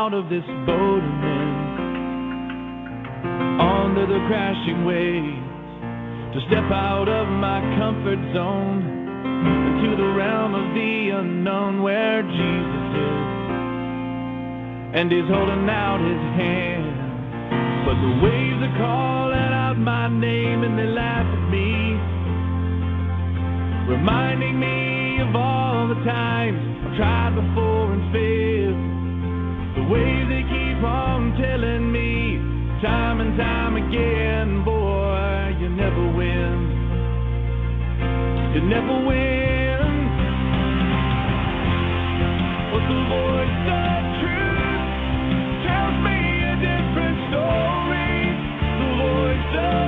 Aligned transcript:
out 0.00 0.14
of 0.14 0.30
this 0.30 0.46
boat 0.64 1.02
and 1.04 1.20
then 1.20 1.48
onto 3.60 4.00
the 4.08 4.20
crashing 4.28 4.88
waves. 4.88 5.44
To 6.32 6.40
step 6.48 6.64
out 6.72 7.04
of 7.06 7.28
my 7.28 7.60
comfort 7.76 8.16
zone 8.32 8.80
into 8.80 9.96
the 10.00 10.08
realm 10.16 10.54
of 10.54 10.72
the 10.72 11.10
unknown 11.20 11.82
where 11.82 12.22
Jesus 12.22 12.88
is. 12.96 13.28
And 14.96 15.12
he's 15.12 15.28
holding 15.28 15.68
out 15.68 16.00
his 16.00 16.24
hand. 16.40 17.84
But 17.84 18.00
the 18.00 18.24
waves 18.24 18.60
are 18.72 18.76
calling 18.80 19.52
out 19.52 19.76
my 19.76 20.08
name 20.08 20.64
and 20.64 20.78
they 20.78 20.88
laugh 20.88 21.28
at 21.28 21.44
me. 21.52 22.00
Reminding 23.92 24.58
me 24.58 25.20
of 25.20 25.36
all 25.36 25.88
the 25.92 26.00
times 26.08 26.56
I've 26.88 26.96
tried 26.96 27.34
before 27.36 27.92
and 27.92 28.12
failed. 28.14 28.99
The 29.76 29.82
waves 29.84 30.28
they 30.28 30.42
keep 30.50 30.82
on 30.82 31.36
telling 31.40 31.92
me 31.92 32.38
time 32.82 33.20
and 33.20 33.36
time 33.38 33.76
again, 33.76 34.64
boy, 34.64 35.54
you 35.60 35.68
never 35.68 36.04
win. 36.16 36.58
You 38.54 38.60
never 38.66 38.96
win. 39.06 39.86
But 42.72 42.82
the 42.90 43.00
voice 43.14 43.62
of 43.70 44.00
truth 44.18 44.84
tells 45.66 45.96
me 46.02 46.18
a 46.50 46.54
different 46.66 47.18
story. 47.30 48.14
The 48.80 48.90
voice 48.98 49.54
of 49.54 49.79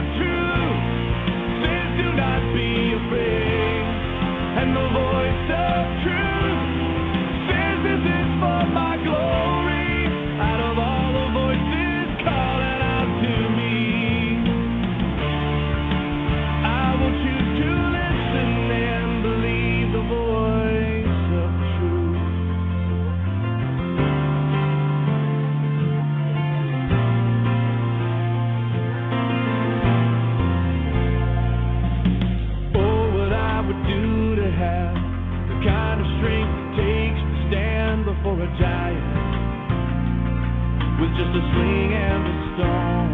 a 41.33 41.41
sling 41.41 41.93
and 41.97 42.23
a 42.29 42.37
stone, 42.53 43.11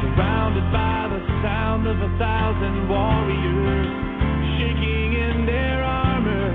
surrounded 0.00 0.66
by 0.72 1.12
the 1.12 1.20
sound 1.44 1.86
of 1.86 1.96
a 2.00 2.10
thousand 2.16 2.88
warriors 2.88 3.88
shaking 4.56 5.12
in 5.12 5.44
their 5.44 5.84
armor, 5.84 6.48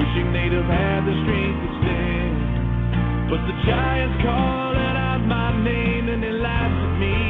wishing 0.00 0.32
they'd 0.32 0.56
have 0.56 0.64
had 0.64 1.00
the 1.04 1.14
strength 1.24 1.60
to 1.60 1.70
stand. 1.84 2.36
But 3.28 3.40
the 3.44 3.56
giant's 3.68 4.16
calling 4.24 4.96
out 4.96 5.22
my 5.28 5.50
name 5.62 6.08
and 6.08 6.22
they 6.22 6.32
laugh 6.32 6.72
at 6.72 6.94
me 6.98 7.20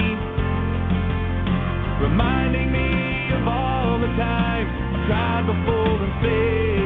reminding 2.00 2.72
me 2.72 3.34
of 3.36 3.46
all 3.46 3.98
the 3.98 4.08
times 4.16 4.70
I've 4.70 5.06
tried 5.06 5.44
before 5.46 5.98
and 5.98 6.14
failed. 6.22 6.79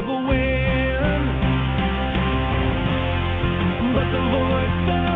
Never 0.00 0.28
win. 0.28 1.22
But 3.94 4.08
the 4.12 4.22
voice 4.32 4.88
of 4.88 5.09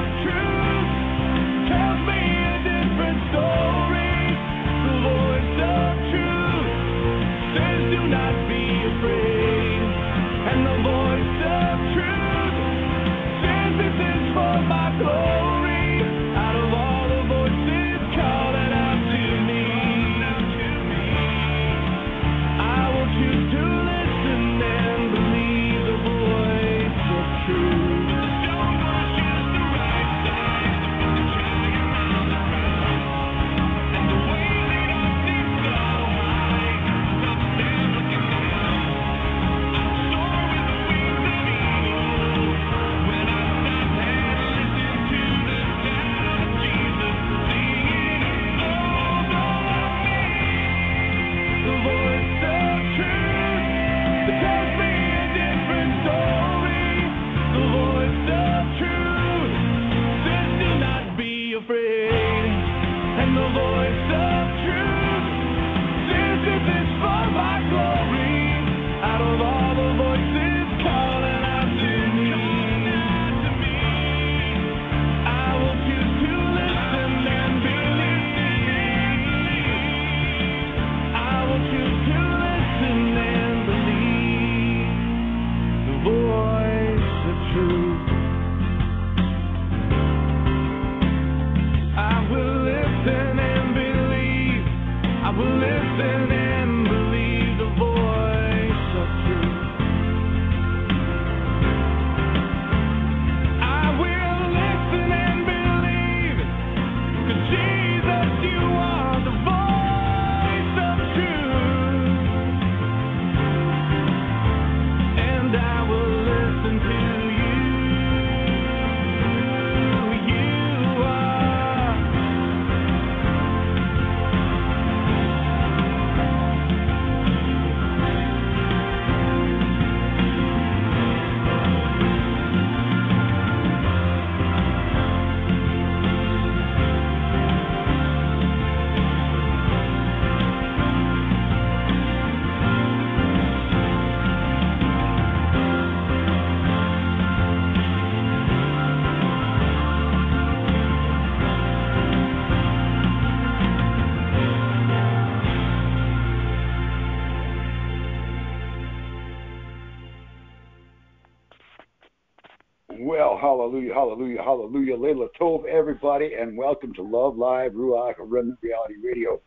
hallelujah, 163.44 163.92
hallelujah, 163.92 164.42
hallelujah. 164.42 164.96
Layla 164.96 165.28
Tov, 165.38 165.66
everybody, 165.66 166.32
and 166.32 166.56
welcome 166.56 166.94
to 166.94 167.02
Love 167.02 167.36
Live 167.36 167.72
Ruach 167.72 168.14
Remnant 168.18 168.58
Reality 168.62 168.94
Radio. 169.04 169.38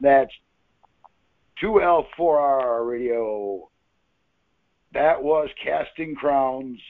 That's 0.00 0.32
2L4R 1.62 2.90
Radio. 2.90 3.68
That 4.92 5.22
was 5.22 5.48
Casting 5.62 6.16
Crowns 6.16 6.80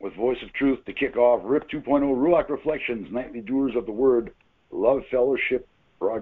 with 0.00 0.14
Voice 0.16 0.36
of 0.42 0.52
Truth 0.52 0.84
to 0.84 0.92
kick 0.92 1.16
off 1.16 1.40
RIP 1.44 1.70
2.0 1.70 1.86
Ruach 2.14 2.50
Reflections, 2.50 3.08
Nightly 3.10 3.40
Doers 3.40 3.74
of 3.74 3.86
the 3.86 3.92
Word, 3.92 4.34
Love 4.70 5.00
Fellowship, 5.10 5.66
uh, 6.02 6.20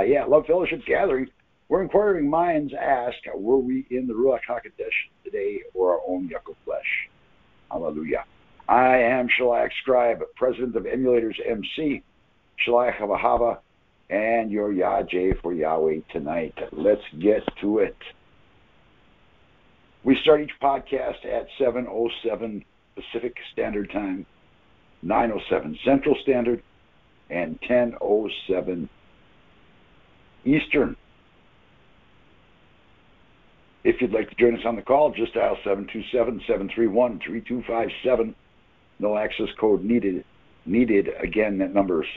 yeah, 0.00 0.24
Love 0.24 0.46
Fellowship 0.46 0.80
Gathering 0.86 1.28
where 1.66 1.82
inquiring 1.82 2.30
minds 2.30 2.72
ask, 2.72 3.18
were 3.34 3.58
we 3.58 3.86
in 3.90 4.06
the 4.06 4.14
Ruach 4.14 4.40
HaKodesh 4.48 4.88
today 5.22 5.60
or 5.74 5.92
our 5.92 6.00
own 6.08 6.30
yuck 6.30 6.50
of 6.50 6.56
flesh? 6.64 7.10
Hallelujah. 7.70 8.24
I 8.68 8.98
am 8.98 9.28
Shaliach 9.28 9.70
Scribe, 9.80 10.22
president 10.36 10.76
of 10.76 10.84
Emulators 10.84 11.36
MC, 11.46 12.02
Shaliach 12.66 12.98
Havahava, 12.98 13.58
and 14.10 14.50
your 14.50 14.72
Yahjeh 14.72 15.40
for 15.42 15.52
Yahweh 15.52 16.00
tonight. 16.12 16.54
Let's 16.72 17.02
get 17.18 17.42
to 17.60 17.78
it. 17.78 17.96
We 20.04 20.16
start 20.22 20.40
each 20.40 20.52
podcast 20.62 21.24
at 21.24 21.48
7.07 21.60 22.64
Pacific 22.94 23.36
Standard 23.52 23.90
Time, 23.90 24.26
9.07 25.04 25.78
Central 25.84 26.16
Standard, 26.22 26.62
and 27.30 27.60
10.07 27.62 28.88
Eastern. 30.44 30.96
If 33.84 34.00
you'd 34.00 34.12
like 34.12 34.28
to 34.30 34.34
join 34.34 34.58
us 34.58 34.64
on 34.66 34.74
the 34.76 34.82
call, 34.82 35.12
just 35.12 35.34
dial 35.34 35.56
727-731-3257. 35.64 38.34
No 38.98 39.16
access 39.16 39.46
code 39.58 39.84
needed. 39.84 40.24
Needed. 40.66 41.10
Again, 41.22 41.58
that 41.58 41.72
number 41.72 42.02
is 42.02 42.08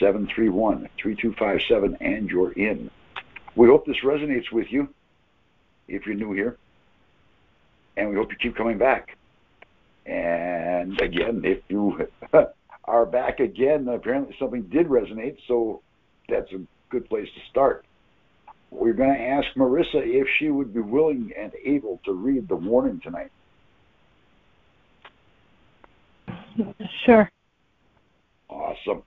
727-731-3257, 0.00 1.96
and 2.00 2.28
you're 2.28 2.52
in. 2.52 2.90
We 3.56 3.68
hope 3.68 3.86
this 3.86 3.96
resonates 4.04 4.52
with 4.52 4.66
you 4.70 4.90
if 5.88 6.04
you're 6.04 6.14
new 6.14 6.32
here. 6.32 6.58
And 7.96 8.10
we 8.10 8.16
hope 8.16 8.30
you 8.30 8.36
keep 8.36 8.56
coming 8.56 8.76
back. 8.78 9.16
And 10.04 11.00
again, 11.00 11.40
if 11.44 11.62
you 11.68 12.06
are 12.84 13.06
back 13.06 13.40
again, 13.40 13.88
apparently 13.88 14.36
something 14.38 14.64
did 14.64 14.86
resonate, 14.86 15.38
so 15.48 15.80
that's 16.28 16.52
a 16.52 16.60
good 16.90 17.08
place 17.08 17.28
to 17.34 17.40
start 17.50 17.86
we're 18.70 18.92
going 18.92 19.14
to 19.14 19.20
ask 19.20 19.46
Marissa 19.56 20.02
if 20.04 20.26
she 20.38 20.50
would 20.50 20.74
be 20.74 20.80
willing 20.80 21.32
and 21.38 21.52
able 21.64 22.00
to 22.04 22.12
read 22.12 22.48
the 22.48 22.56
warning 22.56 23.00
tonight. 23.02 23.30
Sure. 27.06 27.30
Awesome. 28.48 29.02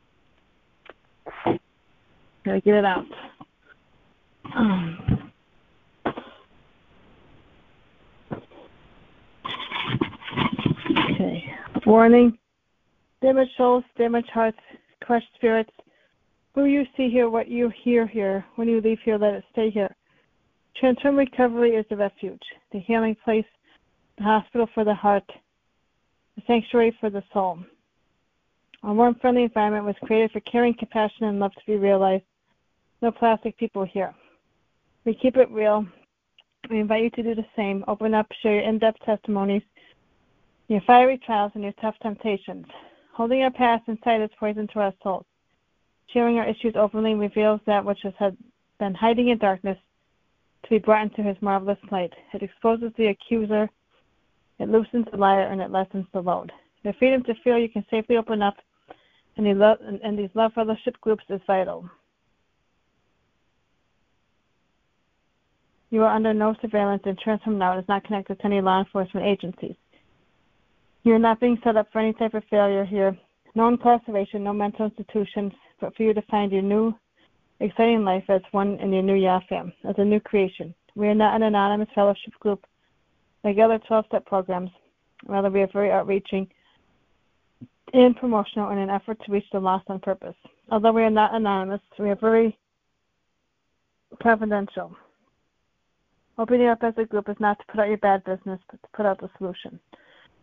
Gotta 2.43 2.61
get 2.61 2.75
it 2.75 2.85
out. 2.85 3.05
Um, 4.55 5.31
okay. 11.11 11.43
Warning. 11.85 12.37
Damaged 13.21 13.51
souls, 13.57 13.83
damaged 13.97 14.29
hearts, 14.33 14.57
crushed 15.03 15.27
spirits, 15.35 15.69
who 16.53 16.65
you 16.65 16.85
see 16.97 17.09
here, 17.09 17.29
what 17.29 17.47
you 17.47 17.71
hear 17.83 18.05
here, 18.05 18.45
when 18.55 18.67
you 18.67 18.81
leave 18.81 18.99
here, 19.03 19.17
let 19.17 19.33
it 19.33 19.43
stay 19.51 19.69
here. 19.69 19.95
Transform 20.75 21.15
Recovery 21.15 21.71
is 21.71 21.85
the 21.89 21.95
refuge, 21.95 22.41
the 22.71 22.79
healing 22.79 23.15
place, 23.23 23.45
the 24.17 24.23
hospital 24.23 24.67
for 24.73 24.83
the 24.83 24.93
heart, 24.93 25.29
the 26.35 26.41
sanctuary 26.47 26.95
for 26.99 27.09
the 27.09 27.23
soul. 27.33 27.59
A 28.83 28.93
warm, 28.93 29.15
friendly 29.21 29.43
environment 29.43 29.85
was 29.85 29.95
created 30.03 30.31
for 30.31 30.39
caring, 30.41 30.73
compassion, 30.77 31.25
and 31.25 31.39
love 31.39 31.53
to 31.53 31.65
be 31.67 31.75
realized. 31.75 32.23
No 33.01 33.11
plastic 33.11 33.57
people 33.57 33.85
here. 33.85 34.13
We 35.05 35.13
keep 35.13 35.37
it 35.37 35.51
real. 35.51 35.85
We 36.69 36.79
invite 36.79 37.03
you 37.03 37.09
to 37.11 37.23
do 37.23 37.35
the 37.35 37.45
same. 37.55 37.83
Open 37.87 38.13
up, 38.13 38.27
share 38.41 38.55
your 38.55 38.63
in 38.63 38.79
depth 38.79 38.99
testimonies, 39.05 39.63
your 40.67 40.81
fiery 40.81 41.19
trials, 41.25 41.51
and 41.55 41.63
your 41.63 41.73
tough 41.81 41.95
temptations. 42.01 42.65
Holding 43.13 43.43
our 43.43 43.51
past 43.51 43.83
inside 43.87 44.21
is 44.21 44.29
poison 44.39 44.67
to 44.73 44.79
our 44.79 44.93
souls. 45.03 45.25
Sharing 46.13 46.37
our 46.37 46.47
issues 46.47 46.75
openly 46.75 47.13
reveals 47.13 47.61
that 47.65 47.85
which 47.85 47.99
has 48.03 48.33
been 48.79 48.93
hiding 48.93 49.29
in 49.29 49.37
darkness 49.37 49.77
to 50.63 50.69
be 50.69 50.79
brought 50.79 51.03
into 51.03 51.23
his 51.23 51.37
marvelous 51.41 51.77
light. 51.91 52.13
It 52.33 52.43
exposes 52.43 52.91
the 52.97 53.07
accuser, 53.07 53.69
it 54.59 54.69
loosens 54.69 55.05
the 55.11 55.17
liar, 55.17 55.47
and 55.47 55.61
it 55.61 55.71
lessens 55.71 56.05
the 56.13 56.21
load. 56.21 56.51
The 56.83 56.93
freedom 56.99 57.23
to 57.23 57.33
feel 57.43 57.57
you 57.57 57.69
can 57.69 57.85
safely 57.89 58.17
open 58.17 58.41
up 58.41 58.55
in, 59.37 59.45
in 59.47 60.15
these 60.15 60.29
love 60.33 60.53
fellowship 60.53 60.99
groups 61.01 61.23
is 61.29 61.39
vital. 61.47 61.89
You 65.89 66.03
are 66.03 66.15
under 66.15 66.33
no 66.33 66.55
surveillance, 66.61 67.03
and 67.05 67.17
Transform 67.19 67.57
Now 67.57 67.77
is 67.77 67.85
not 67.87 68.03
connected 68.03 68.39
to 68.39 68.45
any 68.45 68.61
law 68.61 68.79
enforcement 68.79 69.25
agencies. 69.25 69.75
You 71.03 71.13
are 71.13 71.19
not 71.19 71.39
being 71.39 71.59
set 71.63 71.75
up 71.75 71.87
for 71.91 71.99
any 71.99 72.13
type 72.13 72.33
of 72.33 72.43
failure 72.49 72.85
here. 72.85 73.17
No 73.55 73.67
incarceration, 73.67 74.43
no 74.43 74.53
mental 74.53 74.85
institutions, 74.85 75.51
but 75.81 75.95
for 75.95 76.03
you 76.03 76.13
to 76.13 76.21
find 76.23 76.51
your 76.51 76.61
new, 76.61 76.95
exciting 77.59 78.05
life 78.05 78.23
as 78.29 78.41
one 78.51 78.79
in 78.79 78.93
your 78.93 79.03
new 79.03 79.15
Yafam, 79.15 79.73
as 79.83 79.95
a 79.97 80.05
new 80.05 80.19
creation. 80.19 80.73
We 80.95 81.07
are 81.07 81.15
not 81.15 81.35
an 81.35 81.43
anonymous 81.43 81.89
fellowship 81.93 82.33
group 82.39 82.65
like 83.43 83.57
other 83.57 83.79
12 83.87 84.05
step 84.05 84.25
programs. 84.25 84.69
Rather, 85.27 85.49
we 85.49 85.61
are 85.61 85.69
very 85.73 85.91
outreaching 85.91 86.47
and 87.93 88.15
promotional 88.15 88.69
in 88.71 88.77
an 88.77 88.89
effort 88.89 89.17
to 89.25 89.31
reach 89.31 89.45
the 89.51 89.59
lost 89.59 89.89
on 89.89 89.99
purpose. 89.99 90.35
Although 90.69 90.93
we 90.93 91.03
are 91.03 91.09
not 91.09 91.35
anonymous, 91.35 91.81
we 91.99 92.09
are 92.09 92.15
very 92.15 92.57
confidential. 94.21 94.95
Opening 96.37 96.67
up 96.67 96.83
as 96.83 96.93
a 96.97 97.05
group 97.05 97.27
is 97.29 97.35
not 97.39 97.59
to 97.59 97.65
put 97.67 97.81
out 97.81 97.89
your 97.89 97.97
bad 97.97 98.23
business, 98.23 98.59
but 98.69 98.81
to 98.81 98.87
put 98.93 99.05
out 99.05 99.19
the 99.19 99.29
solution. 99.37 99.79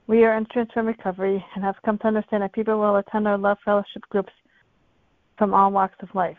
We 0.07 0.25
are 0.25 0.37
in 0.37 0.47
Transform 0.47 0.87
Recovery 0.87 1.45
and 1.55 1.65
have 1.65 1.77
come 1.85 1.99
to 1.99 2.07
understand 2.07 2.43
that 2.43 2.53
people 2.53 2.79
will 2.79 2.97
attend 2.97 3.27
our 3.27 3.39
love 3.39 3.59
fellowship 3.65 4.03
groups 4.11 4.33
from 5.39 5.55
all 5.55 5.71
walks 5.71 5.97
of 6.03 6.15
life. 6.15 6.37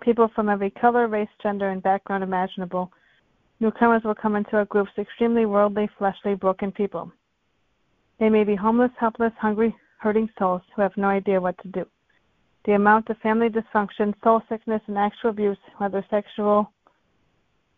People 0.00 0.28
from 0.34 0.48
every 0.48 0.70
color, 0.70 1.06
race, 1.06 1.28
gender, 1.42 1.70
and 1.70 1.82
background 1.82 2.24
imaginable. 2.24 2.90
Newcomers 3.60 4.02
will 4.04 4.14
come 4.14 4.34
into 4.34 4.56
our 4.56 4.64
groups 4.64 4.90
extremely 4.98 5.46
worldly, 5.46 5.88
fleshly, 5.96 6.34
broken 6.34 6.72
people. 6.72 7.10
They 8.18 8.28
may 8.28 8.44
be 8.44 8.56
homeless, 8.56 8.90
helpless, 8.98 9.32
hungry, 9.38 9.74
hurting 9.98 10.28
souls 10.38 10.62
who 10.74 10.82
have 10.82 10.96
no 10.96 11.08
idea 11.08 11.40
what 11.40 11.56
to 11.62 11.68
do. 11.68 11.86
The 12.66 12.72
amount 12.72 13.08
of 13.10 13.18
family 13.18 13.48
dysfunction, 13.48 14.14
soul 14.22 14.42
sickness, 14.48 14.82
and 14.86 14.98
actual 14.98 15.30
abuse, 15.30 15.58
whether 15.78 16.04
sexual, 16.10 16.70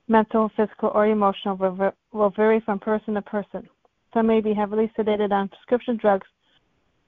mental, 0.09 0.51
physical, 0.57 0.91
or 0.95 1.07
emotional, 1.07 1.57
will, 1.57 1.93
will 2.13 2.31
vary 2.31 2.61
from 2.61 2.79
person 2.79 3.15
to 3.15 3.23
person. 3.23 3.69
Some 4.15 4.29
may 4.29 4.41
be 4.41 4.55
heavily 4.55 4.91
sedated 4.97 5.33
on 5.33 5.49
prescription 5.49 5.97
drugs 5.97 6.27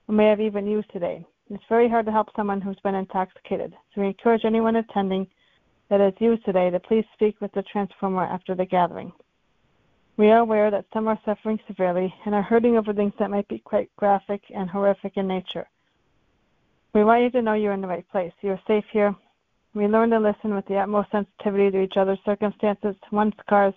or 0.08 0.14
may 0.14 0.26
have 0.26 0.40
even 0.40 0.66
used 0.66 0.90
today. 0.92 1.24
It's 1.50 1.64
very 1.68 1.88
hard 1.88 2.04
to 2.06 2.12
help 2.12 2.28
someone 2.36 2.60
who's 2.60 2.78
been 2.84 2.94
intoxicated, 2.94 3.72
so 3.72 4.02
we 4.02 4.08
encourage 4.08 4.44
anyone 4.44 4.76
attending 4.76 5.26
that 5.88 6.00
is 6.00 6.12
used 6.18 6.44
today 6.44 6.68
to 6.68 6.78
please 6.78 7.06
speak 7.14 7.40
with 7.40 7.50
the 7.52 7.62
transformer 7.62 8.24
after 8.24 8.54
the 8.54 8.66
gathering. 8.66 9.12
We 10.18 10.28
are 10.30 10.40
aware 10.40 10.70
that 10.70 10.84
some 10.92 11.08
are 11.08 11.18
suffering 11.24 11.58
severely 11.66 12.12
and 12.26 12.34
are 12.34 12.42
hurting 12.42 12.76
over 12.76 12.92
things 12.92 13.14
that 13.18 13.30
might 13.30 13.48
be 13.48 13.60
quite 13.60 13.88
graphic 13.96 14.42
and 14.54 14.68
horrific 14.68 15.16
in 15.16 15.26
nature. 15.26 15.66
We 16.92 17.04
want 17.04 17.22
you 17.22 17.30
to 17.30 17.42
know 17.42 17.54
you're 17.54 17.72
in 17.72 17.80
the 17.80 17.88
right 17.88 18.08
place. 18.10 18.32
You're 18.42 18.60
safe 18.66 18.84
here. 18.92 19.14
We 19.74 19.86
learn 19.86 20.10
to 20.10 20.18
listen 20.18 20.54
with 20.54 20.66
the 20.66 20.76
utmost 20.76 21.10
sensitivity 21.12 21.70
to 21.70 21.82
each 21.82 21.96
other's 21.96 22.18
circumstances, 22.26 22.96
one's 23.10 23.34
scars, 23.40 23.74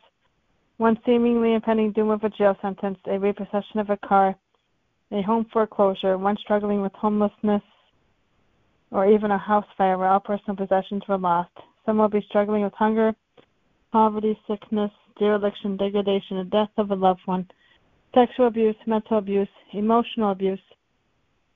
one 0.78 1.00
seemingly 1.06 1.54
impending 1.54 1.92
doom 1.94 2.10
of 2.10 2.24
a 2.24 2.30
jail 2.30 2.58
sentence, 2.62 2.98
a 3.06 3.18
repossession 3.20 3.80
of 3.80 3.90
a 3.90 3.98
car, 3.98 4.36
a 5.12 5.22
home 5.22 5.46
foreclosure, 5.52 6.18
one 6.18 6.38
struggling 6.38 6.82
with 6.82 6.94
homelessness, 6.94 7.62
or 8.92 9.10
even 9.10 9.32
a 9.32 9.38
house 9.38 9.66
fire 9.78 9.98
where 9.98 10.10
all 10.10 10.20
personal 10.20 10.56
possessions 10.56 11.04
were 11.08 11.18
lost. 11.18 11.52
Some 11.86 11.98
will 11.98 12.10
be 12.10 12.26
struggling 12.30 12.64
with 12.64 12.74
hunger, 12.74 13.14
poverty, 13.92 14.38
sickness, 14.48 14.92
dereliction, 15.18 15.78
degradation, 15.78 16.38
the 16.38 16.44
death 16.46 16.70
of 16.78 16.92
a 16.92 16.96
loved 16.96 17.22
one, 17.26 17.48
sexual 18.14 18.48
abuse, 18.48 18.76
mental 18.86 19.18
abuse, 19.18 19.48
emotional 19.74 20.32
abuse, 20.32 20.60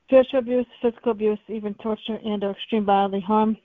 spiritual 0.06 0.40
abuse, 0.40 0.66
physical 0.82 1.12
abuse, 1.12 1.40
even 1.48 1.74
torture 1.76 2.20
and 2.24 2.44
or 2.44 2.52
extreme 2.52 2.86
bodily 2.86 3.22
harm, 3.22 3.58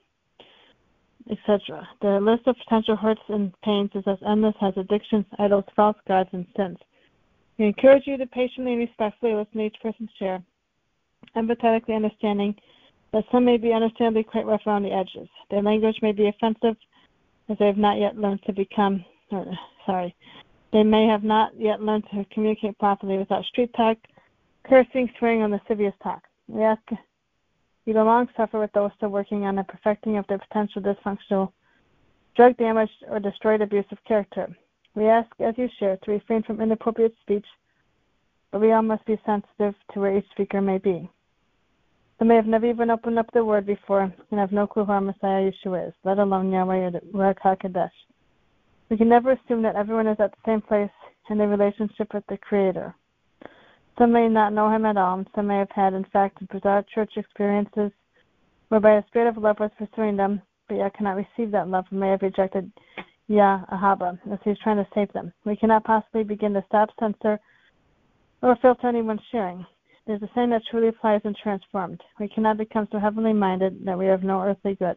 etc. 1.30 1.86
The 2.00 2.18
list 2.20 2.46
of 2.46 2.56
potential 2.64 2.96
hurts 2.96 3.20
and 3.28 3.52
pains 3.62 3.90
is 3.94 4.04
as 4.06 4.18
endless 4.26 4.54
as 4.62 4.74
addictions, 4.76 5.26
idols, 5.38 5.64
false 5.76 5.96
gods, 6.08 6.30
and 6.32 6.46
sins. 6.56 6.78
We 7.60 7.66
encourage 7.66 8.06
you 8.06 8.16
to 8.16 8.24
patiently 8.24 8.72
and 8.72 8.80
respectfully 8.80 9.34
listen 9.34 9.58
to 9.58 9.66
each 9.66 9.76
person's 9.82 10.08
share, 10.18 10.42
empathetically 11.36 11.94
understanding 11.94 12.54
that 13.12 13.24
some 13.30 13.44
may 13.44 13.58
be 13.58 13.74
understandably 13.74 14.22
quite 14.22 14.46
rough 14.46 14.66
around 14.66 14.84
the 14.84 14.92
edges. 14.92 15.28
Their 15.50 15.60
language 15.60 15.98
may 16.00 16.12
be 16.12 16.28
offensive, 16.28 16.76
as 17.50 17.58
they 17.58 17.66
have 17.66 17.76
not 17.76 17.98
yet 17.98 18.16
learned 18.16 18.42
to 18.44 18.54
become, 18.54 19.04
or, 19.30 19.44
sorry, 19.84 20.16
They 20.72 20.84
may 20.84 21.06
have 21.06 21.24
not 21.24 21.52
yet 21.58 21.82
learned 21.82 22.04
to 22.14 22.24
communicate 22.32 22.78
properly 22.78 23.18
without 23.18 23.44
street 23.44 23.74
talk, 23.76 23.98
cursing, 24.64 25.10
swearing, 25.18 25.42
or 25.42 25.48
lascivious 25.48 25.94
talk. 26.02 26.22
We 26.48 26.62
ask 26.62 26.80
you 27.84 27.92
to 27.92 28.04
long 28.04 28.28
suffer 28.36 28.58
with 28.60 28.72
those 28.72 28.90
still 28.96 29.08
working 29.08 29.44
on 29.44 29.56
the 29.56 29.64
perfecting 29.64 30.16
of 30.16 30.26
their 30.28 30.38
potential 30.38 30.80
dysfunctional, 30.80 31.52
drug 32.36 32.56
damaged, 32.56 33.04
or 33.08 33.18
destroyed 33.18 33.60
abusive 33.60 33.98
character. 34.06 34.48
We 35.00 35.08
ask, 35.08 35.30
as 35.40 35.54
you 35.56 35.66
share, 35.78 35.96
to 35.96 36.10
refrain 36.10 36.42
from 36.42 36.60
inappropriate 36.60 37.14
speech, 37.22 37.46
but 38.52 38.60
we 38.60 38.72
all 38.72 38.82
must 38.82 39.06
be 39.06 39.18
sensitive 39.24 39.74
to 39.94 39.98
where 39.98 40.14
each 40.14 40.28
speaker 40.30 40.60
may 40.60 40.76
be. 40.76 41.08
Some 42.18 42.28
may 42.28 42.34
have 42.34 42.44
never 42.44 42.66
even 42.66 42.90
opened 42.90 43.18
up 43.18 43.32
the 43.32 43.42
word 43.42 43.64
before 43.64 44.02
and 44.02 44.38
have 44.38 44.52
no 44.52 44.66
clue 44.66 44.84
who 44.84 44.92
our 44.92 45.00
Messiah 45.00 45.50
Yeshua 45.50 45.88
is, 45.88 45.94
let 46.04 46.18
alone 46.18 46.52
Yahweh 46.52 46.90
or 47.14 47.34
HaKodesh. 47.42 47.88
We 48.90 48.98
can 48.98 49.08
never 49.08 49.32
assume 49.32 49.62
that 49.62 49.74
everyone 49.74 50.06
is 50.06 50.20
at 50.20 50.32
the 50.32 50.42
same 50.44 50.60
place 50.60 50.90
in 51.30 51.38
their 51.38 51.48
relationship 51.48 52.12
with 52.12 52.24
the 52.28 52.36
Creator. 52.36 52.94
Some 53.98 54.12
may 54.12 54.28
not 54.28 54.52
know 54.52 54.68
Him 54.68 54.84
at 54.84 54.98
all, 54.98 55.16
and 55.16 55.26
some 55.34 55.46
may 55.46 55.60
have 55.60 55.70
had, 55.70 55.94
in 55.94 56.04
fact, 56.12 56.46
bizarre 56.48 56.84
church 56.94 57.12
experiences 57.16 57.90
whereby 58.68 58.98
a 58.98 59.06
spirit 59.06 59.28
of 59.30 59.42
love 59.42 59.60
was 59.60 59.70
pursuing 59.78 60.18
them, 60.18 60.42
but 60.68 60.74
yet 60.74 60.92
cannot 60.92 61.16
receive 61.16 61.52
that 61.52 61.68
love 61.68 61.86
and 61.90 62.00
may 62.00 62.10
have 62.10 62.20
rejected 62.20 62.70
Yah 63.30 63.60
Ahava 63.72 64.18
as 64.32 64.40
He's 64.42 64.58
trying 64.58 64.78
to 64.78 64.88
save 64.92 65.12
them. 65.12 65.32
We 65.44 65.54
cannot 65.54 65.84
possibly 65.84 66.24
begin 66.24 66.52
to 66.54 66.64
stop, 66.66 66.88
censor, 66.98 67.38
or 68.42 68.56
filter 68.60 68.88
anyone's 68.88 69.20
sharing. 69.30 69.64
It 70.08 70.14
is 70.14 70.20
the 70.20 70.28
same 70.34 70.50
that 70.50 70.62
truly 70.68 70.88
applies 70.88 71.20
and 71.22 71.36
transformed. 71.36 72.00
We 72.18 72.26
cannot 72.26 72.58
become 72.58 72.88
so 72.90 72.98
heavenly 72.98 73.32
minded 73.32 73.84
that 73.84 73.96
we 73.96 74.06
have 74.06 74.24
no 74.24 74.40
earthly 74.40 74.74
good. 74.74 74.96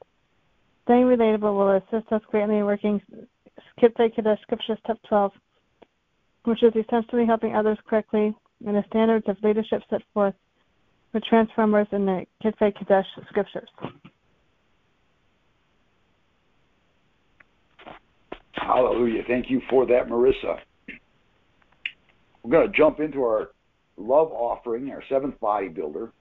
Staying 0.86 1.06
relatable 1.06 1.56
will 1.56 1.78
assist 1.78 2.12
us 2.12 2.24
greatly 2.32 2.58
in 2.58 2.66
working 2.66 3.00
Kitzay 3.80 4.16
Kadesh 4.16 4.42
Scripture 4.42 4.78
Step 4.84 4.98
12, 5.08 5.32
which 6.46 6.64
is 6.64 6.74
essentially 6.76 7.28
helping 7.28 7.56
others 7.56 7.78
correctly 7.88 8.34
in 8.66 8.74
the 8.74 8.84
standards 8.88 9.26
of 9.28 9.38
leadership 9.44 9.84
set 9.92 10.02
forth 10.12 10.34
for 11.12 11.22
transformers 11.30 11.88
in 11.92 12.08
the 12.08 12.26
Kitzay 12.44 12.76
Kadesh 12.76 13.06
Scriptures. 13.30 13.70
Hallelujah. 18.54 19.24
Thank 19.28 19.50
you 19.50 19.62
for 19.70 19.86
that, 19.88 20.08
Marissa. 20.08 20.60
We're 22.44 22.52
going 22.52 22.72
to 22.72 22.78
jump 22.78 23.00
into 23.00 23.22
our 23.24 23.52
love 23.98 24.32
offering, 24.32 24.92
our 24.92 25.04
seventh 25.10 25.40
bodybuilder, 25.42 26.12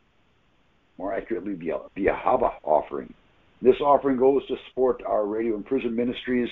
more 0.99 1.15
accurately, 1.15 1.55
the, 1.55 2.07
Ahava 2.07 2.53
offering. 2.63 3.13
This 3.61 3.77
offering 3.81 4.17
goes 4.17 4.47
to 4.47 4.57
support 4.69 5.03
our 5.07 5.27
radio 5.27 5.55
and 5.55 5.65
prison 5.65 5.95
ministries 5.95 6.49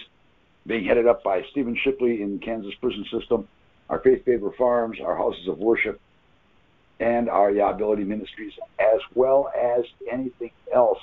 being 0.66 0.84
headed 0.84 1.06
up 1.06 1.22
by 1.24 1.42
Stephen 1.50 1.76
Shipley 1.82 2.22
in 2.22 2.38
Kansas 2.38 2.74
prison 2.80 3.04
system, 3.10 3.48
our 3.88 4.00
Faith 4.00 4.24
Favor 4.24 4.52
Farms, 4.56 4.98
our 5.02 5.16
houses 5.16 5.48
of 5.48 5.58
worship, 5.58 6.00
and 7.00 7.28
our 7.28 7.50
Yahability 7.50 8.06
ministries, 8.06 8.52
as 8.78 9.00
well 9.14 9.50
as 9.56 9.84
anything 10.10 10.50
else 10.72 11.00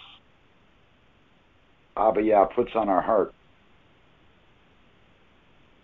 Abba 1.97 2.21
Yah 2.21 2.45
puts 2.45 2.75
on 2.75 2.89
our 2.89 3.01
heart 3.01 3.33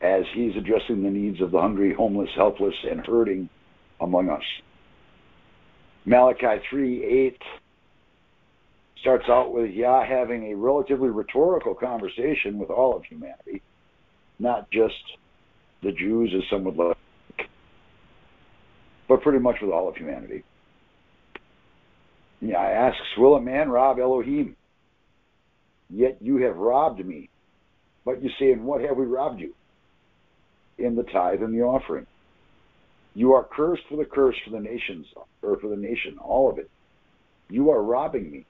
as 0.04 0.26
he's 0.34 0.56
addressing 0.58 1.02
the 1.02 1.10
needs 1.10 1.42
of 1.42 1.52
the 1.52 1.62
hungry, 1.62 1.94
homeless, 1.94 2.30
helpless, 2.36 2.76
and 2.90 3.06
hurting 3.06 3.50
among 4.02 4.30
us. 4.30 4.44
Malachi 6.06 6.62
3 6.70 7.04
8 7.06 7.42
starts 9.00 9.26
out 9.30 9.54
with 9.54 9.72
Yah 9.72 10.06
having 10.06 10.52
a 10.52 10.56
relatively 10.56 11.10
rhetorical 11.10 11.74
conversation 11.74 12.60
with 12.60 12.70
all 12.70 12.96
of 12.96 13.06
humanity, 13.06 13.62
not 14.40 14.70
just 14.72 14.94
the 15.82 15.94
Jews, 15.94 16.34
as 16.36 16.44
some 16.50 16.66
would 16.66 16.76
like, 16.76 16.98
but 19.08 19.22
pretty 19.22 19.40
much 19.40 19.56
with 19.62 19.72
all 19.72 19.88
of 19.88 19.96
humanity. 19.96 20.44
Yah 22.42 22.58
asks, 22.58 23.00
Will 23.18 23.36
a 23.36 23.42
man 23.42 23.70
rob 23.70 24.00
Elohim? 24.00 24.58
Yet 25.90 26.18
you 26.22 26.38
have 26.38 26.58
robbed 26.58 27.06
me. 27.06 27.30
But 28.04 28.22
you 28.22 28.30
say, 28.38 28.54
what 28.56 28.82
have 28.82 28.98
we 28.98 29.06
robbed 29.06 29.40
you? 29.40 29.54
In 30.78 30.96
the 30.96 31.04
tithe 31.04 31.42
and 31.42 31.54
the 31.54 31.62
offering. 31.64 32.08
You 33.16 33.34
are 33.34 33.44
cursed 33.44 33.84
for 33.88 33.96
the 33.96 34.06
curse 34.06 34.36
for 34.44 34.50
the 34.50 34.60
nations, 34.60 35.08
or 35.42 35.58
for 35.58 35.68
the 35.68 35.78
nation, 35.78 36.18
all 36.18 36.50
of 36.50 36.58
it. 36.58 36.70
You 37.50 37.70
are 37.70 37.82
robbing 37.82 38.32
me. 38.32 38.46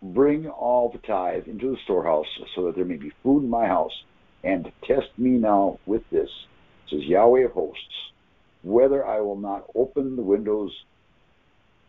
Bring 0.00 0.48
all 0.48 0.90
the 0.90 0.98
tithe 0.98 1.48
into 1.48 1.70
the 1.70 1.78
storehouse, 1.84 2.26
so 2.54 2.66
that 2.66 2.76
there 2.76 2.84
may 2.84 2.96
be 2.96 3.12
food 3.22 3.42
in 3.42 3.50
my 3.50 3.66
house, 3.66 4.04
and 4.44 4.70
test 4.82 5.08
me 5.16 5.30
now 5.30 5.78
with 5.86 6.08
this, 6.10 6.30
says 6.88 7.04
Yahweh 7.04 7.44
of 7.46 7.52
hosts, 7.52 8.12
whether 8.62 9.04
I 9.04 9.20
will 9.20 9.38
not 9.38 9.70
open 9.74 10.16
the 10.16 10.22
windows 10.22 10.84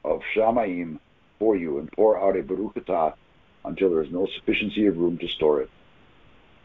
of 0.04 0.22
Shamaim 0.36 1.00
for 1.40 1.56
you 1.56 1.78
and 1.80 1.92
pour 1.92 2.20
out 2.20 2.38
a 2.38 2.44
Baruch 2.44 2.78
until 3.66 3.90
there 3.90 4.04
is 4.04 4.12
no 4.12 4.28
sufficiency 4.28 4.88
of 4.88 4.98
room 4.98 5.18
to 5.20 5.28
store 5.28 5.62
it. 5.62 5.70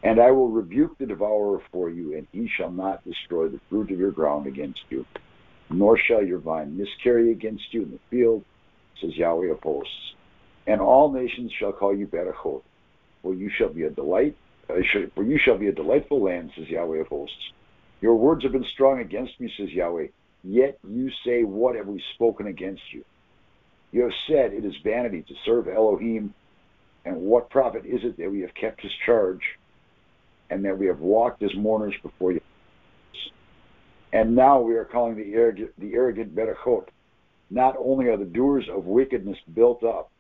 And 0.03 0.21
I 0.21 0.31
will 0.31 0.49
rebuke 0.49 0.97
the 0.99 1.07
devourer 1.07 1.61
for 1.73 1.91
you, 1.91 2.17
and 2.17 2.27
he 2.33 2.49
shall 2.49 2.71
not 2.71 3.05
destroy 3.05 3.49
the 3.49 3.61
fruit 3.69 3.91
of 3.91 3.99
your 3.99 4.13
ground 4.13 4.47
against 4.47 4.81
you, 4.91 5.05
nor 5.71 5.99
shall 5.99 6.25
your 6.25 6.39
vine 6.39 6.77
miscarry 6.77 7.33
against 7.33 7.75
you 7.75 7.83
in 7.83 7.91
the 7.91 7.99
field, 8.11 8.45
says 9.01 9.17
Yahweh 9.17 9.51
of 9.51 9.61
hosts. 9.61 10.15
And 10.67 10.81
all 10.81 11.11
nations 11.11 11.53
shall 11.59 11.73
call 11.73 11.97
you 11.97 12.07
Berachot, 12.07 12.63
for 13.23 13.35
you 13.35 13.51
shall 13.51 13.71
be 13.71 13.85
a 13.85 13.91
delight, 13.91 14.37
uh, 14.71 14.75
for 15.15 15.25
you 15.25 15.39
shall 15.39 15.59
be 15.59 15.69
a 15.69 15.73
delightful 15.73 16.23
land, 16.23 16.53
says 16.55 16.69
Yahweh 16.69 16.99
of 16.99 17.09
hosts. 17.09 17.53
Your 18.01 18.15
words 18.15 18.45
have 18.45 18.53
been 18.53 18.67
strong 18.73 19.01
against 19.01 19.41
me, 19.41 19.53
says 19.57 19.71
Yahweh. 19.73 20.09
Yet 20.45 20.79
you 20.89 21.11
say, 21.25 21.43
What 21.43 21.75
have 21.75 21.89
we 21.89 22.03
spoken 22.15 22.47
against 22.47 22.93
you? 22.93 23.05
You 23.91 24.03
have 24.03 24.13
said, 24.29 24.53
It 24.53 24.65
is 24.65 24.75
vanity 24.85 25.23
to 25.23 25.35
serve 25.45 25.67
Elohim, 25.67 26.35
and 27.05 27.17
what 27.17 27.51
profit 27.51 27.85
is 27.87 28.05
it 28.05 28.17
that 28.19 28.31
we 28.31 28.41
have 28.41 28.55
kept 28.55 28.83
his 28.83 28.93
charge? 29.05 29.59
And 30.51 30.65
that 30.65 30.79
we 30.79 30.87
have 30.87 31.01
walked 31.01 31.43
as 31.43 31.55
mourners 31.55 31.95
before 32.03 32.33
you. 32.33 32.41
And 34.13 34.35
now 34.35 34.61
we 34.61 34.75
are 34.77 34.85
calling 34.85 35.17
the 35.17 35.35
arrogant, 35.35 35.73
the 35.79 35.95
arrogant 35.95 36.35
Berachot. 36.35 36.89
Not 37.51 37.77
only 37.79 38.07
are 38.07 38.17
the 38.17 38.25
doers 38.25 38.69
of 38.69 38.87
wickedness 38.87 39.39
built 39.55 39.83
up, 39.85 40.11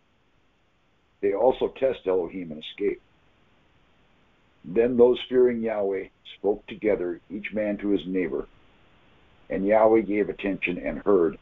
they 1.20 1.32
also 1.32 1.68
test 1.68 2.06
Elohim 2.06 2.52
and 2.52 2.62
escape. 2.62 3.00
Then 4.64 4.96
those 4.96 5.18
fearing 5.28 5.62
Yahweh 5.62 6.08
spoke 6.38 6.66
together, 6.66 7.20
each 7.30 7.52
man 7.52 7.78
to 7.78 7.88
his 7.88 8.06
neighbor, 8.06 8.46
and 9.50 9.66
Yahweh 9.66 10.02
gave 10.02 10.28
attention 10.28 10.78
and 10.78 10.98
heard. 10.98 11.38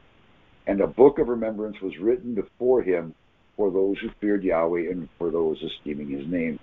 And 0.66 0.80
a 0.80 0.86
book 0.86 1.18
of 1.18 1.28
remembrance 1.28 1.80
was 1.80 1.98
written 1.98 2.34
before 2.34 2.82
him 2.82 3.14
for 3.56 3.70
those 3.70 3.98
who 3.98 4.10
feared 4.20 4.44
Yahweh 4.44 4.90
and 4.90 5.08
for 5.18 5.30
those 5.30 5.62
esteeming 5.62 6.08
his 6.08 6.26
name 6.26 6.58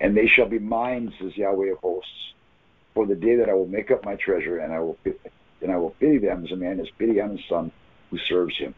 and 0.00 0.16
they 0.16 0.26
shall 0.26 0.48
be 0.48 0.58
mine, 0.58 1.12
says 1.18 1.36
Yahweh 1.36 1.72
of 1.72 1.78
hosts, 1.78 2.32
for 2.94 3.06
the 3.06 3.14
day 3.14 3.36
that 3.36 3.48
I 3.48 3.54
will 3.54 3.66
make 3.66 3.90
up 3.90 4.04
my 4.04 4.16
treasure, 4.16 4.58
and 4.58 4.72
I 4.72 4.80
will 4.80 4.98
and 5.62 5.70
I 5.70 5.76
will 5.76 5.90
pity 5.90 6.18
them 6.18 6.44
as 6.44 6.52
a 6.52 6.56
man 6.56 6.78
has 6.78 6.88
pity 6.98 7.20
on 7.20 7.36
his 7.36 7.46
son 7.48 7.70
who 8.10 8.18
serves 8.18 8.56
him. 8.56 8.74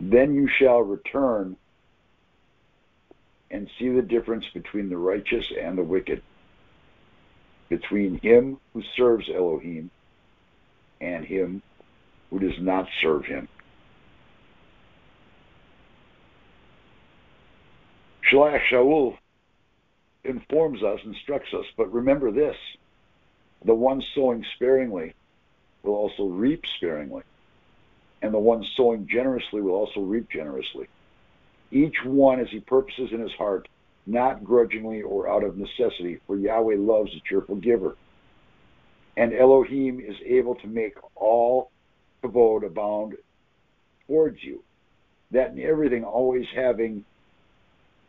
Then 0.00 0.34
you 0.34 0.48
shall 0.48 0.80
return 0.80 1.56
and 3.50 3.70
see 3.78 3.90
the 3.90 4.02
difference 4.02 4.46
between 4.54 4.88
the 4.88 4.96
righteous 4.96 5.52
and 5.60 5.76
the 5.76 5.82
wicked, 5.82 6.22
between 7.68 8.18
him 8.18 8.58
who 8.72 8.82
serves 8.96 9.28
Elohim 9.28 9.90
and 11.00 11.24
him 11.24 11.62
who 12.30 12.38
does 12.38 12.58
not 12.58 12.88
serve 13.02 13.26
him. 13.26 13.46
Shaliach 18.30 18.62
Shaul 18.70 19.18
informs 20.24 20.82
us, 20.82 21.00
instructs 21.04 21.52
us. 21.54 21.66
But 21.76 21.92
remember 21.92 22.30
this 22.30 22.56
the 23.64 23.74
one 23.74 24.02
sowing 24.14 24.44
sparingly 24.56 25.14
will 25.82 25.94
also 25.94 26.24
reap 26.24 26.64
sparingly, 26.76 27.22
and 28.20 28.32
the 28.32 28.38
one 28.38 28.64
sowing 28.76 29.06
generously 29.06 29.60
will 29.60 29.74
also 29.74 30.00
reap 30.00 30.28
generously. 30.30 30.88
Each 31.70 32.04
one 32.04 32.40
as 32.40 32.50
he 32.50 32.60
purposes 32.60 33.12
in 33.12 33.20
his 33.20 33.32
heart, 33.32 33.68
not 34.06 34.44
grudgingly 34.44 35.02
or 35.02 35.28
out 35.28 35.44
of 35.44 35.56
necessity, 35.56 36.20
for 36.26 36.36
Yahweh 36.36 36.76
loves 36.76 37.14
a 37.14 37.20
cheerful 37.20 37.56
giver. 37.56 37.96
And 39.16 39.32
Elohim 39.32 40.00
is 40.00 40.16
able 40.24 40.54
to 40.56 40.66
make 40.66 40.96
all 41.14 41.70
kavod 42.22 42.64
abound 42.64 43.16
towards 44.06 44.42
you, 44.42 44.62
that 45.30 45.52
in 45.52 45.60
everything 45.60 46.04
always 46.04 46.46
having 46.54 47.04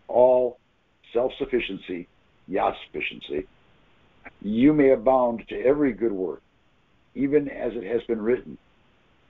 all 0.07 0.59
self-sufficiency, 1.13 2.07
Yah 2.47 2.73
sufficiency, 2.85 3.47
you 4.41 4.73
may 4.73 4.91
abound 4.91 5.43
to 5.49 5.59
every 5.61 5.93
good 5.93 6.11
work, 6.11 6.41
even 7.15 7.49
as 7.49 7.73
it 7.75 7.83
has 7.83 8.01
been 8.03 8.21
written. 8.21 8.57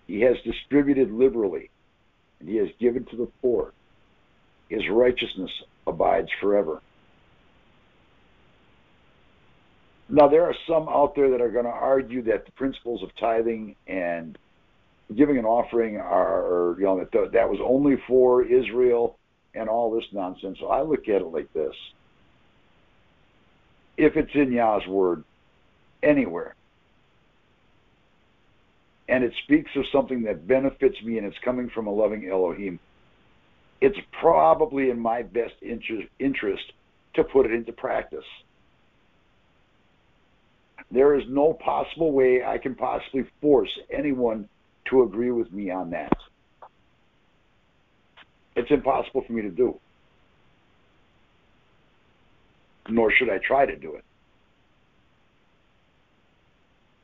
He 0.07 0.21
has 0.21 0.35
distributed 0.43 1.11
liberally, 1.11 1.69
and 2.39 2.49
he 2.49 2.57
has 2.57 2.69
given 2.79 3.05
to 3.05 3.17
the 3.17 3.27
poor. 3.41 3.73
His 4.69 4.81
righteousness 4.89 5.51
abides 5.85 6.29
forever. 6.41 6.81
Now, 10.09 10.27
there 10.27 10.43
are 10.43 10.55
some 10.67 10.87
out 10.89 11.15
there 11.15 11.31
that 11.31 11.41
are 11.41 11.49
going 11.49 11.65
to 11.65 11.71
argue 11.71 12.21
that 12.23 12.45
the 12.45 12.51
principles 12.51 13.01
of 13.01 13.09
tithing 13.19 13.75
and 13.87 14.37
giving 15.15 15.37
an 15.37 15.45
offering 15.45 15.97
are, 15.97 16.75
you 16.77 16.85
know, 16.85 16.99
that 16.99 17.31
that 17.31 17.49
was 17.49 17.59
only 17.63 17.95
for 18.07 18.43
Israel 18.43 19.17
and 19.53 19.69
all 19.69 19.91
this 19.91 20.05
nonsense. 20.11 20.57
So 20.59 20.67
I 20.67 20.81
look 20.81 21.07
at 21.07 21.21
it 21.21 21.27
like 21.27 21.51
this. 21.53 21.75
If 23.97 24.15
it's 24.15 24.33
in 24.33 24.51
Yah's 24.51 24.87
word 24.87 25.23
anywhere, 26.01 26.55
and 29.07 29.23
it 29.23 29.33
speaks 29.43 29.69
of 29.75 29.85
something 29.91 30.23
that 30.23 30.47
benefits 30.47 31.01
me 31.03 31.17
and 31.17 31.27
it's 31.27 31.37
coming 31.43 31.69
from 31.69 31.87
a 31.87 31.91
loving 31.91 32.27
Elohim, 32.27 32.79
it's 33.81 33.97
probably 34.19 34.89
in 34.89 34.99
my 34.99 35.23
best 35.23 35.55
interest 35.61 36.63
to 37.15 37.23
put 37.23 37.45
it 37.45 37.51
into 37.51 37.73
practice. 37.73 38.25
There 40.89 41.15
is 41.15 41.25
no 41.27 41.53
possible 41.53 42.11
way 42.11 42.43
I 42.43 42.57
can 42.57 42.75
possibly 42.75 43.25
force 43.41 43.77
anyone 43.91 44.47
to 44.89 45.03
agree 45.03 45.31
with 45.31 45.51
me 45.51 45.69
on 45.69 45.91
that. 45.91 46.17
It's 48.55 48.69
impossible 48.71 49.23
for 49.25 49.33
me 49.33 49.41
to 49.41 49.49
do. 49.49 49.79
Nor 52.89 53.11
should 53.11 53.29
I 53.29 53.39
try 53.39 53.65
to 53.65 53.75
do 53.75 53.95
it. 53.95 54.03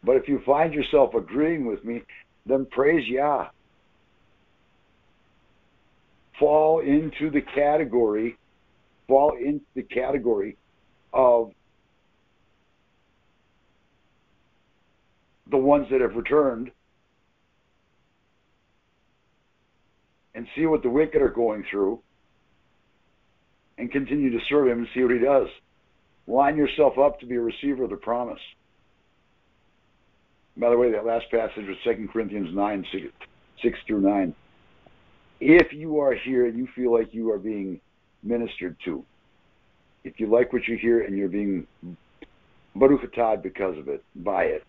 But 0.03 0.15
if 0.15 0.27
you 0.27 0.41
find 0.46 0.74
yourself 0.74 1.13
agreeing 1.13 1.65
with 1.65 1.84
me, 1.84 2.03
then 2.46 2.65
praise 2.65 3.08
Yah. 3.08 3.50
Fall 6.39 6.79
into 6.79 7.29
the 7.29 7.41
category, 7.41 8.38
fall 9.08 9.36
into 9.38 9.65
the 9.75 9.84
category 9.84 10.56
of 11.13 11.51
the 15.50 15.58
ones 15.58 15.88
that 15.91 16.00
have 16.00 16.15
returned 16.15 16.72
and 20.39 20.48
see 20.55 20.65
what 20.65 20.81
the 20.84 20.89
wicked 20.89 21.22
are 21.22 21.27
going 21.27 21.65
through 21.69 22.00
and 23.77 23.91
continue 23.91 24.31
to 24.31 24.39
serve 24.48 24.69
him 24.69 24.77
and 24.77 24.88
see 24.93 25.01
what 25.01 25.12
he 25.12 25.19
does. 25.19 25.50
Line 26.27 26.55
yourself 26.55 26.98
up 26.98 27.19
to 27.19 27.25
be 27.25 27.36
a 27.36 27.41
receiver 27.41 27.84
of 27.84 27.89
the 27.89 27.98
promise. 27.98 28.39
By 30.55 30.69
the 30.69 30.77
way, 30.77 30.93
that 30.93 31.05
last 31.05 31.25
passage 31.29 31.65
was 31.67 31.75
2 31.84 32.08
Corinthians 32.13 32.55
9, 32.55 32.86
6, 32.89 33.03
6 33.63 33.79
through 33.86 34.00
9. 34.00 34.34
If 35.41 35.74
you 35.74 36.00
are 36.00 36.15
here 36.15 36.48
and 36.48 36.58
you 36.58 36.69
feel 36.74 36.93
like 36.93 37.13
you 37.13 37.34
are 37.34 37.38
being 37.38 37.81
ministered 38.24 38.77
to, 38.86 39.03
if 40.05 40.22
you 40.22 40.27
like 40.27 40.53
what 40.53 40.69
you 40.69 40.77
hear 40.77 41.01
and 41.01 41.17
you're 41.17 41.27
being 41.27 41.67
baruch 42.75 43.12
because 43.43 43.77
of 43.77 43.89
it, 43.89 44.05
by 44.15 44.43
it, 44.43 44.63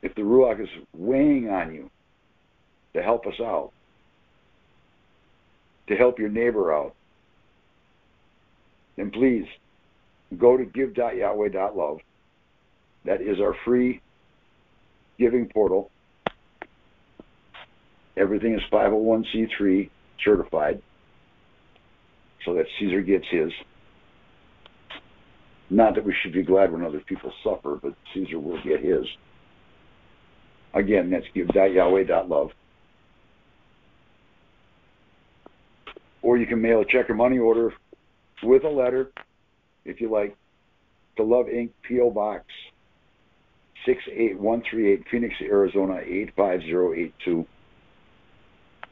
if 0.00 0.14
the 0.14 0.22
Ruach 0.22 0.62
is 0.62 0.68
weighing 0.94 1.50
on 1.50 1.74
you 1.74 1.90
to 2.94 3.02
help 3.02 3.26
us 3.26 3.38
out, 3.38 3.72
to 5.90 5.96
help 5.96 6.20
your 6.20 6.28
neighbor 6.28 6.72
out, 6.72 6.94
And 8.96 9.12
please 9.12 9.44
go 10.38 10.56
to 10.56 10.64
give.yahweh.love. 10.64 11.98
That 13.04 13.20
is 13.20 13.40
our 13.40 13.56
free 13.64 14.00
giving 15.18 15.48
portal. 15.48 15.90
Everything 18.16 18.54
is 18.54 18.60
501c3 18.70 19.90
certified 20.24 20.80
so 22.44 22.54
that 22.54 22.66
Caesar 22.78 23.00
gets 23.00 23.24
his. 23.30 23.50
Not 25.70 25.94
that 25.94 26.04
we 26.04 26.14
should 26.22 26.32
be 26.32 26.42
glad 26.42 26.72
when 26.72 26.84
other 26.84 27.00
people 27.00 27.32
suffer, 27.42 27.78
but 27.82 27.94
Caesar 28.14 28.38
will 28.38 28.62
get 28.62 28.80
his. 28.80 29.06
Again, 30.74 31.10
that's 31.10 31.26
give.yahweh.love. 31.34 32.50
Or 36.22 36.36
you 36.36 36.46
can 36.46 36.60
mail 36.60 36.80
a 36.80 36.84
check 36.84 37.08
or 37.08 37.14
money 37.14 37.38
order 37.38 37.72
with 38.42 38.64
a 38.64 38.68
letter, 38.68 39.10
if 39.84 40.00
you 40.00 40.10
like, 40.10 40.36
to 41.16 41.22
Love 41.22 41.46
Inc. 41.46 41.70
P.O. 41.82 42.10
Box 42.10 42.44
68138, 43.86 45.08
Phoenix, 45.10 45.34
Arizona 45.40 46.00
85082. 46.04 47.46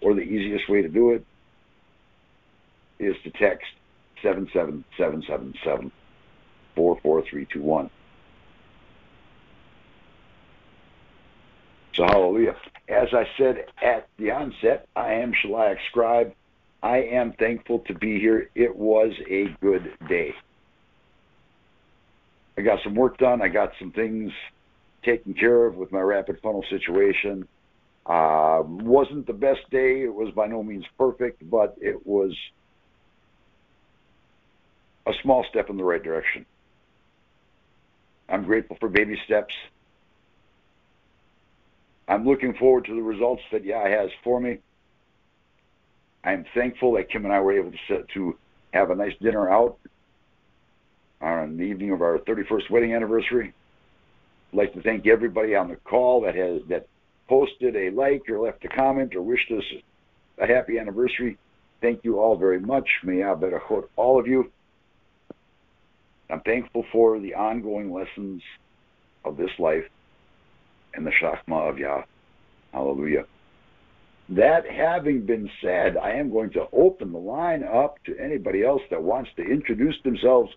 Or 0.01 0.15
the 0.15 0.23
easiest 0.23 0.69
way 0.69 0.83
to 0.83 0.89
do 0.89 1.13
it 1.13 1.25
is 2.99 3.17
to 3.25 3.31
text 3.31 3.67
77777 4.23 5.93
44321. 6.75 7.91
So 11.95 12.05
hallelujah. 12.05 12.57
As 12.89 13.13
I 13.13 13.29
said 13.37 13.67
at 13.83 14.09
the 14.19 14.31
onset, 14.31 14.87
I 14.95 15.15
am 15.15 15.33
Shaliach 15.33 15.79
Scribe. 15.91 16.33
I 16.83 16.99
am 16.99 17.33
thankful 17.33 17.81
to 17.81 17.95
be 17.95 18.21
here. 18.21 18.51
It 18.55 18.75
was 18.75 19.13
a 19.29 19.47
good 19.61 19.93
day. 20.09 20.35
I 22.57 22.63
got 22.63 22.79
some 22.85 22.95
work 22.95 23.19
done. 23.19 23.43
I 23.43 23.49
got 23.49 23.73
some 23.79 23.93
things 23.93 24.33
taken 25.05 25.35
care 25.35 25.67
of 25.67 25.77
with 25.77 25.93
my 25.93 26.01
rapid 26.01 26.41
funnel 26.43 26.65
situation. 26.71 27.47
Uh, 28.07 28.63
wasn't 28.65 29.27
the 29.27 29.33
best 29.33 29.61
day. 29.71 30.03
It 30.03 30.15
was 30.15 30.33
by 30.35 30.47
no 30.47 30.63
means 30.63 30.85
perfect, 30.97 31.49
but 31.49 31.77
it 31.81 32.07
was 32.07 32.35
a 35.07 35.13
small 35.23 35.45
step 35.51 35.71
in 35.71 35.77
the 35.77 35.85
right 35.85 36.03
direction. 36.03 36.47
I'm 38.29 38.45
grateful 38.45 38.77
for 38.79 38.89
baby 38.89 39.19
steps. 39.25 39.55
I'm 42.07 42.27
looking 42.27 42.55
forward 42.55 42.87
to 42.87 42.95
the 42.95 43.03
results 43.03 43.43
that 43.53 43.65
Yah 43.65 43.89
has 43.89 44.11
for 44.25 44.41
me. 44.41 44.59
I'm 46.29 46.45
thankful 46.55 46.93
that 46.93 47.09
Kim 47.09 47.25
and 47.25 47.33
I 47.33 47.41
were 47.41 47.59
able 47.59 47.71
to 47.71 47.79
set, 47.89 48.07
to 48.11 48.37
have 48.75 48.91
a 48.91 48.95
nice 48.95 49.15
dinner 49.23 49.51
out 49.51 49.79
on 51.23 51.57
the 51.57 51.63
evening 51.63 51.91
of 51.93 52.03
our 52.03 52.19
31st 52.19 52.69
wedding 52.71 52.95
anniversary. 52.95 53.55
I'd 54.53 54.57
like 54.57 54.75
to 54.75 54.83
thank 54.83 55.07
everybody 55.07 55.55
on 55.55 55.71
the 55.71 55.77
call 55.77 56.21
that 56.23 56.35
has 56.35 56.61
that 56.69 56.87
posted 57.31 57.75
a 57.77 57.89
like 57.91 58.29
or 58.29 58.41
left 58.41 58.63
a 58.67 58.69
comment 58.69 59.17
or 59.17 59.23
wished 59.23 59.51
us 59.51 59.65
a 60.37 60.47
happy 60.47 60.79
anniversary. 60.79 61.39
Thank 61.81 62.05
you 62.05 62.21
all 62.21 62.37
very 62.37 62.61
much. 62.61 62.89
May 63.03 63.21
Yah 63.21 63.35
berachot 63.35 63.89
all 63.97 64.21
of 64.21 64.27
you. 64.27 64.53
I'm 66.29 66.41
thankful 66.41 66.85
for 66.93 67.19
the 67.19 67.37
ongoing 67.37 67.91
lessons 67.91 68.43
of 69.25 69.39
this 69.39 69.59
life 69.59 69.89
and 70.93 71.07
the 71.07 71.11
Shachma 71.11 71.71
of 71.71 71.79
Yah. 71.79 72.03
Hallelujah. 72.75 73.25
That 74.31 74.69
having 74.71 75.25
been 75.25 75.49
said, 75.63 75.97
I 75.97 76.11
am 76.11 76.31
going 76.31 76.51
to 76.51 76.67
open 76.73 77.13
the 77.13 77.19
line 77.19 77.65
up 77.65 78.03
to 78.05 78.19
anybody 78.19 78.63
else 78.63 78.83
that 78.91 79.03
wants 79.03 79.31
to 79.37 79.43
introduce 79.43 79.97
themselves 80.05 80.53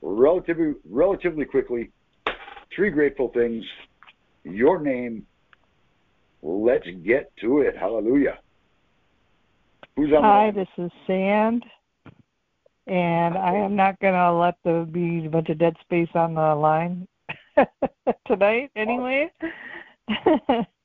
relatively 0.00 0.74
relatively 0.88 1.44
quickly. 1.44 1.90
Three 2.74 2.90
grateful 2.90 3.28
things. 3.28 3.64
Your 4.44 4.80
name. 4.80 5.26
Let's 6.42 6.86
get 7.04 7.30
to 7.42 7.60
it. 7.60 7.76
Hallelujah. 7.76 8.38
Who's 9.96 10.12
on 10.12 10.22
Hi, 10.22 10.50
this 10.50 10.68
is 10.78 10.90
Sand. 11.06 11.64
And 12.86 13.36
I 13.36 13.54
am 13.54 13.76
not 13.76 14.00
going 14.00 14.14
to 14.14 14.32
let 14.32 14.54
there 14.64 14.84
be 14.84 15.26
a 15.26 15.28
bunch 15.28 15.50
of 15.50 15.58
dead 15.58 15.76
space 15.82 16.08
on 16.14 16.34
the 16.34 16.54
line 16.54 17.06
tonight 18.26 18.70
oh. 18.74 18.80
anyway. 18.80 19.30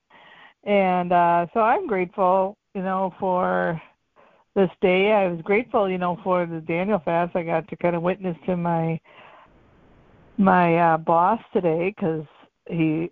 and 0.65 1.11
uh, 1.11 1.47
so 1.53 1.59
I'm 1.59 1.87
grateful, 1.87 2.57
you 2.73 2.81
know, 2.81 3.13
for 3.19 3.81
this 4.55 4.69
day. 4.81 5.11
I 5.11 5.27
was 5.27 5.41
grateful, 5.41 5.89
you 5.89 5.97
know, 5.97 6.17
for 6.23 6.45
the 6.45 6.61
Daniel 6.61 7.01
fast. 7.03 7.35
I 7.35 7.43
got 7.43 7.67
to 7.69 7.75
kind 7.75 7.95
of 7.95 8.01
witness 8.01 8.37
to 8.45 8.57
my 8.57 8.99
my 10.37 10.77
uh, 10.77 10.97
boss 10.97 11.39
today 11.53 11.93
because 11.95 12.25
he, 12.67 13.09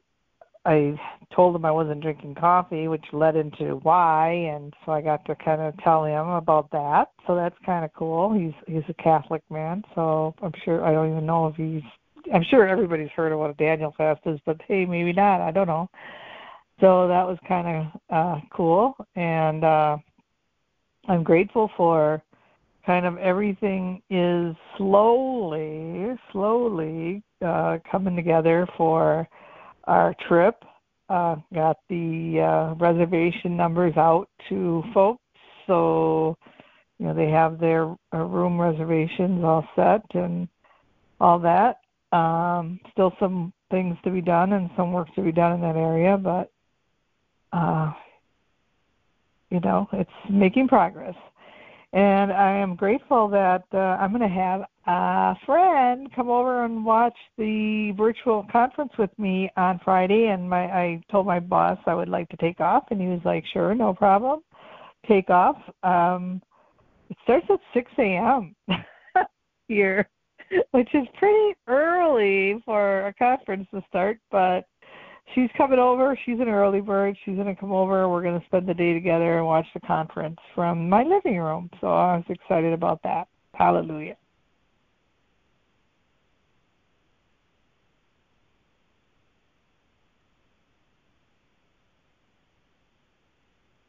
I 0.66 1.00
told 1.34 1.56
him 1.56 1.64
I 1.64 1.72
wasn't 1.72 2.02
drinking 2.02 2.36
coffee, 2.36 2.90
which 2.90 3.06
led 3.14 3.36
into 3.36 3.76
why, 3.84 4.30
and 4.30 4.74
so 4.86 4.92
I 4.92 5.02
got 5.02 5.24
to 5.26 5.36
kind 5.36 5.62
of 5.62 5.78
tell 5.84 6.04
him 6.04 6.28
about 6.30 6.70
that. 6.72 7.12
So 7.26 7.36
that's 7.36 7.56
kind 7.66 7.86
of 7.86 7.94
cool. 7.94 8.34
He's 8.34 8.54
he's 8.68 8.84
a 8.90 9.02
Catholic 9.02 9.44
man, 9.50 9.84
so 9.96 10.34
I'm 10.42 10.54
sure 10.66 10.84
I 10.86 10.92
don't 10.92 11.12
even 11.12 11.26
know 11.26 11.48
if 11.48 11.56
he's 11.56 11.84
I'm 12.34 12.44
sure 12.50 12.68
everybody's 12.68 13.10
heard 13.10 13.32
of 13.32 13.40
what 13.40 13.50
a 13.50 13.54
Daniel 13.54 13.94
fast 13.98 14.22
is, 14.26 14.40
but 14.46 14.62
hey, 14.68 14.86
maybe 14.86 15.12
not. 15.14 15.42
I 15.42 15.52
don't 15.52 15.68
know. 15.68 15.90
So 16.80 17.08
that 17.08 17.26
was 17.26 17.38
kind 17.48 17.68
of 17.68 18.02
uh, 18.10 18.42
cool, 18.52 18.96
and 19.16 19.64
uh, 19.64 19.98
I'm 21.08 21.24
grateful 21.24 21.70
for 21.78 22.22
kind 22.86 23.06
of 23.06 23.18
everything 23.18 24.02
is 24.10 24.56
slowly, 24.78 26.16
slowly 26.32 27.24
uh, 27.46 27.78
coming 27.90 28.16
together 28.16 28.68
for 28.78 29.28
our 29.86 30.16
trip. 30.28 30.64
Uh, 31.10 31.36
got 31.54 31.78
the 31.90 32.40
uh, 32.40 32.76
reservation 32.76 33.56
numbers 33.56 33.96
out 33.98 34.28
to 34.50 34.84
folks, 34.94 35.22
so 35.68 36.36
you 36.98 37.06
know 37.06 37.14
they 37.14 37.30
have 37.30 37.60
their 37.60 37.96
uh, 38.14 38.18
room 38.18 38.60
reservations 38.60 39.44
all 39.44 39.66
set 39.76 40.02
and 40.16 40.48
all 41.20 41.38
that. 41.40 41.78
Um, 42.18 42.80
still 42.92 43.12
some 43.20 43.54
things 43.70 43.98
to 44.04 44.12
be 44.12 44.22
done 44.22 44.54
and 44.54 44.70
some 44.78 44.92
work 44.92 45.14
to 45.16 45.22
be 45.22 45.32
done 45.32 45.54
in 45.54 45.62
that 45.62 45.76
area, 45.76 46.18
but 46.18 46.53
uh, 47.54 47.92
you 49.50 49.60
know, 49.60 49.88
it's 49.94 50.10
making 50.30 50.68
progress. 50.68 51.16
And 51.94 52.34
I 52.34 52.58
am 52.58 52.76
grateful 52.76 53.28
that 53.30 53.66
uh, 53.72 53.78
I'm 53.78 54.10
going 54.10 54.28
to 54.28 54.28
have 54.28 54.62
a 54.88 55.36
friend 55.46 56.10
come 56.16 56.28
over 56.28 56.66
and 56.66 56.84
watch 56.84 57.16
the 57.38 57.94
virtual 57.96 58.48
conference 58.52 58.92
with 58.98 59.12
me 59.20 59.52
on 59.58 59.80
Friday. 59.86 60.30
And 60.30 60.50
my, 60.50 60.64
I 60.66 61.02
told 61.12 61.28
my 61.28 61.40
boss 61.40 61.78
I 61.86 61.94
would 61.94 62.10
like 62.10 62.30
to 62.30 62.38
take 62.38 62.60
off, 62.60 62.86
and 62.90 63.00
he 63.00 63.08
was 63.08 63.22
like, 63.24 63.46
"Sure, 63.54 63.76
no 63.76 63.94
problem, 63.94 64.40
take 65.08 65.30
off." 65.30 65.58
Um, 65.84 66.42
it 67.12 67.18
starts 67.24 67.46
at 67.52 67.60
6 67.76 67.92
a.m. 68.00 68.56
here, 69.68 70.10
which 70.72 70.90
is 70.96 71.08
pretty 71.20 71.56
early 71.68 72.60
for 72.66 73.06
a 73.06 73.14
conference 73.14 73.68
to 73.72 73.84
start, 73.88 74.18
but 74.32 74.66
she's 75.34 75.50
coming 75.58 75.80
over. 75.80 76.18
She's 76.26 76.40
an 76.40 76.50
early 76.50 76.82
bird. 76.82 77.16
She's 77.26 77.36
going 77.36 77.48
to 77.48 77.56
come 77.56 77.72
over. 77.72 78.08
We're 78.10 78.24
going 78.24 78.40
to 78.40 78.46
spend 78.46 78.68
the 78.68 78.74
day 78.74 78.94
together 78.94 79.38
and 79.38 79.46
watch 79.46 79.66
the 79.74 79.80
conference 79.82 80.38
from 80.56 80.90
my 80.90 81.04
living 81.04 81.38
room. 81.38 81.70
So 81.82 81.88
I 81.88 82.16
was 82.16 82.26
excited 82.30 82.74
about 82.74 83.02
that. 83.04 83.28
Hallelujah. 83.54 84.18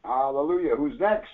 Hallelujah. 0.03 0.75
Who's 0.75 0.99
next? 0.99 1.29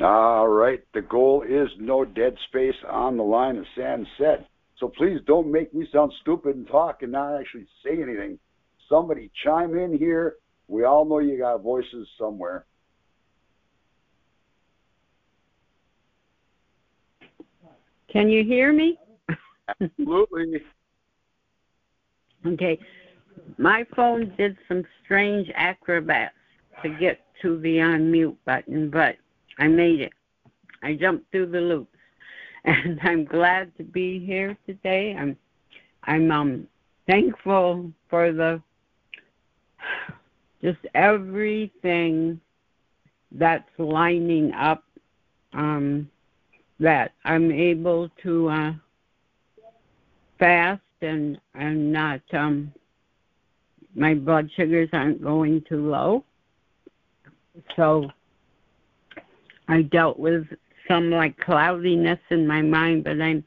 All 0.00 0.48
right. 0.48 0.80
The 0.94 1.02
goal 1.02 1.42
is 1.42 1.68
no 1.78 2.04
dead 2.04 2.36
space 2.48 2.74
on 2.88 3.16
the 3.16 3.22
line 3.22 3.58
of 3.58 3.66
sand 3.76 4.06
set. 4.18 4.46
So 4.78 4.88
please 4.88 5.20
don't 5.26 5.50
make 5.52 5.74
me 5.74 5.86
sound 5.92 6.12
stupid 6.22 6.56
and 6.56 6.66
talk 6.66 7.02
and 7.02 7.12
not 7.12 7.38
actually 7.38 7.66
say 7.84 8.02
anything. 8.02 8.38
Somebody 8.88 9.30
chime 9.44 9.76
in 9.76 9.96
here. 9.96 10.36
We 10.68 10.84
all 10.84 11.04
know 11.04 11.18
you 11.18 11.38
got 11.38 11.58
voices 11.58 12.08
somewhere. 12.18 12.64
Can 18.10 18.28
you 18.28 18.42
hear 18.42 18.72
me? 18.72 18.98
Absolutely. 19.80 20.62
Okay. 22.46 22.78
My 23.58 23.84
phone 23.94 24.32
did 24.38 24.56
some 24.66 24.82
strange 25.04 25.50
acrobats 25.54 26.32
to 26.82 26.88
get 26.88 27.20
to 27.42 27.60
the 27.60 27.76
unmute 27.76 28.34
button, 28.46 28.88
but 28.88 29.16
I 29.60 29.68
made 29.68 30.00
it. 30.00 30.12
I 30.82 30.94
jumped 30.94 31.30
through 31.30 31.50
the 31.52 31.60
loops. 31.60 31.86
And 32.62 33.00
I'm 33.02 33.24
glad 33.24 33.74
to 33.78 33.84
be 33.84 34.18
here 34.18 34.54
today. 34.66 35.16
I'm 35.18 35.34
I'm 36.04 36.30
um 36.30 36.66
thankful 37.08 37.90
for 38.10 38.32
the 38.32 38.60
just 40.62 40.78
everything 40.94 42.38
that's 43.32 43.70
lining 43.78 44.52
up 44.52 44.84
um 45.54 46.10
that 46.80 47.12
I'm 47.24 47.50
able 47.50 48.10
to 48.24 48.48
uh 48.50 48.72
fast 50.38 50.82
and 51.00 51.40
and 51.54 51.90
not 51.90 52.20
um 52.34 52.74
my 53.94 54.12
blood 54.12 54.50
sugars 54.54 54.90
aren't 54.92 55.22
going 55.22 55.64
too 55.66 55.90
low. 55.90 56.24
So 57.74 58.10
I 59.70 59.82
dealt 59.82 60.18
with 60.18 60.46
some 60.88 61.12
like 61.12 61.38
cloudiness 61.38 62.18
in 62.30 62.44
my 62.44 62.60
mind, 62.60 63.04
but 63.04 63.20
I'm 63.20 63.44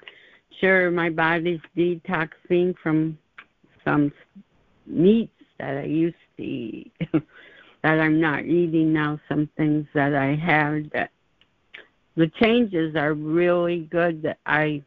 sure 0.62 0.90
my 0.90 1.10
body's 1.10 1.60
detoxing 1.76 2.74
from 2.82 3.18
some 3.84 4.10
meats 4.86 5.34
that 5.60 5.78
I 5.78 5.84
used 5.84 6.16
to 6.38 6.44
eat 6.44 6.94
that 7.12 8.00
I'm 8.00 8.22
not 8.22 8.46
eating 8.46 8.94
now, 8.94 9.20
some 9.28 9.50
things 9.58 9.86
that 9.94 10.16
I 10.16 10.36
had 10.36 10.90
that 10.94 11.12
the 12.16 12.32
changes 12.42 12.96
are 12.96 13.14
really 13.14 13.90
good 13.92 14.22
that 14.22 14.38
I 14.46 14.82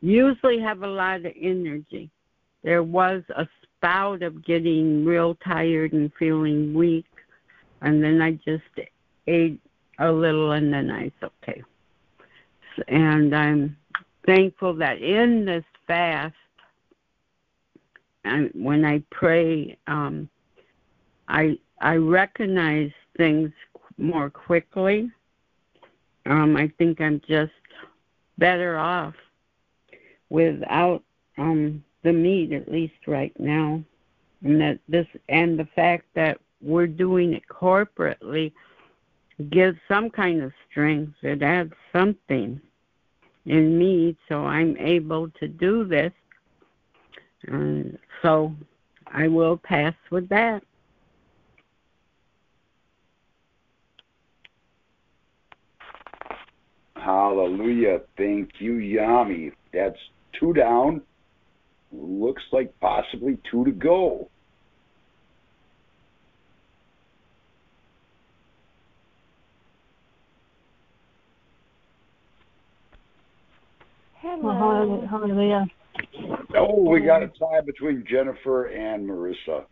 usually 0.00 0.60
have 0.60 0.82
a 0.82 0.88
lot 0.88 1.24
of 1.24 1.32
energy. 1.40 2.10
There 2.64 2.82
was 2.82 3.22
a 3.36 3.46
spout 3.76 4.22
of 4.22 4.44
getting 4.44 5.04
real 5.04 5.36
tired 5.46 5.92
and 5.92 6.10
feeling 6.18 6.74
weak 6.74 7.06
and 7.82 8.02
then 8.02 8.20
I 8.20 8.32
just 8.32 8.88
ate 9.28 9.60
a 10.00 10.10
little 10.10 10.52
in 10.52 10.70
the 10.70 10.82
night. 10.82 11.12
okay. 11.22 11.62
And 12.88 13.36
I'm 13.36 13.76
thankful 14.26 14.74
that 14.76 15.00
in 15.00 15.44
this 15.44 15.64
fast, 15.86 16.34
and 18.24 18.50
when 18.54 18.84
I 18.84 19.02
pray, 19.10 19.76
um, 19.86 20.28
I 21.28 21.58
I 21.80 21.96
recognize 21.96 22.90
things 23.16 23.50
more 23.98 24.30
quickly. 24.30 25.10
Um, 26.26 26.56
I 26.56 26.70
think 26.78 27.00
I'm 27.00 27.20
just 27.28 27.52
better 28.38 28.78
off 28.78 29.14
without 30.28 31.02
um, 31.38 31.82
the 32.02 32.12
meat, 32.12 32.52
at 32.52 32.70
least 32.70 33.06
right 33.06 33.38
now, 33.38 33.82
and 34.44 34.60
that 34.60 34.78
this 34.88 35.06
and 35.28 35.58
the 35.58 35.68
fact 35.76 36.06
that 36.14 36.38
we're 36.62 36.86
doing 36.86 37.32
it 37.32 37.42
corporately 37.50 38.52
gives 39.48 39.78
some 39.88 40.10
kind 40.10 40.42
of 40.42 40.52
strength. 40.68 41.14
It 41.22 41.42
adds 41.42 41.72
something 41.92 42.60
in 43.46 43.78
me 43.78 44.16
so 44.28 44.44
I'm 44.44 44.76
able 44.76 45.30
to 45.40 45.48
do 45.48 45.84
this. 45.84 46.12
Uh, 47.50 47.96
so 48.22 48.54
I 49.06 49.28
will 49.28 49.56
pass 49.56 49.94
with 50.10 50.28
that. 50.28 50.62
Hallelujah. 56.96 58.02
Thank 58.18 58.50
you, 58.58 58.74
Yami. 58.74 59.52
That's 59.72 59.98
two 60.38 60.52
down. 60.52 61.00
Looks 61.92 62.42
like 62.52 62.78
possibly 62.80 63.38
two 63.50 63.64
to 63.64 63.72
go. 63.72 64.28
Well, 74.22 75.06
hallelujah. 75.10 75.66
Oh, 76.56 76.88
we 76.88 77.00
got 77.00 77.22
a 77.22 77.28
tie 77.28 77.60
between 77.64 78.04
Jennifer 78.08 78.66
and 78.66 79.08
Marissa. 79.08 79.64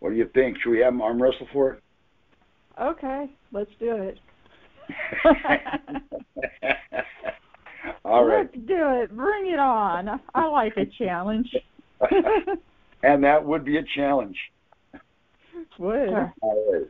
What 0.00 0.10
do 0.10 0.16
you 0.16 0.28
think? 0.34 0.58
Should 0.60 0.70
we 0.70 0.80
have 0.80 0.92
them 0.92 1.02
arm 1.02 1.22
wrestle 1.22 1.46
for 1.52 1.72
it? 1.72 1.82
Okay, 2.80 3.30
let's 3.52 3.70
do 3.78 3.96
it. 3.96 4.18
All 8.04 8.24
right. 8.24 8.48
Let's 8.52 8.66
do 8.66 9.02
it. 9.02 9.14
Bring 9.14 9.50
it 9.52 9.58
on. 9.58 10.20
I 10.34 10.46
like 10.46 10.76
a 10.76 10.86
challenge. 10.86 11.54
and 13.02 13.22
that 13.22 13.44
would 13.44 13.64
be 13.64 13.76
a 13.76 13.84
challenge. 13.94 14.36
Would. 15.78 16.08
All 16.40 16.72
right. 16.72 16.86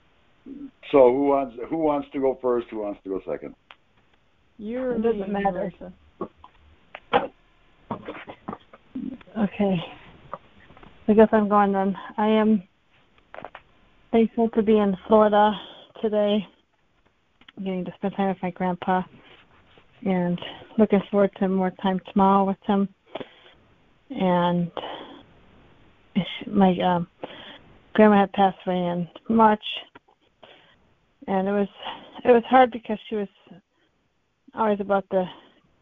So 0.91 1.13
who 1.13 1.25
wants 1.27 1.57
who 1.69 1.77
wants 1.79 2.09
to 2.13 2.21
go 2.21 2.39
first? 2.41 2.69
Who 2.71 2.79
wants 2.79 3.01
to 3.05 3.11
go 3.11 3.21
second? 3.29 3.55
You're 4.59 4.93
It 4.95 5.03
doesn't 5.03 5.33
matter. 5.33 5.73
Marissa. 5.81 5.93
Okay. 9.39 9.77
I 11.09 11.13
guess 11.13 11.29
I'm 11.33 11.49
going 11.49 11.73
then. 11.73 11.97
I 12.17 12.29
am 12.29 12.63
thankful 14.13 14.49
to 14.51 14.63
be 14.63 14.79
in 14.79 14.97
Florida 15.07 15.53
today, 16.03 16.47
I'm 17.57 17.65
getting 17.65 17.85
to 17.85 17.93
spend 17.97 18.15
time 18.17 18.29
with 18.29 18.43
my 18.43 18.51
grandpa, 18.51 19.03
and 20.05 20.41
looking 20.79 21.01
forward 21.11 21.31
to 21.39 21.49
more 21.49 21.71
time 21.83 22.01
tomorrow 22.11 22.45
with 22.45 22.57
him. 22.67 22.89
And 24.11 24.71
my 26.47 26.77
um, 26.79 27.07
grandma 27.95 28.21
had 28.21 28.33
passed 28.33 28.59
away 28.67 28.77
in 28.77 29.09
March, 29.29 29.63
and 31.27 31.47
it 31.47 31.53
was 31.53 31.69
it 32.25 32.33
was 32.33 32.43
hard 32.49 32.71
because 32.71 32.99
she 33.09 33.17
was 33.17 33.29
always 34.55 34.81
about 34.81 35.05
the 35.11 35.25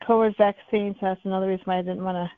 COVID 0.09 0.37
vaccine, 0.39 0.95
so 0.95 1.07
that's 1.07 1.21
another 1.25 1.49
reason 1.49 1.65
why 1.65 1.79
I 1.79 1.83
didn't 1.83 2.05
want 2.05 2.17
to 2.17 2.31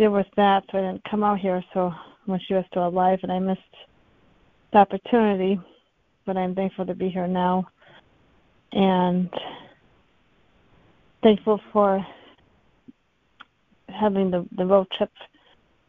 deal 0.00 0.12
with 0.12 0.26
that. 0.36 0.64
So 0.70 0.78
I 0.78 0.82
didn't 0.82 1.04
come 1.10 1.24
out 1.24 1.40
here. 1.40 1.62
So 1.74 1.92
when 2.26 2.40
she 2.46 2.54
was 2.54 2.64
still 2.70 2.86
alive, 2.86 3.18
and 3.22 3.32
I 3.32 3.38
missed 3.38 3.60
the 4.72 4.78
opportunity, 4.78 5.60
but 6.26 6.36
I'm 6.36 6.54
thankful 6.54 6.86
to 6.86 6.94
be 6.94 7.08
here 7.08 7.26
now, 7.26 7.68
and 8.72 9.28
thankful 11.22 11.60
for 11.72 12.04
having 13.88 14.30
the 14.30 14.46
the 14.56 14.64
road 14.64 14.86
trip 14.96 15.10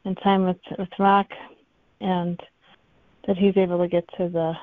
and 0.06 0.18
time 0.24 0.46
with 0.46 0.58
with 0.80 0.90
Rock, 0.98 1.28
and 2.00 2.40
that 3.28 3.38
he's 3.38 3.56
able 3.56 3.78
to 3.78 3.88
get 3.88 4.08
to 4.18 4.30
the 4.30 4.54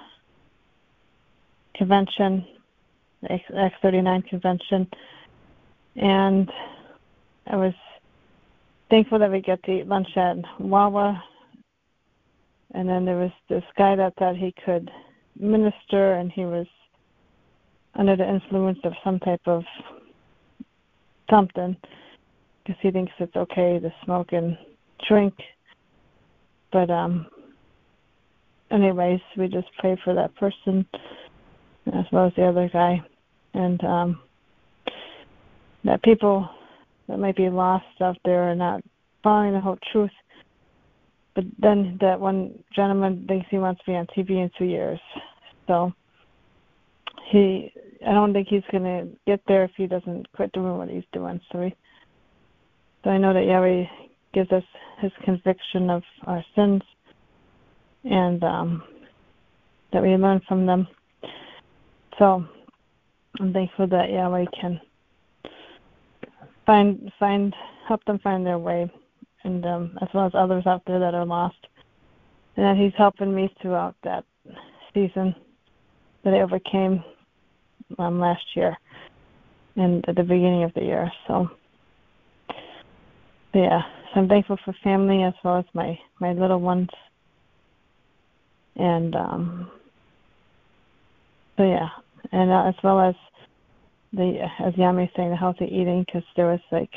convention 1.76 2.44
the 3.22 3.33
X, 3.33 3.44
X39 3.50 4.28
convention, 4.28 4.88
and 5.99 6.51
I 7.49 7.57
was 7.57 7.75
thankful 8.89 9.19
that 9.19 9.31
we 9.31 9.41
got 9.41 9.63
to 9.65 9.81
eat 9.81 9.87
lunch 9.87 10.17
at 10.17 10.37
Wawa. 10.61 11.23
And 12.73 12.89
then 12.89 13.05
there 13.05 13.17
was 13.17 13.33
this 13.49 13.65
guy 13.77 13.97
that 13.97 14.15
thought 14.17 14.37
he 14.37 14.55
could 14.65 14.91
minister, 15.39 16.15
and 16.15 16.31
he 16.31 16.45
was 16.45 16.67
under 17.95 18.15
the 18.15 18.29
influence 18.29 18.79
of 18.85 18.93
some 19.03 19.19
type 19.19 19.41
of 19.47 19.65
something 21.29 21.77
because 22.63 22.81
he 22.81 22.91
thinks 22.91 23.13
it's 23.19 23.35
okay 23.35 23.79
to 23.79 23.93
smoke 24.05 24.33
and 24.33 24.57
drink. 25.09 25.35
But 26.71 26.91
um, 26.91 27.27
anyways, 28.71 29.21
we 29.37 29.49
just 29.49 29.69
pray 29.79 29.99
for 30.05 30.15
that 30.15 30.35
person 30.37 30.87
as 31.87 32.05
well 32.13 32.27
as 32.27 32.35
the 32.37 32.45
other 32.45 32.69
guy, 32.69 33.03
and 33.55 33.83
um, 33.85 34.21
that 35.85 36.03
people 36.03 36.49
that 37.09 37.19
might 37.19 37.37
be 37.37 37.49
lost 37.49 37.87
out 38.01 38.19
there 38.25 38.51
are 38.51 38.55
not 38.55 38.83
following 39.23 39.53
the 39.53 39.61
whole 39.61 39.79
truth. 39.93 40.11
But 41.35 41.45
then 41.59 41.99
that 42.01 42.19
one 42.19 42.62
gentleman 42.75 43.25
thinks 43.29 43.47
he 43.51 43.59
wants 43.59 43.81
to 43.81 43.91
be 43.91 43.97
on 43.97 44.07
TV 44.07 44.31
in 44.31 44.51
two 44.59 44.64
years, 44.64 44.99
so 45.67 45.93
he 47.31 47.73
I 48.07 48.12
don't 48.12 48.33
think 48.33 48.49
he's 48.49 48.62
gonna 48.73 49.07
get 49.27 49.41
there 49.47 49.64
if 49.64 49.71
he 49.77 49.87
doesn't 49.87 50.31
quit 50.33 50.53
doing 50.53 50.77
what 50.79 50.88
he's 50.88 51.05
doing. 51.12 51.41
So 51.53 51.71
so 53.05 53.11
I 53.11 53.19
know 53.19 53.33
that 53.33 53.45
Yahweh 53.45 53.85
gives 54.35 54.51
us 54.53 54.64
his 55.01 55.12
conviction 55.25 55.91
of 55.91 56.03
our 56.27 56.45
sins 56.55 56.83
and 58.05 58.43
um 58.43 58.83
that 59.93 60.03
we 60.03 60.09
learn 60.17 60.41
from 60.49 60.67
them. 60.67 60.87
So 62.19 62.45
I'm 63.41 63.53
thankful 63.53 63.87
that 63.88 64.11
Yahweh 64.11 64.47
can 64.61 64.81
find 66.68 67.11
find 67.18 67.54
help 67.88 68.04
them 68.04 68.18
find 68.18 68.44
their 68.44 68.59
way 68.59 68.92
and 69.44 69.64
um 69.64 69.98
as 70.02 70.09
well 70.12 70.26
as 70.26 70.33
others 70.35 70.66
out 70.66 70.83
there 70.87 71.00
that 71.00 71.14
are 71.14 71.24
lost. 71.24 71.57
And 72.57 72.66
that 72.66 72.76
he's 72.76 72.92
helping 72.98 73.35
me 73.35 73.52
throughout 73.62 73.96
that 74.04 74.24
season 74.92 75.35
that 76.24 76.35
I 76.35 76.42
overcame 76.42 77.02
um, 77.98 78.20
last 78.20 78.44
year 78.54 78.76
and 79.76 80.07
at 80.09 80.16
the 80.16 80.22
beginning 80.22 80.64
of 80.64 80.74
the 80.74 80.83
year. 80.83 81.11
So, 81.26 81.48
yeah, 83.54 83.83
so 84.12 84.20
I'm 84.20 84.28
thankful 84.28 84.59
for 84.64 84.74
family 84.85 85.22
as 85.22 85.35
well 85.42 85.59
as 85.59 85.64
my 85.72 85.98
my 86.20 86.33
little 86.33 86.61
ones. 86.61 86.88
And 88.76 89.14
um, 89.14 89.70
so 91.57 91.62
yeah, 91.62 91.88
and 92.33 92.50
uh, 92.50 92.64
as 92.68 92.74
well 92.83 93.00
as 93.00 93.14
the 94.12 94.49
as 94.61 94.75
Yami 94.75 95.11
saying 95.16 95.31
the 95.31 95.37
healthy 95.37 95.66
eating 95.66 96.05
because 96.07 96.23
there 96.37 96.47
was 96.47 96.61
like 96.73 96.90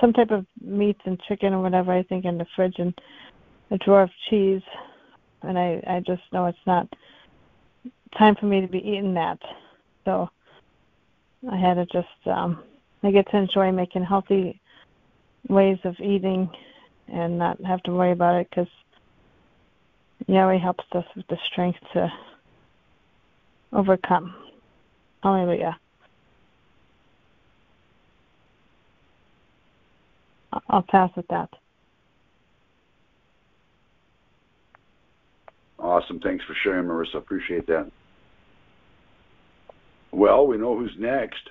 some 0.00 0.12
type 0.12 0.30
of 0.30 0.44
meats 0.60 1.00
and 1.04 1.20
chicken 1.28 1.54
or 1.54 1.62
whatever 1.62 1.92
I 1.92 2.02
think 2.02 2.24
in 2.24 2.38
the 2.38 2.46
fridge 2.54 2.74
and 2.78 2.92
a 3.70 3.78
drawer 3.78 4.02
of 4.02 4.10
cheese, 4.28 4.62
and 5.42 5.58
I 5.58 5.82
I 5.86 6.00
just 6.00 6.22
know 6.32 6.46
it's 6.46 6.58
not 6.66 6.88
time 8.18 8.36
for 8.38 8.46
me 8.46 8.60
to 8.60 8.66
be 8.66 8.78
eating 8.78 9.14
that. 9.14 9.38
So 10.04 10.28
I 11.50 11.56
had 11.56 11.74
to 11.74 11.86
just 11.86 12.08
um 12.26 12.62
I 13.02 13.10
get 13.10 13.30
to 13.30 13.38
enjoy 13.38 13.72
making 13.72 14.04
healthy 14.04 14.60
ways 15.48 15.78
of 15.84 15.94
eating 16.00 16.50
and 17.08 17.38
not 17.38 17.58
have 17.64 17.82
to 17.84 17.92
worry 17.92 18.12
about 18.12 18.40
it 18.40 18.48
because 18.50 18.68
Yahweh 20.26 20.58
helps 20.58 20.84
us 20.92 21.04
with 21.16 21.26
the 21.28 21.38
strength 21.50 21.78
to 21.94 22.12
overcome. 23.72 24.34
Hallelujah. 25.22 25.78
I'll 30.68 30.82
pass 30.82 31.10
with 31.16 31.28
that. 31.28 31.48
Awesome. 35.78 36.20
Thanks 36.20 36.44
for 36.44 36.54
sharing, 36.62 36.86
Marissa. 36.86 37.16
Appreciate 37.16 37.66
that. 37.66 37.90
Well, 40.12 40.46
we 40.46 40.58
know 40.58 40.76
who's 40.76 40.94
next. 40.98 41.50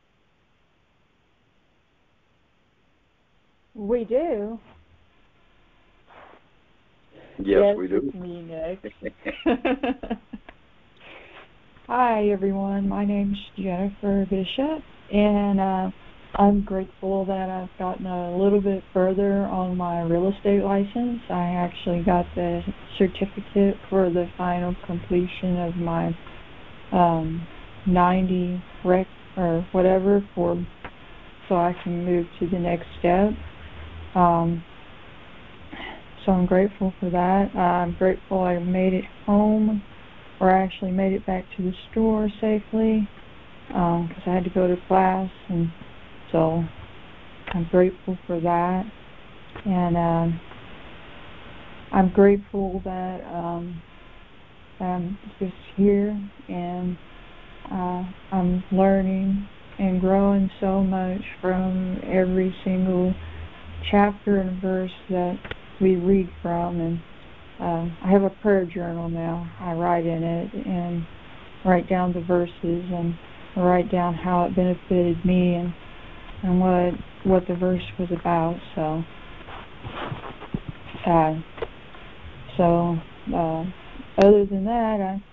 We 3.74 4.04
do. 4.04 4.60
Yes, 7.40 7.76
we 7.78 7.88
do. 7.88 8.02
It's 8.04 8.16
me 8.16 8.42
next. 8.42 8.88
Hi, 11.88 12.28
everyone. 12.30 12.88
My 12.90 13.06
name's 13.06 13.38
Jennifer 13.56 14.28
Bishop, 14.30 14.84
and 15.12 15.60
uh, 15.60 15.90
I'm 16.36 16.62
grateful 16.62 17.26
that 17.26 17.50
I've 17.50 17.76
gotten 17.80 18.06
a 18.06 18.38
little 18.38 18.62
bit 18.62 18.84
further 18.94 19.48
on 19.48 19.76
my 19.76 20.02
real 20.02 20.32
estate 20.32 20.64
license. 20.64 21.22
I 21.30 21.56
actually 21.58 22.04
got 22.04 22.26
the 22.36 22.62
certificate 22.98 23.78
for 23.90 24.10
the 24.10 24.30
final 24.38 24.76
completion 24.86 25.58
of 25.60 25.76
my 25.76 26.16
um, 26.92 27.48
90 27.88 28.62
rec 28.86 29.08
or 29.38 29.66
whatever 29.72 30.24
for 30.36 30.64
so 31.48 31.56
I 31.56 31.76
can 31.84 32.06
move 32.06 32.28
to 32.40 32.48
the 32.48 32.60
next 32.60 32.86
step. 33.00 33.32
Um, 34.14 34.64
so 36.26 36.32
I'm 36.32 36.46
grateful 36.46 36.94
for 37.00 37.10
that. 37.10 37.56
I'm 37.58 37.94
grateful 37.94 38.42
I 38.44 38.60
made 38.60 38.94
it 38.94 39.06
home, 39.26 39.82
or 40.40 40.52
I 40.56 40.64
actually 40.64 40.92
made 40.92 41.14
it 41.14 41.26
back 41.26 41.46
to 41.58 41.64
the 41.64 41.74
store 41.92 42.30
safely 42.40 43.10
because 43.68 44.24
I 44.28 44.36
had 44.36 44.44
to 44.44 44.50
go 44.52 44.68
to 44.68 44.78
class, 44.88 45.30
and 45.50 45.70
so 46.32 46.64
I'm 47.54 47.68
grateful 47.72 48.18
for 48.28 48.40
that. 48.40 48.84
And 49.66 49.98
um, 49.98 50.40
I'm 51.92 52.10
grateful 52.10 52.82
that 52.86 53.22
um, 53.26 53.82
I'm 54.80 55.18
just 55.40 55.54
here 55.76 56.20
and 56.48 56.98
uh, 57.72 58.04
I'm 58.32 58.64
learning 58.72 59.48
and 59.80 60.00
growing 60.00 60.50
so 60.60 60.82
much 60.82 61.22
from 61.42 62.00
every 62.04 62.56
single 62.64 63.14
chapter 63.92 64.42
and 64.42 64.62
verse 64.62 64.92
that 65.10 65.38
we 65.82 65.96
read 65.96 66.30
from 66.42 66.80
and 66.80 67.00
um, 67.60 67.98
I 68.04 68.10
have 68.12 68.24
a 68.24 68.30
prayer 68.30 68.66
journal 68.66 69.10
now. 69.10 69.50
I 69.60 69.74
write 69.74 70.06
in 70.06 70.24
it 70.24 70.54
and 70.66 71.06
write 71.66 71.90
down 71.90 72.14
the 72.14 72.22
verses 72.22 72.54
and 72.64 73.14
write 73.58 73.92
down 73.92 74.14
how 74.14 74.46
it 74.46 74.56
benefited 74.56 75.24
me 75.26 75.56
and 75.56 75.74
and 76.44 76.60
what 76.60 76.94
what 77.24 77.48
the 77.48 77.56
verse 77.56 77.84
was 78.00 78.10
about. 78.12 78.56
So, 78.76 79.04
uh, 81.06 81.36
so 82.58 82.98
uh, 83.36 83.64
other 84.18 84.46
than 84.46 84.64
that, 84.66 85.00
I'm 85.02 85.24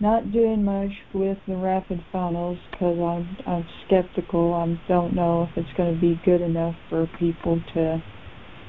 not 0.00 0.32
doing 0.32 0.64
much 0.64 0.90
with 1.14 1.38
the 1.46 1.56
rapid 1.56 2.04
funnels 2.12 2.58
because 2.70 2.98
I'm 2.98 3.36
I'm 3.46 3.66
skeptical. 3.86 4.54
I 4.54 4.80
don't 4.88 5.14
know 5.14 5.48
if 5.50 5.56
it's 5.56 5.76
going 5.76 5.94
to 5.94 6.00
be 6.00 6.20
good 6.24 6.40
enough 6.40 6.74
for 6.88 7.08
people 7.18 7.60
to 7.74 8.02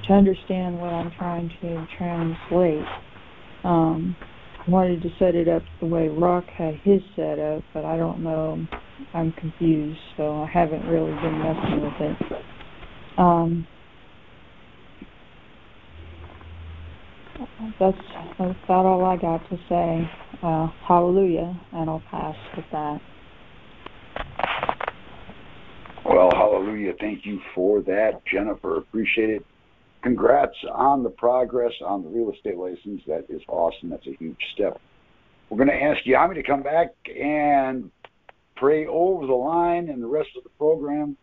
to 0.08 0.13
understand 0.13 0.80
what 0.80 0.91
I'm 0.91 1.12
trying 1.12 1.49
to 1.62 1.88
translate. 1.97 2.86
Um, 3.63 4.15
wanted 4.67 5.02
to 5.02 5.10
set 5.17 5.36
it 5.36 5.47
up 5.47 5.63
the 5.80 5.86
way 5.86 6.08
Rock 6.08 6.45
had 6.50 6.76
his 6.76 7.02
set 7.15 7.39
up, 7.39 7.63
but 7.74 7.86
I 7.86 7.97
don't 7.97 8.21
know. 8.21 8.65
I'm 9.13 9.32
confused, 9.34 10.00
so 10.15 10.41
I 10.41 10.47
haven't 10.47 10.86
really 10.88 11.13
been 11.21 11.39
messing 11.39 11.82
with 11.82 11.93
it. 12.00 12.17
Um, 13.17 13.67
that's 17.80 17.97
that's 18.38 18.60
about 18.63 18.86
all 18.86 19.04
I 19.06 19.17
got 19.17 19.47
to 19.50 19.58
say. 19.67 20.10
Uh, 20.43 20.67
hallelujah, 20.88 21.60
and 21.74 21.89
I'll 21.89 22.04
pass 22.10 22.36
with 22.56 22.65
that. 22.71 23.02
Well, 26.06 26.30
hallelujah. 26.32 26.93
Thank 27.00 27.26
you 27.26 27.39
for 27.56 27.82
that, 27.82 28.21
Jennifer. 28.32 28.78
Appreciate 28.78 29.30
it. 29.30 29.45
Congrats 30.02 30.56
on 30.74 31.04
the 31.04 31.10
progress 31.10 31.74
on 31.86 32.04
the 32.04 32.10
real 32.10 32.32
estate 32.32 32.58
license. 32.58 33.02
That 33.08 33.26
is 33.30 33.42
awesome. 33.48 33.90
That's 33.90 34.08
a 34.08 34.16
huge 34.20 34.40
step. 34.54 34.80
We're 35.50 35.58
going 35.58 35.70
to 35.70 35.84
ask 35.84 36.04
Yami 36.06 36.36
to 36.36 36.44
come 36.44 36.64
back 36.64 36.90
and 37.08 37.92
pray 38.56 38.86
over 38.88 39.28
the 39.28 39.34
line 39.34 39.90
and 39.90 40.02
the 40.02 40.08
rest 40.08 40.30
of 40.38 40.44
the 40.44 40.50
program. 40.58 41.18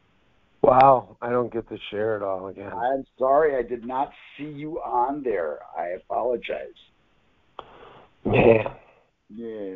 Wow, 0.63 1.17
I 1.23 1.31
don't 1.31 1.53
get 1.53 1.69
to 1.69 1.79
share 1.91 2.17
it 2.17 2.23
all 2.23 2.49
again. 2.49 2.73
I'm 2.73 3.05
sorry 3.19 3.57
I 3.57 3.67
did 3.67 3.87
not 3.87 4.11
see 4.37 4.45
you 4.45 4.79
on 4.81 5.23
there. 5.23 5.61
I 5.77 5.91
apologize. 5.91 6.67
Yeah. 8.25 8.75
Yeah. 9.35 9.75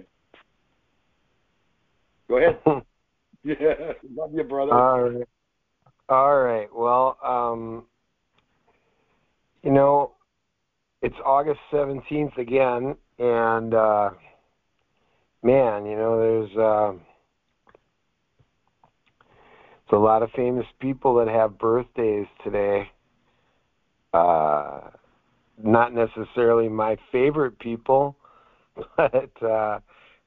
Go 2.29 2.39
ahead. 2.39 2.59
yeah. 3.45 3.93
Love 4.15 4.35
you, 4.35 4.43
brother. 4.43 4.75
All 4.75 5.03
right. 5.03 5.29
All 6.09 6.41
right. 6.41 6.69
Well, 6.75 7.17
um, 7.25 7.85
you 9.63 9.73
know, 9.73 10.13
it's 11.01 11.17
August 11.25 11.61
17th 11.73 12.37
again, 12.39 12.97
and 13.19 13.75
uh, 13.75 14.11
man, 15.43 15.87
you 15.87 15.97
know, 15.97 16.19
there's 16.19 16.57
uh, 16.57 16.93
a 19.93 19.97
lot 19.97 20.23
of 20.23 20.31
famous 20.35 20.67
people 20.81 21.15
that 21.17 21.29
have 21.29 21.59
birthdays 21.59 22.27
today. 22.43 22.91
Uh, 24.15 24.81
not 25.63 25.93
necessarily 25.95 26.69
my 26.69 26.97
favorite 27.13 27.59
people, 27.59 28.17
but 28.97 29.31
uh, 29.43 29.79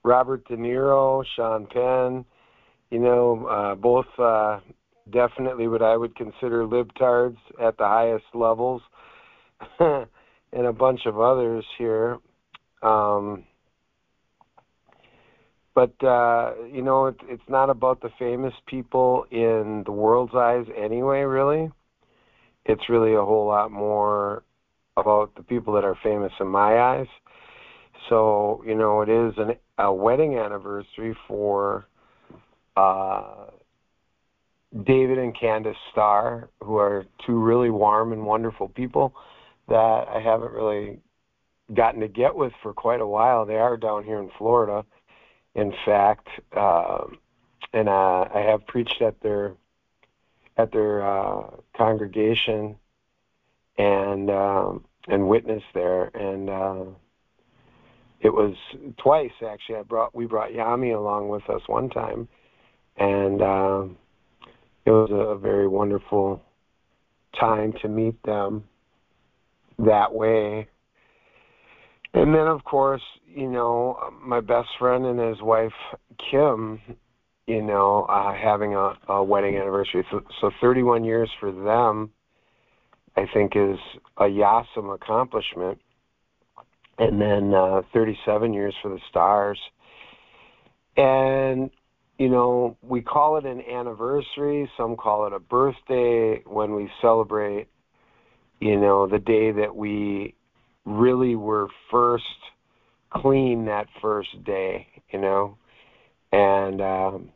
Robert 0.04 0.48
De 0.48 0.56
Niro, 0.56 1.24
Sean 1.36 1.66
Penn, 1.66 2.26
you 2.92 3.00
know, 3.00 3.48
uh, 3.48 3.76
both 3.76 4.06
uh, 4.20 4.60
definitely 5.12 5.68
what 5.68 5.82
I 5.82 5.98
would 5.98 6.16
consider 6.16 6.64
libtards 6.64 7.38
at 7.62 7.78
the 7.78 7.86
highest 7.86 8.26
levels, 8.34 8.82
and 9.80 10.66
a 10.66 10.74
bunch 10.74 11.02
of 11.06 11.20
others 11.20 11.66
here. 11.78 12.18
Um, 12.82 13.44
but 15.74 16.02
uh, 16.04 16.54
you 16.72 16.82
know, 16.82 17.08
it, 17.08 17.16
it's 17.28 17.44
not 17.50 17.70
about 17.70 18.02
the 18.02 18.10
famous 18.18 18.54
people 18.66 19.26
in 19.30 19.84
the 19.86 19.92
world's 19.92 20.34
eyes 20.34 20.66
anyway. 20.76 21.22
Really, 21.22 21.70
it's 22.66 22.90
really 22.90 23.14
a 23.14 23.22
whole 23.22 23.48
lot 23.48 23.72
more 23.72 24.44
about 24.96 25.36
the 25.36 25.44
people 25.44 25.74
that 25.74 25.84
are 25.84 25.98
famous 26.02 26.32
in 26.40 26.48
my 26.48 26.80
eyes. 26.80 27.08
So 28.10 28.64
you 28.66 28.76
know, 28.76 29.02
it 29.02 29.10
is 29.10 29.34
an, 29.38 29.56
a 29.78 29.94
wedding 29.94 30.38
anniversary 30.38 31.16
for 31.28 31.88
uh, 32.78 33.48
David 34.86 35.18
and 35.18 35.38
Candace 35.38 35.76
Starr, 35.92 36.50
who 36.64 36.78
are 36.78 37.06
two 37.26 37.38
really 37.38 37.70
warm 37.70 38.14
and 38.14 38.26
wonderful 38.26 38.70
people 38.70 39.14
that 39.68 40.08
I 40.08 40.20
haven't 40.24 40.52
really 40.52 41.00
gotten 41.74 42.02
to 42.02 42.08
get 42.08 42.36
with 42.36 42.54
for 42.62 42.74
quite 42.74 43.02
a 43.02 43.08
while. 43.08 43.46
They 43.46 43.56
are 43.56 43.78
down 43.78 44.04
here 44.04 44.20
in 44.20 44.30
Florida, 44.38 44.86
in 45.56 45.74
fact, 45.86 46.28
uh, 46.56 47.06
and 47.74 47.90
uh, 47.90 48.26
I 48.34 48.46
have 48.48 48.66
preached 48.68 49.02
at 49.02 49.20
their 49.22 49.56
at 50.58 50.72
their 50.72 51.06
uh, 51.06 51.50
congregation 51.76 52.76
and 53.78 54.30
um, 54.30 54.86
and 55.08 55.28
witnessed 55.28 55.66
there, 55.74 56.06
and 56.16 56.50
uh, 56.50 56.86
it 58.22 58.34
was 58.34 58.56
twice 58.98 59.32
actually. 59.46 59.78
I 59.78 59.84
brought 59.84 60.16
we 60.16 60.26
brought 60.26 60.52
Yami 60.52 60.96
along 60.96 61.30
with 61.30 61.50
us 61.50 61.62
one 61.68 61.90
time, 61.90 62.28
and 62.98 63.42
uh, 63.42 63.86
it 64.86 64.92
was 64.92 65.10
a 65.12 65.36
very 65.36 65.68
wonderful 65.68 66.42
time 67.40 67.74
to 67.82 67.90
meet 67.90 68.22
them 68.24 68.64
that 69.80 70.14
way. 70.14 70.68
And 72.14 72.34
then, 72.34 72.48
of 72.48 72.64
course, 72.64 73.02
you 73.28 73.50
know, 73.50 74.00
my 74.22 74.40
best 74.40 74.70
friend 74.80 75.06
and 75.06 75.20
his 75.20 75.42
wife, 75.42 75.74
Kim, 76.32 76.80
you 77.46 77.62
know, 77.62 78.04
uh, 78.10 78.34
having 78.34 78.74
a, 78.74 78.94
a 79.10 79.24
wedding 79.24 79.58
anniversary. 79.58 80.06
So, 80.10 80.22
so 80.40 80.50
31 80.62 81.04
years 81.04 81.30
for 81.40 81.52
them, 81.52 82.12
I 83.18 83.26
think, 83.34 83.54
is 83.56 83.78
a 84.18 84.24
Yasam 84.24 84.94
accomplishment. 84.94 85.80
And 86.98 87.20
then 87.20 87.54
uh, 87.54 87.82
37 87.94 88.54
years 88.54 88.74
for 88.82 88.90
the 88.90 89.00
Starrs. 89.10 89.60
And, 90.96 91.70
you 92.18 92.30
know, 92.30 92.78
we 92.82 93.02
call 93.02 93.38
it 93.38 93.46
an 93.46 93.62
anniversary. 93.62 94.70
Some 94.78 94.96
call 94.96 95.28
it 95.28 95.34
a 95.34 95.40
birthday 95.40 96.42
when 96.46 96.74
we 96.74 96.90
celebrate 97.02 97.68
you 98.60 98.80
know, 98.80 99.08
the 99.08 99.20
day 99.20 99.52
that 99.52 99.76
we 99.76 100.36
really 100.86 101.36
were 101.36 101.68
first 101.92 102.24
clean 103.12 103.66
that 103.66 103.88
first 104.02 104.44
day, 104.44 104.88
you 105.12 105.20
know. 105.20 105.58
And 106.32 106.82
um, 106.82 107.30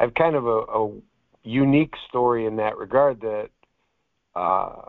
I've 0.00 0.14
kind 0.14 0.36
of 0.36 0.46
a, 0.46 0.60
a 0.60 1.00
unique 1.42 1.94
story 2.08 2.46
in 2.46 2.56
that 2.56 2.76
regard 2.76 3.20
that 3.20 3.48
uh, 4.34 4.88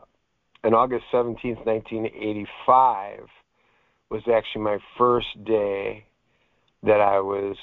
on 0.64 0.74
August 0.74 1.06
17th, 1.14 1.66
1985 1.66 3.20
was 4.10 4.22
actually 4.34 4.62
my 4.62 4.78
first 4.98 5.44
day 5.44 6.06
that 6.84 7.02
I 7.02 7.20
was 7.20 7.56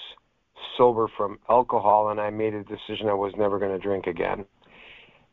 sober 0.77 1.07
from 1.17 1.39
alcohol, 1.49 2.11
and 2.11 2.21
I 2.21 2.31
made 2.31 2.55
a 2.55 2.65
decision 2.65 3.09
I 3.09 3.15
was 3.15 3.33
never 3.39 3.59
going 3.59 3.73
to 3.73 3.79
drink 3.79 4.07
again 4.07 4.45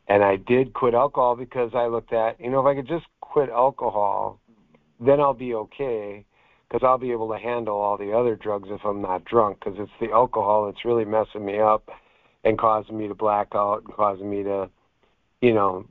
and 0.07 0.23
I 0.23 0.37
did 0.37 0.73
quit 0.73 0.93
alcohol 0.93 1.35
because 1.35 1.71
I 1.73 1.87
looked 1.87 2.13
at, 2.13 2.39
you 2.39 2.49
know, 2.49 2.59
if 2.61 2.65
I 2.65 2.75
could 2.75 2.87
just 2.87 3.05
quit 3.21 3.49
alcohol, 3.49 4.39
then 4.99 5.19
I'll 5.19 5.33
be 5.33 5.53
okay 5.53 6.25
because 6.67 6.85
I'll 6.85 6.97
be 6.97 7.11
able 7.11 7.29
to 7.31 7.37
handle 7.37 7.77
all 7.77 7.97
the 7.97 8.13
other 8.13 8.35
drugs 8.35 8.69
if 8.71 8.81
I'm 8.85 9.01
not 9.01 9.25
drunk 9.25 9.59
because 9.59 9.79
it's 9.79 9.91
the 9.99 10.11
alcohol 10.11 10.65
that's 10.65 10.85
really 10.85 11.05
messing 11.05 11.45
me 11.45 11.59
up 11.59 11.89
and 12.43 12.57
causing 12.57 12.97
me 12.97 13.07
to 13.07 13.15
black 13.15 13.49
out 13.53 13.83
and 13.85 13.93
causing 13.93 14.29
me 14.29 14.43
to, 14.43 14.69
you 15.41 15.53
know, 15.53 15.85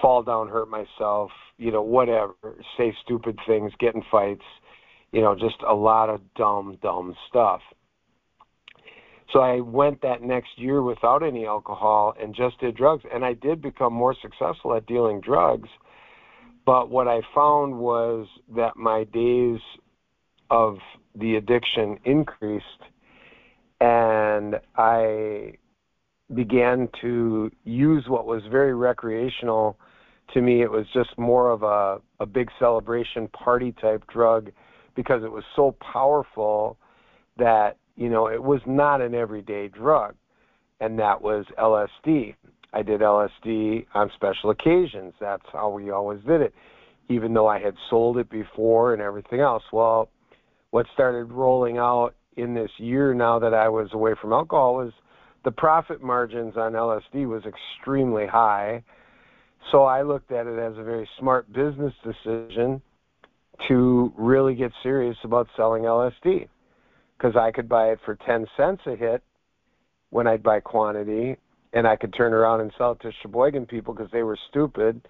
fall 0.00 0.22
down, 0.22 0.48
hurt 0.48 0.68
myself, 0.70 1.30
you 1.58 1.70
know, 1.70 1.82
whatever, 1.82 2.34
say 2.76 2.94
stupid 3.02 3.38
things, 3.46 3.72
get 3.78 3.94
in 3.94 4.02
fights, 4.10 4.44
you 5.12 5.20
know, 5.20 5.34
just 5.34 5.56
a 5.66 5.74
lot 5.74 6.08
of 6.08 6.20
dumb, 6.34 6.78
dumb 6.82 7.14
stuff. 7.28 7.60
So 9.32 9.40
I 9.40 9.60
went 9.60 10.00
that 10.02 10.22
next 10.22 10.50
year 10.56 10.82
without 10.82 11.22
any 11.22 11.46
alcohol 11.46 12.14
and 12.20 12.34
just 12.34 12.58
did 12.60 12.76
drugs. 12.76 13.04
And 13.12 13.24
I 13.24 13.34
did 13.34 13.60
become 13.60 13.92
more 13.92 14.14
successful 14.20 14.74
at 14.74 14.86
dealing 14.86 15.20
drugs. 15.20 15.68
But 16.64 16.90
what 16.90 17.08
I 17.08 17.20
found 17.34 17.78
was 17.78 18.26
that 18.54 18.76
my 18.76 19.04
days 19.04 19.60
of 20.50 20.78
the 21.14 21.36
addiction 21.36 21.98
increased. 22.04 22.64
And 23.80 24.56
I 24.76 25.54
began 26.34 26.88
to 27.00 27.50
use 27.64 28.04
what 28.08 28.26
was 28.26 28.42
very 28.50 28.74
recreational 28.74 29.78
to 30.34 30.42
me. 30.42 30.62
It 30.62 30.70
was 30.70 30.86
just 30.92 31.16
more 31.18 31.50
of 31.50 31.62
a, 31.62 32.00
a 32.20 32.26
big 32.26 32.48
celebration 32.58 33.28
party 33.28 33.72
type 33.80 34.04
drug 34.12 34.50
because 34.94 35.22
it 35.22 35.32
was 35.32 35.44
so 35.54 35.76
powerful 35.92 36.76
that 37.38 37.76
you 37.98 38.08
know, 38.08 38.28
it 38.28 38.40
was 38.40 38.60
not 38.64 39.00
an 39.00 39.12
everyday 39.12 39.66
drug, 39.66 40.14
and 40.78 41.00
that 41.00 41.20
was 41.20 41.44
LSD. 41.58 42.36
I 42.72 42.82
did 42.82 43.00
LSD 43.00 43.86
on 43.92 44.12
special 44.14 44.50
occasions. 44.50 45.14
That's 45.20 45.42
how 45.52 45.70
we 45.70 45.90
always 45.90 46.20
did 46.24 46.40
it, 46.40 46.54
even 47.08 47.34
though 47.34 47.48
I 47.48 47.58
had 47.58 47.74
sold 47.90 48.16
it 48.18 48.30
before 48.30 48.92
and 48.92 49.02
everything 49.02 49.40
else. 49.40 49.64
Well, 49.72 50.10
what 50.70 50.86
started 50.94 51.32
rolling 51.32 51.78
out 51.78 52.14
in 52.36 52.54
this 52.54 52.70
year 52.76 53.14
now 53.14 53.40
that 53.40 53.52
I 53.52 53.68
was 53.68 53.88
away 53.92 54.12
from 54.20 54.32
alcohol 54.32 54.76
was 54.76 54.92
the 55.44 55.50
profit 55.50 56.00
margins 56.00 56.56
on 56.56 56.74
LSD 56.74 57.26
was 57.26 57.42
extremely 57.46 58.28
high. 58.28 58.84
So 59.72 59.82
I 59.82 60.02
looked 60.02 60.30
at 60.30 60.46
it 60.46 60.56
as 60.56 60.78
a 60.78 60.84
very 60.84 61.08
smart 61.18 61.52
business 61.52 61.94
decision 62.04 62.80
to 63.66 64.12
really 64.16 64.54
get 64.54 64.70
serious 64.84 65.16
about 65.24 65.48
selling 65.56 65.82
LSD 65.82 66.46
because 67.18 67.36
I 67.36 67.50
could 67.50 67.68
buy 67.68 67.88
it 67.88 67.98
for 68.04 68.16
10 68.26 68.46
cents 68.56 68.82
a 68.86 68.94
hit 68.94 69.22
when 70.10 70.26
I'd 70.26 70.42
buy 70.42 70.60
quantity, 70.60 71.36
and 71.72 71.86
I 71.86 71.96
could 71.96 72.14
turn 72.14 72.32
around 72.32 72.60
and 72.60 72.72
sell 72.78 72.92
it 72.92 73.00
to 73.00 73.10
Sheboygan 73.22 73.66
people 73.66 73.92
because 73.92 74.10
they 74.12 74.22
were 74.22 74.38
stupid. 74.48 75.06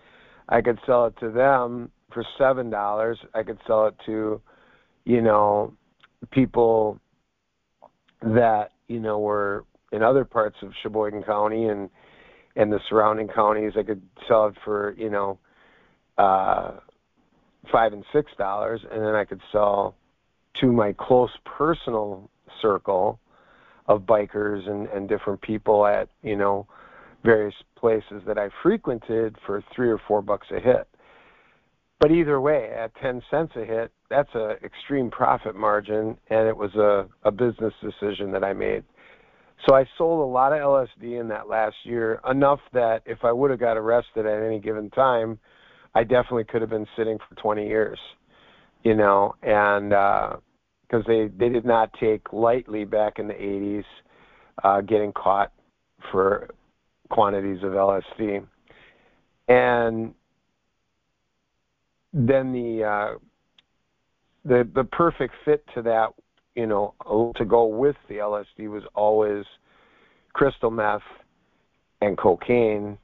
I 0.48 0.60
could 0.60 0.78
sell 0.86 1.06
it 1.06 1.14
to 1.20 1.30
them 1.30 1.90
for 2.12 2.24
seven 2.38 2.70
dollars. 2.70 3.18
I 3.34 3.42
could 3.42 3.58
sell 3.66 3.86
it 3.86 3.94
to, 4.06 4.40
you 5.04 5.20
know, 5.20 5.74
people 6.30 6.98
that 8.22 8.72
you 8.88 8.98
know 8.98 9.20
were 9.20 9.64
in 9.92 10.02
other 10.02 10.24
parts 10.24 10.56
of 10.62 10.72
Sheboygan 10.82 11.22
County 11.22 11.68
and 11.68 11.90
and 12.56 12.72
the 12.72 12.80
surrounding 12.88 13.28
counties. 13.28 13.72
I 13.78 13.82
could 13.82 14.02
sell 14.26 14.48
it 14.48 14.54
for 14.64 14.94
you 14.98 15.10
know 15.10 15.38
uh, 16.16 16.78
five 17.70 17.92
and 17.92 18.04
six 18.12 18.32
dollars, 18.38 18.80
and 18.90 19.02
then 19.02 19.14
I 19.14 19.24
could 19.24 19.40
sell 19.52 19.94
to 20.60 20.72
my 20.72 20.94
close 20.98 21.30
personal 21.44 22.30
circle 22.60 23.18
of 23.86 24.02
bikers 24.02 24.68
and, 24.68 24.86
and 24.88 25.08
different 25.08 25.40
people 25.40 25.86
at, 25.86 26.08
you 26.22 26.36
know, 26.36 26.66
various 27.24 27.54
places 27.76 28.22
that 28.26 28.38
I 28.38 28.48
frequented 28.62 29.36
for 29.46 29.62
three 29.74 29.88
or 29.88 30.00
four 30.06 30.22
bucks 30.22 30.46
a 30.50 30.60
hit. 30.60 30.88
But 32.00 32.12
either 32.12 32.40
way, 32.40 32.70
at 32.70 32.94
10 33.02 33.22
cents 33.30 33.52
a 33.56 33.64
hit, 33.64 33.90
that's 34.08 34.28
an 34.34 34.56
extreme 34.62 35.10
profit 35.10 35.56
margin, 35.56 36.16
and 36.30 36.48
it 36.48 36.56
was 36.56 36.74
a, 36.76 37.08
a 37.24 37.32
business 37.32 37.74
decision 37.82 38.30
that 38.32 38.44
I 38.44 38.52
made. 38.52 38.84
So 39.66 39.74
I 39.74 39.84
sold 39.96 40.20
a 40.20 40.32
lot 40.32 40.52
of 40.52 40.60
LSD 40.60 41.20
in 41.20 41.28
that 41.28 41.48
last 41.48 41.74
year, 41.82 42.20
enough 42.30 42.60
that 42.72 43.02
if 43.04 43.24
I 43.24 43.32
would 43.32 43.50
have 43.50 43.58
got 43.58 43.76
arrested 43.76 44.26
at 44.26 44.42
any 44.42 44.60
given 44.60 44.90
time, 44.90 45.38
I 45.94 46.04
definitely 46.04 46.44
could 46.44 46.60
have 46.60 46.70
been 46.70 46.86
sitting 46.96 47.18
for 47.28 47.34
20 47.34 47.66
years, 47.66 47.98
you 48.84 48.94
know, 48.94 49.34
and 49.42 49.92
uh, 49.92 50.36
because 50.88 51.04
they 51.06 51.28
they 51.38 51.48
did 51.48 51.64
not 51.64 51.92
take 52.00 52.32
lightly 52.32 52.84
back 52.84 53.18
in 53.18 53.28
the 53.28 53.34
80s 53.34 53.84
uh, 54.64 54.80
getting 54.80 55.12
caught 55.12 55.52
for 56.10 56.48
quantities 57.10 57.62
of 57.62 57.72
LSD, 57.72 58.44
and 59.48 60.14
then 62.12 62.52
the 62.52 62.84
uh, 62.84 63.18
the 64.44 64.68
the 64.74 64.84
perfect 64.84 65.34
fit 65.44 65.64
to 65.74 65.82
that, 65.82 66.08
you 66.54 66.66
know, 66.66 66.94
to 67.36 67.44
go 67.44 67.66
with 67.66 67.96
the 68.08 68.16
LSD 68.16 68.68
was 68.68 68.82
always 68.94 69.44
crystal 70.32 70.70
meth 70.70 71.02
and 72.00 72.16
cocaine 72.16 72.96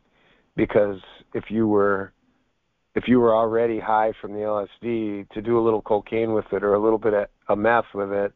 because 0.56 1.00
if 1.34 1.44
you 1.48 1.66
were 1.66 2.12
if 2.94 3.08
you 3.08 3.20
were 3.20 3.34
already 3.34 3.80
high 3.80 4.12
from 4.20 4.32
the 4.32 4.40
LSD 4.40 5.28
to 5.30 5.42
do 5.42 5.58
a 5.58 5.62
little 5.62 5.82
cocaine 5.82 6.32
with 6.32 6.46
it 6.52 6.62
or 6.62 6.74
a 6.74 6.82
little 6.82 6.98
bit 6.98 7.12
of, 7.12 7.26
a 7.48 7.56
meth 7.56 7.92
with 7.94 8.12
it, 8.12 8.32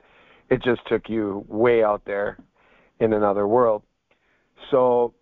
it 0.50 0.62
just 0.62 0.80
took 0.86 1.08
you 1.08 1.44
way 1.48 1.82
out 1.84 2.02
there 2.04 2.38
in 3.00 3.12
another 3.12 3.46
world. 3.46 3.82
So 4.70 5.14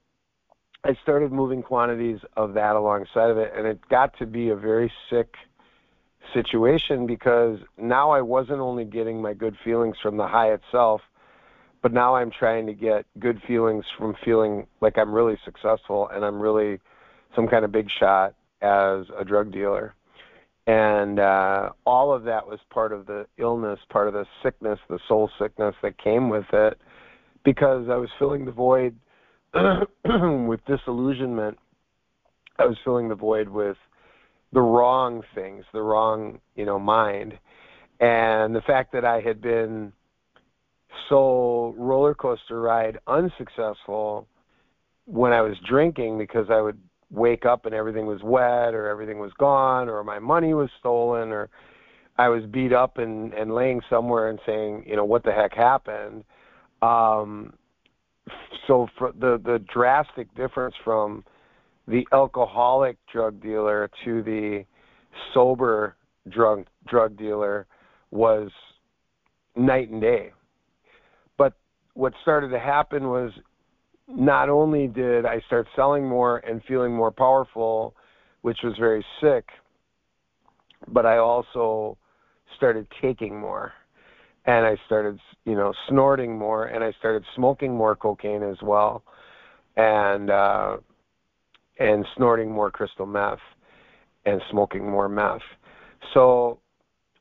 I 0.84 0.96
started 1.02 1.32
moving 1.32 1.62
quantities 1.62 2.18
of 2.36 2.54
that 2.54 2.76
alongside 2.76 3.30
of 3.30 3.38
it, 3.38 3.52
and 3.56 3.66
it 3.66 3.80
got 3.90 4.16
to 4.18 4.26
be 4.26 4.48
a 4.48 4.56
very 4.56 4.90
sick 5.10 5.34
situation 6.32 7.06
because 7.06 7.58
now 7.76 8.10
I 8.10 8.22
wasn't 8.22 8.60
only 8.60 8.84
getting 8.84 9.20
my 9.20 9.34
good 9.34 9.56
feelings 9.64 9.96
from 10.02 10.16
the 10.16 10.26
high 10.26 10.52
itself, 10.52 11.02
but 11.82 11.92
now 11.92 12.16
I'm 12.16 12.30
trying 12.30 12.66
to 12.66 12.72
get 12.72 13.04
good 13.18 13.40
feelings 13.46 13.84
from 13.98 14.16
feeling 14.24 14.66
like 14.80 14.96
I'm 14.96 15.12
really 15.12 15.38
successful 15.44 16.08
and 16.08 16.24
I'm 16.24 16.40
really 16.40 16.80
some 17.34 17.46
kind 17.46 17.64
of 17.64 17.70
big 17.70 17.88
shot 18.00 18.34
as 18.62 19.06
a 19.18 19.24
drug 19.24 19.52
dealer. 19.52 19.94
And 20.66 21.20
uh, 21.20 21.70
all 21.84 22.12
of 22.12 22.24
that 22.24 22.46
was 22.46 22.58
part 22.70 22.92
of 22.92 23.06
the 23.06 23.26
illness, 23.38 23.78
part 23.88 24.08
of 24.08 24.14
the 24.14 24.26
sickness, 24.42 24.78
the 24.88 24.98
soul 25.06 25.30
sickness 25.38 25.74
that 25.82 25.96
came 26.02 26.28
with 26.28 26.46
it, 26.52 26.78
because 27.44 27.86
I 27.88 27.96
was 27.96 28.08
filling 28.18 28.44
the 28.44 28.52
void 28.52 28.96
with 30.04 30.60
disillusionment, 30.66 31.58
I 32.58 32.66
was 32.66 32.76
filling 32.84 33.08
the 33.08 33.14
void 33.14 33.48
with 33.48 33.76
the 34.52 34.60
wrong 34.60 35.22
things, 35.34 35.64
the 35.72 35.82
wrong, 35.82 36.40
you 36.56 36.64
know, 36.64 36.78
mind. 36.78 37.38
And 38.00 38.54
the 38.54 38.60
fact 38.62 38.92
that 38.92 39.04
I 39.04 39.20
had 39.20 39.40
been 39.40 39.92
so 41.08 41.74
roller 41.78 42.14
coaster 42.14 42.60
ride 42.60 42.98
unsuccessful 43.06 44.26
when 45.06 45.32
I 45.32 45.42
was 45.42 45.56
drinking 45.68 46.18
because 46.18 46.46
I 46.50 46.60
would 46.60 46.78
wake 47.10 47.46
up 47.46 47.66
and 47.66 47.74
everything 47.74 48.06
was 48.06 48.22
wet 48.22 48.74
or 48.74 48.88
everything 48.88 49.18
was 49.18 49.32
gone 49.38 49.88
or 49.88 50.02
my 50.02 50.18
money 50.18 50.54
was 50.54 50.68
stolen 50.78 51.30
or 51.30 51.48
I 52.18 52.28
was 52.28 52.44
beat 52.46 52.72
up 52.72 52.98
and, 52.98 53.32
and 53.34 53.54
laying 53.54 53.80
somewhere 53.88 54.30
and 54.30 54.38
saying, 54.46 54.84
you 54.86 54.96
know, 54.96 55.04
what 55.04 55.22
the 55.22 55.32
heck 55.32 55.52
happened. 55.52 56.24
Um, 56.82 57.52
so 58.66 58.88
for 58.98 59.12
the 59.12 59.40
the 59.42 59.62
drastic 59.72 60.34
difference 60.34 60.74
from 60.84 61.24
the 61.86 62.06
alcoholic 62.12 62.96
drug 63.12 63.40
dealer 63.40 63.88
to 64.04 64.22
the 64.22 64.64
sober 65.32 65.94
drug 66.28 66.66
drug 66.88 67.16
dealer 67.16 67.66
was 68.10 68.50
night 69.54 69.90
and 69.90 70.00
day. 70.00 70.32
But 71.38 71.54
what 71.94 72.12
started 72.22 72.48
to 72.48 72.58
happen 72.58 73.08
was 73.08 73.30
not 74.08 74.48
only 74.48 74.86
did 74.86 75.26
I 75.26 75.40
start 75.46 75.66
selling 75.74 76.06
more 76.06 76.38
and 76.38 76.62
feeling 76.64 76.94
more 76.94 77.10
powerful, 77.10 77.94
which 78.42 78.58
was 78.62 78.74
very 78.78 79.04
sick, 79.20 79.48
but 80.88 81.04
I 81.06 81.18
also 81.18 81.98
started 82.56 82.86
taking 83.00 83.38
more 83.38 83.72
and 84.46 84.64
I 84.64 84.76
started, 84.86 85.18
you 85.44 85.56
know, 85.56 85.72
snorting 85.88 86.38
more, 86.38 86.66
and 86.66 86.82
I 86.84 86.92
started 86.98 87.24
smoking 87.34 87.74
more 87.74 87.96
cocaine 87.96 88.42
as 88.44 88.56
well, 88.62 89.02
and 89.76 90.30
uh, 90.30 90.76
and 91.78 92.06
snorting 92.16 92.50
more 92.50 92.70
crystal 92.70 93.06
meth, 93.06 93.40
and 94.24 94.40
smoking 94.50 94.88
more 94.88 95.08
meth. 95.08 95.42
So 96.14 96.60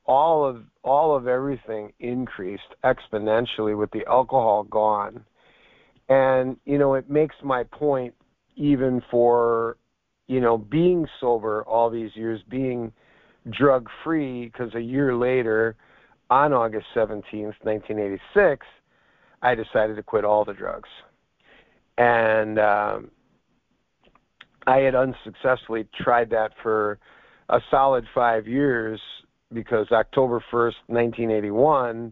all 0.05 0.45
of 0.47 0.63
all 0.83 1.15
of 1.15 1.27
everything 1.27 1.93
increased 1.99 2.75
exponentially 2.83 3.77
with 3.77 3.89
the 3.89 4.05
alcohol 4.07 4.63
gone, 4.63 5.25
and 6.10 6.58
you 6.66 6.78
know 6.78 6.93
it 6.95 7.10
makes 7.10 7.36
my 7.43 7.64
point 7.64 8.14
even 8.56 9.01
for 9.12 9.78
you 10.28 10.39
know 10.39 10.58
being 10.58 11.08
sober 11.20 11.64
all 11.64 11.89
these 11.89 12.12
years, 12.16 12.41
being 12.49 12.91
drug 13.49 13.88
free, 14.03 14.45
because 14.45 14.74
a 14.76 14.82
year 14.82 15.16
later 15.16 15.76
on 16.30 16.53
August 16.53 16.88
17th, 16.95 17.53
1986, 17.62 18.66
I 19.41 19.56
decided 19.56 19.95
to 19.95 20.03
quit 20.03 20.26
all 20.26 20.43
the 20.43 20.53
drugs. 20.53 20.89
And 21.97 22.58
um, 22.60 23.12
I 24.68 24.78
had 24.78 24.95
unsuccessfully 24.95 25.88
tried 26.01 26.32
that 26.32 26.51
for 26.64 26.99
a 27.49 27.60
solid 27.70 28.06
five 28.14 28.47
years 28.47 28.99
because 29.53 29.88
October 29.91 30.43
1st, 30.51 30.74
1981, 30.88 32.12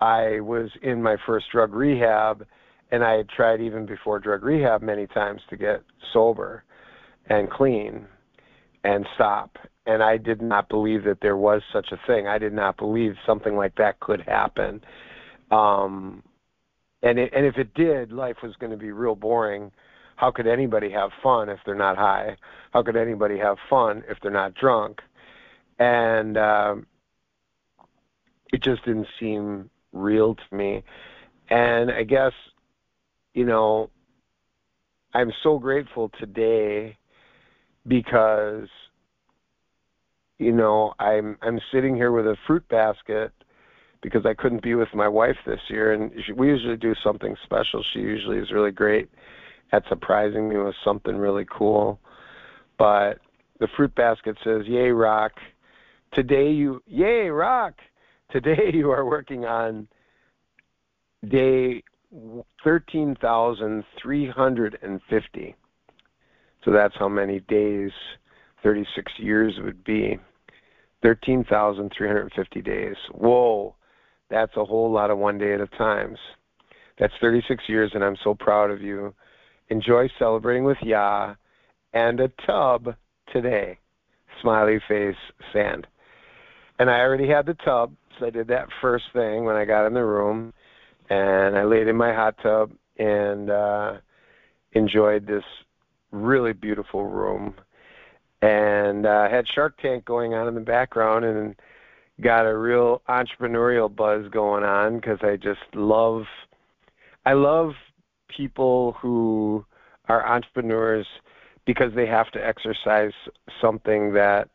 I 0.00 0.40
was 0.40 0.70
in 0.82 1.02
my 1.02 1.16
first 1.26 1.46
drug 1.52 1.74
rehab, 1.74 2.46
and 2.90 3.04
I 3.04 3.14
had 3.14 3.28
tried 3.28 3.60
even 3.60 3.86
before 3.86 4.18
drug 4.18 4.42
rehab 4.42 4.82
many 4.82 5.06
times 5.06 5.42
to 5.50 5.56
get 5.56 5.82
sober 6.12 6.64
and 7.28 7.50
clean 7.50 8.06
and 8.84 9.06
stop 9.14 9.58
and 9.88 10.02
I 10.02 10.18
did 10.18 10.42
not 10.42 10.68
believe 10.68 11.04
that 11.04 11.22
there 11.22 11.38
was 11.38 11.62
such 11.72 11.92
a 11.92 12.06
thing. 12.06 12.28
I 12.28 12.36
did 12.36 12.52
not 12.52 12.76
believe 12.76 13.14
something 13.24 13.56
like 13.56 13.74
that 13.76 13.98
could 14.00 14.20
happen. 14.20 14.82
Um, 15.50 16.22
and 17.02 17.18
it, 17.18 17.32
and 17.34 17.46
if 17.46 17.56
it 17.56 17.72
did, 17.72 18.12
life 18.12 18.36
was 18.42 18.54
going 18.56 18.70
to 18.70 18.76
be 18.76 18.92
real 18.92 19.14
boring. 19.14 19.72
How 20.16 20.30
could 20.30 20.46
anybody 20.46 20.90
have 20.90 21.10
fun 21.22 21.48
if 21.48 21.58
they're 21.64 21.74
not 21.74 21.96
high? 21.96 22.36
How 22.72 22.82
could 22.82 22.96
anybody 22.96 23.38
have 23.38 23.56
fun 23.70 24.04
if 24.10 24.18
they're 24.20 24.30
not 24.30 24.54
drunk? 24.54 25.00
And 25.78 26.36
um, 26.36 26.86
it 28.52 28.62
just 28.62 28.84
didn't 28.84 29.08
seem 29.18 29.70
real 29.94 30.34
to 30.34 30.54
me. 30.54 30.82
And 31.48 31.90
I 31.90 32.02
guess, 32.02 32.32
you 33.38 33.44
know, 33.44 33.88
I'm 35.14 35.30
so 35.44 35.60
grateful 35.60 36.10
today 36.18 36.98
because 37.86 38.66
you 40.38 40.50
know, 40.50 40.92
I'm 40.98 41.36
I'm 41.40 41.60
sitting 41.72 41.94
here 41.94 42.10
with 42.10 42.26
a 42.26 42.36
fruit 42.48 42.68
basket 42.68 43.30
because 44.02 44.26
I 44.26 44.34
couldn't 44.34 44.62
be 44.62 44.74
with 44.74 44.88
my 44.92 45.06
wife 45.06 45.36
this 45.46 45.60
year, 45.68 45.92
and 45.92 46.10
she, 46.26 46.32
we 46.32 46.48
usually 46.48 46.76
do 46.76 46.94
something 47.04 47.36
special. 47.44 47.84
She 47.92 48.00
usually 48.00 48.38
is 48.38 48.50
really 48.50 48.72
great 48.72 49.08
at 49.70 49.84
surprising 49.88 50.48
me 50.48 50.56
with 50.56 50.74
something 50.84 51.16
really 51.16 51.46
cool. 51.48 52.00
But 52.76 53.18
the 53.60 53.68
fruit 53.76 53.94
basket 53.94 54.36
says, 54.42 54.62
"Yay, 54.66 54.90
rock! 54.90 55.32
Today 56.12 56.50
you, 56.50 56.82
yay, 56.88 57.28
rock! 57.28 57.74
Today 58.32 58.70
you 58.74 58.90
are 58.90 59.04
working 59.04 59.44
on 59.44 59.86
day 61.28 61.84
thirteen 62.64 63.16
thousand 63.20 63.84
three 64.00 64.28
hundred 64.28 64.78
and 64.82 65.00
fifty. 65.08 65.54
So 66.64 66.72
that's 66.72 66.94
how 66.98 67.08
many 67.08 67.40
days." 67.40 67.92
36 68.62 69.12
years 69.18 69.54
would 69.62 69.84
be 69.84 70.18
13,350 71.02 72.62
days. 72.62 72.96
Whoa, 73.12 73.74
that's 74.30 74.56
a 74.56 74.64
whole 74.64 74.90
lot 74.90 75.10
of 75.10 75.18
one 75.18 75.38
day 75.38 75.54
at 75.54 75.60
a 75.60 75.66
time. 75.66 76.16
That's 76.98 77.12
36 77.20 77.64
years, 77.68 77.92
and 77.94 78.02
I'm 78.02 78.16
so 78.24 78.34
proud 78.34 78.70
of 78.70 78.82
you. 78.82 79.14
Enjoy 79.68 80.08
celebrating 80.18 80.64
with 80.64 80.78
Yah 80.82 81.34
and 81.92 82.20
a 82.20 82.28
tub 82.44 82.94
today. 83.32 83.78
Smiley 84.42 84.80
face, 84.88 85.16
sand. 85.52 85.86
And 86.78 86.90
I 86.90 87.00
already 87.00 87.28
had 87.28 87.46
the 87.46 87.54
tub, 87.54 87.94
so 88.18 88.26
I 88.26 88.30
did 88.30 88.48
that 88.48 88.68
first 88.80 89.04
thing 89.12 89.44
when 89.44 89.56
I 89.56 89.64
got 89.64 89.86
in 89.86 89.94
the 89.94 90.04
room, 90.04 90.52
and 91.08 91.56
I 91.56 91.64
laid 91.64 91.88
in 91.88 91.96
my 91.96 92.12
hot 92.12 92.36
tub 92.42 92.72
and 92.98 93.50
uh, 93.50 93.94
enjoyed 94.72 95.26
this 95.26 95.44
really 96.10 96.52
beautiful 96.52 97.04
room 97.04 97.54
and 98.42 99.06
uh, 99.06 99.28
had 99.28 99.46
Shark 99.48 99.78
Tank 99.80 100.04
going 100.04 100.34
on 100.34 100.48
in 100.48 100.54
the 100.54 100.60
background, 100.60 101.24
and 101.24 101.56
got 102.20 102.46
a 102.46 102.56
real 102.56 103.02
entrepreneurial 103.08 103.94
buzz 103.94 104.28
going 104.30 104.64
on 104.64 104.96
because 104.96 105.18
I 105.22 105.36
just 105.36 105.60
love, 105.74 106.24
I 107.26 107.32
love 107.32 107.72
people 108.28 108.92
who 109.00 109.64
are 110.08 110.26
entrepreneurs 110.26 111.06
because 111.66 111.92
they 111.94 112.06
have 112.06 112.30
to 112.32 112.44
exercise 112.44 113.12
something 113.60 114.12
that 114.14 114.48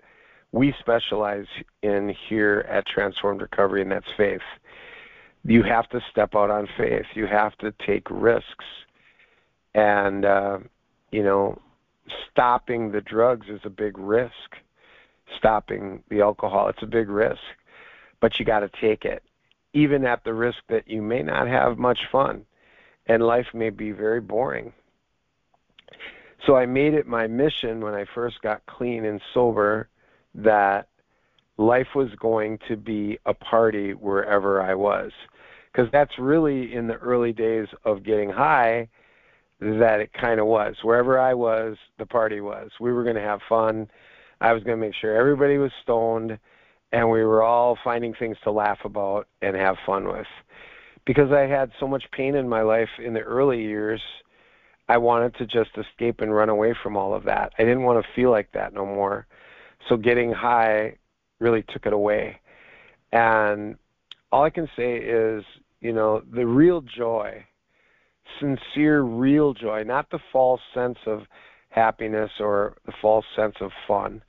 we 0.51 0.73
specialize 0.79 1.45
in 1.81 2.15
here 2.29 2.65
at 2.69 2.85
Transformed 2.87 3.41
Recovery, 3.41 3.81
and 3.81 3.91
that's 3.91 4.05
faith. 4.15 4.41
You 5.45 5.63
have 5.63 5.89
to 5.89 6.01
step 6.09 6.35
out 6.35 6.49
on 6.49 6.67
faith. 6.77 7.05
You 7.15 7.27
have 7.27 7.57
to 7.57 7.73
take 7.85 8.07
risks, 8.09 8.65
and 9.73 10.23
uh, 10.23 10.59
you 11.11 11.23
know 11.23 11.59
stopping 12.31 12.91
the 12.91 13.01
drugs 13.01 13.47
is 13.49 13.61
a 13.63 13.69
big 13.69 13.97
risk. 13.97 14.57
Stopping 15.37 16.03
the 16.09 16.21
alcohol, 16.21 16.67
it's 16.67 16.83
a 16.83 16.87
big 16.87 17.09
risk, 17.09 17.41
but 18.19 18.37
you 18.37 18.45
got 18.45 18.59
to 18.59 18.69
take 18.79 19.03
it, 19.03 19.23
even 19.73 20.05
at 20.05 20.23
the 20.23 20.33
risk 20.33 20.59
that 20.69 20.87
you 20.87 21.01
may 21.01 21.23
not 21.23 21.47
have 21.47 21.77
much 21.77 21.99
fun 22.11 22.45
and 23.07 23.25
life 23.25 23.47
may 23.53 23.69
be 23.69 23.91
very 23.91 24.21
boring. 24.21 24.73
So 26.45 26.55
I 26.55 26.65
made 26.65 26.93
it 26.93 27.07
my 27.07 27.27
mission 27.27 27.81
when 27.81 27.93
I 27.93 28.05
first 28.13 28.41
got 28.41 28.65
clean 28.65 29.05
and 29.05 29.21
sober 29.33 29.87
that 30.35 30.87
life 31.57 31.95
was 31.95 32.09
going 32.19 32.59
to 32.67 32.75
be 32.75 33.17
a 33.25 33.33
party 33.33 33.93
wherever 33.93 34.61
I 34.61 34.73
was. 34.73 35.11
Because 35.73 35.91
that's 35.91 36.19
really 36.19 36.73
in 36.73 36.87
the 36.87 36.95
early 36.95 37.33
days 37.33 37.67
of 37.83 38.03
getting 38.03 38.29
high 38.29 38.89
that 39.59 39.99
it 39.99 40.11
kind 40.13 40.39
of 40.39 40.45
was. 40.45 40.75
Wherever 40.83 41.19
I 41.19 41.33
was, 41.33 41.77
the 41.97 42.05
party 42.05 42.41
was. 42.41 42.69
We 42.79 42.91
were 42.91 43.03
going 43.03 43.15
to 43.15 43.21
have 43.21 43.39
fun. 43.47 43.89
I 44.41 44.53
was 44.53 44.63
going 44.63 44.77
to 44.77 44.85
make 44.85 44.95
sure 44.95 45.15
everybody 45.15 45.57
was 45.57 45.71
stoned 45.81 46.37
and 46.91 47.09
we 47.09 47.23
were 47.23 47.41
all 47.41 47.77
finding 47.83 48.13
things 48.13 48.37
to 48.43 48.51
laugh 48.51 48.79
about 48.85 49.27
and 49.41 49.55
have 49.55 49.77
fun 49.85 50.07
with. 50.07 50.27
Because 51.05 51.31
I 51.31 51.47
had 51.47 51.71
so 51.79 51.87
much 51.87 52.03
pain 52.11 52.35
in 52.35 52.47
my 52.47 52.61
life 52.61 52.89
in 53.03 53.13
the 53.13 53.21
early 53.21 53.63
years, 53.63 54.01
I 54.87 54.97
wanted 54.97 55.35
to 55.35 55.45
just 55.45 55.71
escape 55.77 56.21
and 56.21 56.33
run 56.33 56.49
away 56.49 56.75
from 56.81 56.95
all 56.95 57.13
of 57.13 57.23
that. 57.23 57.53
I 57.57 57.63
didn't 57.63 57.83
want 57.83 58.03
to 58.03 58.11
feel 58.13 58.29
like 58.31 58.51
that 58.51 58.73
no 58.73 58.85
more. 58.85 59.25
So 59.89 59.97
getting 59.97 60.31
high 60.31 60.97
really 61.39 61.63
took 61.63 61.85
it 61.85 61.93
away. 61.93 62.39
And 63.11 63.77
all 64.31 64.43
I 64.43 64.49
can 64.49 64.69
say 64.75 64.97
is, 64.97 65.43
you 65.83 65.91
know, 65.91 66.23
the 66.33 66.47
real 66.47 66.81
joy, 66.81 67.45
sincere, 68.39 69.01
real 69.01 69.53
joy, 69.53 69.83
not 69.83 70.09
the 70.09 70.19
false 70.31 70.61
sense 70.73 70.97
of 71.05 71.23
happiness 71.69 72.31
or 72.39 72.77
the 72.85 72.93
false 73.01 73.25
sense 73.35 73.55
of 73.59 73.71
fun, 73.85 74.21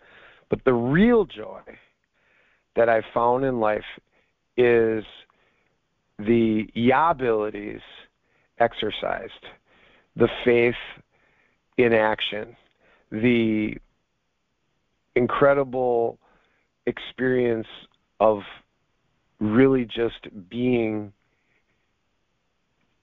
but 0.50 0.64
the 0.64 0.72
real 0.72 1.24
joy 1.24 1.62
that 2.74 2.88
I 2.88 3.02
found 3.14 3.44
in 3.44 3.60
life 3.60 3.84
is 4.56 5.04
the 6.18 6.68
Yah 6.74 7.12
abilities 7.12 7.82
exercised, 8.58 9.46
the 10.16 10.28
faith 10.44 10.74
in 11.76 11.92
action, 11.92 12.56
the 13.12 13.76
incredible 15.14 16.18
experience 16.86 17.68
of 18.18 18.40
really 19.38 19.84
just 19.84 20.26
being 20.50 21.12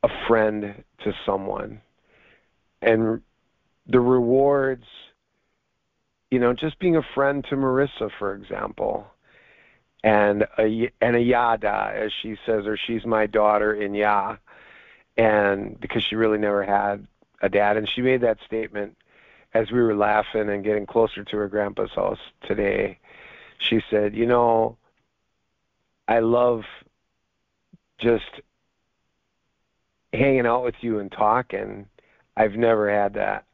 a 0.03 0.09
friend 0.27 0.83
to 1.03 1.13
someone. 1.25 1.81
And 2.81 3.21
the 3.87 3.99
rewards 3.99 4.85
you 6.29 6.39
know 6.39 6.53
just 6.53 6.79
being 6.79 6.95
a 6.95 7.03
friend 7.13 7.43
to 7.49 7.55
marissa 7.55 8.09
for 8.17 8.33
example 8.35 9.05
and 10.03 10.45
a 10.57 10.89
and 11.01 11.15
a 11.15 11.19
yada 11.19 11.91
as 11.93 12.11
she 12.21 12.37
says 12.45 12.65
or 12.65 12.77
she's 12.77 13.05
my 13.05 13.25
daughter 13.25 13.73
in 13.73 13.93
yah 13.93 14.37
and 15.17 15.79
because 15.79 16.03
she 16.03 16.15
really 16.15 16.37
never 16.37 16.63
had 16.63 17.05
a 17.41 17.49
dad. 17.49 17.77
And 17.77 17.89
she 17.89 18.01
made 18.01 18.21
that 18.21 18.37
statement 18.45 18.97
as 19.53 19.71
we 19.71 19.81
were 19.81 19.95
laughing 19.95 20.49
and 20.49 20.63
getting 20.63 20.85
closer 20.85 21.23
to 21.23 21.37
her 21.37 21.47
grandpa's 21.47 21.91
house 21.91 22.19
today. 22.47 22.99
She 23.57 23.81
said 23.89 24.15
you 24.15 24.25
know 24.25 24.77
i 26.07 26.19
love 26.19 26.63
just 27.99 28.41
hanging 30.13 30.45
out 30.45 30.63
with 30.63 30.75
you 30.81 30.99
and 30.99 31.11
talking 31.11 31.85
i've 32.35 32.53
never 32.53 32.91
had 32.91 33.13
that 33.13 33.45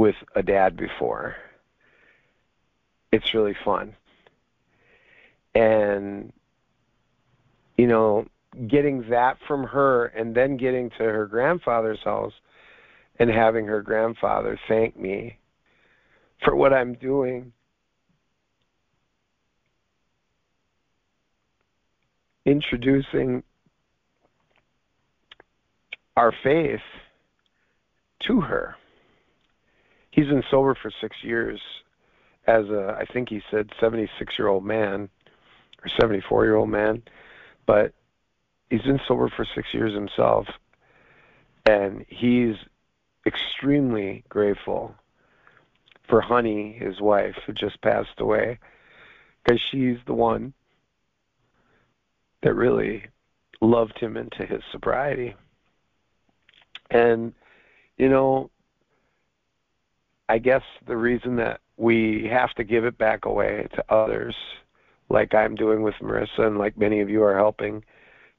with 0.00 0.16
a 0.34 0.42
dad 0.42 0.78
before. 0.78 1.36
It's 3.12 3.34
really 3.34 3.56
fun. 3.64 3.94
And 5.54 6.32
you 7.76 7.86
know 7.86 8.26
getting 8.66 9.08
that 9.10 9.36
from 9.46 9.64
her 9.64 10.06
and 10.06 10.34
then 10.34 10.56
getting 10.56 10.90
to 10.90 11.04
her 11.04 11.26
grandfather's 11.26 12.02
house 12.02 12.32
and 13.18 13.30
having 13.30 13.66
her 13.66 13.82
grandfather 13.82 14.58
thank 14.68 14.98
me 14.98 15.38
for 16.42 16.56
what 16.56 16.72
I'm 16.72 16.94
doing. 16.94 17.52
Introducing 22.46 23.42
our 26.20 26.32
faith 26.42 26.80
to 28.20 28.40
her 28.40 28.76
he's 30.10 30.26
been 30.26 30.44
sober 30.50 30.74
for 30.74 30.90
6 31.00 31.16
years 31.22 31.60
as 32.46 32.66
a 32.68 32.96
I 32.98 33.04
think 33.12 33.28
he 33.28 33.42
said 33.50 33.70
76 33.80 34.38
year 34.38 34.48
old 34.48 34.64
man 34.64 35.08
or 35.82 35.88
74 35.88 36.44
year 36.44 36.56
old 36.56 36.68
man, 36.68 37.02
but 37.66 37.92
he's 38.68 38.82
been 38.82 39.00
sober 39.06 39.28
for 39.34 39.46
six 39.54 39.68
years 39.72 39.94
himself, 39.94 40.46
and 41.66 42.04
he's 42.08 42.56
extremely 43.26 44.24
grateful 44.28 44.94
for 46.08 46.20
Honey, 46.20 46.72
his 46.72 47.00
wife, 47.00 47.36
who 47.46 47.52
just 47.52 47.80
passed 47.82 48.18
away, 48.18 48.58
because 49.44 49.60
she's 49.70 49.98
the 50.06 50.14
one 50.14 50.52
that 52.42 52.54
really 52.54 53.04
loved 53.60 53.98
him 53.98 54.16
into 54.16 54.44
his 54.44 54.62
sobriety. 54.72 55.34
And, 56.90 57.32
you 57.96 58.08
know, 58.08 58.50
I 60.28 60.38
guess 60.38 60.62
the 60.86 60.96
reason 60.96 61.36
that 61.36 61.60
we 61.76 62.28
have 62.30 62.52
to 62.54 62.64
give 62.64 62.84
it 62.84 62.98
back 62.98 63.24
away 63.24 63.66
to 63.74 63.92
others 63.92 64.34
like 65.08 65.34
I'm 65.34 65.54
doing 65.54 65.82
with 65.82 65.94
Marissa 66.00 66.40
and 66.40 66.58
like 66.58 66.78
many 66.78 67.00
of 67.00 67.10
you 67.10 67.22
are 67.22 67.36
helping 67.36 67.84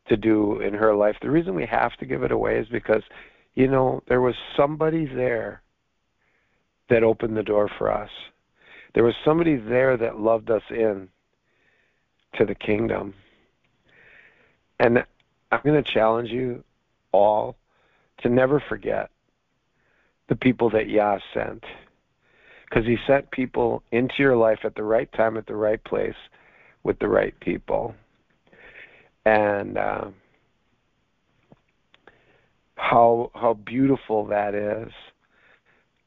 to 0.08 0.18
do 0.18 0.60
in 0.62 0.74
her 0.74 0.95
life. 0.95 1.18
The 1.22 1.30
reason 1.30 1.54
we 1.54 1.66
have 1.66 1.95
to 1.97 2.06
give 2.06 2.24
it 2.24 2.32
away 2.32 2.58
is 2.60 2.68
because, 2.70 3.04
you 3.56 3.68
know, 3.68 4.04
there 4.08 4.22
was 4.22 4.36
somebody 4.56 5.06
there 5.06 5.62
that 6.89 7.04
opened 7.04 7.36
the 7.38 7.43
door 7.43 7.70
for 7.78 7.91
us. 7.91 8.10
There 8.93 9.04
was 9.04 9.16
somebody 9.24 9.56
there 9.56 9.97
that 9.97 10.20
loved 10.20 10.49
us 10.49 10.64
in 10.70 11.10
to 12.36 12.45
the 12.45 12.56
kingdom. 12.56 13.14
And 14.80 15.06
I'm 15.52 15.62
going 15.64 15.82
to 15.82 15.91
challenge 15.91 16.30
you 16.30 16.64
all 17.12 17.56
to 18.24 18.30
never 18.30 18.64
forget 18.70 19.10
the 20.30 20.36
people 20.36 20.70
that 20.72 20.90
Yah 20.90 21.20
sent. 21.34 21.64
Because 22.70 22.86
he 22.86 22.98
sent 23.06 23.30
people 23.32 23.84
into 23.92 24.14
your 24.20 24.38
life 24.38 24.60
at 24.64 24.76
the 24.76 24.84
right 24.84 25.12
time, 25.14 25.36
at 25.36 25.46
the 25.46 25.56
right 25.56 25.84
place, 25.84 26.16
with 26.84 27.00
the 27.00 27.08
right 27.08 27.38
people. 27.42 27.94
And 29.26 29.78
uh, 29.78 30.06
how 32.76 33.30
how 33.36 33.54
beautiful 33.54 34.26
that 34.26 34.56
is 34.56 34.92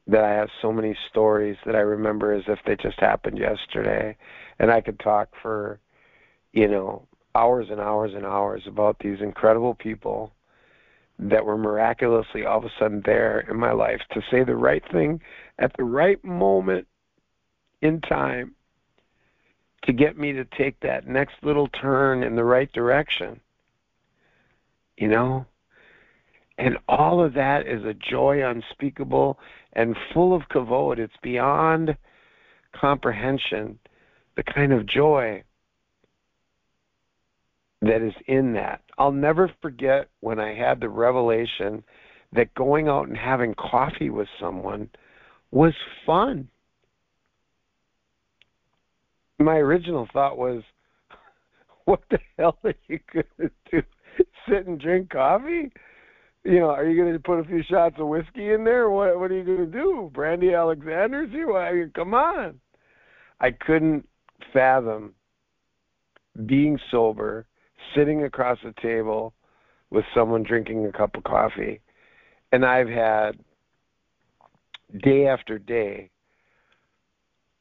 that 0.07 0.23
I 0.23 0.33
have 0.33 0.49
so 0.61 0.71
many 0.71 0.95
stories 1.09 1.55
that 1.65 1.75
I 1.75 1.79
remember 1.79 2.33
as 2.33 2.43
if 2.47 2.59
they 2.65 2.75
just 2.75 2.99
happened 2.99 3.37
yesterday 3.37 4.15
and 4.59 4.69
I 4.69 4.81
could 4.81 4.99
talk 4.99 5.29
for 5.41 5.79
you 6.51 6.67
know 6.67 7.07
hours 7.33 7.67
and 7.71 7.79
hours 7.79 8.11
and 8.13 8.25
hours 8.25 8.63
about 8.67 8.99
these 8.99 9.19
incredible 9.21 9.73
people 9.73 10.33
that 11.17 11.45
were 11.45 11.57
miraculously 11.57 12.45
all 12.45 12.57
of 12.57 12.65
a 12.65 12.71
sudden 12.77 13.01
there 13.05 13.45
in 13.49 13.57
my 13.57 13.71
life 13.71 14.01
to 14.11 14.21
say 14.29 14.43
the 14.43 14.55
right 14.55 14.83
thing 14.91 15.21
at 15.59 15.75
the 15.77 15.83
right 15.83 16.23
moment 16.23 16.87
in 17.81 18.01
time 18.01 18.53
to 19.83 19.93
get 19.93 20.17
me 20.17 20.33
to 20.33 20.45
take 20.45 20.79
that 20.79 21.07
next 21.07 21.35
little 21.41 21.67
turn 21.67 22.23
in 22.23 22.35
the 22.35 22.43
right 22.43 22.71
direction. 22.73 23.39
You 24.97 25.07
know? 25.09 25.45
And 26.57 26.77
all 26.87 27.23
of 27.23 27.33
that 27.33 27.67
is 27.67 27.83
a 27.83 27.93
joy 27.93 28.47
unspeakable 28.47 29.37
and 29.73 29.95
full 30.13 30.33
of 30.33 30.43
kavod. 30.49 30.99
It's 30.99 31.17
beyond 31.21 31.97
comprehension, 32.73 33.77
the 34.35 34.43
kind 34.43 34.73
of 34.73 34.85
joy 34.85 35.43
that 37.81 38.01
is 38.01 38.13
in 38.27 38.53
that. 38.53 38.81
I'll 38.97 39.11
never 39.11 39.51
forget 39.61 40.09
when 40.21 40.39
I 40.39 40.53
had 40.55 40.79
the 40.79 40.89
revelation 40.89 41.83
that 42.33 42.53
going 42.55 42.87
out 42.87 43.07
and 43.07 43.17
having 43.17 43.53
coffee 43.55 44.09
with 44.09 44.27
someone 44.39 44.89
was 45.51 45.73
fun 46.05 46.49
my 49.39 49.55
original 49.55 50.07
thought 50.13 50.37
was, 50.37 50.63
what 51.85 52.01
the 52.09 52.19
hell 52.37 52.57
are 52.63 52.73
you 52.87 52.99
gonna 53.13 53.51
do? 53.71 53.81
Sit 54.47 54.67
and 54.67 54.79
drink 54.79 55.09
coffee? 55.09 55.71
You 56.43 56.59
know, 56.59 56.69
are 56.69 56.85
you 56.85 57.03
gonna 57.03 57.19
put 57.19 57.39
a 57.39 57.43
few 57.43 57.63
shots 57.63 57.95
of 57.99 58.07
whiskey 58.07 58.53
in 58.53 58.63
there? 58.63 58.89
What 58.89 59.19
What 59.19 59.31
are 59.31 59.37
you 59.37 59.43
gonna 59.43 59.65
do? 59.65 60.09
Brandy 60.13 60.53
Alexander's 60.53 61.31
here? 61.31 61.55
I 61.55 61.89
come 61.93 62.13
on. 62.13 62.59
I 63.39 63.51
couldn't 63.51 64.07
fathom 64.53 65.13
being 66.45 66.79
sober, 66.91 67.45
sitting 67.95 68.23
across 68.23 68.57
a 68.65 68.81
table 68.81 69.33
with 69.89 70.05
someone 70.15 70.43
drinking 70.43 70.85
a 70.85 70.91
cup 70.91 71.15
of 71.15 71.23
coffee, 71.23 71.81
and 72.51 72.65
I've 72.65 72.89
had 72.89 73.37
day 75.03 75.27
after 75.27 75.59
day 75.59 76.09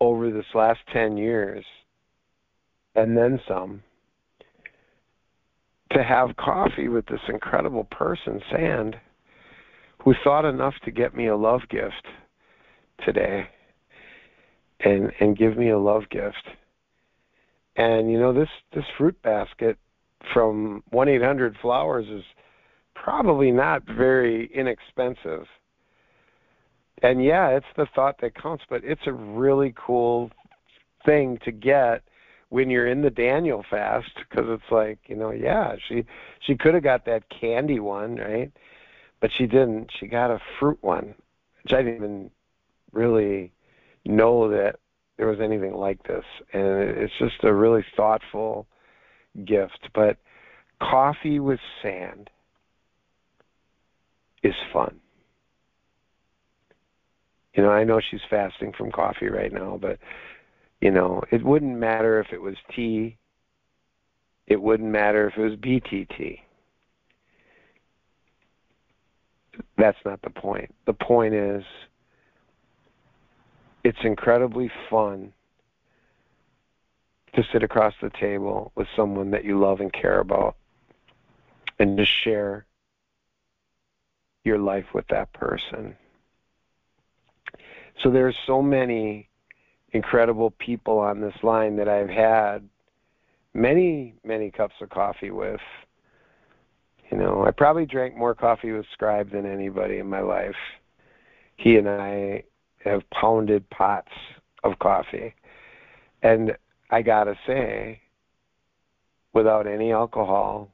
over 0.01 0.31
this 0.31 0.47
last 0.55 0.81
10 0.93 1.17
years 1.17 1.65
and 2.95 3.17
then 3.17 3.41
some 3.47 3.83
to 5.93 6.03
have 6.03 6.37
coffee 6.37 6.89
with 6.89 7.07
this 7.07 7.21
incredible 7.29 7.85
person, 7.85 8.41
Sand, 8.51 8.97
who 10.03 10.15
thought 10.25 10.45
enough 10.45 10.75
to 10.85 10.91
get 10.91 11.15
me 11.15 11.29
a 11.29 11.37
love 11.37 11.61
gift 11.71 12.07
today 13.05 13.47
and 14.81 15.13
and 15.21 15.39
give 15.39 15.57
me 15.57 15.71
a 15.71 15.79
love 15.79 16.03
gift. 16.11 16.49
And 17.77 18.11
you 18.11 18.19
know 18.19 18.33
this 18.33 18.49
this 18.75 18.85
fruit 18.99 19.21
basket 19.23 19.79
from 20.33 20.83
1-800 20.93 21.61
flowers 21.61 22.07
is 22.09 22.25
probably 22.95 23.51
not 23.51 23.83
very 23.85 24.51
inexpensive. 24.55 25.47
And 27.03 27.23
yeah, 27.23 27.49
it's 27.49 27.67
the 27.77 27.87
thought 27.95 28.21
that 28.21 28.35
counts, 28.35 28.65
but 28.69 28.83
it's 28.85 29.07
a 29.07 29.13
really 29.13 29.75
cool 29.77 30.31
thing 31.05 31.39
to 31.45 31.53
get 31.53 32.03
when 32.49 32.71
you're 32.71 32.87
in 32.87 33.03
the 33.03 33.11
Daniel 33.11 33.65
fast 33.69 34.11
because 34.17 34.47
it's 34.49 34.71
like, 34.71 34.99
you 35.07 35.17
know, 35.17 35.31
yeah, 35.31 35.75
she 35.89 36.05
she 36.41 36.57
could 36.57 36.75
have 36.75 36.85
got 36.85 37.05
that 37.05 37.29
candy 37.29 37.81
one, 37.81 38.17
right? 38.17 38.53
But 39.21 39.33
she 39.33 39.47
didn't. 39.47 39.91
She 39.99 40.07
got 40.07 40.31
a 40.31 40.41
fruit 40.59 40.79
one, 40.81 41.15
which 41.63 41.73
I 41.73 41.83
didn't 41.83 41.97
even 41.97 42.31
really 42.93 43.53
know 44.05 44.49
that 44.51 44.77
there 45.17 45.27
was 45.27 45.41
anything 45.41 45.75
like 45.75 46.03
this. 46.05 46.25
And 46.53 46.63
it's 46.63 47.13
just 47.19 47.43
a 47.43 47.53
really 47.53 47.85
thoughtful 47.97 48.67
gift, 49.45 49.89
but 49.95 50.17
coffee 50.81 51.41
with 51.41 51.61
sand 51.83 52.31
is 54.43 54.55
fun. 54.73 55.01
You 57.55 57.63
know, 57.63 57.71
I 57.71 57.85
know 57.85 58.01
she's 58.11 58.21
fasting 58.29 58.73
from 58.77 58.91
coffee 58.91 59.29
right 59.29 59.53
now, 59.53 59.79
but 59.81 59.99
you 60.81 60.91
know, 60.91 61.23
it 61.31 61.45
wouldn't 61.45 61.79
matter 61.79 62.21
if 62.21 62.27
it 62.33 62.43
was 62.43 62.57
tea. 62.75 63.17
It 64.47 64.61
wouldn't 64.61 64.91
matter 64.91 65.29
if 65.29 65.39
it 65.39 65.41
was 65.41 65.59
BTT. 65.59 66.41
That's 69.79 69.99
not 70.05 70.21
the 70.23 70.31
point. 70.31 70.75
The 70.87 70.93
point 70.93 71.35
is 71.35 71.63
it's 73.85 73.99
incredibly 74.03 74.71
fun 74.91 75.33
to 77.35 77.45
sit 77.53 77.63
across 77.63 77.95
the 78.01 78.11
table 78.11 78.73
with 78.75 78.87
someone 78.95 79.31
that 79.31 79.45
you 79.45 79.59
love 79.59 79.81
and 79.81 79.93
care 79.93 80.21
about 80.21 80.57
and 81.79 81.99
just 81.99 82.13
share 82.23 82.67
your 84.45 84.59
life 84.59 84.87
with 84.95 85.07
that 85.09 85.33
person. 85.33 85.97
So 88.03 88.11
there 88.11 88.27
are 88.27 88.35
so 88.47 88.63
many 88.63 89.29
incredible 89.93 90.51
people 90.51 90.99
on 90.99 91.21
this 91.21 91.35
line 91.43 91.77
that 91.77 91.89
I've 91.89 92.11
had 92.11 92.69
many, 93.55 94.15
many 94.25 94.51
cups 94.51 94.75
of 94.81 94.91
coffee 94.91 95.31
with. 95.31 95.61
You 97.11 97.19
know, 97.19 97.45
I 97.47 97.51
probably 97.53 97.87
drank 97.87 98.17
more 98.17 98.35
coffee 98.35 98.73
with 98.73 98.87
Scribe 98.93 99.31
than 99.31 99.47
anybody 99.47 99.99
in 99.99 100.09
my 100.09 100.21
life. 100.21 100.57
He 101.57 101.77
and 101.77 101.89
I 101.89 102.45
have 102.85 103.09
pounded 103.11 103.69
pots 103.71 104.13
of 104.65 104.79
coffee. 104.81 105.35
And 106.23 106.57
I 106.95 107.03
gotta 107.03 107.35
say, 107.45 108.03
without 109.33 109.67
any 109.67 109.91
alcohol, 109.91 110.71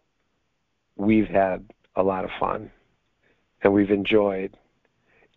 we've 0.95 1.29
had 1.29 1.65
a 1.97 2.03
lot 2.03 2.27
of 2.27 2.31
fun 2.39 2.71
and 3.63 3.73
we've 3.73 3.91
enjoyed 3.91 4.55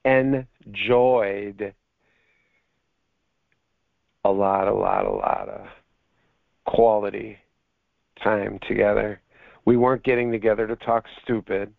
enjoyed 0.03 1.73
a 4.25 4.29
lot, 4.29 4.67
a 4.67 4.73
lot, 4.73 5.05
a 5.05 5.09
lot 5.09 5.47
of 5.47 5.67
quality 6.65 7.37
time 8.21 8.59
together. 8.67 9.21
We 9.63 9.77
weren't 9.77 10.03
getting 10.03 10.33
together 10.33 10.67
to 10.67 10.75
talk 10.75 11.05
stupid, 11.23 11.73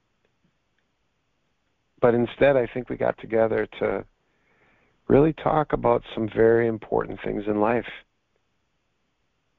but 2.01 2.15
instead, 2.15 2.57
I 2.57 2.67
think 2.73 2.89
we 2.89 2.97
got 2.97 3.19
together 3.19 3.69
to 3.81 4.07
really 5.09 5.35
talk 5.35 5.75
about 5.75 6.03
some 6.15 6.27
very 6.35 6.67
important 6.69 7.21
things 7.23 7.43
in 7.47 7.61
life. 7.61 7.85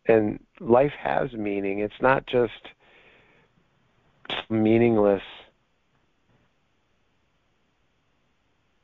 And 0.07 0.39
life 0.59 0.93
has 1.01 1.33
meaning. 1.33 1.79
It's 1.79 1.93
not 2.01 2.25
just 2.27 2.51
meaningless 4.49 5.21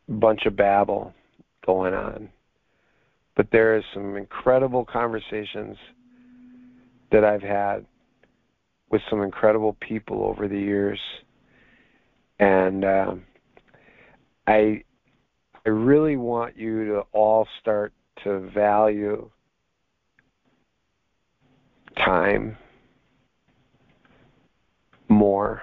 bunch 0.08 0.46
of 0.46 0.56
babble 0.56 1.14
going 1.66 1.94
on. 1.94 2.30
But 3.36 3.48
there 3.52 3.78
is 3.78 3.84
some 3.94 4.18
incredible 4.18 4.86
conversations 4.86 5.78
that 7.12 7.24
I've 7.24 7.42
had 7.42 7.86
with 8.90 9.02
some 9.10 9.22
incredible 9.22 9.78
people 9.80 10.24
over 10.24 10.48
the 10.48 10.60
years, 10.60 11.00
and 12.40 12.84
um, 12.84 13.24
I 14.48 14.84
I 15.66 15.70
really 15.70 16.18
want 16.18 16.58
you 16.58 16.86
to 16.88 17.04
all 17.14 17.48
start 17.62 17.94
to 18.24 18.50
value 18.54 19.30
time 21.98 22.58
more. 25.10 25.62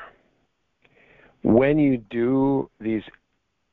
When 1.43 1.79
you 1.79 1.99
do 1.99 2.71
these 2.81 3.03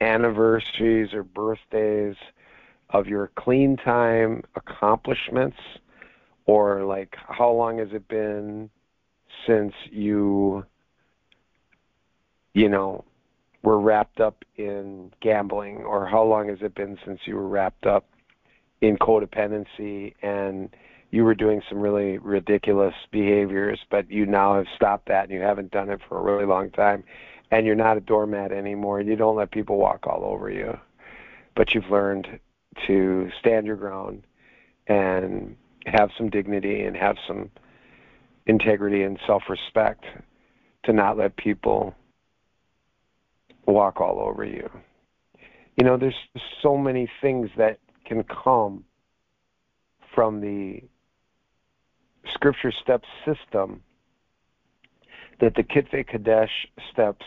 anniversaries 0.01 1.14
or 1.14 1.24
birthdays 1.24 2.16
of 2.89 3.08
your 3.08 3.32
clean 3.36 3.78
time 3.78 4.43
accomplishments, 4.56 5.58
or 6.45 6.84
like 6.86 7.16
how 7.28 7.51
long 7.51 7.80
has 7.80 7.89
it 7.91 8.08
been 8.08 8.70
since 9.47 9.74
you, 9.91 10.66
you 12.53 12.70
know, 12.70 13.03
were 13.64 13.80
wrapped 13.80 14.20
up 14.20 14.45
in 14.56 15.12
gambling, 15.22 15.78
or 15.78 16.06
how 16.06 16.24
long 16.24 16.49
has 16.49 16.60
it 16.62 16.76
been 16.76 16.97
since 17.03 17.20
you 17.26 17.36
were 17.36 17.47
wrapped 17.47 17.86
up 17.86 18.08
in 18.82 18.97
codependency 18.97 20.14
and 20.22 20.70
you 21.16 21.24
were 21.24 21.34
doing 21.34 21.61
some 21.70 21.80
really 21.80 22.18
ridiculous 22.18 22.93
behaviors, 23.09 23.80
but 23.89 24.11
you 24.11 24.26
now 24.26 24.55
have 24.55 24.66
stopped 24.76 25.07
that 25.07 25.24
and 25.24 25.32
you 25.32 25.39
haven't 25.39 25.72
done 25.72 25.89
it 25.89 26.01
for 26.09 26.20
a 26.20 26.22
really 26.22 26.45
long 26.45 26.70
time, 26.72 27.05
and 27.51 27.66
you're 27.66 27.74
not 27.74 27.95
a 27.95 28.01
doormat 28.01 28.51
anymore. 28.51 28.99
You 28.99 29.16
don't 29.16 29.38
let 29.38 29.49
people 29.49 29.78
walk 29.78 30.07
all 30.07 30.26
over 30.26 30.49
you, 30.49 30.78
but 31.55 31.74
you've 31.74 31.89
learned 31.89 32.28
to 32.88 33.30
stand 33.39 33.66
your 33.66 33.78
ground 33.78 34.24
and 34.88 35.55
have 35.86 36.09
some 36.18 36.30
dignity 36.30 36.84
and 36.84 36.97
have 36.97 37.16
some 37.26 37.49
integrity 38.45 39.03
and 39.03 39.18
self-respect 39.26 40.03
to 40.84 40.91
not 40.91 41.18
let 41.18 41.38
people 41.38 41.95
walk 43.66 44.01
all 44.01 44.20
over 44.20 44.43
you. 44.43 44.70
You 45.78 45.86
know, 45.86 45.95
there's 45.95 46.13
so 46.61 46.76
many 46.76 47.09
things 47.22 47.49
that 47.55 47.80
can 48.05 48.26
come 48.26 48.84
from 50.13 50.41
the 50.41 50.82
scripture 52.34 52.71
steps 52.71 53.07
system 53.26 53.82
that 55.39 55.55
the 55.55 55.63
Kitve 55.63 56.07
Kadesh 56.07 56.67
steps 56.91 57.26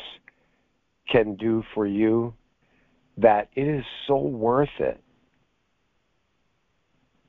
can 1.08 1.36
do 1.36 1.62
for 1.74 1.86
you 1.86 2.34
that 3.16 3.48
it 3.54 3.66
is 3.66 3.84
so 4.06 4.16
worth 4.16 4.68
it 4.78 5.02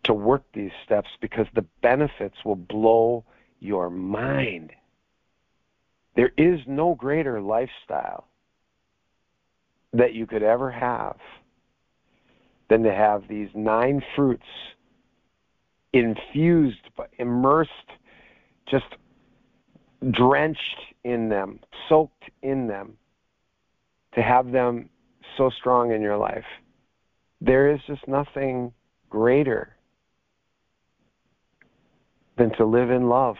to 0.03 0.13
work 0.13 0.43
these 0.53 0.71
steps 0.85 1.09
because 1.21 1.47
the 1.53 1.65
benefits 1.81 2.35
will 2.45 2.55
blow 2.55 3.23
your 3.59 3.89
mind. 3.89 4.71
There 6.15 6.31
is 6.37 6.59
no 6.67 6.95
greater 6.95 7.41
lifestyle 7.41 8.27
that 9.93 10.13
you 10.13 10.25
could 10.25 10.43
ever 10.43 10.71
have 10.71 11.17
than 12.69 12.83
to 12.83 12.93
have 12.93 13.27
these 13.27 13.49
nine 13.53 14.01
fruits 14.15 14.43
infused, 15.93 16.79
immersed, 17.17 17.71
just 18.69 18.85
drenched 20.11 20.79
in 21.03 21.29
them, 21.29 21.59
soaked 21.87 22.23
in 22.41 22.67
them, 22.67 22.97
to 24.13 24.21
have 24.21 24.51
them 24.51 24.89
so 25.37 25.49
strong 25.49 25.91
in 25.91 26.01
your 26.01 26.17
life. 26.17 26.45
There 27.41 27.71
is 27.71 27.79
just 27.87 28.07
nothing 28.07 28.73
greater 29.09 29.75
than 32.37 32.51
to 32.55 32.65
live 32.65 32.91
in 32.91 33.09
love, 33.09 33.37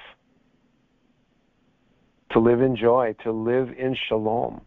to 2.32 2.40
live 2.40 2.62
in 2.62 2.76
joy, 2.76 3.16
to 3.24 3.32
live 3.32 3.70
in 3.78 3.96
shalom 4.08 4.62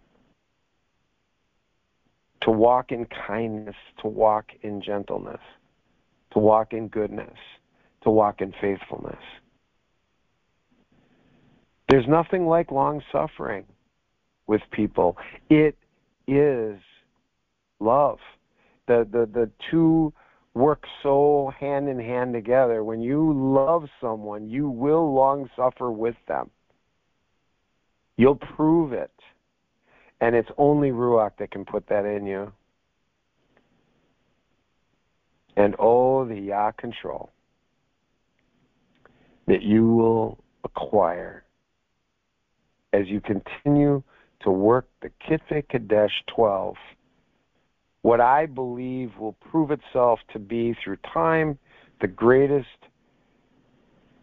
to 2.43 2.51
walk 2.51 2.93
in 2.93 3.07
kindness, 3.07 3.77
to 4.01 4.09
walk 4.09 4.51
in 4.63 4.83
gentleness, 4.83 5.41
to 6.33 6.39
walk 6.39 6.73
in 6.73 6.89
goodness, 6.89 7.39
to 8.05 8.11
walk 8.11 8.41
in 8.41 8.53
faithfulness. 8.61 9.23
There's 11.89 12.07
nothing 12.09 12.47
like 12.47 12.71
long 12.71 13.03
suffering 13.13 13.65
with 14.47 14.63
people. 14.71 15.17
It 15.51 15.77
is 16.27 16.79
love. 17.81 18.19
The, 18.87 19.07
the, 19.11 19.29
the 19.33 19.51
two 19.71 20.13
work 20.55 20.85
so 21.03 21.53
hand 21.59 21.89
in 21.89 21.99
hand 21.99 22.33
together. 22.33 22.83
When 22.83 23.01
you 23.01 23.33
love 23.35 23.85
someone, 24.01 24.49
you 24.49 24.69
will 24.69 25.15
long 25.15 25.49
suffer 25.55 25.91
with 25.91 26.17
them. 26.29 26.51
You'll 28.17 28.37
prove 28.37 28.93
it. 28.93 29.13
And 30.21 30.37
it's 30.37 30.51
only 30.57 30.91
Ruach 30.91 31.33
that 31.39 31.51
can 31.51 31.65
put 31.65 31.89
that 31.89 32.05
in 32.05 32.27
you. 32.27 32.53
And 35.57 35.75
oh, 35.79 36.25
the 36.25 36.39
Yah 36.39 36.71
control 36.73 37.31
that 39.53 39.63
you 39.63 39.87
will 39.87 40.39
acquire 40.65 41.45
as 42.95 43.07
you 43.09 43.21
continue 43.21 44.03
to 44.41 44.51
work 44.51 44.89
the 45.03 45.11
Kitve 45.29 45.69
Kadesh 45.69 46.25
12, 46.35 46.75
what 48.01 48.19
I 48.19 48.47
believe 48.47 49.11
will 49.21 49.35
prove 49.35 49.71
itself 49.71 50.21
to 50.33 50.39
be 50.39 50.75
through 50.83 50.97
time 51.13 51.59
the 52.01 52.07
greatest 52.07 52.67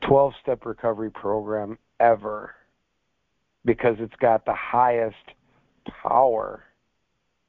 12 0.07 0.33
step 0.41 0.65
recovery 0.65 1.11
program 1.11 1.77
ever 1.99 2.55
because 3.65 3.97
it's 3.99 4.15
got 4.19 4.45
the 4.45 4.55
highest 4.55 5.15
power, 6.01 6.63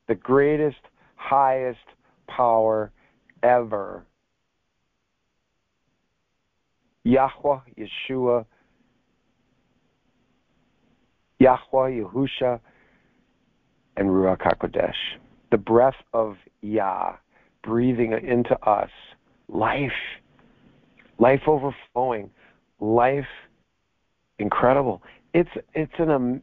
the 0.07 0.14
greatest, 0.14 0.83
highest 1.16 1.78
power 2.28 2.93
ever. 3.43 4.05
Yahweh, 7.05 7.61
Yeshua, 7.79 8.45
Yahweh, 11.39 12.03
Yahusha, 12.03 12.61
and 13.97 14.09
Ruach 14.09 14.41
HaKodesh. 14.43 14.95
The 15.51 15.59
breath 15.59 15.95
of 16.13 16.37
Yah 16.61 17.17
breathing 17.63 18.13
into 18.13 18.59
us 18.69 18.91
life, 19.49 19.91
life 21.19 21.43
overflowing, 21.47 22.31
life 22.81 23.27
incredible. 24.39 25.03
It's 25.35 25.51
it's 25.75 25.93
an 25.99 26.43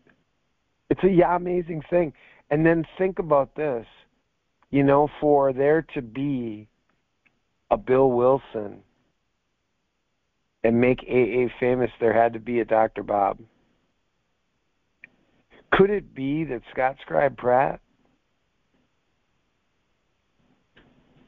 it's 0.89 1.03
a 1.03 1.09
yeah 1.09 1.35
amazing 1.35 1.83
thing. 1.89 2.13
And 2.49 2.65
then 2.65 2.85
think 2.97 3.19
about 3.19 3.55
this, 3.55 3.85
you 4.71 4.83
know, 4.83 5.09
for 5.19 5.51
there 5.51 5.85
to 5.93 6.01
be 6.01 6.67
a 7.69 7.77
Bill 7.77 8.11
Wilson 8.11 8.81
and 10.63 10.79
make 10.81 10.99
AA 11.01 11.47
famous, 11.59 11.91
there 11.99 12.13
had 12.13 12.33
to 12.33 12.39
be 12.39 12.59
a 12.59 12.65
Dr. 12.65 13.03
Bob. 13.03 13.39
Could 15.71 15.89
it 15.89 16.13
be 16.15 16.43
that 16.45 16.61
Scott 16.71 16.95
Scribe 17.01 17.37
Pratt 17.37 17.79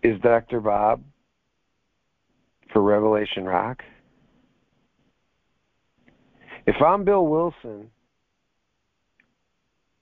is 0.02 0.20
Dr. 0.22 0.60
Bob 0.60 1.04
for 2.72 2.82
Revelation 2.82 3.46
Rock? 3.46 3.84
If 6.66 6.82
I'm 6.82 7.04
Bill 7.04 7.26
Wilson, 7.26 7.90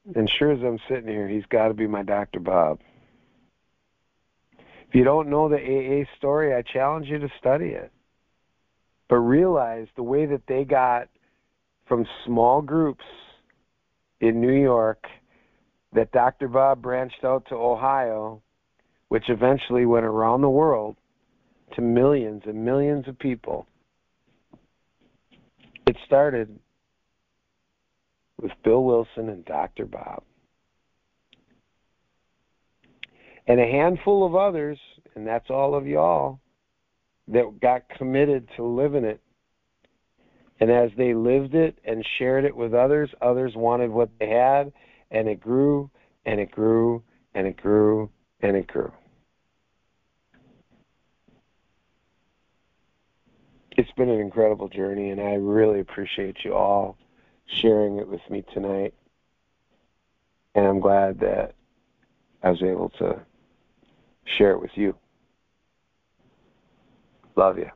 then 0.06 0.28
sure 0.38 0.52
as 0.52 0.60
I'm 0.62 0.80
sitting 0.88 1.08
here, 1.08 1.28
he's 1.28 1.46
got 1.50 1.68
to 1.68 1.74
be 1.74 1.88
my 1.88 2.04
Dr. 2.04 2.40
Bob. 2.40 2.80
If 4.88 4.96
you 4.96 5.04
don't 5.04 5.30
know 5.30 5.50
the 5.50 5.58
AA 5.58 6.06
story, 6.18 6.56
I 6.56 6.62
challenge 6.62 7.08
you 7.08 7.20
to 7.20 7.30
study 7.40 7.68
it. 7.68 7.92
But 9.10 9.18
realize 9.18 9.88
the 9.96 10.04
way 10.04 10.26
that 10.26 10.42
they 10.48 10.64
got 10.64 11.08
from 11.88 12.06
small 12.26 12.62
groups 12.62 13.06
in 14.20 14.42
New 14.42 14.54
York 14.54 15.06
that 15.94 16.12
Dr. 16.12 16.48
Bob 16.48 16.82
branched 16.82 17.24
out 17.24 17.46
to 17.50 17.56
Ohio, 17.56 18.42
which 19.08 19.30
eventually 19.30 19.86
went 19.86 20.06
around 20.06 20.42
the 20.42 20.50
world 20.50 20.98
to 21.76 21.82
millions 21.82 22.44
and 22.46 22.66
millions 22.66 23.08
of 23.08 23.18
people. 23.18 23.68
It 25.86 25.96
started 26.06 26.60
with 28.42 28.52
Bill 28.64 28.84
Wilson 28.84 29.30
and 29.30 29.46
Dr. 29.46 29.86
Bob. 29.86 30.24
And 33.48 33.60
a 33.62 33.66
handful 33.66 34.26
of 34.26 34.36
others, 34.36 34.78
and 35.16 35.26
that's 35.26 35.50
all 35.50 35.74
of 35.74 35.88
y'all, 35.88 36.40
that 37.28 37.60
got 37.60 37.90
committed 37.90 38.48
to 38.56 38.64
living 38.64 39.04
it. 39.04 39.22
And 40.60 40.72
as 40.72 40.92
they 40.98 41.14
lived 41.14 41.54
it 41.54 41.78
and 41.86 42.06
shared 42.18 42.46
it 42.46 42.56
with 42.56 42.74
others, 42.74 43.10
others 43.22 43.56
wanted 43.56 43.92
what 43.92 44.10
they 44.20 44.30
had, 44.30 44.72
and 45.12 45.28
it 45.28 45.40
grew, 45.40 45.90
and 46.26 46.40
it 46.40 46.52
grew, 46.52 47.04
and 47.34 47.46
it 47.46 47.58
grew, 47.58 48.10
and 48.42 48.58
it 48.58 48.68
grew. 48.68 48.92
It's 53.72 53.92
been 53.92 54.10
an 54.10 54.20
incredible 54.20 54.70
journey, 54.70 55.12
and 55.12 55.22
I 55.22 55.36
really 55.36 55.80
appreciate 55.80 56.38
you 56.44 56.56
all 56.56 56.98
sharing 57.46 57.98
it 57.98 58.08
with 58.08 58.22
me 58.30 58.44
tonight. 58.54 58.96
And 60.56 60.66
I'm 60.66 60.80
glad 60.80 61.20
that 61.20 61.54
I 62.42 62.50
was 62.50 62.64
able 62.64 62.90
to 62.98 63.20
share 64.26 64.52
it 64.52 64.60
with 64.60 64.72
you. 64.76 64.96
Love 67.38 67.60
you. 67.60 67.70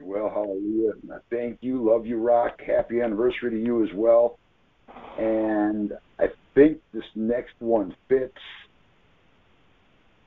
Well, 0.00 0.30
hallelujah. 0.30 0.92
Thank 1.30 1.58
you. 1.60 1.88
Love 1.88 2.06
you, 2.06 2.18
Rock. 2.18 2.60
Happy 2.66 3.00
anniversary 3.02 3.50
to 3.50 3.62
you 3.62 3.84
as 3.84 3.90
well. 3.94 4.38
And 5.18 5.92
I 6.18 6.28
think 6.54 6.78
this 6.94 7.04
next 7.14 7.52
one 7.58 7.94
fits 8.08 8.32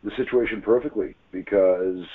the 0.03 0.11
situation 0.15 0.61
perfectly 0.61 1.15
because 1.32 2.05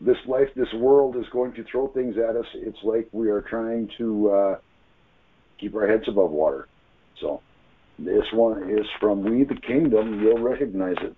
this 0.00 0.16
life, 0.26 0.48
this 0.54 0.72
world 0.74 1.16
is 1.16 1.24
going 1.32 1.54
to 1.54 1.64
throw 1.70 1.88
things 1.88 2.16
at 2.16 2.36
us. 2.36 2.46
It's 2.54 2.78
like 2.82 3.08
we 3.12 3.30
are 3.30 3.40
trying 3.40 3.88
to 3.96 4.30
uh, 4.30 4.58
keep 5.58 5.74
our 5.74 5.86
heads 5.86 6.04
above 6.06 6.30
water. 6.30 6.68
So 7.20 7.40
this 7.98 8.24
one 8.34 8.70
is 8.70 8.86
from 8.98 9.22
We 9.22 9.44
the 9.44 9.60
Kingdom. 9.66 10.20
You'll 10.20 10.42
recognize 10.42 10.96
it. 11.00 11.16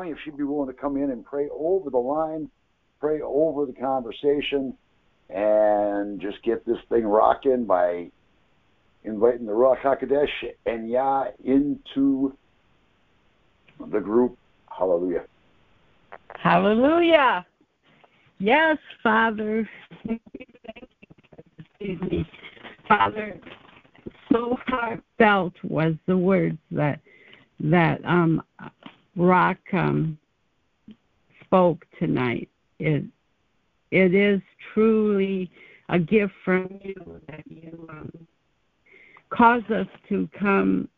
Yami 0.00 0.12
if 0.12 0.18
she'd 0.24 0.36
be 0.36 0.44
willing 0.44 0.68
to 0.68 0.80
come 0.80 0.96
in 0.96 1.10
and 1.10 1.24
pray 1.24 1.48
over 1.52 1.90
the 1.90 1.98
line, 1.98 2.48
pray 3.00 3.20
over 3.20 3.66
the 3.66 3.72
conversation, 3.72 4.74
and 5.28 6.20
just 6.20 6.42
get 6.42 6.64
this 6.66 6.78
thing 6.88 7.04
rocking 7.04 7.64
by 7.64 8.10
inviting 9.04 9.46
the 9.46 9.52
Ruach 9.52 9.80
HaKodesh 9.80 10.28
and 10.66 10.90
Yah 10.90 11.26
into 11.44 12.36
the 13.90 14.00
group. 14.00 14.36
Hallelujah. 14.76 15.24
Hallelujah. 16.34 17.46
Yes, 18.38 18.78
Father. 19.02 19.68
Excuse 20.04 22.00
me. 22.02 22.28
Father, 22.88 23.38
so 24.32 24.58
heartfelt 24.66 25.54
was 25.62 25.94
the 26.06 26.16
words 26.16 26.58
that 26.70 27.00
that 27.60 28.02
um 28.04 28.42
Rock 29.16 29.58
um 29.72 30.18
spoke 31.44 31.84
tonight. 31.98 32.48
It 32.78 33.04
it 33.90 34.14
is 34.14 34.40
truly 34.72 35.50
a 35.88 35.98
gift 35.98 36.32
from 36.44 36.78
you 36.82 37.20
that 37.28 37.42
you 37.46 37.86
um, 37.90 38.12
cause 39.30 39.62
us 39.74 39.86
to 40.08 40.28
come 40.38 40.88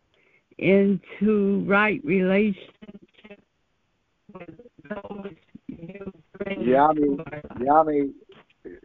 into 0.58 1.64
right 1.66 2.00
relationship 2.04 3.40
with 4.34 4.50
those 4.88 5.32
you 5.68 6.12
bring 6.38 6.58
Yami, 6.60 6.94
to 6.96 7.24
our 7.32 7.42
life. 7.50 7.58
Yami, 7.58 8.12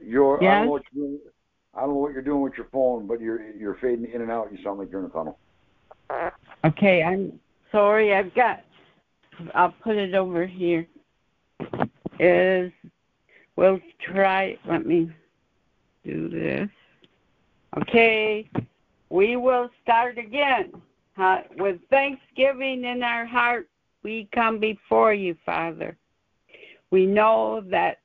you're, 0.02 0.42
I, 0.42 0.44
Yes? 0.44 0.52
don't 0.54 0.66
know 0.66 0.72
what 0.72 0.84
you're 0.94 1.08
doing, 1.08 1.20
I 1.74 1.80
don't 1.82 1.90
know 1.90 1.96
what 1.96 2.14
you're 2.14 2.22
doing 2.22 2.42
with 2.42 2.54
your 2.58 2.68
phone, 2.72 3.08
but 3.08 3.20
you're 3.20 3.52
you're 3.52 3.76
fading 3.76 4.10
in 4.12 4.22
and 4.22 4.32
out. 4.32 4.50
You 4.52 4.58
sound 4.64 4.80
like 4.80 4.90
you're 4.90 5.02
in 5.02 5.08
a 5.08 5.10
tunnel. 5.10 5.38
Okay, 6.64 7.04
I'm 7.04 7.40
sorry. 7.72 8.16
I've 8.16 8.34
got. 8.34 8.62
I'll 9.54 9.74
put 9.84 9.96
it 9.96 10.14
over 10.16 10.46
here. 10.46 10.88
Is 12.20 12.72
we'll 13.56 13.80
try. 14.00 14.58
Let 14.68 14.86
me 14.86 15.12
do 16.04 16.30
this. 16.30 16.70
Okay, 17.78 18.50
we 19.10 19.36
will 19.36 19.70
start 19.84 20.18
again. 20.18 20.72
With 21.58 21.80
thanksgiving 21.90 22.86
in 22.86 23.02
our 23.04 23.26
heart, 23.26 23.68
we 24.04 24.30
come 24.34 24.60
before 24.60 25.14
you, 25.14 25.36
Father. 25.46 25.98
We 26.92 27.06
know 27.06 27.62
that 27.70 28.00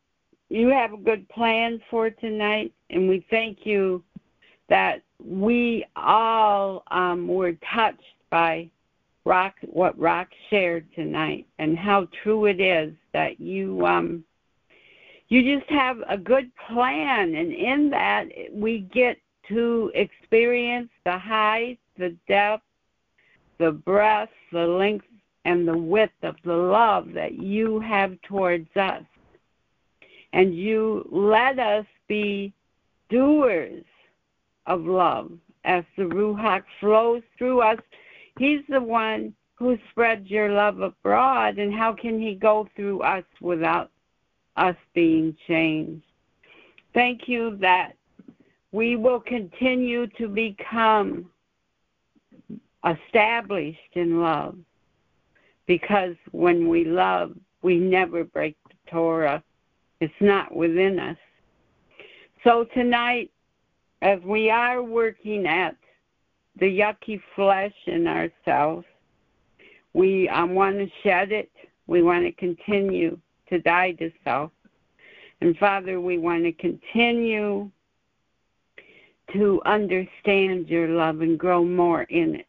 you 0.48 0.68
have 0.68 0.92
a 0.92 0.98
good 0.98 1.28
plan 1.28 1.80
for 1.90 2.10
tonight, 2.10 2.72
and 2.90 3.08
we 3.08 3.24
thank 3.30 3.64
you 3.64 4.02
that 4.68 5.02
we 5.24 5.84
all 5.96 6.82
um, 6.90 7.28
were 7.28 7.52
touched 7.74 8.00
by 8.30 8.70
Rock, 9.24 9.54
what 9.62 9.98
Rock 9.98 10.28
shared 10.50 10.86
tonight, 10.94 11.46
and 11.58 11.78
how 11.78 12.08
true 12.22 12.46
it 12.46 12.60
is 12.60 12.92
that 13.12 13.40
you 13.40 13.86
um, 13.86 14.24
you 15.28 15.58
just 15.58 15.70
have 15.70 15.98
a 16.08 16.18
good 16.18 16.50
plan, 16.68 17.34
and 17.34 17.52
in 17.52 17.90
that 17.90 18.26
we 18.52 18.80
get 18.92 19.16
to 19.48 19.90
experience 19.94 20.90
the 21.04 21.18
height, 21.18 21.78
the 21.98 22.16
depth, 22.28 22.64
the 23.58 23.72
breadth, 23.72 24.32
the 24.52 24.66
length, 24.66 25.06
and 25.44 25.66
the 25.66 25.76
width 25.76 26.12
of 26.22 26.36
the 26.44 26.52
love 26.52 27.12
that 27.12 27.34
you 27.34 27.80
have 27.80 28.20
towards 28.22 28.68
us. 28.76 29.02
And 30.32 30.54
you 30.54 31.08
let 31.10 31.58
us 31.58 31.86
be 32.08 32.52
doers 33.08 33.84
of 34.66 34.82
love 34.82 35.32
as 35.64 35.84
the 35.96 36.04
Ruach 36.04 36.64
flows 36.80 37.22
through 37.36 37.60
us. 37.60 37.78
He's 38.38 38.62
the 38.68 38.80
one 38.80 39.34
who 39.54 39.78
spreads 39.90 40.30
your 40.30 40.50
love 40.50 40.80
abroad, 40.80 41.58
and 41.58 41.72
how 41.72 41.92
can 41.92 42.20
he 42.20 42.34
go 42.34 42.68
through 42.74 43.02
us 43.02 43.24
without 43.40 43.90
us 44.56 44.76
being 44.94 45.36
changed? 45.46 46.04
Thank 46.94 47.28
you 47.28 47.56
that 47.60 47.92
we 48.72 48.96
will 48.96 49.20
continue 49.20 50.06
to 50.18 50.28
become 50.28 51.30
established 52.84 53.78
in 53.94 54.20
love 54.20 54.56
because 55.66 56.16
when 56.32 56.68
we 56.68 56.84
love, 56.84 57.36
we 57.62 57.78
never 57.78 58.24
break 58.24 58.56
the 58.68 58.90
Torah. 58.90 59.42
It's 60.00 60.12
not 60.20 60.54
within 60.54 60.98
us. 60.98 61.16
So 62.44 62.66
tonight, 62.74 63.30
as 64.00 64.20
we 64.22 64.50
are 64.50 64.82
working 64.82 65.46
at 65.46 65.76
the 66.58 66.66
yucky 66.66 67.20
flesh 67.34 67.74
in 67.86 68.06
ourselves, 68.06 68.86
we 69.94 70.28
um, 70.28 70.54
want 70.54 70.76
to 70.76 70.88
shed 71.02 71.32
it. 71.32 71.50
We 71.86 72.02
want 72.02 72.24
to 72.24 72.32
continue 72.32 73.18
to 73.48 73.58
die 73.58 73.92
to 73.92 74.10
self. 74.24 74.50
And 75.40 75.56
Father, 75.58 76.00
we 76.00 76.18
want 76.18 76.44
to 76.44 76.52
continue 76.52 77.70
to 79.32 79.62
understand 79.64 80.68
your 80.68 80.88
love 80.88 81.20
and 81.20 81.38
grow 81.38 81.64
more 81.64 82.02
in 82.04 82.36
it. 82.36 82.46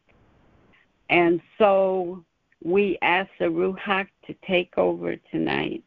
And 1.10 1.40
so 1.58 2.24
we 2.62 2.98
ask 3.02 3.28
the 3.38 3.46
Ruach 3.46 4.08
to 4.26 4.34
take 4.46 4.76
over 4.78 5.16
tonight 5.30 5.84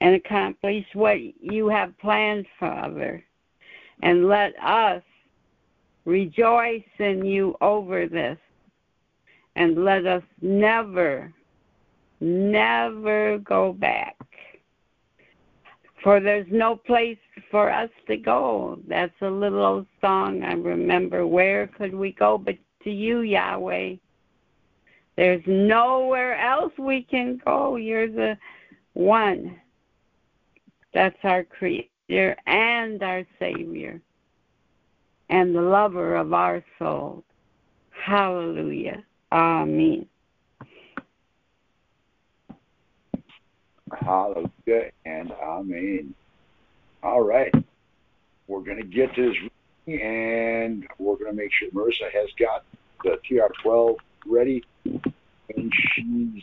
and 0.00 0.14
accomplish 0.14 0.84
what 0.94 1.18
you 1.20 1.68
have 1.68 1.96
planned, 1.98 2.46
Father. 2.58 3.22
And 4.02 4.28
let 4.28 4.54
us 4.62 5.02
rejoice 6.10 6.82
in 6.98 7.24
you 7.24 7.56
over 7.60 8.06
this. 8.06 8.38
And 9.56 9.84
let 9.84 10.06
us 10.06 10.22
never, 10.42 11.32
never 12.20 13.38
go 13.38 13.72
back. 13.72 14.16
For 16.02 16.18
there's 16.20 16.46
no 16.50 16.76
place 16.76 17.18
for 17.50 17.70
us 17.70 17.90
to 18.08 18.16
go. 18.16 18.78
That's 18.88 19.12
a 19.20 19.28
little 19.28 19.64
old 19.64 19.86
song 20.00 20.42
I 20.42 20.52
remember. 20.52 21.26
Where 21.26 21.66
could 21.66 21.94
we 21.94 22.12
go 22.12 22.38
but 22.38 22.56
to 22.84 22.90
you, 22.90 23.20
Yahweh? 23.20 23.96
There's 25.16 25.42
nowhere 25.46 26.38
else 26.38 26.72
we 26.78 27.02
can 27.02 27.40
go. 27.44 27.76
You're 27.76 28.08
the 28.08 28.38
one. 28.94 29.60
That's 30.94 31.18
our 31.24 31.44
Creator 31.44 32.36
and 32.46 33.02
our 33.02 33.24
Savior 33.38 34.00
and 35.30 35.54
the 35.54 35.62
lover 35.62 36.16
of 36.16 36.32
our 36.32 36.62
souls. 36.78 37.22
Hallelujah. 37.90 39.04
Amen. 39.32 40.06
Hallelujah 43.92 44.90
and 45.04 45.32
Amen. 45.32 46.14
All 47.02 47.22
right. 47.22 47.52
We're 48.48 48.60
going 48.60 48.78
to 48.78 48.86
get 48.86 49.10
this 49.16 49.34
and 49.86 50.86
we're 50.98 51.16
going 51.16 51.30
to 51.30 51.36
make 51.36 51.50
sure 51.52 51.70
Marissa 51.70 52.10
has 52.12 52.28
got 52.38 52.64
the 53.04 53.18
TR12 53.30 53.96
ready 54.26 54.62
when 54.84 55.70
she's, 55.94 56.42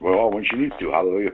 well, 0.00 0.30
when 0.30 0.44
she 0.48 0.56
needs 0.56 0.74
to. 0.80 0.90
Hallelujah. 0.90 1.32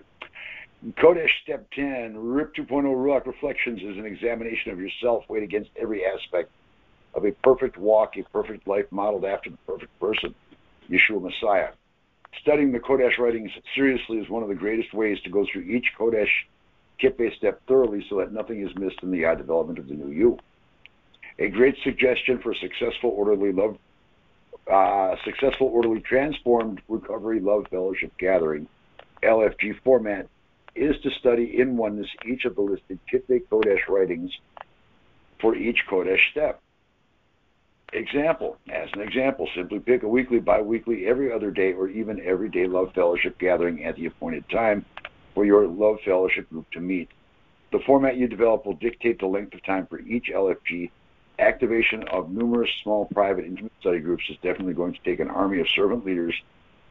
Kodesh 0.87 1.31
Step 1.43 1.69
10, 1.73 2.17
RIP 2.17 2.55
2.0 2.55 2.85
Ruach 2.85 3.27
Reflections 3.27 3.81
is 3.83 3.99
an 3.99 4.07
examination 4.07 4.71
of 4.71 4.79
yourself 4.79 5.25
weighed 5.29 5.43
against 5.43 5.71
every 5.77 6.05
aspect 6.07 6.51
of 7.15 7.25
a 7.25 7.33
perfect 7.43 7.77
walk, 7.77 8.17
a 8.17 8.23
perfect 8.31 8.69
life 8.69 8.87
modeled 8.93 9.25
after 9.25 9.51
the 9.51 9.57
perfect 9.67 9.99
person, 9.99 10.33
Yeshua 10.89 11.21
Messiah. 11.21 11.71
Studying 12.41 12.71
the 12.71 12.79
Kodesh 12.79 13.19
writings 13.19 13.51
seriously 13.75 14.19
is 14.19 14.29
one 14.29 14.45
of 14.45 14.49
the 14.49 14.55
greatest 14.55 14.95
ways 14.95 15.19
to 15.25 15.31
go 15.31 15.45
through 15.53 15.63
each 15.63 15.87
Kodesh 15.99 16.31
Kippah 17.03 17.37
step 17.37 17.61
thoroughly 17.67 18.07
so 18.09 18.19
that 18.19 18.33
nothing 18.33 18.65
is 18.65 18.73
missed 18.77 19.03
in 19.03 19.11
the 19.11 19.19
Yah 19.19 19.35
development 19.35 19.81
of 19.81 19.89
the 19.89 19.95
new 19.95 20.13
you. 20.13 20.39
A 21.41 21.49
great 21.49 21.75
suggestion 21.83 22.39
for 22.39 22.55
successful, 22.55 23.11
orderly 23.11 23.51
love, 23.51 23.77
uh, 24.71 25.17
successful, 25.25 25.67
orderly, 25.69 26.01
transformed 26.01 26.81
recovery 26.89 27.41
love 27.41 27.67
fellowship 27.69 28.13
gathering, 28.19 28.69
LFG 29.25 29.81
format, 29.83 30.29
is 30.79 31.01
to 31.03 31.11
study 31.11 31.59
in 31.59 31.77
oneness 31.77 32.09
each 32.27 32.45
of 32.45 32.55
the 32.55 32.63
listed 32.63 32.99
Kitve 33.11 33.47
Kodesh 33.49 33.89
writings 33.89 34.33
for 35.41 35.55
each 35.55 35.85
Kodesh 35.91 36.31
step. 36.31 36.61
Example, 37.93 38.59
as 38.71 38.91
an 38.93 39.01
example, 39.01 39.49
simply 39.55 39.79
pick 39.79 40.03
a 40.03 40.09
weekly, 40.09 40.41
bi-weekly, 40.41 41.07
every 41.07 41.33
other 41.33 41.51
day, 41.51 41.73
or 41.73 41.89
even 41.89 42.21
every 42.21 42.51
day 42.51 42.67
love 42.67 42.93
fellowship 42.95 43.39
gathering 43.39 43.85
at 43.85 43.97
the 43.97 44.07
appointed 44.07 44.49
time 44.51 44.85
for 45.35 45.45
your 45.45 45.67
love 45.67 45.97
fellowship 46.05 46.49
group 46.51 46.71
to 46.73 46.81
meet. 46.81 47.09
The 47.73 47.81
format 47.87 48.17
you 48.17 48.29
develop 48.29 48.67
will 48.67 48.75
dictate 48.75 49.19
the 49.21 49.27
length 49.27 49.55
of 49.55 49.65
time 49.65 49.87
for 49.87 50.01
each 50.01 50.31
LFG. 50.35 50.91
Activation 51.39 52.03
of 52.09 52.31
numerous 52.31 52.71
small, 52.83 53.07
private, 53.07 53.45
intimate 53.45 53.73
study 53.81 54.01
groups 54.01 54.25
is 54.29 54.37
definitely 54.43 54.75
going 54.75 54.93
to 54.93 55.01
take 55.05 55.21
an 55.21 55.29
army 55.29 55.61
of 55.61 55.69
servant 55.75 56.05
leaders 56.05 56.35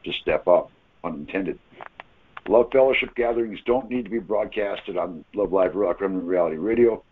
to 0.04 0.12
step 0.14 0.48
up, 0.48 0.72
unintended. 1.04 1.60
Love 2.50 2.72
Fellowship 2.72 3.14
gatherings 3.16 3.60
don't 3.66 3.90
need 3.90 4.06
to 4.06 4.12
be 4.12 4.20
broadcasted 4.20 4.98
on 4.98 5.26
Love 5.36 5.52
Live 5.52 5.76
Rock 5.76 6.00
Remnant 6.00 6.24
Reality 6.24 6.56
Radio, 6.56 7.04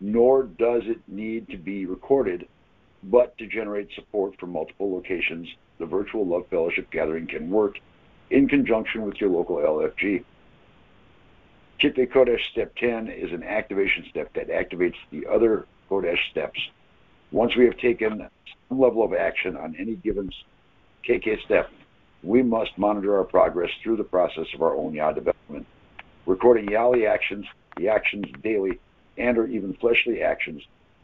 nor 0.00 0.44
does 0.44 0.82
it 0.86 1.00
need 1.06 1.48
to 1.50 1.58
be 1.58 1.84
recorded, 1.84 2.48
but 3.04 3.36
to 3.36 3.46
generate 3.46 3.92
support 3.94 4.38
from 4.40 4.52
multiple 4.52 4.92
locations, 4.92 5.48
the 5.78 5.86
virtual 5.86 6.26
Love 6.26 6.46
Fellowship 6.48 6.90
gathering 6.90 7.26
can 7.26 7.50
work 7.50 7.78
in 8.30 8.48
conjunction 8.48 9.02
with 9.02 9.20
your 9.20 9.28
local 9.28 9.56
LFG. 9.56 10.24
Kitve 11.78 12.10
Kodesh 12.10 12.42
Step 12.52 12.74
10 12.76 13.08
is 13.08 13.32
an 13.32 13.42
activation 13.42 14.06
step 14.08 14.32
that 14.34 14.48
activates 14.48 14.96
the 15.10 15.26
other 15.26 15.66
Kodesh 15.90 16.30
steps. 16.30 16.58
Once 17.32 17.54
we 17.56 17.64
have 17.66 17.76
taken 17.76 18.28
some 18.68 18.80
level 18.80 19.04
of 19.04 19.12
action 19.12 19.56
on 19.56 19.76
any 19.78 19.96
given 19.96 20.30
KK 21.06 21.42
step, 21.44 21.70
we 22.22 22.42
must 22.42 22.76
monitor 22.78 23.16
our 23.18 23.24
progress 23.24 23.70
through 23.82 23.96
the 23.96 24.04
process 24.04 24.46
of 24.54 24.62
our 24.62 24.76
own 24.76 24.94
Yah 24.94 25.12
development. 25.12 25.66
Recording 26.24 26.66
Yali 26.66 27.08
actions, 27.08 27.46
the 27.76 27.88
actions 27.88 28.26
daily, 28.42 28.78
and 29.18 29.36
or 29.36 29.46
even 29.46 29.74
fleshly 29.74 30.22
actions 30.22 30.62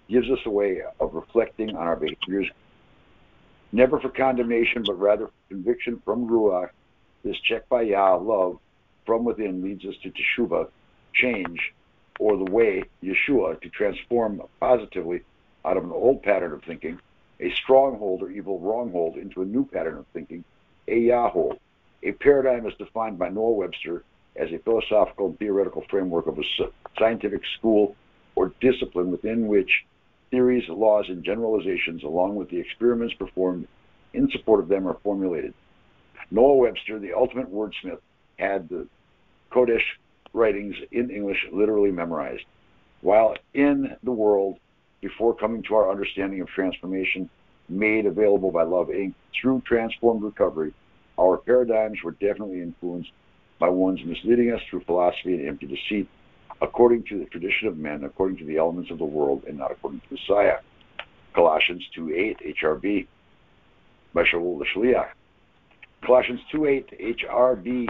gives 0.08 0.30
us 0.30 0.38
a 0.46 0.50
way 0.50 0.82
of 1.00 1.14
reflecting 1.14 1.76
on 1.76 1.86
our 1.86 1.96
behaviors, 1.96 2.48
never 3.72 4.00
for 4.00 4.08
condemnation, 4.08 4.82
but 4.86 4.98
rather 4.98 5.26
for 5.26 5.32
conviction 5.48 6.00
from 6.04 6.28
Ruach. 6.28 6.70
This 7.24 7.38
check 7.40 7.68
by 7.68 7.82
Yah, 7.82 8.14
love, 8.16 8.58
from 9.04 9.24
within 9.24 9.62
leads 9.62 9.84
us 9.84 9.96
to 10.02 10.10
Teshuvah, 10.10 10.68
change, 11.12 11.74
or 12.20 12.36
the 12.36 12.50
way, 12.50 12.84
Yeshua, 13.02 13.60
to 13.60 13.68
transform 13.68 14.40
positively 14.60 15.22
out 15.64 15.76
of 15.76 15.84
an 15.84 15.92
old 15.92 16.22
pattern 16.22 16.52
of 16.52 16.62
thinking, 16.62 17.00
a 17.40 17.50
stronghold 17.50 18.22
or 18.22 18.30
evil 18.30 18.58
wronghold, 18.60 19.16
into 19.16 19.42
a 19.42 19.44
new 19.44 19.64
pattern 19.64 19.98
of 19.98 20.06
thinking, 20.12 20.44
a 20.88 20.94
Yahhold. 20.94 21.58
A 22.02 22.12
paradigm 22.12 22.66
is 22.66 22.74
defined 22.78 23.18
by 23.18 23.28
Noah 23.28 23.52
Webster 23.52 24.04
as 24.36 24.50
a 24.52 24.58
philosophical 24.58 25.26
and 25.26 25.38
theoretical 25.38 25.84
framework 25.90 26.26
of 26.26 26.38
a 26.38 26.42
scientific 26.98 27.42
school 27.58 27.96
or 28.34 28.52
discipline 28.60 29.10
within 29.10 29.48
which 29.48 29.70
theories, 30.30 30.68
laws, 30.68 31.06
and 31.08 31.24
generalizations, 31.24 32.02
along 32.04 32.36
with 32.36 32.48
the 32.50 32.58
experiments 32.58 33.14
performed 33.14 33.66
in 34.14 34.30
support 34.30 34.60
of 34.60 34.68
them, 34.68 34.86
are 34.86 34.98
formulated. 35.02 35.54
Noah 36.30 36.56
Webster, 36.56 36.98
the 36.98 37.14
ultimate 37.14 37.52
wordsmith, 37.52 38.00
had 38.38 38.68
the 38.68 38.86
Kodesh 39.50 39.82
writings 40.32 40.76
in 40.92 41.10
English 41.10 41.38
literally 41.52 41.90
memorized. 41.90 42.44
While 43.00 43.36
in 43.54 43.96
the 44.02 44.12
world, 44.12 44.58
before 45.00 45.34
coming 45.34 45.62
to 45.64 45.74
our 45.74 45.90
understanding 45.90 46.40
of 46.40 46.48
transformation 46.48 47.30
made 47.68 48.06
available 48.06 48.50
by 48.50 48.62
Love 48.62 48.88
Inc. 48.88 49.14
through 49.40 49.62
transformed 49.66 50.22
recovery, 50.22 50.72
our 51.18 51.36
paradigms 51.36 51.98
were 52.02 52.12
definitely 52.12 52.62
influenced 52.62 53.10
by 53.58 53.68
ones 53.68 54.00
misleading 54.04 54.52
us 54.52 54.60
through 54.70 54.80
philosophy 54.84 55.34
and 55.34 55.48
empty 55.48 55.66
deceit, 55.66 56.08
according 56.60 57.02
to 57.04 57.18
the 57.18 57.24
tradition 57.26 57.68
of 57.68 57.76
men, 57.76 58.04
according 58.04 58.36
to 58.38 58.44
the 58.44 58.56
elements 58.56 58.90
of 58.90 58.98
the 58.98 59.04
world, 59.04 59.44
and 59.48 59.58
not 59.58 59.72
according 59.72 60.00
to 60.00 60.14
Messiah. 60.14 60.58
Colossians 61.34 61.84
2.8 61.96 62.56
HRB 62.62 63.06
by 64.14 64.24
Shaul. 64.24 65.06
Colossians 66.04 66.40
2.8 66.52 67.16
HRB 67.24 67.88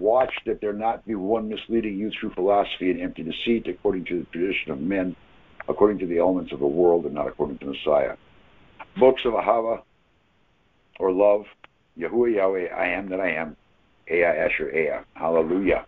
Watch 0.00 0.32
that 0.46 0.60
there 0.60 0.72
not 0.72 1.04
be 1.06 1.14
one 1.14 1.48
misleading 1.48 1.98
you 1.98 2.10
through 2.10 2.30
philosophy 2.34 2.90
and 2.90 3.00
empty 3.00 3.24
deceit, 3.24 3.66
according 3.66 4.04
to 4.06 4.20
the 4.20 4.24
tradition 4.26 4.70
of 4.70 4.80
men, 4.80 5.16
according 5.66 5.98
to 5.98 6.06
the 6.06 6.18
elements 6.18 6.52
of 6.52 6.60
the 6.60 6.66
world, 6.66 7.04
and 7.04 7.14
not 7.14 7.26
according 7.26 7.58
to 7.58 7.66
Messiah. 7.66 8.14
Books 8.98 9.22
of 9.24 9.34
Ahava, 9.34 9.82
or 10.98 11.12
love, 11.12 11.44
Yahuwah 11.98 12.34
Yahweh, 12.34 12.68
I 12.74 12.86
am 12.88 13.08
that 13.10 13.20
I 13.20 13.30
am, 13.30 13.56
Ehyeh 14.10 14.46
Asher 14.46 14.72
Ehyeh. 14.74 15.04
Hallelujah. 15.14 15.86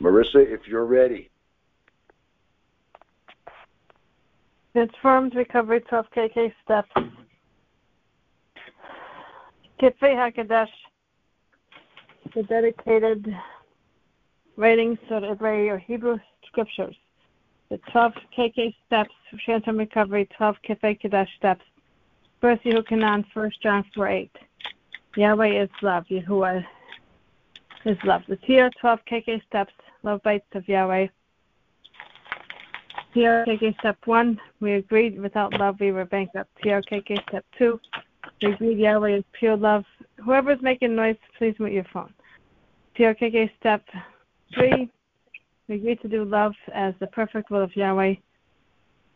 Marissa, 0.00 0.36
if 0.36 0.66
you're 0.66 0.86
ready. 0.86 1.28
Transformed 4.72 5.34
Recovery 5.34 5.80
12 5.80 6.06
KK 6.16 6.52
Steps. 6.64 6.90
Kitve 9.80 9.94
HaKadosh, 10.02 10.68
the 12.34 12.42
dedicated 12.44 13.26
writings 14.60 14.98
of 15.10 15.22
Hebrew 15.22 15.68
or 15.70 15.78
Hebrew 15.78 16.18
scriptures. 16.46 16.94
The 17.70 17.78
12 17.92 18.12
KK 18.36 18.74
steps 18.86 19.14
for 19.30 19.38
Transformed 19.42 19.78
Recovery, 19.78 20.28
12 20.36 20.56
Kitve 20.68 21.00
Kadesh 21.00 21.30
steps. 21.38 21.64
First 22.40 22.62
Yehukanan, 22.64 23.24
1 23.32 23.50
John 23.62 23.84
4 23.94 24.08
8. 24.08 24.30
Yahweh 25.16 25.62
is 25.62 25.70
love, 25.82 26.04
Yahuwah 26.10 26.64
is 27.86 27.96
love. 28.04 28.22
The 28.28 28.36
tier 28.36 28.70
12 28.80 28.98
KK 29.10 29.42
steps, 29.46 29.72
love 30.02 30.22
bites 30.22 30.46
of 30.54 30.68
Yahweh. 30.68 31.06
TRKK 33.14 33.78
step 33.80 33.96
one, 34.04 34.38
we 34.60 34.74
agreed 34.74 35.20
without 35.20 35.52
love 35.58 35.80
we 35.80 35.90
were 35.90 36.04
bankrupt. 36.04 36.50
TRKK 36.62 37.22
step 37.28 37.44
two, 37.56 37.80
we 38.42 38.52
agreed 38.52 38.78
Yahweh 38.78 39.16
is 39.16 39.24
pure 39.32 39.56
love. 39.56 39.84
Whoever's 40.24 40.60
making 40.60 40.94
noise, 40.94 41.16
please 41.38 41.54
mute 41.58 41.72
your 41.72 41.86
phone. 41.92 42.12
TRKK 42.96 43.50
step 43.58 43.82
three, 44.54 44.90
we 45.68 45.76
agreed 45.76 46.00
to 46.02 46.08
do 46.08 46.24
love 46.24 46.52
as 46.74 46.94
the 47.00 47.06
perfect 47.08 47.50
will 47.50 47.62
of 47.62 47.74
Yahweh. 47.76 48.14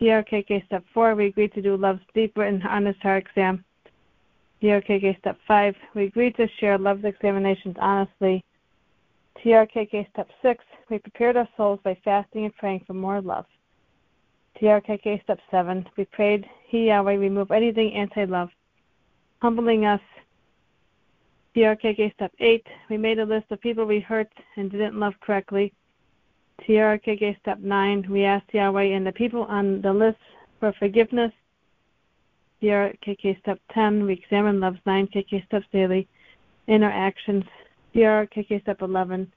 TRKK 0.00 0.66
step 0.66 0.84
four, 0.92 1.14
we 1.14 1.26
agreed 1.26 1.52
to 1.54 1.62
do 1.62 1.76
love's 1.76 2.02
deep 2.14 2.36
written 2.36 2.62
honest 2.62 3.00
heart 3.00 3.26
exam. 3.26 3.64
TRKK 4.62 5.18
step 5.18 5.38
five, 5.46 5.74
we 5.94 6.04
agreed 6.04 6.36
to 6.36 6.48
share 6.58 6.78
love's 6.78 7.04
examinations 7.04 7.76
honestly. 7.80 8.44
TRKK 9.44 10.08
step 10.10 10.28
six, 10.42 10.64
we 10.90 10.98
prepared 10.98 11.36
our 11.36 11.48
souls 11.56 11.80
by 11.84 11.96
fasting 12.04 12.44
and 12.44 12.56
praying 12.56 12.84
for 12.86 12.94
more 12.94 13.20
love. 13.20 13.46
TRKK 14.60 15.22
Step 15.24 15.40
7. 15.50 15.84
We 15.96 16.04
prayed, 16.06 16.46
He 16.68 16.86
Yahweh, 16.86 17.14
remove 17.14 17.50
anything 17.50 17.94
anti 17.94 18.24
love, 18.24 18.50
humbling 19.42 19.84
us. 19.84 20.00
TRKK 21.54 22.12
Step 22.14 22.32
8. 22.40 22.66
We 22.90 22.96
made 22.96 23.20
a 23.20 23.24
list 23.24 23.46
of 23.50 23.60
people 23.60 23.84
we 23.84 24.00
hurt 24.00 24.32
and 24.56 24.70
didn't 24.70 24.98
love 24.98 25.14
correctly. 25.20 25.72
TRKK 26.62 27.38
Step 27.40 27.58
9. 27.60 28.06
We 28.10 28.24
asked 28.24 28.52
Yahweh 28.52 28.94
and 28.96 29.06
the 29.06 29.12
people 29.12 29.44
on 29.44 29.80
the 29.80 29.92
list 29.92 30.18
for 30.58 30.72
forgiveness. 30.78 31.32
TRKK 32.60 33.38
Step 33.40 33.60
10. 33.72 34.04
We 34.04 34.14
examine 34.14 34.58
love's 34.58 34.80
9 34.84 35.08
KK 35.14 35.46
steps 35.46 35.66
daily 35.72 36.08
in 36.66 36.82
our 36.82 36.90
actions. 36.90 37.44
TRKK 37.94 38.62
Step 38.62 38.82
11. 38.82 39.32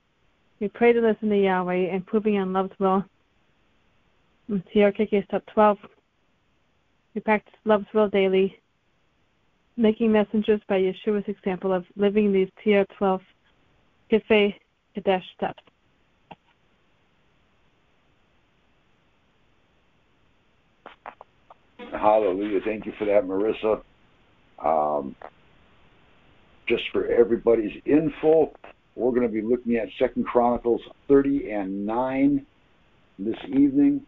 We 0.59 0.69
pray 0.69 0.93
to 0.93 1.01
listen 1.01 1.29
to 1.29 1.37
Yahweh, 1.37 1.75
and 1.75 1.97
improving 1.97 2.39
on 2.39 2.51
love's 2.51 2.77
will. 2.79 3.05
TRKK 4.49 5.25
Step 5.25 5.45
12. 5.53 5.77
We 7.13 7.21
practice 7.21 7.53
love's 7.65 7.85
will 7.93 8.09
daily, 8.09 8.57
making 9.77 10.11
messengers 10.11 10.59
by 10.67 10.79
Yeshua's 10.79 11.27
example 11.27 11.71
of 11.71 11.85
living 11.95 12.33
these 12.33 12.49
TR12 12.65 13.21
Kitve 14.11 14.55
Kadesh 14.95 15.23
steps. 15.35 15.63
Hallelujah. 21.91 22.59
Thank 22.65 22.85
you 22.85 22.93
for 22.97 23.05
that, 23.05 23.23
Marissa. 23.23 23.81
Um, 24.63 25.15
just 26.67 26.83
for 26.91 27.05
everybody's 27.05 27.81
info, 27.85 28.51
we're 28.95 29.11
going 29.11 29.27
to 29.27 29.33
be 29.33 29.41
looking 29.41 29.75
at 29.75 29.87
Second 29.99 30.25
Chronicles 30.25 30.81
30 31.07 31.51
and 31.51 31.85
9 31.85 32.45
this 33.19 33.37
evening. 33.47 34.01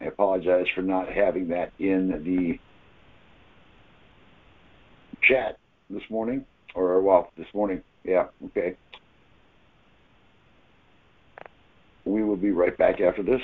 I 0.00 0.04
apologize 0.04 0.66
for 0.74 0.82
not 0.82 1.08
having 1.08 1.48
that 1.48 1.72
in 1.78 2.08
the 2.24 2.58
chat 5.22 5.56
this 5.90 6.02
morning, 6.10 6.44
or 6.74 7.00
well, 7.02 7.30
this 7.36 7.46
morning. 7.54 7.82
Yeah, 8.04 8.26
okay. 8.46 8.76
We 12.04 12.24
will 12.24 12.36
be 12.36 12.50
right 12.50 12.76
back 12.78 13.00
after 13.00 13.22
this. 13.22 13.40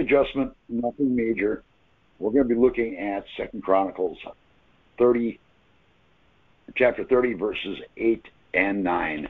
Adjustment, 0.00 0.52
nothing 0.68 1.14
major. 1.14 1.62
We're 2.18 2.30
going 2.30 2.48
to 2.48 2.54
be 2.54 2.60
looking 2.60 2.98
at 2.98 3.24
Second 3.36 3.62
Chronicles 3.62 4.18
30, 4.98 5.38
chapter 6.74 7.04
30, 7.04 7.34
verses 7.34 7.78
8 7.96 8.26
and 8.54 8.84
9. 8.84 9.28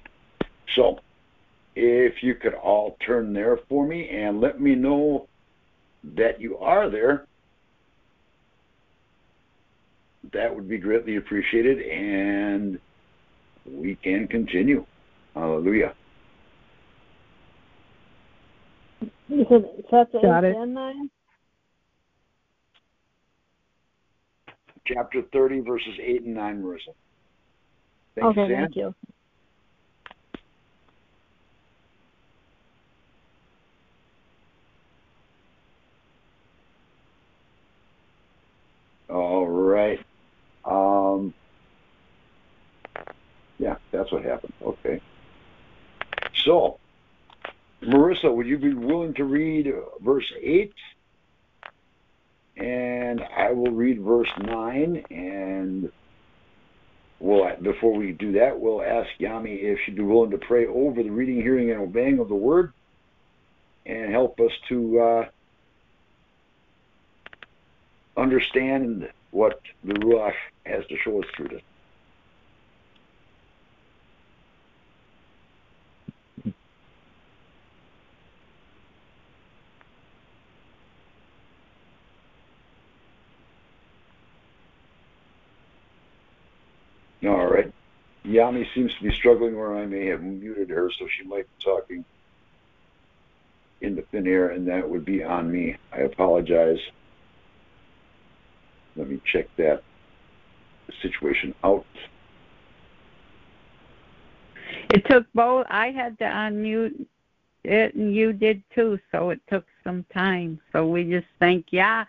So, 0.75 1.01
if 1.77 2.23
you 2.23 2.35
could 2.35 2.55
all 2.55 2.97
turn 3.05 3.33
there 3.33 3.59
for 3.69 3.87
me 3.87 4.09
and 4.09 4.41
let 4.41 4.61
me 4.61 4.75
know 4.75 5.29
that 6.03 6.41
you 6.41 6.59
are 6.59 6.91
there, 6.91 7.27
that 10.33 10.55
would 10.55 10.69
be 10.69 10.79
greatly 10.79 11.17
appreciated, 11.17 11.81
and 11.81 12.79
we 13.67 13.95
can 13.97 14.27
continue. 14.29 14.85
Hallelujah. 15.35 15.95
You 19.29 19.47
said 19.49 19.65
chapter 19.91 20.21
Got 20.21 20.45
8 20.45 20.51
it. 20.51 20.57
and 20.57 20.75
9? 20.75 21.11
Chapter 24.87 25.23
30, 25.33 25.61
verses 25.61 25.95
8 26.03 26.23
and 26.23 26.35
9, 26.35 26.63
Marissa. 26.63 26.95
Thank 28.17 28.27
okay, 28.27 28.43
you, 28.43 28.49
Sam. 28.49 28.63
thank 28.63 28.77
you. 28.77 28.95
All 39.09 39.47
right. 39.47 40.05
Um, 40.65 41.33
yeah, 43.59 43.77
that's 43.93 44.11
what 44.11 44.25
happened. 44.25 44.53
Okay. 44.63 45.01
So, 46.45 46.80
Marissa, 47.83 48.35
would 48.35 48.47
you 48.47 48.59
be 48.59 48.75
willing 48.75 49.15
to 49.15 49.25
read 49.25 49.73
verse 50.01 50.31
8? 50.41 50.73
And 52.57 53.23
I 53.23 53.53
will 53.53 53.71
read 53.71 54.03
verse 54.03 54.29
9. 54.39 55.05
And 55.11 55.91
we'll, 57.19 57.49
before 57.63 57.97
we 57.97 58.13
do 58.13 58.33
that, 58.33 58.59
we'll 58.59 58.83
ask 58.83 59.09
Yami 59.19 59.63
if 59.63 59.79
she'd 59.85 59.97
be 59.97 60.03
willing 60.03 60.31
to 60.33 60.39
pray 60.39 60.67
over 60.67 61.03
the 61.03 61.11
reading, 61.11 61.37
hearing, 61.37 61.71
and 61.71 61.81
obeying 61.81 62.19
of 62.19 62.29
the 62.29 62.35
word 62.35 62.73
and 63.87 64.11
help 64.11 64.39
us 64.41 64.53
to 64.69 65.01
uh, 65.01 65.25
understand 68.17 69.09
what 69.31 69.61
the 69.85 69.95
Ruach 69.95 70.35
has 70.67 70.85
to 70.87 70.97
show 71.03 71.19
us 71.21 71.29
through 71.37 71.49
this. 71.49 71.63
All 87.25 87.47
right. 87.47 87.73
Yami 88.25 88.67
seems 88.75 88.95
to 88.95 89.03
be 89.03 89.15
struggling 89.15 89.57
where 89.57 89.77
I 89.77 89.87
may 89.87 90.07
have 90.07 90.23
muted 90.23 90.71
her, 90.71 90.91
so 90.99 91.07
she 91.09 91.25
might 91.25 91.45
be 91.45 91.65
talking 91.65 92.05
in 93.81 93.97
the 93.97 94.03
thin 94.03 94.27
air, 94.27 94.51
and 94.51 94.69
that 94.69 94.89
would 94.89 95.05
be 95.05 95.23
on 95.23 95.51
me. 95.51 95.77
I 95.93 96.01
apologize. 96.01 96.81
Let 98.97 99.09
me 99.09 99.21
check 99.25 99.47
that 99.57 99.83
situation 101.01 101.55
out. 101.65 101.87
It 104.93 105.05
took 105.07 105.27
both. 105.35 105.67
I 105.71 105.91
had 105.91 106.19
to 106.19 106.25
unmute 106.25 107.07
it, 107.65 107.95
and 107.95 108.15
you 108.15 108.33
did 108.33 108.63
too. 108.75 108.99
So 109.13 109.31
it 109.31 109.41
took 109.49 109.65
some 109.85 110.05
time. 110.13 110.61
So 110.73 110.87
we 110.87 111.05
just 111.05 111.27
thank 111.39 111.67
yeah. 111.71 112.05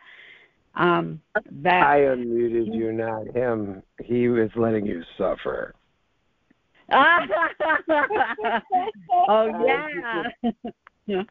Um, 0.76 1.22
that 1.64 1.84
I 1.84 1.99
unmuted 1.99 2.73
you, 2.73 2.93
not 2.93 3.27
him. 3.35 3.84
He 4.03 4.30
was 4.30 4.49
letting 4.56 4.85
you 4.85 5.03
suffer. 5.18 5.76
oh 9.30 9.65
yeah. 9.65 10.23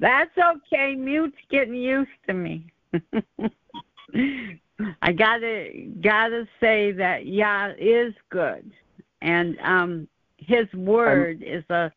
That's 0.00 0.30
okay. 0.38 0.94
Mute's 0.94 1.36
getting 1.50 1.74
used 1.74 2.10
to 2.26 2.34
me. 2.34 2.66
I 5.02 5.12
gotta 5.12 5.88
gotta 6.02 6.46
say 6.60 6.92
that 6.92 7.26
Yah 7.26 7.72
is 7.78 8.14
good, 8.30 8.70
and 9.22 9.58
um, 9.62 10.08
His 10.36 10.72
word 10.74 11.42
is 11.42 11.64
a 11.70 11.90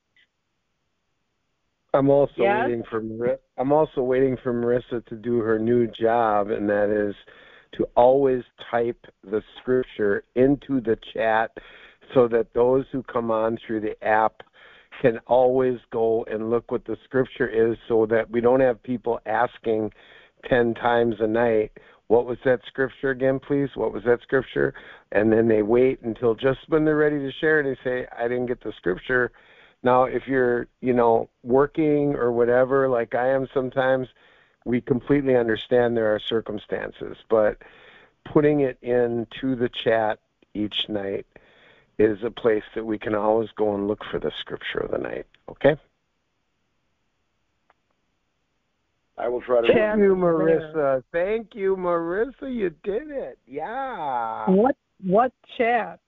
I'm 1.93 2.09
also 2.09 2.43
Yes? 2.43 2.65
waiting 2.65 2.83
for 2.89 3.01
Mar- 3.01 3.39
I'm 3.57 3.71
also 3.71 4.01
waiting 4.01 4.37
for 4.37 4.53
Marissa 4.53 5.05
to 5.07 5.15
do 5.15 5.39
her 5.39 5.57
new 5.57 5.87
job, 5.87 6.49
and 6.49 6.69
that 6.69 6.89
is 6.89 7.15
to 7.73 7.87
always 7.95 8.43
type 8.71 9.05
the 9.23 9.43
scripture 9.59 10.23
into 10.35 10.81
the 10.81 10.97
chat 11.13 11.51
so 12.13 12.27
that 12.27 12.53
those 12.53 12.85
who 12.91 13.03
come 13.03 13.31
on 13.31 13.57
through 13.65 13.81
the 13.81 14.03
app 14.03 14.41
can 15.01 15.19
always 15.27 15.79
go 15.91 16.25
and 16.25 16.49
look 16.49 16.71
what 16.71 16.85
the 16.85 16.97
scripture 17.03 17.47
is 17.47 17.77
so 17.87 18.05
that 18.07 18.29
we 18.29 18.41
don't 18.41 18.59
have 18.59 18.81
people 18.81 19.19
asking 19.25 19.91
10 20.49 20.73
times 20.75 21.15
a 21.19 21.27
night 21.27 21.71
what 22.07 22.25
was 22.25 22.39
that 22.43 22.59
scripture 22.65 23.11
again 23.11 23.39
please? 23.39 23.69
What 23.75 23.93
was 23.93 24.03
that 24.05 24.21
scripture? 24.23 24.73
And 25.11 25.31
then 25.31 25.47
they 25.47 25.61
wait 25.61 26.01
until 26.01 26.33
just 26.33 26.57
when 26.67 26.83
they're 26.83 26.95
ready 26.95 27.19
to 27.19 27.31
share 27.39 27.59
and 27.59 27.69
they 27.69 27.79
say 27.83 28.07
i 28.17 28.23
didn't 28.27 28.47
get 28.47 28.63
the 28.63 28.73
scripture 28.77 29.31
now 29.83 30.03
if 30.03 30.27
you're 30.27 30.67
you 30.81 30.93
know 30.93 31.29
working 31.43 32.15
or 32.15 32.31
whatever 32.31 32.87
like 32.89 33.15
i 33.15 33.27
am 33.27 33.47
sometimes 33.53 34.07
we 34.65 34.81
completely 34.81 35.35
understand 35.35 35.95
there 35.95 36.13
are 36.13 36.19
circumstances 36.19 37.17
but 37.29 37.57
putting 38.25 38.61
it 38.61 38.77
into 38.81 39.55
the 39.55 39.69
chat 39.69 40.19
each 40.53 40.87
night 40.89 41.25
is 41.97 42.23
a 42.23 42.31
place 42.31 42.63
that 42.75 42.85
we 42.85 42.97
can 42.97 43.15
always 43.15 43.49
go 43.55 43.73
and 43.75 43.87
look 43.87 44.03
for 44.11 44.19
the 44.19 44.31
scripture 44.39 44.79
of 44.79 44.91
the 44.91 44.97
night 44.97 45.25
okay 45.49 45.75
I 49.19 49.27
will 49.27 49.41
try 49.41 49.59
to. 49.59 49.67
Thank 49.67 49.99
you, 49.99 50.15
Marissa. 50.15 51.03
Thank 51.11 51.53
you, 51.53 51.75
Marissa. 51.75 52.43
You 52.43 52.69
did 52.83 53.09
it. 53.09 53.37
Yeah. 53.45 54.49
What 54.49 54.77
what 55.03 55.33
chat? 55.57 55.99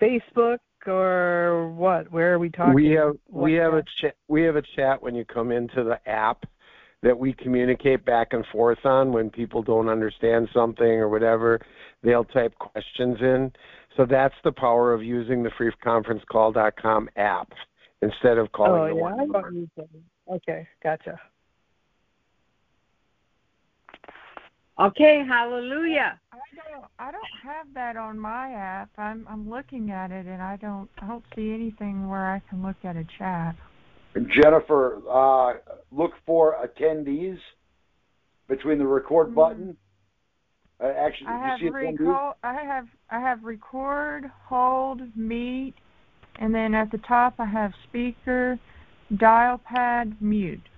Facebook 0.00 0.58
or 0.88 1.70
what? 1.70 2.10
Where 2.10 2.34
are 2.34 2.38
we 2.38 2.50
talking? 2.50 2.74
We 2.74 2.90
have 2.90 3.16
What 3.26 3.44
we 3.44 3.54
have 3.54 3.74
a 3.74 3.82
chat? 4.00 4.16
we 4.28 4.42
have 4.42 4.56
a 4.56 4.62
chat 4.76 5.02
when 5.02 5.14
you 5.14 5.24
come 5.24 5.52
into 5.52 5.84
the 5.84 5.98
app 6.08 6.44
that 7.02 7.18
we 7.18 7.32
communicate 7.32 8.04
back 8.04 8.28
and 8.32 8.44
forth 8.52 8.84
on 8.84 9.12
when 9.12 9.28
people 9.28 9.62
don't 9.62 9.88
understand 9.88 10.48
something 10.54 10.86
or 10.86 11.08
whatever. 11.08 11.60
They'll 12.02 12.24
type 12.24 12.54
questions 12.58 13.16
in. 13.20 13.52
So 13.96 14.06
that's 14.08 14.34
the 14.44 14.52
power 14.52 14.94
of 14.94 15.02
using 15.02 15.42
the 15.42 15.50
freeconferencecall.com 15.50 17.08
app 17.16 17.52
instead 18.02 18.38
of 18.38 18.52
calling 18.52 18.82
Oh 18.82 18.86
the 18.88 18.94
yeah, 18.94 19.02
one 19.02 19.12
I 19.14 19.16
number. 19.16 19.42
thought 19.42 19.52
you. 19.52 19.68
Okay, 20.30 20.66
gotcha. 20.82 21.18
Okay. 24.78 25.24
Hallelujah. 25.26 26.18
I 26.32 26.38
don't 26.70 26.84
I 26.98 27.10
don't 27.10 27.30
have 27.42 27.66
that 27.74 27.96
on 27.96 28.18
my 28.18 28.52
app. 28.52 28.90
I'm 28.98 29.26
I'm 29.28 29.48
looking 29.48 29.90
at 29.90 30.10
it 30.10 30.26
and 30.26 30.42
I 30.42 30.56
don't 30.56 30.88
I 31.00 31.06
don't 31.06 31.24
see 31.34 31.52
anything 31.52 32.08
where 32.08 32.30
I 32.30 32.40
can 32.48 32.62
look 32.62 32.76
at 32.84 32.96
a 32.96 33.06
chat. 33.18 33.56
Jennifer, 34.30 35.00
uh, 35.10 35.54
look 35.90 36.12
for 36.26 36.56
attendees 36.62 37.38
between 38.48 38.78
the 38.78 38.86
record 38.86 39.28
Mhm. 39.28 39.34
button. 39.34 39.76
Uh, 40.80 40.86
actually, 40.86 41.28
I 41.28 41.38
have 41.38 41.60
you 41.60 41.68
see 41.68 41.86
recall 41.86 42.36
I 42.42 42.54
have 42.54 42.88
I 43.10 43.20
have 43.20 43.44
record, 43.44 44.30
hold, 44.46 45.16
meet, 45.16 45.74
and 46.36 46.54
then 46.54 46.74
at 46.74 46.90
the 46.90 46.98
top 46.98 47.34
I 47.38 47.46
have 47.46 47.72
speaker, 47.84 48.58
dial 49.16 49.58
pad, 49.58 50.20
mute. 50.20 50.68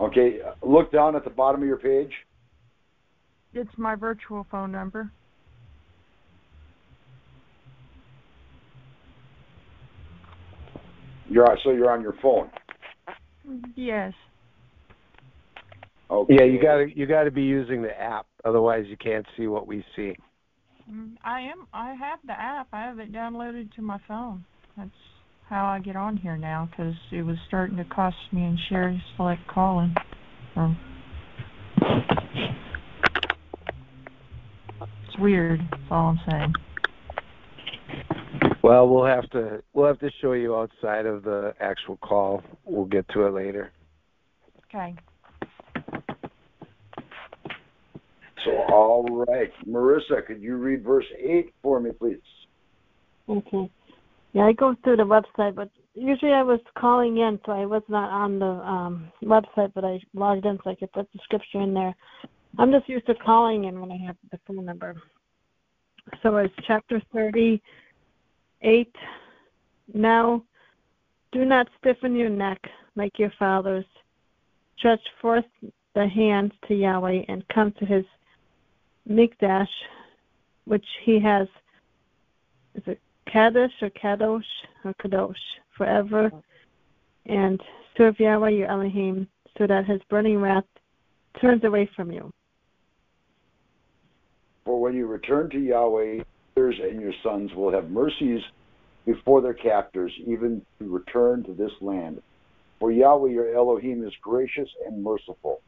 Okay, 0.00 0.42
uh, 0.42 0.54
look 0.62 0.90
down 0.92 1.16
at 1.16 1.24
the 1.24 1.30
bottom 1.30 1.62
of 1.62 1.68
your 1.68 1.78
page. 1.78 2.25
It's 3.56 3.70
my 3.78 3.94
virtual 3.94 4.46
phone 4.50 4.70
number. 4.70 5.10
You're 11.30 11.46
so 11.64 11.70
you're 11.70 11.90
on 11.90 12.02
your 12.02 12.14
phone. 12.20 12.50
Yes. 13.74 14.12
Okay. 16.10 16.36
Yeah, 16.38 16.44
you 16.44 16.60
got 16.60 16.76
to 16.76 16.86
you 16.94 17.06
got 17.06 17.24
to 17.24 17.30
be 17.30 17.42
using 17.42 17.80
the 17.80 17.98
app 17.98 18.26
otherwise 18.44 18.84
you 18.88 18.96
can't 18.98 19.26
see 19.38 19.46
what 19.46 19.66
we 19.66 19.82
see. 19.96 20.14
Mm, 20.90 21.14
I 21.24 21.40
am 21.40 21.66
I 21.72 21.94
have 21.94 22.18
the 22.26 22.38
app. 22.38 22.68
I 22.74 22.82
have 22.82 22.98
it 22.98 23.10
downloaded 23.10 23.74
to 23.76 23.82
my 23.82 23.98
phone. 24.06 24.44
That's 24.76 24.90
how 25.48 25.64
I 25.64 25.80
get 25.80 25.96
on 25.96 26.18
here 26.18 26.36
now 26.36 26.68
because 26.70 26.94
it 27.10 27.22
was 27.22 27.36
starting 27.48 27.78
to 27.78 27.84
cost 27.84 28.16
me 28.32 28.42
in 28.42 28.58
share 28.68 29.00
select 29.16 29.40
calling. 29.48 29.94
So 30.54 30.74
it's 35.16 35.22
weird. 35.22 35.60
That's 35.70 35.82
all 35.90 36.08
I'm 36.08 36.20
saying. 36.30 36.52
Well, 38.62 38.88
we'll 38.88 39.06
have 39.06 39.28
to 39.30 39.62
we'll 39.72 39.86
have 39.86 40.00
to 40.00 40.10
show 40.20 40.32
you 40.32 40.56
outside 40.56 41.06
of 41.06 41.22
the 41.22 41.54
actual 41.60 41.96
call. 41.98 42.42
We'll 42.64 42.86
get 42.86 43.08
to 43.10 43.26
it 43.26 43.32
later. 43.32 43.72
Okay. 44.68 44.94
So, 48.44 48.50
all 48.72 49.24
right. 49.28 49.50
Marissa, 49.68 50.24
could 50.26 50.40
you 50.40 50.56
read 50.56 50.84
verse 50.84 51.06
8 51.18 51.52
for 51.62 51.80
me, 51.80 51.90
please? 51.92 52.18
Okay. 53.28 53.70
Yeah, 54.32 54.42
I 54.42 54.52
go 54.52 54.76
through 54.84 54.96
the 54.96 55.02
website, 55.02 55.54
but 55.54 55.70
usually 55.94 56.32
I 56.32 56.42
was 56.42 56.60
calling 56.78 57.16
in, 57.18 57.40
so 57.44 57.52
I 57.52 57.66
was 57.66 57.82
not 57.88 58.10
on 58.10 58.38
the 58.38 58.46
um, 58.46 59.10
website, 59.24 59.72
but 59.74 59.84
I 59.84 60.00
logged 60.14 60.44
in 60.44 60.58
so 60.62 60.70
I 60.70 60.74
could 60.74 60.92
put 60.92 61.10
the 61.12 61.18
scripture 61.24 61.60
in 61.60 61.74
there. 61.74 61.94
I'm 62.58 62.72
just 62.72 62.88
used 62.88 63.06
to 63.06 63.14
calling 63.14 63.64
in 63.64 63.80
when 63.80 63.92
I 63.92 63.98
have 64.06 64.16
the 64.30 64.38
phone 64.46 64.64
number. 64.64 64.94
So 66.22 66.36
it's 66.36 66.54
chapter 66.66 67.02
38. 67.12 68.96
Now, 69.92 70.42
do 71.32 71.44
not 71.44 71.68
stiffen 71.78 72.16
your 72.16 72.30
neck 72.30 72.58
like 72.94 73.18
your 73.18 73.32
fathers. 73.38 73.84
Stretch 74.78 75.00
forth 75.20 75.44
the 75.94 76.06
hands 76.06 76.52
to 76.68 76.74
Yahweh 76.74 77.24
and 77.28 77.46
come 77.48 77.72
to 77.78 77.84
his 77.84 78.04
Mikdash, 79.08 79.68
which 80.64 80.86
he 81.04 81.20
has, 81.20 81.48
is 82.74 82.82
it 82.86 83.00
Kadosh 83.28 83.82
or 83.82 83.90
Kadosh 83.90 84.42
or 84.84 84.94
Kadosh, 84.94 85.34
forever, 85.76 86.30
and 87.26 87.60
serve 87.96 88.18
Yahweh 88.18 88.50
your 88.50 88.68
Elohim, 88.68 89.28
so 89.58 89.66
that 89.66 89.86
his 89.86 90.00
burning 90.08 90.40
wrath 90.40 90.64
turns 91.40 91.64
away 91.64 91.88
from 91.96 92.10
you. 92.10 92.32
For 94.66 94.80
when 94.80 94.94
you 94.94 95.06
return 95.06 95.48
to 95.50 95.58
Yahweh, 95.58 96.24
yours 96.56 96.74
and 96.82 97.00
your 97.00 97.12
sons 97.22 97.54
will 97.54 97.70
have 97.70 97.88
mercies 97.88 98.40
before 99.06 99.40
their 99.40 99.54
captors, 99.54 100.12
even 100.26 100.60
to 100.80 100.88
return 100.92 101.44
to 101.44 101.54
this 101.54 101.70
land. 101.80 102.20
For 102.80 102.90
Yahweh 102.90 103.30
your 103.30 103.54
Elohim 103.54 104.04
is 104.04 104.12
gracious 104.20 104.68
and 104.84 105.04
merciful, 105.04 105.60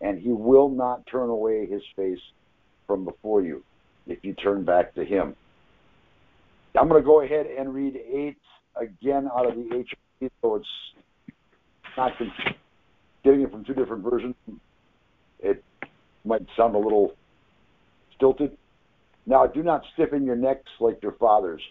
and 0.00 0.20
he 0.20 0.28
will 0.28 0.68
not 0.68 1.04
turn 1.08 1.30
away 1.30 1.66
his 1.66 1.82
face 1.96 2.20
from 2.86 3.04
before 3.04 3.42
you 3.42 3.64
if 4.06 4.18
you 4.22 4.34
turn 4.34 4.64
back 4.64 4.94
to 4.94 5.04
him. 5.04 5.34
I'm 6.78 6.88
going 6.88 7.02
to 7.02 7.06
go 7.06 7.22
ahead 7.22 7.46
and 7.46 7.74
read 7.74 7.96
8 7.96 8.36
again 8.76 9.28
out 9.36 9.48
of 9.48 9.56
the 9.56 9.84
HP, 10.22 10.30
so 10.42 10.54
it's 10.54 10.66
not 11.96 12.16
con- 12.18 12.32
getting 13.24 13.42
it 13.42 13.50
from 13.50 13.64
two 13.64 13.74
different 13.74 14.04
versions. 14.04 14.36
It 15.40 15.64
might 16.24 16.42
sound 16.56 16.76
a 16.76 16.78
little 16.78 17.14
Now, 19.26 19.46
do 19.46 19.62
not 19.62 19.82
stiffen 19.94 20.24
your 20.24 20.36
necks 20.36 20.70
like 20.80 21.02
your 21.02 21.12
fathers. 21.12 21.62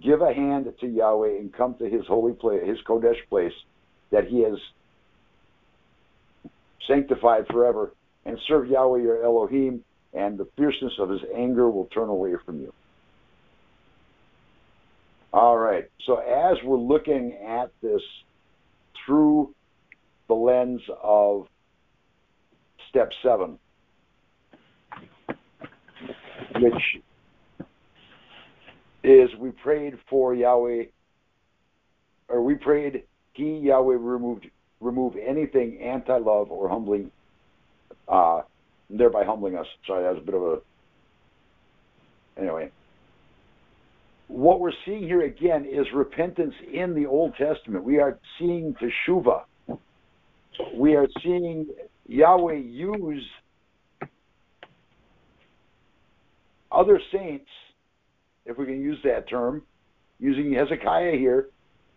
Give 0.00 0.20
a 0.20 0.32
hand 0.32 0.72
to 0.80 0.86
Yahweh 0.86 1.38
and 1.38 1.52
come 1.52 1.74
to 1.74 1.88
his 1.88 2.06
holy 2.06 2.32
place, 2.32 2.62
his 2.66 2.78
Kodesh 2.86 3.18
place 3.28 3.52
that 4.10 4.26
he 4.26 4.42
has 4.42 4.58
sanctified 6.86 7.46
forever, 7.48 7.92
and 8.24 8.38
serve 8.46 8.68
Yahweh 8.68 9.02
your 9.02 9.22
Elohim, 9.24 9.84
and 10.12 10.38
the 10.38 10.48
fierceness 10.56 10.92
of 10.98 11.08
his 11.08 11.20
anger 11.34 11.70
will 11.70 11.86
turn 11.86 12.08
away 12.08 12.34
from 12.44 12.60
you. 12.60 12.72
All 15.32 15.56
right. 15.56 15.84
So 16.06 16.16
as 16.16 16.56
we're 16.64 16.76
looking 16.76 17.38
at 17.46 17.70
this 17.82 18.02
through 19.06 19.54
the 20.28 20.34
lens 20.34 20.82
of 21.02 21.46
step 22.88 23.10
seven, 23.22 23.58
which 26.56 27.02
is 29.02 29.30
we 29.38 29.50
prayed 29.50 29.94
for 30.08 30.34
Yahweh, 30.34 30.84
or 32.28 32.42
we 32.42 32.54
prayed 32.54 33.04
He 33.32 33.58
Yahweh 33.58 33.96
removed 33.98 34.46
remove 34.80 35.14
anything 35.16 35.78
anti-love 35.82 36.50
or 36.50 36.68
humbling, 36.68 37.10
uh, 38.08 38.42
thereby 38.88 39.24
humbling 39.24 39.56
us. 39.56 39.66
Sorry, 39.86 40.02
that 40.04 40.14
was 40.14 40.22
a 40.22 40.26
bit 40.26 40.34
of 40.34 40.42
a. 40.42 40.58
Anyway, 42.40 42.70
what 44.28 44.60
we're 44.60 44.72
seeing 44.86 45.02
here 45.02 45.22
again 45.22 45.64
is 45.64 45.86
repentance 45.94 46.54
in 46.72 46.94
the 46.94 47.06
Old 47.06 47.34
Testament. 47.36 47.84
We 47.84 47.98
are 47.98 48.18
seeing 48.38 48.74
teshuva. 48.74 49.42
We 50.74 50.94
are 50.94 51.08
seeing 51.22 51.66
Yahweh 52.06 52.54
use 52.54 53.26
other 56.72 57.00
saints, 57.12 57.48
if 58.46 58.56
we 58.58 58.66
can 58.66 58.80
use 58.80 58.98
that 59.04 59.28
term, 59.28 59.62
using 60.18 60.52
Hezekiah 60.52 61.16
here, 61.16 61.48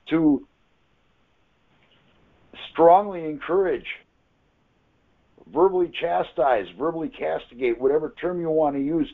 to 0.10 0.48
strongly 2.72 3.26
encourage, 3.26 3.86
verbally 5.54 5.92
chastise, 6.00 6.66
verbally 6.78 7.10
castigate, 7.10 7.80
whatever 7.80 8.14
term 8.20 8.42
you 8.42 8.50
want 8.50 8.76
to 8.76 8.82
use. 8.82 9.12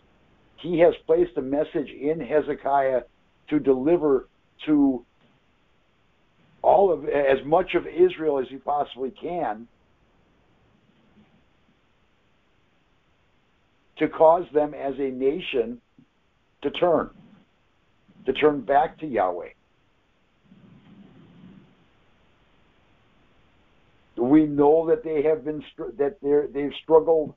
He 0.58 0.80
has 0.80 0.94
placed 1.06 1.38
a 1.38 1.42
message 1.42 1.90
in 1.90 2.20
Hezekiah 2.20 3.02
to 3.50 3.60
deliver 3.60 4.28
to 4.66 5.06
all 6.62 6.92
of 6.92 7.06
as 7.06 7.44
much 7.46 7.76
of 7.76 7.88
Israel 7.88 8.40
as 8.40 8.48
he 8.50 8.58
possibly 8.58 9.12
can 9.12 9.68
to 14.00 14.08
cause 14.08 14.46
them 14.54 14.74
as 14.74 14.94
a 14.98 15.12
nation 15.12 15.80
to 16.64 16.72
turn, 16.72 17.10
to 18.26 18.34
turn 18.34 18.62
back 18.62 18.98
to 19.00 19.06
Yahweh. 19.06 19.50
We 24.18 24.46
know 24.46 24.88
that 24.90 25.04
they 25.04 25.24
have 25.24 25.46
been 25.46 25.64
that 25.98 26.18
they 26.22 26.62
they've 26.62 26.74
struggled 26.84 27.36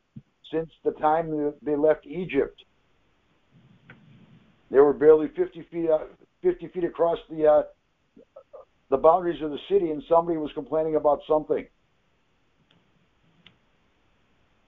since 0.52 0.68
the 0.84 0.90
time 0.92 1.52
they 1.62 1.76
left 1.76 2.06
Egypt. 2.06 2.60
They 4.70 4.80
were 4.80 4.92
barely 4.92 5.28
50 5.28 5.66
feet 5.70 5.88
50 6.42 6.68
feet 6.68 6.84
across 6.84 7.18
the 7.30 7.46
uh, 7.46 7.62
the 8.90 8.96
boundaries 8.96 9.40
of 9.42 9.50
the 9.50 9.58
city, 9.70 9.90
and 9.90 10.02
somebody 10.08 10.38
was 10.38 10.50
complaining 10.54 10.96
about 10.96 11.20
something. 11.28 11.66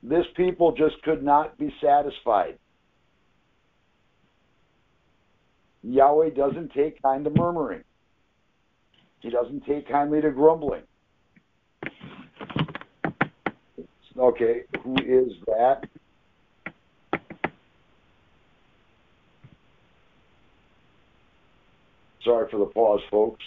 This 0.05 0.27
people 0.37 0.73
just 0.73 1.03
could 1.03 1.23
not 1.23 1.57
be 1.57 1.75
satisfied. 1.83 2.59
Yahweh 5.83 6.31
doesn't 6.31 6.73
take 6.75 7.01
kind 7.01 7.25
to 7.25 7.31
murmuring. 7.31 7.83
He 9.21 9.31
doesn't 9.31 9.65
take 9.65 9.89
kindly 9.89 10.21
to 10.21 10.31
grumbling. 10.31 10.83
Okay, 14.19 14.61
who 14.83 14.95
is 14.99 15.33
that? 15.47 15.85
Sorry 22.23 22.51
for 22.51 22.59
the 22.59 22.67
pause, 22.67 23.01
folks. 23.11 23.43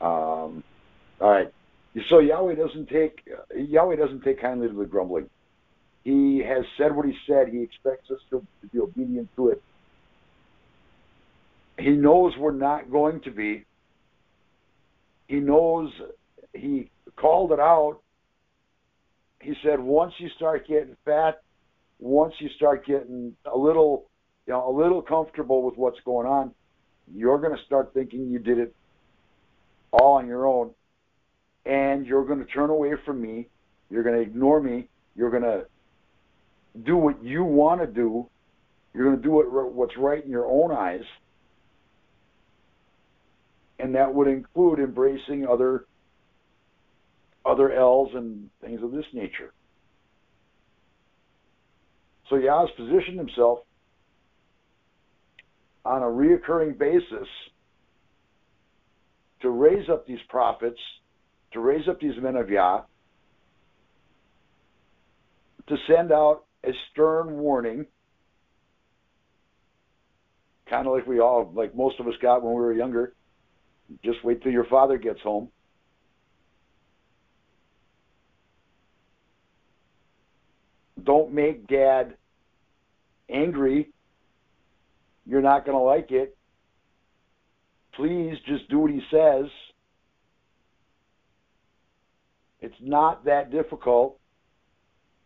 Um, 0.00 0.62
all 1.20 1.30
right. 1.30 1.52
So 2.14 2.20
Yahweh 2.20 2.54
doesn't 2.54 2.88
take 2.90 3.28
Yahweh 3.56 3.96
doesn't 3.96 4.22
take 4.22 4.40
kindly 4.40 4.68
to 4.68 4.74
the 4.74 4.84
grumbling. 4.84 5.28
He 6.04 6.44
has 6.46 6.64
said 6.78 6.94
what 6.94 7.06
he 7.06 7.14
said. 7.26 7.48
He 7.48 7.60
expects 7.60 8.08
us 8.08 8.20
to, 8.30 8.46
to 8.60 8.66
be 8.68 8.78
obedient 8.78 9.30
to 9.34 9.48
it. 9.48 9.60
He 11.76 11.90
knows 11.90 12.32
we're 12.38 12.52
not 12.52 12.88
going 12.88 13.20
to 13.22 13.32
be. 13.32 13.64
He 15.26 15.40
knows 15.40 15.90
he 16.52 16.88
called 17.16 17.50
it 17.50 17.58
out. 17.58 17.98
He 19.40 19.54
said 19.64 19.80
once 19.80 20.12
you 20.18 20.28
start 20.36 20.68
getting 20.68 20.96
fat, 21.04 21.42
once 21.98 22.34
you 22.38 22.48
start 22.50 22.86
getting 22.86 23.34
a 23.52 23.58
little, 23.58 24.04
you 24.46 24.52
know, 24.52 24.68
a 24.68 24.70
little 24.70 25.02
comfortable 25.02 25.64
with 25.64 25.76
what's 25.76 25.98
going 26.04 26.28
on, 26.28 26.52
you're 27.12 27.38
going 27.38 27.56
to 27.56 27.64
start 27.64 27.92
thinking 27.92 28.30
you 28.30 28.38
did 28.38 28.58
it 28.58 28.72
all 29.92 30.12
on 30.12 30.28
your 30.28 30.46
own, 30.46 30.70
and 31.66 32.06
you're 32.06 32.24
going 32.24 32.38
to 32.38 32.44
turn 32.46 32.70
away 32.70 32.92
from 33.04 33.20
me. 33.20 33.48
You're 33.90 34.02
going 34.02 34.16
to 34.16 34.22
ignore 34.22 34.60
me. 34.60 34.88
You're 35.16 35.30
going 35.30 35.42
to 35.42 35.66
do 36.82 36.96
what 36.96 37.22
you 37.22 37.44
want 37.44 37.80
to 37.80 37.86
do. 37.86 38.28
You're 38.92 39.04
going 39.04 39.16
to 39.16 39.22
do 39.22 39.30
what, 39.30 39.72
what's 39.72 39.96
right 39.96 40.24
in 40.24 40.30
your 40.30 40.46
own 40.46 40.70
eyes, 40.70 41.04
and 43.78 43.94
that 43.94 44.14
would 44.14 44.28
include 44.28 44.78
embracing 44.78 45.46
other 45.46 45.86
other 47.44 47.72
L's 47.72 48.10
and 48.14 48.48
things 48.62 48.82
of 48.82 48.90
this 48.92 49.04
nature. 49.12 49.52
So 52.30 52.36
Yah's 52.36 52.70
positioned 52.76 53.18
himself 53.18 53.58
on 55.84 56.02
a 56.02 56.06
reoccurring 56.06 56.78
basis 56.78 57.28
to 59.42 59.50
raise 59.50 59.90
up 59.90 60.06
these 60.06 60.22
prophets, 60.30 60.78
to 61.54 61.60
raise 61.60 61.88
up 61.88 62.00
these 62.00 62.20
men 62.20 62.36
of 62.36 62.50
Yah, 62.50 62.82
to 65.68 65.76
send 65.88 66.12
out 66.12 66.44
a 66.64 66.72
stern 66.90 67.38
warning, 67.38 67.86
kind 70.68 70.86
of 70.86 70.92
like 70.92 71.06
we 71.06 71.20
all, 71.20 71.50
like 71.54 71.74
most 71.74 71.98
of 72.00 72.06
us 72.06 72.14
got 72.20 72.42
when 72.42 72.52
we 72.54 72.60
were 72.60 72.74
younger. 72.74 73.14
Just 74.04 74.24
wait 74.24 74.42
till 74.42 74.52
your 74.52 74.64
father 74.64 74.98
gets 74.98 75.20
home. 75.20 75.48
Don't 81.02 81.32
make 81.32 81.68
dad 81.68 82.16
angry. 83.30 83.90
You're 85.26 85.42
not 85.42 85.64
going 85.64 85.76
to 85.76 85.82
like 85.84 86.10
it. 86.10 86.36
Please 87.94 88.36
just 88.46 88.68
do 88.70 88.80
what 88.80 88.90
he 88.90 89.02
says. 89.10 89.46
It's 92.64 92.74
not 92.80 93.26
that 93.26 93.50
difficult. 93.50 94.18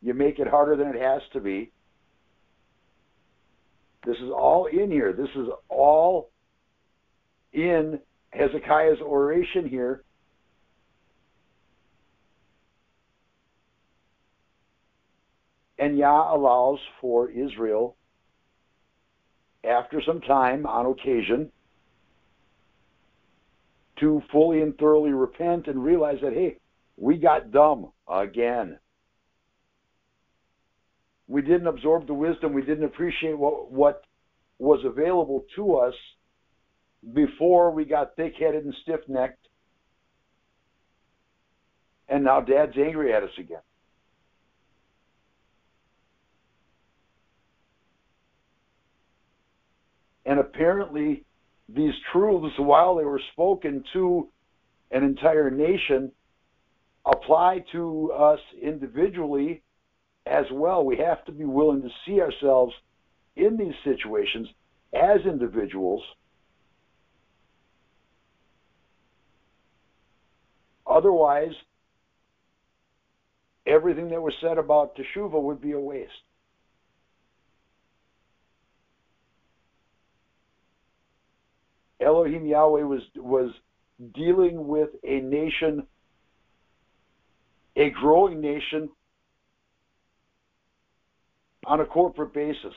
You 0.03 0.13
make 0.13 0.41
it 0.41 0.49
harder 0.49 0.75
than 0.75 0.89
it 0.89 1.01
has 1.01 1.23
to 1.35 1.41
be. 1.41 1.71
This 4.05 4.17
is 4.17 4.31
all 4.31 4.67
in 4.67 4.91
here. 4.91 5.13
This 5.13 5.29
is 5.37 5.47
all 5.69 6.31
in 7.53 8.01
Hezekiah's 8.31 8.99
oration 9.01 9.69
here. 9.69 10.03
And 15.79 15.97
Yah 15.97 16.35
allows 16.35 16.81
for 17.01 17.31
Israel, 17.31 17.95
after 19.63 20.03
some 20.05 20.21
time, 20.23 20.67
on 20.67 20.87
occasion, 20.87 21.53
to 24.01 24.21
fully 24.33 24.61
and 24.61 24.77
thoroughly 24.77 25.13
repent 25.13 25.69
and 25.69 25.85
realize 25.85 26.19
that, 26.21 26.33
hey, 26.33 26.59
we 26.99 27.17
got 27.17 27.53
dumb 27.53 27.93
again. 28.09 28.79
We 31.29 31.43
didn't 31.43 31.67
absorb 31.67 32.07
the 32.07 32.15
wisdom. 32.15 32.53
We 32.55 32.63
didn't 32.63 32.85
appreciate 32.85 33.39
what, 33.39 33.71
what 33.71 34.05
was 34.59 34.81
available 34.85 35.45
to 35.57 35.77
us 35.77 35.95
before 37.15 37.71
we 37.71 37.85
got 37.85 38.17
thick 38.17 38.35
headed 38.39 38.65
and 38.65 38.75
stiff 38.83 39.01
necked. 39.09 39.47
And 42.09 42.25
now 42.25 42.41
dad's 42.41 42.77
angry 42.77 43.15
at 43.15 43.23
us 43.23 43.31
again. 43.39 43.61
And 50.25 50.41
apparently, 50.41 51.25
these 51.69 51.95
truths, 52.13 52.55
while 52.59 52.97
they 52.97 53.05
were 53.05 53.21
spoken 53.33 53.85
to 53.93 54.29
an 54.91 55.05
entire 55.05 55.51
nation, 55.51 56.13
apply 57.11 57.65
to 57.73 58.13
us 58.13 58.41
individually 58.61 59.63
as 60.27 60.45
well. 60.53 60.85
We 60.85 60.99
have 60.99 61.25
to 61.27 61.33
be 61.33 61.45
willing 61.45 61.83
to 61.83 61.89
see 62.07 62.21
ourselves 62.21 62.75
in 63.37 63.57
these 63.57 63.75
situations 63.85 64.49
as 64.93 65.21
individuals. 65.25 66.03
Otherwise, 70.87 71.53
everything 73.67 74.09
that 74.11 74.23
was 74.23 74.35
said 74.41 74.59
about 74.59 74.97
Teshuvah 74.97 75.41
would 75.41 75.61
be 75.61 75.73
a 75.73 75.81
waste. 75.81 76.11
Elohim 82.01 82.47
Yahweh 82.47 82.83
was 82.83 83.03
was 83.17 83.51
dealing 84.15 84.69
with 84.69 84.91
a 85.03 85.21
nation, 85.21 85.87
a 87.79 87.91
growing 87.91 88.41
nation, 88.41 88.91
on 91.65 91.81
a 91.81 91.87
corporate 91.87 92.35
basis. 92.35 92.75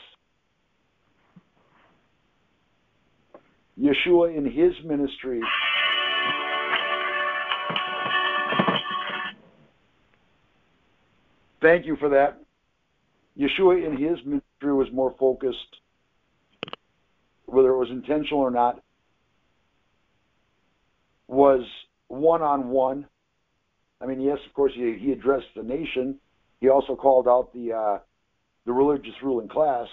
Yeshua 3.79 4.35
in 4.35 4.45
his 4.45 4.73
ministry 4.85 5.41
Thank 11.61 11.85
you 11.85 11.95
for 11.97 12.09
that. 12.09 12.41
Yeshua 13.37 13.85
in 13.85 13.95
his 13.95 14.17
ministry 14.25 14.73
was 14.73 14.87
more 14.91 15.15
focused, 15.19 15.77
whether 17.45 17.69
it 17.69 17.77
was 17.77 17.89
intentional 17.91 18.39
or 18.39 18.49
not, 18.49 18.81
was 21.27 21.61
one 22.07 22.41
on 22.41 22.69
one. 22.69 23.05
I 24.01 24.05
mean, 24.05 24.21
yes, 24.21 24.37
of 24.47 24.53
course, 24.53 24.71
he, 24.75 24.97
he 24.99 25.11
addressed 25.11 25.47
the 25.55 25.63
nation. 25.63 26.17
He 26.59 26.69
also 26.69 26.95
called 26.95 27.27
out 27.27 27.53
the 27.53 27.73
uh, 27.73 27.99
the 28.65 28.73
religious 28.73 29.13
ruling 29.23 29.47
class, 29.47 29.87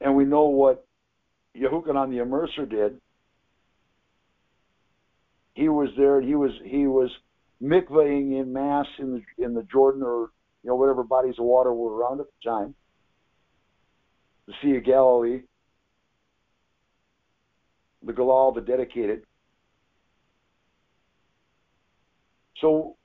and 0.00 0.16
we 0.16 0.24
know 0.24 0.44
what 0.44 0.86
Yehukanan 1.56 2.10
the 2.10 2.24
Immerser 2.24 2.68
did. 2.68 3.00
He 5.54 5.68
was 5.68 5.90
there, 5.96 6.18
and 6.18 6.28
he 6.28 6.34
was 6.34 6.52
he 6.64 6.86
was 6.86 7.10
mikvahing 7.62 8.40
in 8.40 8.52
mass 8.52 8.86
in 8.98 9.12
the 9.12 9.44
in 9.44 9.54
the 9.54 9.62
Jordan 9.64 10.02
or 10.02 10.30
you 10.62 10.70
know 10.70 10.76
whatever 10.76 11.04
bodies 11.04 11.36
of 11.38 11.44
water 11.44 11.72
were 11.72 11.94
around 11.94 12.20
at 12.20 12.26
the 12.26 12.50
time, 12.50 12.74
the 14.46 14.54
Sea 14.62 14.76
of 14.76 14.84
Galilee 14.84 15.42
the 18.04 18.12
Galal, 18.12 18.54
the 18.54 18.60
dedicated. 18.60 19.24
So, 22.64 22.96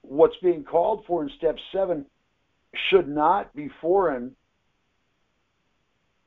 what's 0.00 0.36
being 0.42 0.64
called 0.64 1.04
for 1.06 1.22
in 1.22 1.30
step 1.36 1.56
seven 1.70 2.06
should 2.88 3.06
not 3.06 3.54
be 3.54 3.68
foreign, 3.82 4.34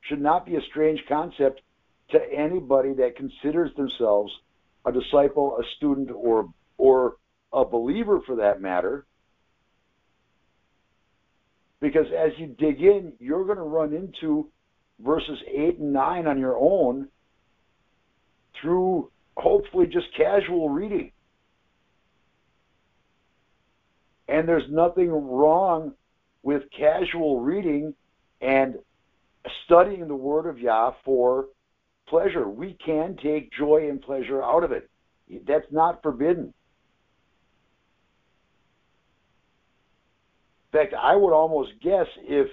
should 0.01 0.21
not 0.21 0.45
be 0.45 0.57
a 0.57 0.61
strange 0.69 0.99
concept 1.09 1.61
to 2.11 2.19
anybody 2.31 2.93
that 2.93 3.15
considers 3.15 3.71
themselves 3.75 4.31
a 4.85 4.91
disciple, 4.91 5.57
a 5.57 5.63
student, 5.77 6.11
or 6.11 6.53
or 6.77 7.15
a 7.51 7.65
believer 7.65 8.19
for 8.27 8.35
that 8.35 8.61
matter. 8.61 9.07
Because 11.81 12.05
as 12.15 12.29
you 12.37 12.55
dig 12.59 12.79
in, 12.81 13.13
you're 13.19 13.45
going 13.45 13.57
to 13.57 13.63
run 13.63 13.91
into 13.91 14.51
verses 14.99 15.39
8 15.47 15.79
and 15.79 15.93
9 15.93 16.27
on 16.27 16.37
your 16.37 16.55
own 16.55 17.07
through 18.61 19.09
hopefully 19.37 19.87
just 19.87 20.07
casual 20.15 20.69
reading. 20.69 21.11
And 24.27 24.47
there's 24.47 24.69
nothing 24.69 25.11
wrong 25.11 25.93
with 26.41 26.63
casual 26.75 27.41
reading 27.41 27.93
and 28.41 28.75
studying 29.65 30.07
the 30.07 30.15
Word 30.15 30.47
of 30.47 30.59
Yah 30.59 30.93
for 31.03 31.47
pleasure. 32.07 32.47
We 32.47 32.77
can 32.83 33.17
take 33.21 33.51
joy 33.51 33.89
and 33.89 34.01
pleasure 34.01 34.43
out 34.43 34.63
of 34.63 34.71
it. 34.71 34.89
That's 35.47 35.65
not 35.71 36.01
forbidden. 36.01 36.53
In 40.73 40.79
fact, 40.79 40.93
I 40.93 41.15
would 41.15 41.33
almost 41.33 41.71
guess 41.81 42.07
if 42.17 42.47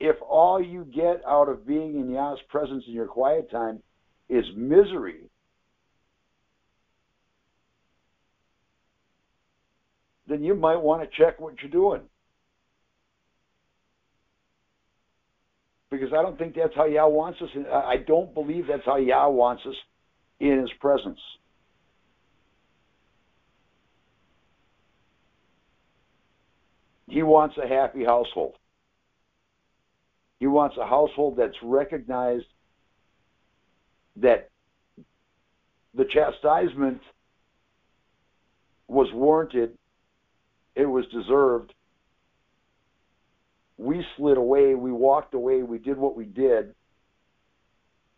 if 0.00 0.16
all 0.22 0.62
you 0.62 0.84
get 0.84 1.22
out 1.26 1.48
of 1.48 1.66
being 1.66 1.98
in 1.98 2.10
Yah's 2.10 2.38
presence 2.48 2.84
in 2.86 2.94
your 2.94 3.06
quiet 3.06 3.50
time 3.50 3.82
is 4.28 4.44
misery, 4.56 5.28
then 10.28 10.44
you 10.44 10.54
might 10.54 10.76
want 10.76 11.02
to 11.02 11.16
check 11.16 11.40
what 11.40 11.54
you're 11.62 11.70
doing. 11.70 12.02
Because 15.90 16.12
I 16.12 16.20
don't 16.20 16.38
think 16.38 16.54
that's 16.54 16.74
how 16.74 16.84
Yah 16.84 17.06
wants 17.06 17.40
us. 17.40 17.48
I 17.72 17.96
don't 18.06 18.34
believe 18.34 18.66
that's 18.68 18.84
how 18.84 18.98
Yah 18.98 19.28
wants 19.28 19.62
us 19.66 19.74
in 20.38 20.60
His 20.60 20.70
presence. 20.80 21.18
He 27.08 27.22
wants 27.22 27.56
a 27.56 27.66
happy 27.66 28.04
household. 28.04 28.56
He 30.40 30.46
wants 30.46 30.76
a 30.78 30.86
household 30.86 31.38
that's 31.38 31.56
recognized 31.62 32.44
that 34.16 34.50
the 35.94 36.04
chastisement 36.04 37.00
was 38.88 39.08
warranted, 39.14 39.77
it 40.78 40.86
was 40.86 41.04
deserved. 41.08 41.74
We 43.76 44.04
slid 44.16 44.38
away, 44.38 44.74
we 44.74 44.90
walked 44.90 45.34
away, 45.34 45.62
we 45.62 45.78
did 45.78 45.98
what 45.98 46.16
we 46.16 46.24
did, 46.24 46.74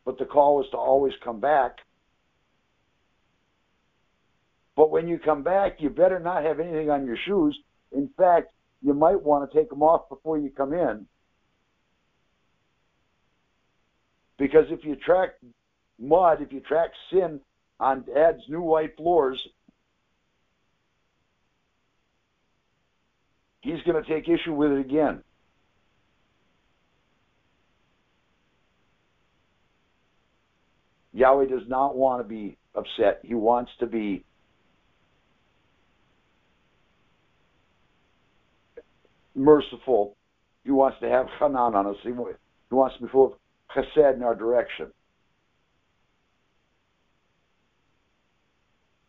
but 0.04 0.18
the 0.18 0.24
call 0.24 0.56
was 0.56 0.66
to 0.70 0.76
always 0.76 1.12
come 1.24 1.40
back. 1.40 1.78
But 4.76 4.90
when 4.90 5.08
you 5.08 5.18
come 5.18 5.42
back, 5.42 5.76
you 5.80 5.90
better 5.90 6.18
not 6.18 6.44
have 6.44 6.60
anything 6.60 6.88
on 6.88 7.04
your 7.04 7.18
shoes. 7.26 7.58
In 7.92 8.08
fact, 8.16 8.52
you 8.80 8.94
might 8.94 9.20
want 9.20 9.50
to 9.50 9.58
take 9.58 9.68
them 9.68 9.82
off 9.82 10.08
before 10.08 10.38
you 10.38 10.50
come 10.50 10.72
in 10.72 11.06
Because 14.40 14.64
if 14.70 14.84
you 14.84 14.96
track 14.96 15.34
mud, 16.00 16.40
if 16.40 16.50
you 16.50 16.60
track 16.60 16.90
sin 17.12 17.40
on 17.78 18.04
Dad's 18.04 18.40
new 18.48 18.62
white 18.62 18.96
floors, 18.96 19.38
he's 23.60 23.82
going 23.86 24.02
to 24.02 24.08
take 24.08 24.28
issue 24.28 24.54
with 24.54 24.72
it 24.72 24.80
again. 24.80 25.22
Yahweh 31.12 31.46
does 31.46 31.68
not 31.68 31.96
want 31.96 32.22
to 32.22 32.28
be 32.28 32.56
upset. 32.74 33.20
He 33.22 33.34
wants 33.34 33.70
to 33.80 33.86
be 33.86 34.24
merciful. 39.34 40.16
He 40.64 40.70
wants 40.70 40.98
to 41.00 41.08
have 41.08 41.26
Hanan 41.38 41.74
on 41.74 41.86
us. 41.86 41.96
He 42.02 42.12
wants 42.12 42.96
to 42.96 43.02
be 43.02 43.08
full 43.10 43.26
of 43.26 43.32
chesed 43.74 44.14
in 44.14 44.22
our 44.22 44.34
direction. 44.34 44.92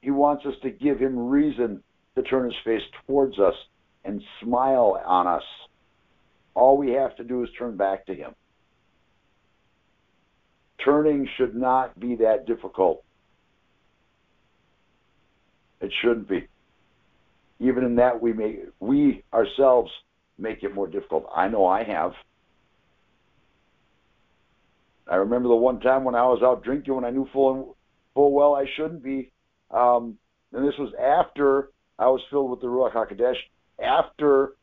He 0.02 0.10
wants 0.10 0.46
us 0.48 0.56
to 0.64 0.72
give 0.72 0.98
him 0.98 1.30
reason 1.30 1.84
to 2.16 2.24
turn 2.24 2.46
his 2.46 2.56
face 2.66 2.82
towards 3.06 3.38
us 3.38 3.54
and 4.04 4.22
smile 4.42 5.02
on 5.06 5.28
us. 5.28 5.44
All 6.54 6.78
we 6.78 6.92
have 6.92 7.16
to 7.18 7.24
do 7.24 7.44
is 7.44 7.50
turn 7.58 7.78
back 7.78 8.06
to 8.08 8.14
him. 8.14 8.34
Turning 10.84 11.28
should 11.38 11.56
not 11.56 12.00
be 12.00 12.16
that 12.16 12.46
difficult. 12.46 13.04
It 15.80 15.92
shouldn't 16.02 16.28
be. 16.28 16.48
Even 17.60 17.84
in 17.84 17.96
that, 17.96 18.22
we 18.22 18.34
may 18.34 18.60
we 18.80 19.24
ourselves 19.34 19.92
make 20.38 20.64
it 20.64 20.74
more 20.74 20.88
difficult. 20.88 21.28
I 21.36 21.48
know 21.48 21.66
I 21.66 21.84
have. 21.84 22.14
I 25.08 25.16
remember 25.16 25.50
the 25.50 25.56
one 25.56 25.80
time 25.80 26.04
when 26.04 26.16
I 26.16 26.24
was 26.24 26.42
out 26.44 26.64
drinking 26.64 26.96
when 26.96 27.06
I 27.06 27.12
knew 27.12 27.28
full 27.32 27.76
full 28.14 28.32
well 28.32 28.56
I 28.56 28.66
shouldn't 28.76 29.04
be. 29.04 29.32
Um, 29.70 30.18
and 30.54 30.68
this 30.68 30.78
was 30.78 30.94
after 31.00 31.70
I 31.98 32.08
was 32.08 32.22
filled 32.30 32.50
with 32.50 32.62
the 32.62 32.68
Ruach 32.68 32.94
Hakodesh. 32.94 33.36
After, 33.82 34.56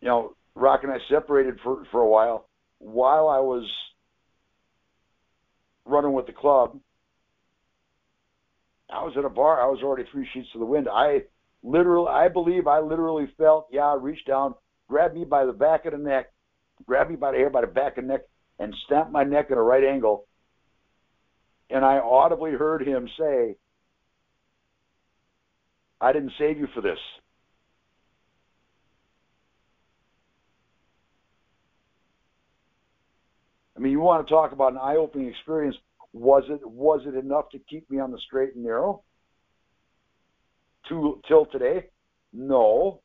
you 0.00 0.08
know, 0.08 0.36
Rock 0.54 0.80
and 0.82 0.92
I 0.92 0.98
separated 1.08 1.58
for 1.62 1.84
for 1.90 2.00
a 2.00 2.08
while. 2.08 2.48
While 2.78 3.28
I 3.28 3.38
was 3.38 3.68
running 5.84 6.12
with 6.12 6.26
the 6.26 6.32
club, 6.32 6.78
I 8.90 9.02
was 9.02 9.14
at 9.16 9.24
a 9.24 9.30
bar. 9.30 9.60
I 9.60 9.66
was 9.66 9.80
already 9.82 10.08
three 10.10 10.28
sheets 10.32 10.48
to 10.52 10.58
the 10.58 10.64
wind. 10.64 10.88
I 10.90 11.22
literally, 11.62 12.08
I 12.08 12.28
believe, 12.28 12.66
I 12.66 12.80
literally 12.80 13.26
felt, 13.38 13.68
Yah, 13.70 13.94
I 13.94 13.96
reached 13.96 14.26
down, 14.26 14.54
grabbed 14.88 15.14
me 15.14 15.24
by 15.24 15.46
the 15.46 15.52
back 15.52 15.86
of 15.86 15.92
the 15.92 15.98
neck, 15.98 16.32
grabbed 16.86 17.10
me 17.10 17.16
by 17.16 17.32
the 17.32 17.38
hair, 17.38 17.50
by 17.50 17.62
the 17.62 17.66
back 17.66 17.96
of 17.96 18.04
the 18.04 18.12
neck, 18.12 18.22
and 18.58 18.74
stamped 18.86 19.12
my 19.12 19.24
neck 19.24 19.46
at 19.50 19.58
a 19.58 19.62
right 19.62 19.84
angle. 19.84 20.26
And 21.70 21.84
I 21.84 21.98
audibly 21.98 22.52
heard 22.52 22.86
him 22.86 23.08
say, 23.18 23.56
I 26.00 26.12
didn't 26.12 26.32
save 26.38 26.58
you 26.58 26.68
for 26.74 26.82
this. 26.82 26.98
I 33.76 33.80
mean, 33.80 33.92
you 33.92 34.00
want 34.00 34.26
to 34.26 34.32
talk 34.32 34.52
about 34.52 34.72
an 34.72 34.78
eye-opening 34.78 35.28
experience. 35.28 35.76
Was 36.12 36.44
it 36.48 36.60
was 36.64 37.00
it 37.06 37.16
enough 37.16 37.50
to 37.50 37.58
keep 37.58 37.90
me 37.90 37.98
on 37.98 38.12
the 38.12 38.18
straight 38.26 38.54
and 38.54 38.64
narrow? 38.64 39.02
To, 40.88 41.20
till 41.26 41.46
today? 41.46 41.88
No. 42.32 43.00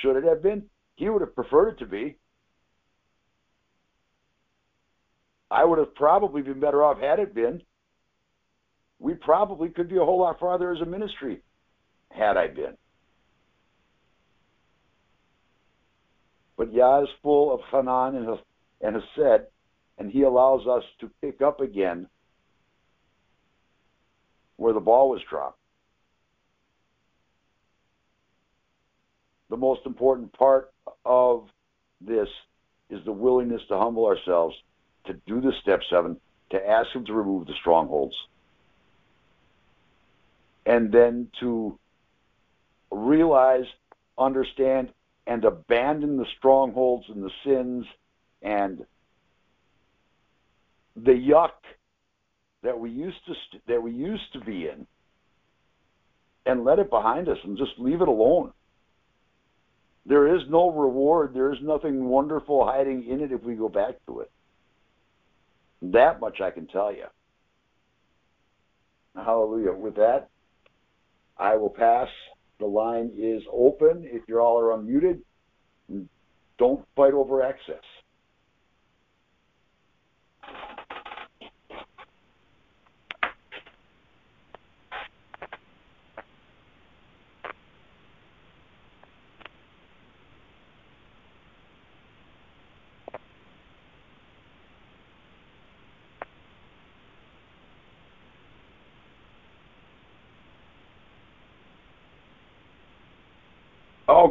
Should 0.00 0.16
it 0.16 0.24
have 0.24 0.42
been? 0.42 0.64
He 0.96 1.08
would 1.08 1.22
have 1.22 1.34
preferred 1.34 1.70
it 1.70 1.78
to 1.80 1.86
be. 1.86 2.18
I 5.50 5.64
would 5.64 5.78
have 5.78 5.94
probably 5.94 6.42
been 6.42 6.60
better 6.60 6.84
off 6.84 7.00
had 7.00 7.18
it 7.18 7.34
been. 7.34 7.62
We 9.00 9.14
probably 9.14 9.70
could 9.70 9.88
be 9.88 9.96
a 9.96 10.04
whole 10.04 10.20
lot 10.20 10.38
farther 10.38 10.72
as 10.72 10.80
a 10.80 10.86
ministry 10.86 11.42
had 12.10 12.36
I 12.36 12.48
been. 12.48 12.76
But 16.56 16.72
Yah 16.72 17.02
is 17.02 17.08
full 17.22 17.54
of 17.54 17.60
Hanan 17.72 18.16
and, 18.16 18.38
and 18.80 18.96
Hesed, 18.96 19.46
and 19.98 20.10
He 20.10 20.22
allows 20.22 20.66
us 20.66 20.84
to 21.00 21.10
pick 21.20 21.42
up 21.42 21.60
again 21.60 22.08
where 24.56 24.72
the 24.72 24.80
ball 24.80 25.10
was 25.10 25.22
dropped. 25.28 25.58
The 29.48 29.56
most 29.56 29.86
important 29.86 30.32
part 30.32 30.72
of 31.04 31.48
this 32.00 32.28
is 32.88 33.04
the 33.04 33.12
willingness 33.12 33.62
to 33.68 33.78
humble 33.78 34.06
ourselves, 34.06 34.56
to 35.06 35.14
do 35.26 35.40
the 35.40 35.52
step 35.60 35.80
seven, 35.88 36.18
to 36.50 36.68
ask 36.68 36.90
Him 36.94 37.04
to 37.06 37.12
remove 37.12 37.46
the 37.46 37.54
strongholds 37.60 38.14
and 40.66 40.92
then 40.92 41.28
to 41.40 41.78
realize, 42.90 43.64
understand, 44.18 44.92
and 45.26 45.44
abandon 45.44 46.16
the 46.16 46.26
strongholds 46.38 47.06
and 47.08 47.22
the 47.22 47.30
sins 47.44 47.86
and 48.42 48.84
the 50.96 51.12
yuck 51.12 51.50
that 52.62 52.78
we 52.78 52.90
used 52.90 53.24
to 53.26 53.34
st- 53.48 53.66
that 53.66 53.82
we 53.82 53.92
used 53.92 54.32
to 54.32 54.40
be 54.40 54.68
in, 54.68 54.86
and 56.46 56.64
let 56.64 56.78
it 56.78 56.90
behind 56.90 57.28
us 57.28 57.38
and 57.44 57.56
just 57.56 57.72
leave 57.78 58.02
it 58.02 58.08
alone. 58.08 58.52
There 60.06 60.34
is 60.34 60.42
no 60.48 60.70
reward. 60.70 61.34
There 61.34 61.52
is 61.52 61.58
nothing 61.62 62.06
wonderful 62.06 62.64
hiding 62.64 63.06
in 63.06 63.20
it 63.20 63.32
if 63.32 63.42
we 63.42 63.54
go 63.54 63.68
back 63.68 63.94
to 64.06 64.20
it. 64.20 64.30
That 65.82 66.20
much 66.20 66.40
I 66.40 66.50
can 66.50 66.66
tell 66.66 66.92
you. 66.92 67.04
Hallelujah. 69.14 69.72
With 69.72 69.96
that, 69.96 70.28
I 71.36 71.56
will 71.56 71.70
pass. 71.70 72.08
The 72.58 72.66
line 72.66 73.10
is 73.16 73.42
open. 73.52 74.02
If 74.04 74.22
you 74.28 74.38
all 74.38 74.58
are 74.58 74.76
unmuted, 74.76 75.20
don't 76.58 76.86
fight 76.94 77.14
over 77.14 77.42
access. 77.42 77.82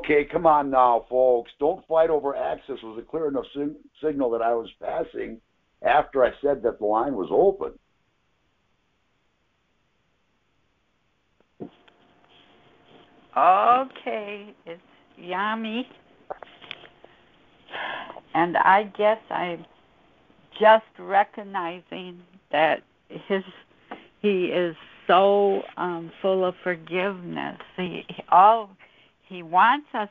Okay, 0.10 0.26
come 0.26 0.48
on 0.48 0.72
now, 0.72 1.06
folks. 1.08 1.52
Don't 1.60 1.86
fight 1.88 2.10
over 2.10 2.36
access. 2.36 2.78
Was 2.82 2.98
a 2.98 3.04
clear 3.04 3.28
enough 3.28 3.46
sig- 3.54 3.76
signal 4.02 4.32
that 4.32 4.42
I 4.42 4.56
was 4.56 4.68
passing 4.82 5.40
after 5.84 6.24
I 6.24 6.32
said 6.42 6.64
that 6.64 6.80
the 6.80 6.86
line 6.86 7.14
was 7.14 7.28
open. 7.30 7.74
Okay, 13.38 14.52
it's 14.66 14.82
yummy. 15.16 15.88
And 18.34 18.58
I 18.58 18.86
guess 18.98 19.20
I'm 19.30 19.64
just 20.60 20.86
recognizing 20.98 22.24
that 22.52 22.82
his 23.10 23.44
he 24.24 24.46
is 24.46 24.76
so 25.06 25.62
um 25.78 26.12
full 26.20 26.44
of 26.44 26.56
forgiveness. 26.64 27.60
He 27.78 28.04
all 28.30 28.72
he 29.30 29.44
wants 29.44 29.88
us 29.94 30.10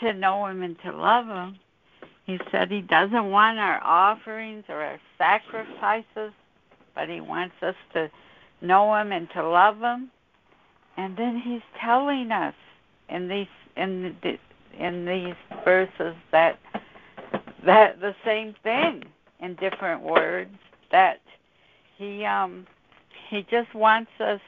to 0.00 0.12
know 0.12 0.46
him 0.46 0.62
and 0.62 0.76
to 0.84 0.92
love 0.92 1.26
him. 1.26 1.58
He 2.26 2.38
said 2.52 2.70
he 2.70 2.82
doesn't 2.82 3.30
want 3.30 3.58
our 3.58 3.82
offerings 3.82 4.64
or 4.68 4.76
our 4.82 5.00
sacrifices, 5.16 6.32
but 6.94 7.08
he 7.08 7.20
wants 7.20 7.54
us 7.62 7.74
to 7.94 8.10
know 8.60 8.94
him 8.94 9.12
and 9.12 9.28
to 9.30 9.48
love 9.48 9.78
him. 9.78 10.10
And 10.96 11.16
then 11.16 11.40
he's 11.42 11.62
telling 11.80 12.30
us 12.30 12.54
in 13.08 13.28
these 13.28 13.46
in 13.76 14.16
the, 14.22 14.38
in 14.78 15.06
these 15.06 15.36
verses 15.64 16.14
that 16.32 16.58
that 17.64 18.00
the 18.00 18.14
same 18.24 18.54
thing 18.62 19.04
in 19.40 19.54
different 19.54 20.02
words 20.02 20.54
that 20.90 21.20
he 21.96 22.24
um 22.24 22.66
he 23.30 23.46
just 23.50 23.74
wants 23.74 24.10
us 24.20 24.40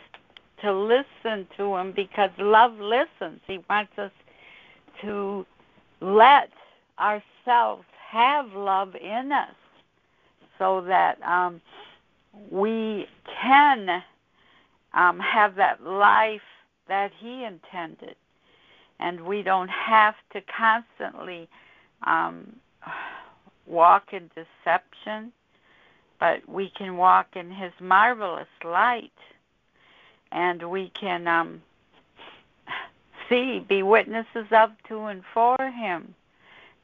to 0.63 0.73
listen 0.73 1.47
to 1.57 1.77
him 1.77 1.93
because 1.93 2.31
love 2.39 2.79
listens. 2.79 3.41
He 3.47 3.59
wants 3.69 3.93
us 3.99 4.13
to 5.03 5.47
let 6.01 6.51
ourselves 6.99 7.85
have 8.11 8.53
love 8.53 8.95
in 8.97 9.33
us 9.33 9.55
so 10.59 10.83
that 10.83 11.21
um, 11.23 11.61
we 12.51 13.07
can 13.41 14.03
um, 14.95 15.19
have 15.19 15.55
that 15.57 15.83
life 15.83 16.41
that 16.89 17.13
he 17.19 17.45
intended. 17.45 18.17
And 18.99 19.23
we 19.23 19.43
don't 19.43 19.71
have 19.71 20.15
to 20.35 20.43
constantly 20.43 21.49
um, 22.07 22.57
walk 23.67 24.13
in 24.13 24.31
deception, 24.35 25.33
but 26.19 26.47
we 26.47 26.71
can 26.77 26.97
walk 26.97 27.29
in 27.35 27.51
his 27.51 27.73
marvelous 27.81 28.49
light 28.65 29.13
and 30.33 30.71
we 30.71 30.91
can 30.99 31.27
um, 31.27 31.63
see, 33.29 33.65
be 33.69 33.83
witnesses 33.83 34.47
of, 34.51 34.71
to, 34.89 35.05
and 35.07 35.23
for 35.33 35.57
Him. 35.59 36.15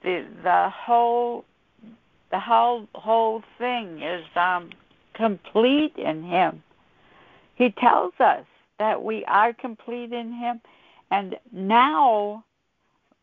The 0.03 0.27
the 0.43 0.71
whole 0.71 1.45
the 2.31 2.41
whole 2.41 2.87
whole 2.95 3.43
thing 3.59 4.03
is 4.03 4.25
um, 4.37 4.71
complete 5.15 5.97
in 5.97 6.23
Him. 6.23 6.63
He 7.55 7.71
tells 7.71 8.13
us 8.21 8.45
that 8.79 9.03
we 9.03 9.25
are 9.25 9.53
complete 9.53 10.13
in 10.13 10.33
Him, 10.33 10.61
and 11.11 11.37
now 11.53 12.45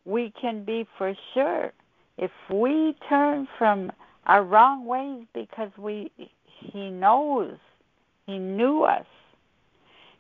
we 0.06 0.34
can 0.40 0.64
be 0.64 0.88
for 0.98 1.16
sure 1.34 1.72
if 2.18 2.32
we 2.50 2.96
turn 3.08 3.48
from 3.58 3.92
our 4.26 4.44
wrong 4.44 4.86
ways 4.86 5.26
because 5.34 5.72
we 5.78 6.12
He 6.46 6.90
knows, 6.90 7.56
He 8.26 8.38
knew 8.38 8.84
us, 8.84 9.06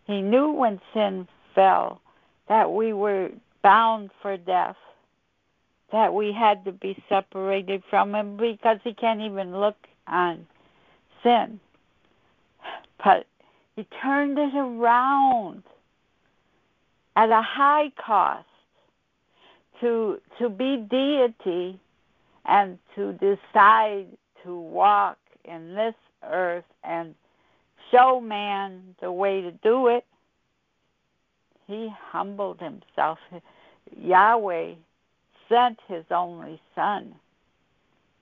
He 0.05 0.21
knew 0.21 0.51
when 0.51 0.81
sin 0.93 1.27
fell 1.55 2.01
that 2.47 2.71
we 2.71 2.93
were 2.93 3.29
bound 3.61 4.11
for 4.21 4.37
death, 4.37 4.75
that 5.91 6.13
we 6.13 6.33
had 6.33 6.65
to 6.65 6.71
be 6.71 7.01
separated 7.07 7.83
from 7.89 8.13
Him 8.13 8.37
because 8.37 8.79
He 8.83 8.93
can't 8.93 9.21
even 9.21 9.59
look 9.59 9.77
on 10.07 10.45
sin. 11.23 11.59
But 13.03 13.27
He 13.75 13.87
turned 14.01 14.37
it 14.37 14.55
around 14.55 15.63
at 17.15 17.29
a 17.29 17.41
high 17.41 17.91
cost 18.03 18.47
to 19.81 20.19
to 20.39 20.49
be 20.49 20.77
deity 20.77 21.79
and 22.45 22.77
to 22.95 23.13
decide 23.13 24.07
to 24.43 24.57
walk 24.57 25.17
in 25.45 25.75
this 25.75 25.95
earth 26.23 26.65
and 26.83 27.15
show 27.93 28.19
man 28.19 28.95
the 29.01 29.11
way 29.11 29.41
to 29.41 29.51
do 29.51 29.87
it. 29.87 30.05
He 31.67 31.89
humbled 32.11 32.59
himself. 32.59 33.19
Yahweh 33.97 34.73
sent 35.49 35.79
his 35.87 36.03
only 36.11 36.59
son. 36.75 37.15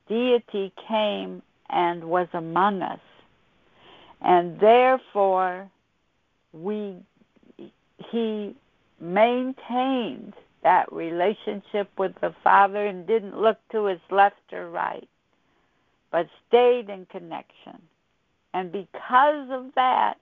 Deity 0.07 0.73
came 0.87 1.41
and 1.69 2.03
was 2.03 2.27
among 2.33 2.81
us. 2.81 2.99
And 4.21 4.59
therefore 4.59 5.69
we 6.53 6.97
he 8.11 8.55
maintained 8.99 10.33
that 10.63 10.91
relationship 10.91 11.89
with 11.97 12.13
the 12.21 12.33
Father 12.43 12.85
and 12.85 13.07
didn't 13.07 13.39
look 13.39 13.57
to 13.71 13.85
his 13.85 13.99
left 14.09 14.35
or 14.51 14.69
right, 14.69 15.07
but 16.11 16.27
stayed 16.47 16.89
in 16.89 17.05
connection. 17.05 17.81
And 18.53 18.71
because 18.71 19.47
of 19.49 19.73
that, 19.75 20.17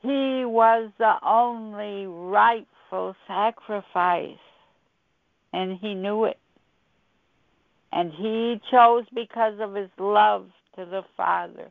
he 0.00 0.44
was 0.44 0.90
the 0.98 1.14
only 1.24 2.06
rightful 2.06 3.14
sacrifice. 3.26 4.38
And 5.52 5.78
he 5.78 5.94
knew 5.94 6.24
it. 6.24 6.38
And 7.92 8.12
he 8.12 8.60
chose 8.70 9.04
because 9.14 9.54
of 9.60 9.74
his 9.74 9.90
love 9.98 10.46
to 10.76 10.84
the 10.84 11.02
Father 11.16 11.70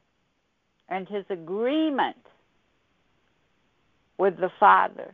and 0.90 1.08
his 1.08 1.26
agreement 1.30 2.18
with 4.18 4.38
the 4.38 4.50
Father 4.60 5.14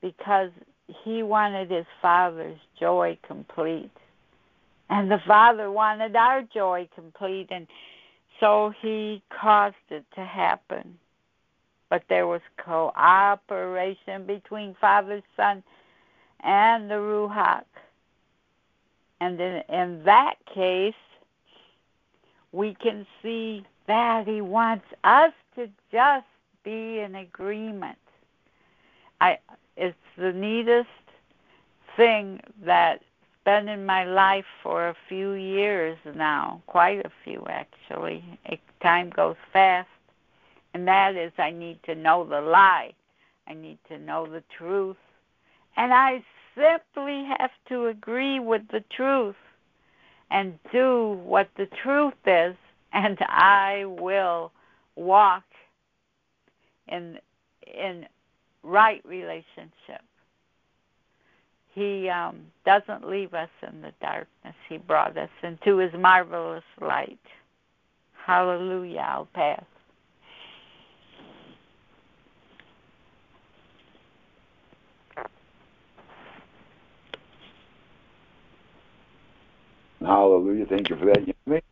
because 0.00 0.50
he 1.04 1.22
wanted 1.22 1.70
his 1.70 1.86
father's 2.00 2.58
joy 2.78 3.18
complete. 3.26 3.90
And 4.88 5.10
the 5.10 5.20
father 5.26 5.70
wanted 5.70 6.16
our 6.16 6.42
joy 6.42 6.88
complete. 6.94 7.48
And 7.50 7.66
so 8.40 8.72
he 8.80 9.22
caused 9.28 9.76
it 9.90 10.04
to 10.14 10.24
happen. 10.24 10.98
But 11.90 12.04
there 12.08 12.26
was 12.26 12.40
cooperation 12.56 14.24
between 14.26 14.76
Father, 14.80 15.22
Son, 15.36 15.62
and 16.42 16.90
the 16.90 16.94
Ruach. 16.94 17.64
And 19.20 19.40
in, 19.40 19.62
in 19.68 20.02
that 20.04 20.36
case, 20.52 20.94
we 22.52 22.74
can 22.74 23.06
see 23.22 23.64
that 23.86 24.26
he 24.26 24.40
wants 24.40 24.86
us 25.04 25.32
to 25.56 25.68
just 25.92 26.26
be 26.64 27.00
in 27.00 27.14
agreement. 27.16 27.98
I 29.20 29.38
it's 29.76 29.96
the 30.16 30.32
neatest 30.32 30.88
thing 31.96 32.40
that 32.64 33.02
been 33.44 33.68
in 33.68 33.86
my 33.86 34.04
life 34.04 34.44
for 34.62 34.88
a 34.88 34.96
few 35.08 35.32
years 35.32 35.98
now, 36.14 36.62
quite 36.66 37.04
a 37.04 37.10
few 37.24 37.44
actually. 37.48 38.24
It, 38.44 38.60
time 38.82 39.10
goes 39.10 39.36
fast, 39.52 39.88
and 40.74 40.86
that 40.88 41.16
is 41.16 41.32
I 41.38 41.50
need 41.50 41.82
to 41.84 41.94
know 41.94 42.24
the 42.24 42.40
lie. 42.40 42.92
I 43.46 43.54
need 43.54 43.78
to 43.88 43.98
know 43.98 44.26
the 44.26 44.42
truth. 44.56 44.96
And 45.76 45.92
I 45.92 46.22
simply 46.54 47.24
have 47.38 47.50
to 47.68 47.86
agree 47.86 48.38
with 48.40 48.62
the 48.70 48.84
truth 48.94 49.36
and 50.30 50.58
do 50.72 51.20
what 51.24 51.48
the 51.56 51.66
truth 51.82 52.14
is, 52.26 52.56
and 52.92 53.18
I 53.20 53.84
will 53.86 54.52
walk 54.96 55.44
in 56.88 57.18
in 57.66 58.06
right 58.62 59.02
relationship. 59.04 60.02
He 61.74 62.08
um, 62.08 62.40
doesn't 62.66 63.08
leave 63.08 63.34
us 63.34 63.48
in 63.66 63.80
the 63.80 63.92
darkness. 64.00 64.54
He 64.68 64.78
brought 64.78 65.16
us 65.16 65.30
into 65.42 65.78
His 65.78 65.92
marvelous 65.94 66.64
light. 66.80 67.18
Hallelujah. 68.26 69.06
I'll 69.08 69.28
pass. 69.32 69.64
Hallelujah. 80.00 80.66
Thank 80.66 80.90
you 80.90 80.96
for 80.96 81.06
that. 81.06 81.18
Yemi. 81.18 81.34
All 81.48 81.69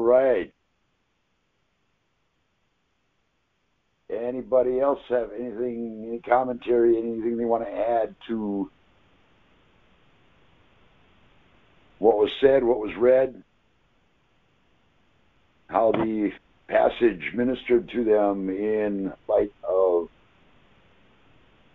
right. 0.00 0.52
Anybody 4.10 4.80
else 4.80 4.98
have 5.08 5.30
anything, 5.32 6.04
any 6.08 6.18
commentary, 6.18 6.96
anything 6.96 7.36
they 7.36 7.44
want 7.44 7.64
to 7.64 7.70
add 7.70 8.16
to 8.26 8.70
what 11.98 12.16
was 12.16 12.30
said, 12.40 12.64
what 12.64 12.80
was 12.80 12.96
read, 12.96 13.42
how 15.68 15.92
the 15.92 16.32
passage 16.66 17.32
ministered 17.34 17.88
to 17.90 18.04
them 18.04 18.48
in 18.48 19.12
light 19.28 19.52
of 19.62 20.08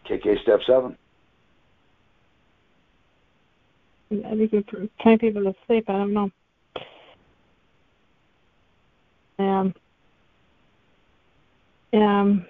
KK 0.10 0.42
Step 0.42 0.60
7? 0.68 0.98
I 4.12 4.36
think 4.36 4.52
we're 4.52 4.62
putting 4.62 5.20
people 5.20 5.44
to 5.44 5.56
sleep. 5.66 5.90
I 5.90 5.94
don't 5.94 6.14
know. 6.14 6.32
Um, 9.38 9.74
um, 11.94 12.46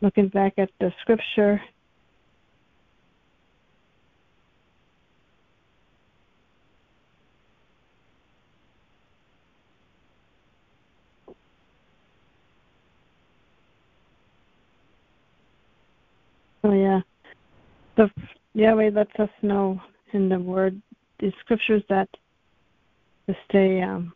looking 0.00 0.28
back 0.28 0.54
at 0.58 0.70
the 0.80 0.92
scripture, 1.02 1.60
Oh 16.62 16.72
yeah. 16.72 17.00
The 17.96 18.10
Yahweh 18.54 18.90
lets 18.90 19.14
us 19.18 19.30
know 19.42 19.80
in 20.12 20.28
the 20.28 20.38
word 20.38 20.80
the 21.18 21.32
scriptures 21.40 21.82
that 21.88 22.08
to 23.30 23.36
stay 23.48 23.80
um, 23.80 24.12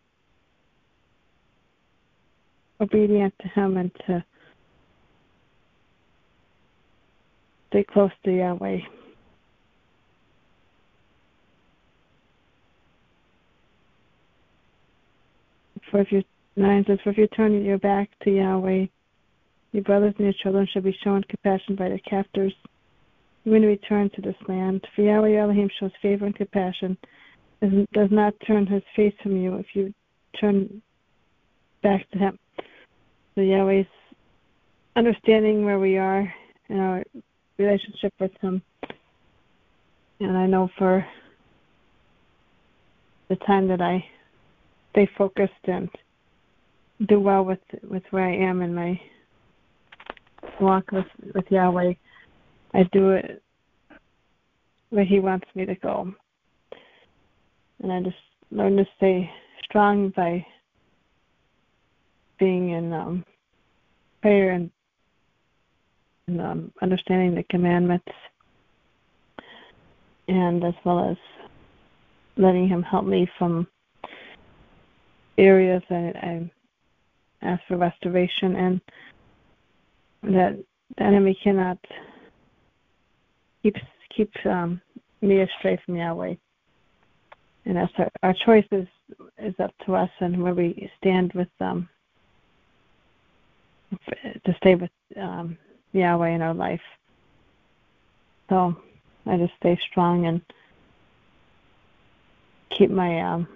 obedient 2.81 3.33
to 3.41 3.49
him 3.49 3.77
and 3.77 3.91
to 4.07 4.25
stay 7.69 7.85
close 7.85 8.11
to 8.25 8.37
Yahweh. 8.37 8.79
For 15.91 16.01
if 16.01 16.11
you 16.11 16.25
nine 16.57 16.85
says, 16.87 16.99
for 17.05 17.11
if 17.11 17.19
you 17.19 17.29
turn 17.29 17.65
your 17.65 17.79
back 17.79 18.11
to 18.25 18.31
Yahweh, 18.31 18.87
your 19.71 19.83
brothers 19.85 20.15
and 20.19 20.25
your 20.25 20.35
children 20.43 20.67
shall 20.73 20.83
be 20.83 20.97
shown 21.05 21.23
compassion 21.25 21.77
by 21.77 21.89
their 21.89 21.99
captors. 21.99 22.53
When 23.45 23.63
you 23.63 23.69
return 23.69 24.11
to 24.17 24.23
this 24.23 24.35
land, 24.49 24.85
for 24.97 25.03
Yahweh 25.03 25.37
Elohim 25.37 25.71
shows 25.79 25.93
favor 26.03 26.27
and 26.27 26.35
compassion, 26.35 26.97
does 27.93 28.11
not 28.11 28.35
turn 28.47 28.67
his 28.67 28.83
face 28.97 29.15
from 29.23 29.37
you 29.37 29.57
if 29.57 29.67
you 29.75 29.93
turn 30.41 30.83
back 31.83 32.09
to 32.11 32.19
him. 32.19 32.39
So 33.35 33.41
Yahweh's 33.41 33.87
understanding 34.97 35.65
where 35.65 35.79
we 35.79 35.99
are 35.99 36.33
in 36.69 36.79
our 36.79 37.03
relationship 37.59 38.13
with 38.21 38.33
Him. 38.41 38.63
And 40.21 40.37
I 40.37 40.47
know 40.47 40.69
for 40.79 41.05
the 43.29 43.37
time 43.37 43.69
that 43.69 43.81
I 43.81 44.05
stay 44.91 45.09
focused 45.19 45.53
and 45.65 45.89
do 47.09 47.19
well 47.19 47.45
with 47.45 47.59
with 47.91 48.05
where 48.11 48.25
I 48.25 48.37
am 48.37 48.63
in 48.63 48.75
my 48.75 49.01
walk 50.61 50.93
with 50.93 51.07
with 51.35 51.45
Yahweh, 51.51 51.95
I 52.75 52.83
do 52.93 53.11
it 53.11 53.43
where 54.91 55.05
He 55.05 55.19
wants 55.19 55.47
me 55.55 55.67
to 55.67 55.75
go, 55.75 56.15
and 57.83 57.93
I 57.93 58.01
just 58.01 58.17
learn 58.51 58.77
to 58.77 58.85
stay 58.97 59.31
strong 59.65 60.11
by 60.17 60.45
being 62.39 62.71
in 62.71 62.93
um, 62.93 63.25
prayer 64.23 64.53
and, 64.53 64.71
and 66.27 66.41
um, 66.41 66.73
understanding 66.83 67.35
the 67.35 67.45
commandments, 67.45 68.13
and 70.29 70.65
as 70.65 70.75
well 70.85 71.11
as 71.11 71.17
letting 72.37 72.69
Him 72.69 72.83
help 72.83 73.05
me 73.05 73.29
from 73.39 73.67
areas 75.39 75.83
I, 75.91 75.95
I 75.95 76.51
ask 77.43 77.63
for 77.69 77.77
restoration 77.77 78.57
and 78.57 78.81
that 80.23 80.59
the 80.97 81.03
enemy 81.03 81.37
cannot 81.43 81.79
keep 83.63 83.77
keep 84.17 84.31
um, 84.47 84.81
me 85.21 85.41
astray 85.41 85.79
from 85.85 85.97
Yahweh. 85.97 86.35
And 87.67 87.77
that's 87.77 87.93
our, 87.99 88.11
our 88.23 88.35
choice 88.35 88.67
is, 88.73 88.87
is 89.39 89.55
up 89.59 89.73
to 89.87 89.95
us 89.95 90.11
and 90.21 90.43
where 90.43 90.55
we 90.55 90.91
stand 90.99 91.33
with 91.33 91.49
them 91.59 91.89
to 94.45 94.55
stay 94.57 94.75
with 94.75 94.91
um 95.21 95.57
Yahweh 95.93 96.31
in 96.31 96.43
our 96.43 96.55
life. 96.55 96.81
So 98.49 98.77
I 99.27 99.37
just 99.37 99.53
stay 99.61 99.79
strong 99.91 100.27
and 100.27 100.41
keep 102.77 102.91
my 102.91 103.21
um 103.21 103.49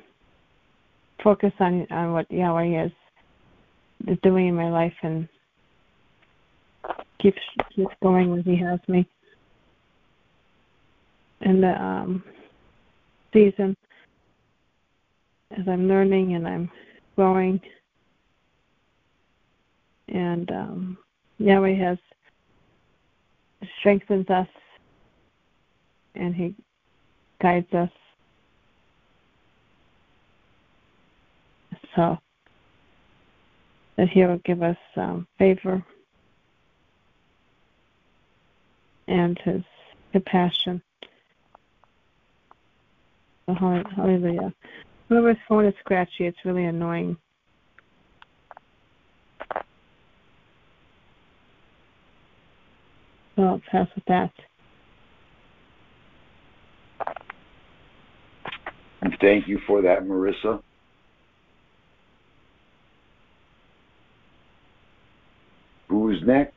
focus 1.22 1.52
on 1.60 1.86
on 1.90 2.12
what 2.12 2.30
Yahweh 2.30 2.85
is 2.85 2.93
is 4.06 4.18
doing 4.22 4.48
in 4.48 4.55
my 4.55 4.70
life 4.70 4.94
and 5.02 5.28
keep 7.18 7.35
keep 7.74 7.89
going 8.02 8.30
where 8.30 8.43
He 8.43 8.56
has 8.56 8.80
me. 8.89 9.06
In 11.40 11.60
the 11.60 11.80
um, 11.80 12.24
season, 13.32 13.76
as 15.56 15.66
I'm 15.66 15.88
learning 15.88 16.34
and 16.34 16.46
I'm 16.46 16.70
growing, 17.16 17.60
and 20.08 20.50
um, 20.50 20.98
Yahweh 21.38 21.74
has 21.74 21.98
strengthens 23.78 24.28
us, 24.30 24.48
and 26.14 26.34
He 26.34 26.54
guides 27.40 27.72
us 27.72 27.90
so 31.96 32.18
that 33.96 34.08
He 34.08 34.24
will 34.24 34.40
give 34.44 34.62
us 34.62 34.76
um, 34.96 35.26
favor 35.38 35.82
and 39.08 39.38
His 39.38 39.62
compassion. 40.12 40.82
Hallelujah. 43.48 44.52
Whoever's 45.09 45.36
phone 45.48 45.64
is 45.64 45.74
scratchy, 45.80 46.26
it's 46.26 46.39
really 46.44 46.64
annoying. 46.64 47.16
So 53.36 53.43
I'll 53.43 53.62
pass 53.70 53.89
with 53.94 54.05
that. 54.06 54.32
Thank 59.20 59.48
you 59.48 59.59
for 59.66 59.82
that, 59.82 60.05
Marissa. 60.05 60.62
Who's 65.89 66.22
next? 66.24 66.55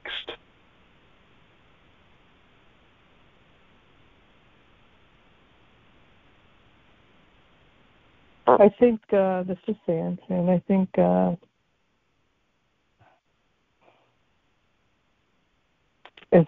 I 8.47 8.69
think 8.79 9.01
uh, 9.13 9.43
this 9.43 9.57
is 9.67 9.75
Sam, 9.85 10.17
and 10.29 10.49
I 10.49 10.61
think 10.67 10.89
uh, 10.97 11.35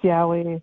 Yahweh, 0.03 0.59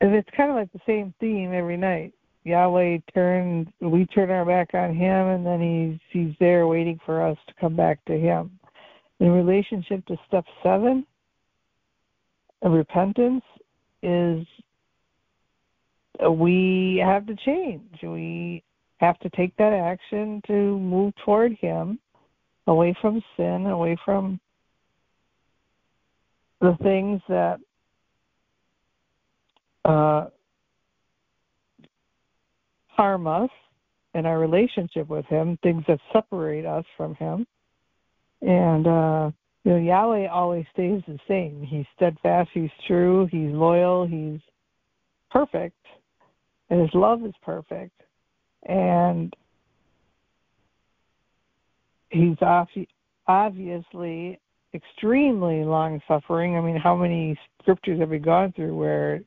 and 0.00 0.14
it's 0.14 0.28
kind 0.36 0.50
of 0.50 0.56
like 0.56 0.72
the 0.72 0.80
same 0.86 1.12
theme 1.18 1.52
every 1.52 1.76
night. 1.76 2.14
Yahweh 2.44 2.98
turns, 3.12 3.68
we 3.80 4.06
turn 4.06 4.30
our 4.30 4.44
back 4.44 4.74
on 4.74 4.94
Him, 4.94 5.26
and 5.28 5.46
then 5.46 5.60
He's 5.60 6.00
He's 6.10 6.34
there 6.38 6.66
waiting 6.66 7.00
for 7.04 7.26
us 7.26 7.38
to 7.48 7.54
come 7.60 7.74
back 7.74 8.04
to 8.04 8.12
Him. 8.12 8.58
In 9.20 9.30
relationship 9.30 10.06
to 10.06 10.16
step 10.28 10.44
seven, 10.62 11.06
repentance 12.62 13.44
is 14.02 14.46
we 16.30 17.02
have 17.04 17.26
to 17.26 17.34
change. 17.44 17.98
We 18.02 18.62
have 19.04 19.18
to 19.20 19.30
take 19.30 19.56
that 19.56 19.72
action 19.72 20.40
to 20.46 20.78
move 20.78 21.12
toward 21.24 21.52
Him, 21.60 21.98
away 22.66 22.94
from 23.00 23.22
sin, 23.36 23.66
away 23.66 23.96
from 24.04 24.40
the 26.60 26.76
things 26.82 27.20
that 27.28 27.58
uh, 29.84 30.26
harm 32.88 33.26
us 33.26 33.50
in 34.14 34.26
our 34.26 34.38
relationship 34.38 35.08
with 35.08 35.26
Him, 35.26 35.58
things 35.62 35.84
that 35.88 35.98
separate 36.12 36.64
us 36.64 36.84
from 36.96 37.14
Him. 37.16 37.46
And 38.42 38.86
uh, 38.86 39.30
you 39.64 39.72
know, 39.72 39.78
Yahweh 39.78 40.28
always 40.28 40.66
stays 40.72 41.02
the 41.06 41.18
same. 41.26 41.62
He's 41.62 41.86
steadfast. 41.96 42.50
He's 42.54 42.70
true. 42.86 43.26
He's 43.30 43.50
loyal. 43.50 44.06
He's 44.06 44.40
perfect, 45.30 45.76
and 46.70 46.80
His 46.80 46.90
love 46.94 47.24
is 47.24 47.34
perfect 47.42 48.03
and 48.66 49.34
he's 52.10 52.36
obviously 53.26 54.38
extremely 54.74 55.64
long 55.64 56.00
suffering. 56.08 56.56
I 56.56 56.60
mean, 56.60 56.76
how 56.76 56.96
many 56.96 57.38
scriptures 57.60 58.00
have 58.00 58.10
we 58.10 58.18
gone 58.18 58.52
through 58.52 58.76
where 58.76 59.20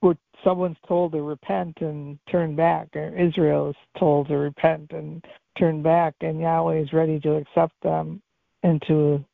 where 0.00 0.16
someone's 0.42 0.76
told 0.88 1.12
to 1.12 1.22
repent 1.22 1.76
and 1.80 2.18
turn 2.30 2.56
back, 2.56 2.88
or 2.94 3.16
Israel 3.16 3.70
is 3.70 3.76
told 3.98 4.28
to 4.28 4.36
repent 4.36 4.92
and 4.92 5.24
turn 5.58 5.82
back, 5.82 6.14
and 6.20 6.40
Yahweh 6.40 6.80
is 6.80 6.92
ready 6.92 7.20
to 7.20 7.34
accept 7.34 7.74
them 7.82 8.20
into 8.62 9.24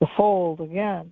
the 0.00 0.06
fold 0.16 0.60
again. 0.60 1.10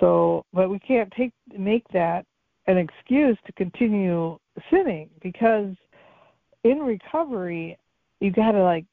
So, 0.00 0.44
but 0.52 0.68
we 0.70 0.78
can't 0.78 1.12
take 1.16 1.32
make 1.56 1.86
that 1.92 2.26
an 2.66 2.78
excuse 2.78 3.38
to 3.46 3.52
continue 3.52 4.38
sinning 4.70 5.08
because 5.22 5.74
in 6.64 6.78
recovery 6.78 7.78
you 8.20 8.30
got 8.30 8.52
to 8.52 8.62
like 8.62 8.86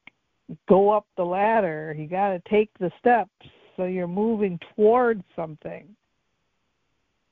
go 0.68 0.90
up 0.90 1.06
the 1.16 1.24
ladder. 1.24 1.94
You 1.96 2.06
got 2.06 2.28
to 2.28 2.42
take 2.48 2.70
the 2.78 2.90
steps. 2.98 3.30
So 3.76 3.84
you're 3.84 4.06
moving 4.06 4.60
towards 4.76 5.22
something. 5.34 5.88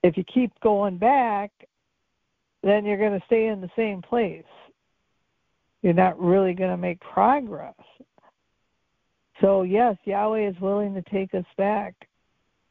If 0.03 0.17
you 0.17 0.25
keep 0.25 0.53
going 0.61 0.99
back 0.99 1.51
then 2.63 2.85
you're 2.85 2.99
going 2.99 3.19
to 3.19 3.27
stay 3.27 3.49
in 3.49 3.61
the 3.61 3.71
same 3.75 4.01
place. 4.03 4.45
You're 5.83 5.95
not 5.95 6.21
really 6.21 6.55
going 6.55 6.71
to 6.71 6.77
make 6.77 7.01
progress. 7.01 7.75
So 9.41 9.63
yes 9.63 9.97
yahweh 10.05 10.49
is 10.49 10.61
willing 10.61 10.95
to 10.95 11.03
take 11.03 11.35
us 11.35 11.45
back 11.57 11.95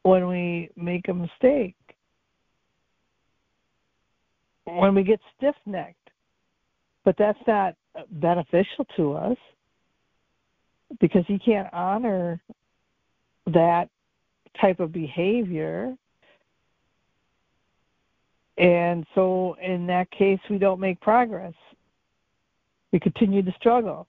when 0.02 0.26
we 0.26 0.70
make 0.76 1.08
a 1.08 1.14
mistake 1.14 1.76
when 4.64 4.94
we 4.94 5.02
get 5.02 5.20
stiff 5.36 5.54
necked. 5.66 5.96
But 7.04 7.16
that's 7.18 7.38
not 7.46 7.74
beneficial 8.10 8.86
to 8.96 9.14
us 9.14 9.36
because 11.00 11.24
he 11.26 11.38
can't 11.38 11.68
honor 11.72 12.40
that 13.46 13.88
type 14.60 14.80
of 14.80 14.92
behavior. 14.92 15.96
And 18.58 19.04
so 19.14 19.56
in 19.60 19.86
that 19.88 20.10
case, 20.10 20.38
we 20.48 20.58
don't 20.58 20.80
make 20.80 21.00
progress. 21.00 21.54
We 22.92 23.00
continue 23.00 23.42
to 23.42 23.52
struggle. 23.58 24.06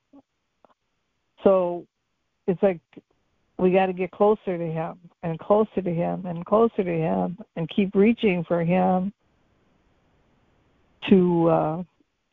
So 1.44 1.86
it's 2.48 2.62
like 2.62 2.80
we 3.58 3.72
got 3.72 3.88
to 3.88 3.94
get 3.94 4.12
closer 4.12 4.58
to 4.58 4.66
him 4.66 5.00
and 5.24 5.40
closer 5.40 5.82
to 5.82 5.94
him 5.94 6.26
and 6.26 6.46
closer 6.46 6.84
to 6.84 6.92
him 6.92 7.38
and 7.56 7.70
keep 7.70 7.96
reaching 7.96 8.44
for 8.44 8.64
him 8.64 9.14
to 11.10 11.50
uh, 11.50 11.84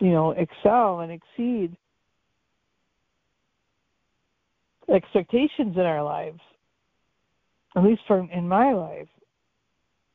you 0.00 0.10
know 0.10 0.30
excel 0.32 1.00
and 1.00 1.12
exceed 1.12 1.76
expectations 4.92 5.76
in 5.76 5.82
our 5.82 6.02
lives. 6.02 6.40
At 7.76 7.84
least 7.84 8.02
for 8.06 8.18
in 8.32 8.48
my 8.48 8.72
life. 8.72 9.08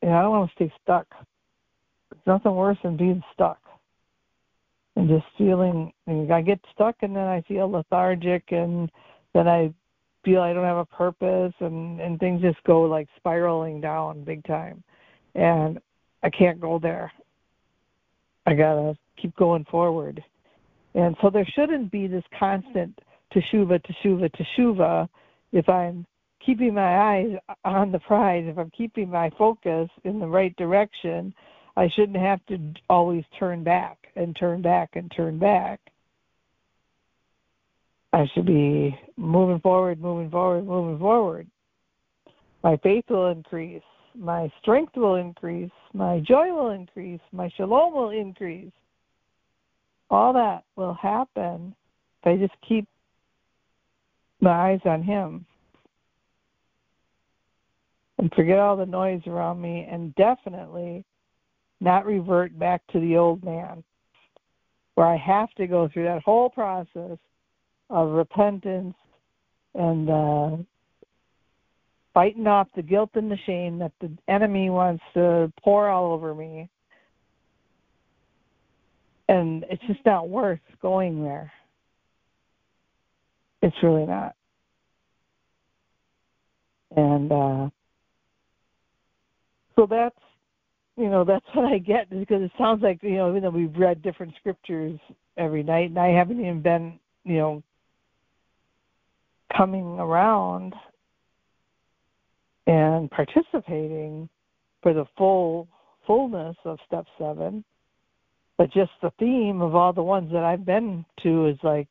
And 0.02 0.12
I 0.12 0.22
don't 0.22 0.30
want 0.30 0.50
to 0.50 0.54
stay 0.54 0.72
stuck. 0.82 1.06
There's 2.10 2.26
nothing 2.26 2.54
worse 2.54 2.76
than 2.82 2.96
being 2.96 3.22
stuck. 3.32 3.58
And 4.94 5.08
just 5.08 5.24
feeling 5.36 5.92
and 6.06 6.30
I 6.32 6.42
get 6.42 6.60
stuck 6.74 6.96
and 7.02 7.14
then 7.16 7.26
I 7.26 7.42
feel 7.42 7.70
lethargic 7.70 8.44
and 8.50 8.90
then 9.34 9.48
I 9.48 9.72
feel 10.24 10.42
I 10.42 10.52
don't 10.52 10.64
have 10.64 10.76
a 10.76 10.84
purpose 10.84 11.52
and, 11.60 12.00
and 12.00 12.18
things 12.18 12.42
just 12.42 12.62
go 12.64 12.82
like 12.82 13.08
spiraling 13.16 13.80
down 13.80 14.24
big 14.24 14.44
time. 14.44 14.82
And 15.34 15.78
I 16.22 16.30
can't 16.30 16.60
go 16.60 16.78
there. 16.78 17.12
I 18.46 18.54
gotta 18.54 18.96
keep 19.20 19.34
going 19.36 19.64
forward. 19.70 20.22
And 20.94 21.16
so 21.20 21.30
there 21.30 21.46
shouldn't 21.54 21.90
be 21.90 22.06
this 22.06 22.24
constant 22.38 22.98
teshuva, 23.34 23.80
teshuva, 23.84 24.30
teshuva 24.30 25.08
if 25.52 25.68
I'm 25.68 26.06
keeping 26.44 26.74
my 26.74 27.16
eyes 27.16 27.32
on 27.64 27.92
the 27.92 27.98
prize, 27.98 28.44
if 28.46 28.56
I'm 28.56 28.70
keeping 28.70 29.10
my 29.10 29.30
focus 29.36 29.88
in 30.04 30.20
the 30.20 30.26
right 30.26 30.54
direction, 30.56 31.34
I 31.76 31.88
shouldn't 31.94 32.16
have 32.16 32.44
to 32.46 32.58
always 32.88 33.24
turn 33.38 33.64
back 33.64 33.98
and 34.14 34.34
turn 34.36 34.62
back 34.62 34.90
and 34.94 35.12
turn 35.14 35.38
back. 35.38 35.80
I 38.12 38.26
should 38.32 38.46
be 38.46 38.98
moving 39.16 39.60
forward, 39.60 40.00
moving 40.00 40.30
forward, 40.30 40.66
moving 40.66 40.98
forward. 40.98 41.46
My 42.62 42.76
faith 42.78 43.04
will 43.10 43.30
increase. 43.30 43.82
My 44.18 44.50
strength 44.60 44.96
will 44.96 45.16
increase. 45.16 45.70
My 45.92 46.20
joy 46.20 46.52
will 46.52 46.70
increase. 46.70 47.20
My 47.32 47.50
shalom 47.56 47.94
will 47.94 48.10
increase. 48.10 48.72
All 50.10 50.32
that 50.32 50.64
will 50.76 50.94
happen 50.94 51.74
if 52.22 52.26
I 52.26 52.36
just 52.36 52.54
keep 52.66 52.86
my 54.40 54.72
eyes 54.72 54.80
on 54.84 55.02
Him 55.02 55.44
and 58.18 58.32
forget 58.34 58.58
all 58.58 58.76
the 58.76 58.86
noise 58.86 59.22
around 59.26 59.60
me 59.60 59.86
and 59.90 60.14
definitely 60.14 61.04
not 61.80 62.06
revert 62.06 62.58
back 62.58 62.82
to 62.92 63.00
the 63.00 63.16
old 63.16 63.44
man 63.44 63.82
where 64.94 65.06
I 65.06 65.16
have 65.16 65.50
to 65.54 65.66
go 65.66 65.88
through 65.92 66.04
that 66.04 66.22
whole 66.22 66.48
process 66.48 67.18
of 67.90 68.10
repentance 68.10 68.94
and 69.74 70.10
uh, 70.10 70.56
fighting 72.16 72.46
off 72.46 72.66
the 72.74 72.80
guilt 72.80 73.10
and 73.12 73.30
the 73.30 73.36
shame 73.44 73.78
that 73.78 73.92
the 74.00 74.10
enemy 74.26 74.70
wants 74.70 75.04
to 75.12 75.52
pour 75.62 75.90
all 75.90 76.14
over 76.14 76.34
me. 76.34 76.66
And 79.28 79.66
it's 79.68 79.82
just 79.86 80.00
not 80.06 80.30
worth 80.30 80.60
going 80.80 81.22
there. 81.22 81.52
It's 83.60 83.76
really 83.82 84.06
not. 84.06 84.34
And 86.96 87.30
uh, 87.30 87.68
so 89.74 89.86
that's 89.86 90.16
you 90.96 91.10
know 91.10 91.22
that's 91.22 91.44
what 91.52 91.70
I 91.70 91.76
get 91.76 92.08
because 92.08 92.40
it 92.40 92.52
sounds 92.56 92.82
like 92.82 93.02
you 93.02 93.16
know 93.16 93.28
even 93.28 93.42
though 93.42 93.50
we've 93.50 93.76
read 93.76 94.00
different 94.00 94.32
scriptures 94.40 94.98
every 95.36 95.62
night 95.62 95.90
and 95.90 95.98
I 95.98 96.16
haven't 96.16 96.40
even 96.40 96.62
been 96.62 96.98
you 97.24 97.36
know 97.36 97.62
coming 99.54 99.98
around 99.98 100.72
and 102.66 103.10
participating 103.10 104.28
for 104.82 104.92
the 104.92 105.04
full 105.16 105.68
fullness 106.06 106.56
of 106.64 106.78
step 106.86 107.06
seven 107.18 107.64
but 108.58 108.72
just 108.72 108.92
the 109.02 109.10
theme 109.18 109.60
of 109.60 109.74
all 109.74 109.92
the 109.92 110.02
ones 110.02 110.30
that 110.32 110.44
I've 110.44 110.64
been 110.64 111.04
to 111.22 111.46
is 111.46 111.58
like 111.62 111.88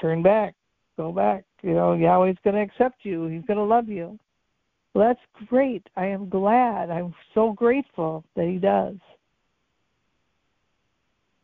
turn 0.00 0.22
back 0.22 0.54
go 0.96 1.12
back 1.12 1.44
you 1.62 1.74
know 1.74 1.92
Yahweh's 1.92 2.38
going 2.44 2.56
to 2.56 2.62
accept 2.62 3.04
you 3.04 3.26
he's 3.26 3.44
going 3.46 3.58
to 3.58 3.64
love 3.64 3.88
you 3.88 4.18
well, 4.98 5.06
that's 5.06 5.48
great. 5.48 5.88
I 5.96 6.06
am 6.06 6.28
glad. 6.28 6.90
I'm 6.90 7.14
so 7.34 7.52
grateful 7.52 8.24
that 8.34 8.46
he 8.46 8.58
does. 8.58 8.96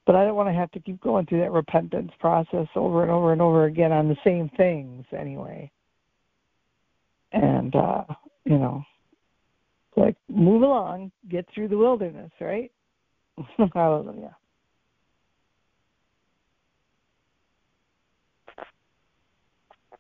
But 0.07 0.17
I 0.17 0.25
don't 0.25 0.35
want 0.35 0.49
to 0.49 0.55
have 0.55 0.71
to 0.73 0.81
keep 0.81 1.01
going 1.01 1.27
through 1.27 1.41
that 1.41 1.53
repentance 1.53 2.11
process 2.19 2.67
over 2.75 3.03
and 3.03 3.11
over 3.11 3.33
and 3.33 3.41
over 3.41 3.65
again 3.65 3.93
on 3.93 4.09
the 4.09 4.17
same 4.25 4.51
things 4.57 5.05
anyway. 5.17 5.71
And 7.33 7.75
uh, 7.75 8.05
you 8.45 8.59
know, 8.59 8.83
like 9.97 10.17
move 10.29 10.63
along, 10.63 11.11
get 11.29 11.47
through 11.55 11.69
the 11.69 11.79
wilderness, 11.79 12.31
right? 12.41 12.71
Hallelujah. 13.75 14.37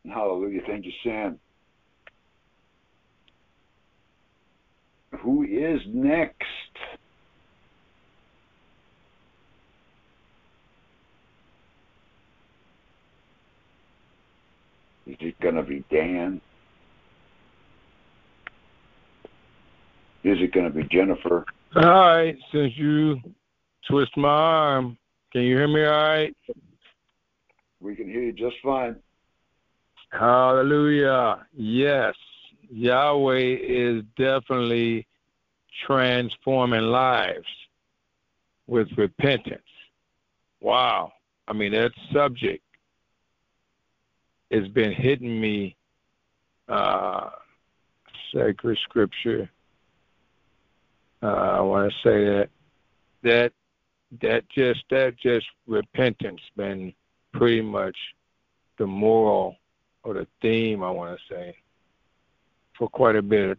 Hallelujah. 0.06 0.60
Thank 0.66 0.84
you, 0.84 0.92
Sam. 1.02 1.38
Who 5.22 5.44
is 5.44 5.80
next? 5.86 6.42
Is 15.06 15.16
it 15.20 15.38
going 15.40 15.54
to 15.54 15.62
be 15.62 15.84
Dan? 15.90 16.40
Is 20.24 20.38
it 20.40 20.52
going 20.52 20.64
to 20.64 20.72
be 20.72 20.84
Jennifer? 20.84 21.44
All 21.76 21.82
right, 21.82 22.36
since 22.50 22.72
you 22.76 23.20
twist 23.88 24.16
my 24.16 24.28
arm, 24.28 24.96
can 25.32 25.42
you 25.42 25.56
hear 25.56 25.68
me 25.68 25.84
all 25.84 25.92
right? 25.92 26.36
We 27.80 27.94
can 27.94 28.08
hear 28.08 28.22
you 28.22 28.32
just 28.32 28.56
fine. 28.62 28.96
Hallelujah. 30.10 31.46
Yes. 31.52 32.14
Yahweh 32.70 33.56
is 33.60 34.02
definitely 34.16 35.06
transforming 35.86 36.82
lives 36.82 37.46
with 38.66 38.88
repentance. 38.96 39.60
Wow. 40.60 41.12
I 41.46 41.52
mean, 41.52 41.72
that 41.72 41.92
subject 42.12 42.64
has 44.50 44.66
been 44.68 44.92
hitting 44.92 45.38
me, 45.38 45.76
uh, 46.68 47.28
sacred 48.32 48.78
scripture. 48.84 49.50
Uh, 51.24 51.28
I 51.28 51.60
want 51.62 51.90
to 51.90 51.98
say 52.06 52.24
that 52.26 52.48
that 53.22 53.52
that 54.20 54.46
just 54.50 54.84
that 54.90 55.16
just 55.16 55.46
repentance 55.66 56.42
been 56.54 56.92
pretty 57.32 57.62
much 57.62 57.96
the 58.76 58.86
moral 58.86 59.56
or 60.02 60.12
the 60.12 60.26
theme 60.42 60.82
I 60.82 60.90
want 60.90 61.18
to 61.18 61.34
say 61.34 61.56
for 62.76 62.90
quite 62.90 63.16
a 63.16 63.22
bit 63.22 63.58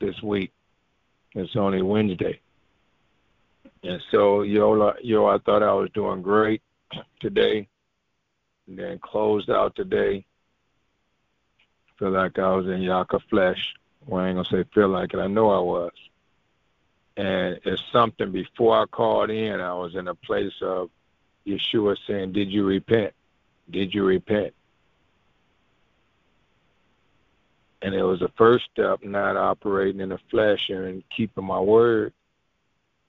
this 0.00 0.22
week. 0.22 0.52
It's 1.34 1.54
only 1.54 1.82
Wednesday. 1.82 2.40
And 3.82 4.02
so, 4.10 4.40
Yola, 4.40 4.94
yo, 5.02 5.26
I 5.26 5.36
thought 5.38 5.62
I 5.62 5.74
was 5.74 5.90
doing 5.92 6.22
great 6.22 6.62
today, 7.20 7.68
and 8.66 8.78
then 8.78 8.98
closed 9.00 9.50
out 9.50 9.76
today. 9.76 10.24
Feel 11.98 12.10
like 12.12 12.38
I 12.38 12.56
was 12.56 12.66
in 12.66 12.80
Yaka 12.80 13.20
flesh. 13.28 13.74
Well, 14.06 14.24
I 14.24 14.28
ain't 14.28 14.36
gonna 14.38 14.48
say 14.48 14.64
feel 14.72 14.88
like 14.88 15.12
it. 15.12 15.20
I 15.20 15.26
know 15.26 15.50
I 15.50 15.60
was. 15.60 15.92
And 17.16 17.58
it's 17.64 17.82
something 17.92 18.30
before 18.30 18.82
I 18.82 18.84
called 18.86 19.30
in. 19.30 19.60
I 19.60 19.72
was 19.72 19.94
in 19.94 20.08
a 20.08 20.14
place 20.14 20.52
of 20.60 20.90
Yeshua 21.46 21.96
saying, 22.06 22.32
"Did 22.32 22.50
you 22.50 22.66
repent? 22.66 23.14
Did 23.70 23.94
you 23.94 24.04
repent?" 24.04 24.52
and 27.82 27.94
it 27.94 28.02
was 28.02 28.18
the 28.20 28.30
first 28.36 28.64
step 28.72 29.00
not 29.04 29.36
operating 29.36 30.00
in 30.00 30.08
the 30.08 30.18
flesh 30.30 30.68
and 30.70 31.02
keeping 31.14 31.44
my 31.44 31.60
word 31.60 32.12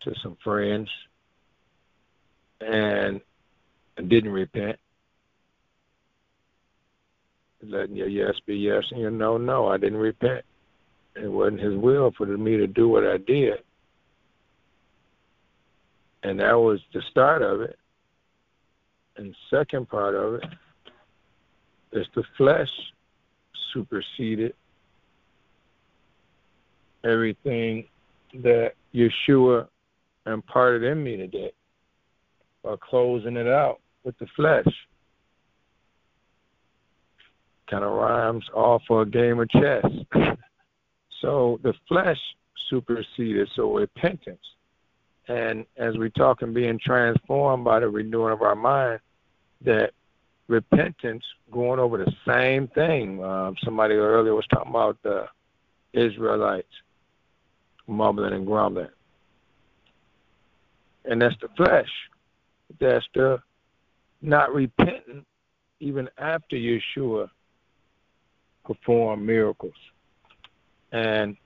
to 0.01 0.13
some 0.21 0.37
friends 0.43 0.89
and 2.61 3.21
I 3.97 4.03
didn't 4.03 4.31
repent 4.31 4.77
letting 7.63 7.95
your 7.95 8.07
yes 8.07 8.35
be 8.45 8.55
yes 8.55 8.83
and 8.91 9.01
your 9.01 9.09
no 9.09 9.37
no 9.37 9.67
i 9.67 9.77
didn't 9.77 9.97
repent 9.97 10.45
it 11.15 11.27
wasn't 11.27 11.59
his 11.59 11.75
will 11.75 12.11
for 12.15 12.25
me 12.25 12.55
to 12.57 12.67
do 12.67 12.87
what 12.87 13.03
i 13.03 13.17
did 13.17 13.55
and 16.23 16.39
that 16.39 16.53
was 16.53 16.79
the 16.93 17.01
start 17.09 17.41
of 17.41 17.61
it 17.61 17.77
and 19.17 19.35
second 19.49 19.89
part 19.89 20.15
of 20.15 20.35
it 20.35 20.43
is 21.91 22.05
the 22.15 22.23
flesh 22.37 22.69
superseded 23.73 24.53
everything 27.03 27.85
that 28.33 28.73
Yeshua 28.93 29.67
imparted 30.25 30.83
in 30.83 31.03
me 31.03 31.17
today 31.17 31.51
by 32.63 32.75
closing 32.81 33.37
it 33.37 33.47
out 33.47 33.79
with 34.03 34.17
the 34.19 34.27
flesh. 34.35 34.67
Kind 37.69 37.83
of 37.83 37.91
rhymes 37.91 38.45
off 38.53 38.81
of 38.89 39.07
a 39.07 39.09
game 39.09 39.39
of 39.39 39.49
chess. 39.49 39.85
so 41.21 41.59
the 41.63 41.73
flesh 41.87 42.19
superseded, 42.69 43.49
so 43.55 43.73
repentance. 43.73 44.39
And 45.27 45.65
as 45.75 45.97
we 45.97 46.09
talk 46.09 46.41
and 46.41 46.53
being 46.53 46.79
transformed 46.79 47.63
by 47.63 47.79
the 47.79 47.89
renewing 47.89 48.33
of 48.33 48.41
our 48.41 48.55
mind, 48.55 48.99
that 49.61 49.91
repentance 50.47 51.23
going 51.51 51.79
over 51.79 51.97
the 51.97 52.11
same 52.25 52.67
thing. 52.69 53.23
Um, 53.23 53.55
somebody 53.63 53.95
earlier 53.95 54.33
was 54.33 54.47
talking 54.47 54.69
about 54.69 54.97
the 55.03 55.27
Israelites 55.93 56.67
mumbling 57.87 58.33
and 58.33 58.45
grumbling. 58.45 58.89
And 61.05 61.21
that's 61.21 61.35
the 61.41 61.47
flesh. 61.55 61.89
That's 62.79 63.05
the 63.13 63.39
not 64.21 64.53
repenting 64.53 65.25
even 65.79 66.09
after 66.17 66.55
Yeshua 66.55 67.29
performed 68.65 69.25
miracles. 69.25 69.73
And 70.91 71.37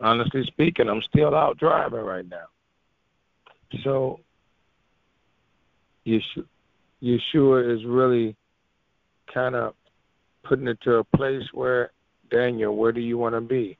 honestly 0.00 0.44
speaking, 0.46 0.88
I'm 0.88 1.02
still 1.02 1.34
out 1.34 1.58
driving 1.58 2.00
right 2.00 2.28
now. 2.28 2.46
So 3.82 4.20
Yeshua, 6.06 6.44
is 7.02 7.84
really 7.84 8.36
kind 9.32 9.54
of 9.54 9.74
putting 10.42 10.68
it 10.68 10.80
to 10.82 10.96
a 10.96 11.04
place 11.04 11.44
where, 11.52 11.90
Daniel, 12.30 12.76
where 12.76 12.92
do 12.92 13.00
you 13.00 13.18
want 13.18 13.34
to 13.34 13.40
be? 13.40 13.76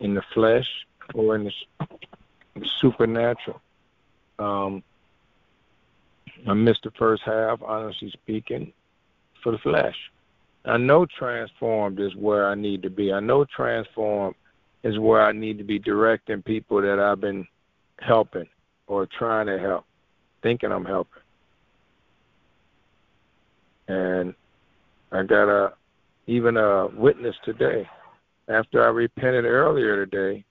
In 0.00 0.14
the 0.14 0.22
flesh 0.34 0.66
or 1.14 1.36
in 1.36 1.44
the 1.44 2.66
supernatural? 2.80 3.60
Um, 4.38 4.82
I 6.48 6.54
missed 6.54 6.84
the 6.84 6.90
first 6.92 7.22
half, 7.24 7.60
honestly 7.62 8.10
speaking, 8.10 8.72
for 9.42 9.52
the 9.52 9.58
flesh. 9.58 9.96
I 10.64 10.76
know 10.76 11.06
transformed 11.06 12.00
is 12.00 12.14
where 12.16 12.48
I 12.48 12.54
need 12.54 12.82
to 12.82 12.90
be. 12.90 13.12
I 13.12 13.20
know 13.20 13.44
transformed 13.44 14.34
is 14.82 14.98
where 14.98 15.22
I 15.22 15.32
need 15.32 15.58
to 15.58 15.64
be 15.64 15.78
directing 15.78 16.42
people 16.42 16.80
that 16.82 16.98
I've 16.98 17.20
been 17.20 17.46
helping 18.00 18.46
or 18.86 19.06
trying 19.18 19.46
to 19.46 19.58
help, 19.58 19.84
thinking 20.42 20.72
I'm 20.72 20.84
helping. 20.84 21.22
And 23.88 24.34
I 25.12 25.22
got 25.22 25.48
a 25.48 25.72
even 26.26 26.56
a 26.56 26.86
witness 26.88 27.34
today 27.44 27.88
after 28.48 28.84
I 28.84 28.88
repented 28.88 29.44
earlier 29.44 30.06
today. 30.06 30.44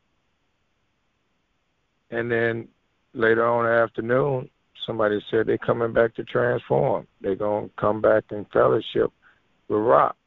And 2.11 2.29
then 2.29 2.67
later 3.13 3.47
on 3.47 3.65
in 3.65 3.71
the 3.71 3.77
afternoon, 3.77 4.49
somebody 4.85 5.23
said 5.29 5.47
they're 5.47 5.57
coming 5.57 5.93
back 5.93 6.15
to 6.15 6.23
transform. 6.23 7.07
They're 7.21 7.35
going 7.35 7.69
to 7.69 7.75
come 7.79 8.01
back 8.01 8.25
in 8.31 8.45
fellowship 8.51 9.11
with 9.67 9.79
Rock. 9.79 10.17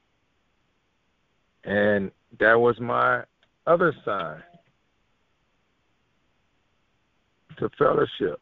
And 1.64 2.10
that 2.38 2.54
was 2.58 2.78
my 2.80 3.24
other 3.66 3.94
sign 4.04 4.42
to 7.58 7.70
fellowship, 7.78 8.40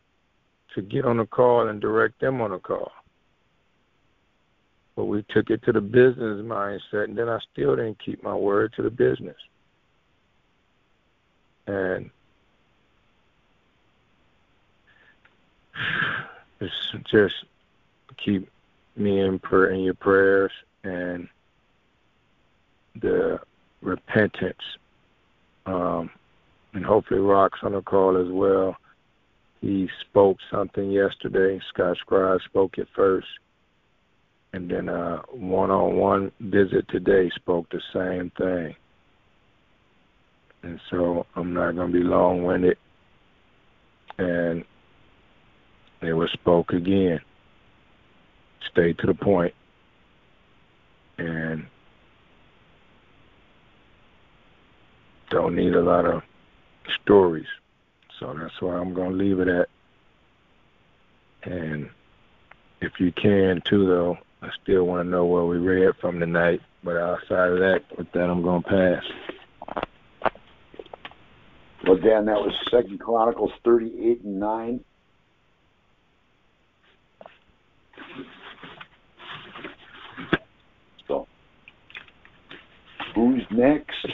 to 0.75 0.83
get 0.83 1.05
on 1.05 1.21
a 1.21 1.27
call 1.27 1.69
and 1.69 1.81
direct 1.81 2.21
them 2.21 2.41
on 2.41 2.53
a 2.53 2.59
call. 2.59 2.93
But 4.97 5.07
we 5.07 5.25
took 5.31 5.51
it 5.51 5.63
to 5.65 5.73
the 5.73 5.81
business 5.81 6.45
mindset, 6.45 7.05
and 7.05 7.17
then 7.17 7.29
I 7.29 7.39
still 7.53 7.77
didn't 7.77 7.99
keep 8.05 8.23
my 8.23 8.35
word 8.35 8.73
to 8.77 8.83
the 8.83 8.91
business. 8.91 9.37
And 11.67 12.11
it's 16.61 16.75
just 17.11 17.35
keep 18.23 18.49
me 18.97 19.21
in 19.21 19.39
prayer 19.39 19.71
in 19.71 19.81
your 19.81 19.95
prayers 19.95 20.53
and 20.85 21.29
the 23.01 23.41
repentance. 23.83 24.59
Um, 25.67 26.11
and 26.73 26.85
hopefully 26.85 27.21
Rock's 27.21 27.61
on 27.63 27.73
the 27.73 27.83
call 27.83 28.17
as 28.17 28.31
well. 28.31 28.77
He 29.61 29.89
spoke 30.09 30.39
something 30.51 30.91
yesterday. 30.91 31.61
Scott 31.73 31.97
Scribe 31.99 32.41
spoke 32.49 32.79
it 32.79 32.89
first. 32.97 33.27
And 34.53 34.71
then 34.71 34.89
uh, 34.89 35.23
a 35.33 35.37
one 35.37 35.71
on 35.71 35.97
one 35.97 36.33
visit 36.41 36.89
today 36.89 37.31
spoke 37.37 37.67
the 37.71 37.81
same 37.93 38.33
thing. 38.39 38.75
And 40.63 40.81
so 40.91 41.27
I'm 41.37 41.53
not 41.53 41.77
gonna 41.77 41.93
be 41.93 42.03
long 42.03 42.43
winded. 42.43 42.77
And 44.19 44.65
it 46.03 46.13
was 46.13 46.31
spoke 46.33 46.73
again. 46.73 47.21
Stay 48.73 48.93
to 48.95 49.07
the 49.07 49.15
point. 49.15 49.55
And 51.19 51.67
don't 55.31 55.55
need 55.55 55.75
a 55.75 55.83
lot 55.83 56.07
of 56.07 56.23
stories. 57.03 57.47
So 58.21 58.37
that's 58.39 58.61
why 58.61 58.77
I'm 58.77 58.93
going 58.93 59.13
to 59.13 59.17
leave 59.17 59.41
it 59.41 59.49
at. 59.49 59.69
And 61.43 61.89
if 62.83 62.93
you 63.01 63.13
can, 63.13 63.63
too, 63.65 63.87
though, 63.87 64.19
I 64.43 64.51
still 64.63 64.85
want 64.85 65.07
to 65.07 65.11
know 65.11 65.25
where 65.25 65.47
we 65.47 65.57
read 65.57 65.95
from 66.03 66.21
tonight. 66.21 66.61
But 66.85 66.99
outside 66.99 67.49
of 67.51 67.59
that, 67.59 67.81
with 67.97 68.13
that, 68.13 68.29
I'm 68.31 68.43
going 68.43 68.63
to 68.63 68.69
pass. 68.69 69.03
Well, 71.87 71.97
Dan, 71.97 72.27
that 72.27 72.37
was 72.37 72.53
Second 72.71 73.01
Chronicles 73.01 73.53
38 73.65 74.23
and 74.23 74.39
9. 74.39 74.85
So, 81.09 81.27
who's 83.15 83.47
next? 83.51 84.07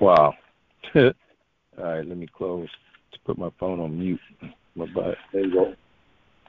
Wow. 0.00 0.34
All 0.94 1.12
right, 1.78 2.06
let 2.06 2.16
me 2.16 2.26
close 2.26 2.68
to 3.12 3.18
put 3.24 3.38
my 3.38 3.50
phone 3.58 3.80
on 3.80 3.98
mute. 3.98 4.20
My 4.74 4.86
butt. 4.86 5.16
There 5.32 5.44
you 5.44 5.52
go. 5.52 5.74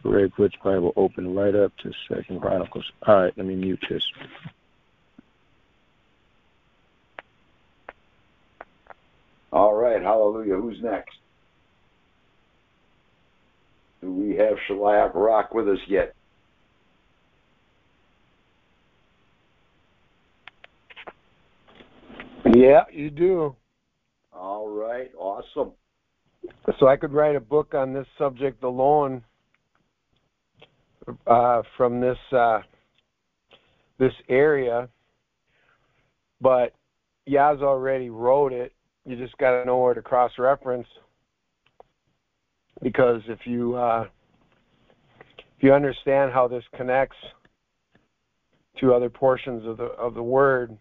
Greg 0.03 0.31
Butch 0.37 0.55
Bible 0.63 0.93
open 0.95 1.35
right 1.35 1.55
up 1.55 1.71
to 1.83 1.91
Second 2.07 2.39
Chronicles. 2.41 2.85
All 3.07 3.23
right, 3.23 3.33
let 3.35 3.45
me 3.45 3.55
mute 3.55 3.83
this. 3.89 4.03
All 9.51 9.73
right, 9.73 10.01
hallelujah. 10.01 10.55
Who's 10.55 10.77
next? 10.81 11.15
Do 14.01 14.11
we 14.11 14.35
have 14.35 14.57
Shaliach 14.69 15.15
Rock 15.15 15.53
with 15.53 15.67
us 15.67 15.79
yet? 15.87 16.13
Yeah, 22.57 22.85
you 22.91 23.11
do. 23.11 23.55
All 24.33 24.67
right, 24.67 25.11
awesome. 25.15 25.73
So 26.79 26.87
I 26.87 26.97
could 26.97 27.13
write 27.13 27.35
a 27.35 27.39
book 27.39 27.75
on 27.75 27.93
this 27.93 28.07
subject 28.17 28.63
alone 28.63 29.23
uh, 31.27 31.61
from 31.75 32.01
this 32.01 32.17
uh, 32.31 32.61
this 33.99 34.13
area, 34.27 34.89
but 36.41 36.73
Yaz 37.29 37.61
already 37.61 38.09
wrote 38.09 38.53
it. 38.53 38.73
You 39.05 39.15
just 39.15 39.37
got 39.37 39.59
to 39.59 39.65
know 39.65 39.77
where 39.77 39.93
to 39.93 40.01
cross 40.01 40.31
reference 40.39 40.87
because 42.81 43.21
if 43.27 43.45
you 43.45 43.75
uh, 43.75 44.05
if 45.57 45.61
you 45.61 45.75
understand 45.75 46.31
how 46.31 46.47
this 46.47 46.63
connects 46.75 47.17
to 48.79 48.95
other 48.95 49.11
portions 49.11 49.63
of 49.67 49.77
the 49.77 49.83
of 49.83 50.15
the 50.15 50.23
word 50.23 50.75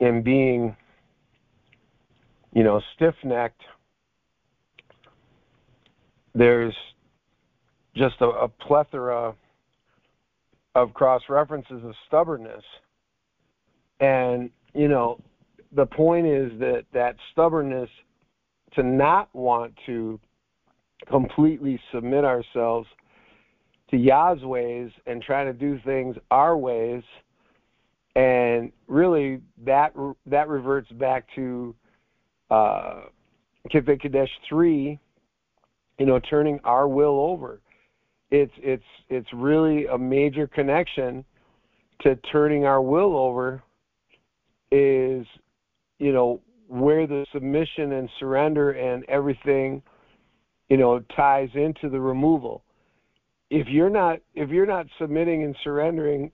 in 0.00 0.22
being 0.22 0.76
you 2.52 2.62
know 2.62 2.80
stiff-necked 2.94 3.62
there's 6.34 6.74
just 7.96 8.14
a, 8.20 8.26
a 8.26 8.48
plethora 8.48 9.34
of 10.74 10.94
cross 10.94 11.22
references 11.28 11.82
of 11.84 11.92
stubbornness. 12.06 12.62
And 14.00 14.50
you 14.74 14.88
know 14.88 15.20
the 15.72 15.86
point 15.86 16.26
is 16.26 16.52
that 16.60 16.84
that 16.92 17.16
stubbornness 17.32 17.90
to 18.74 18.82
not 18.82 19.28
want 19.34 19.74
to 19.86 20.20
completely 21.10 21.80
submit 21.92 22.24
ourselves 22.24 22.86
to 23.90 23.96
Yah's 23.96 24.42
ways 24.42 24.90
and 25.06 25.22
try 25.22 25.44
to 25.44 25.52
do 25.52 25.80
things 25.84 26.16
our 26.30 26.56
ways 26.56 27.02
and 28.18 28.72
really 28.88 29.40
that 29.64 29.92
that 30.26 30.48
reverts 30.48 30.90
back 30.90 31.24
to 31.36 31.74
uh 32.50 33.02
Kodesh 33.72 34.28
three, 34.48 34.98
you 35.98 36.06
know, 36.06 36.18
turning 36.18 36.58
our 36.64 36.88
will 36.88 37.20
over. 37.20 37.60
It's 38.32 38.52
it's 38.58 38.82
it's 39.08 39.28
really 39.32 39.86
a 39.86 39.96
major 39.96 40.48
connection 40.48 41.24
to 42.00 42.16
turning 42.32 42.64
our 42.64 42.82
will 42.82 43.16
over 43.16 43.62
is 44.72 45.24
you 46.00 46.12
know 46.12 46.40
where 46.66 47.06
the 47.06 47.24
submission 47.32 47.92
and 47.92 48.10
surrender 48.18 48.72
and 48.72 49.04
everything 49.08 49.80
you 50.68 50.76
know 50.76 51.00
ties 51.16 51.48
into 51.54 51.88
the 51.88 52.00
removal 52.00 52.62
if 53.48 53.66
you're 53.68 53.88
not 53.88 54.18
if 54.34 54.50
you're 54.50 54.66
not 54.66 54.86
submitting 54.98 55.42
and 55.44 55.56
surrendering 55.64 56.30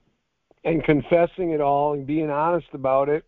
and 0.65 0.83
confessing 0.83 1.51
it 1.51 1.61
all 1.61 1.93
and 1.93 2.05
being 2.05 2.29
honest 2.29 2.67
about 2.73 3.07
it 3.07 3.23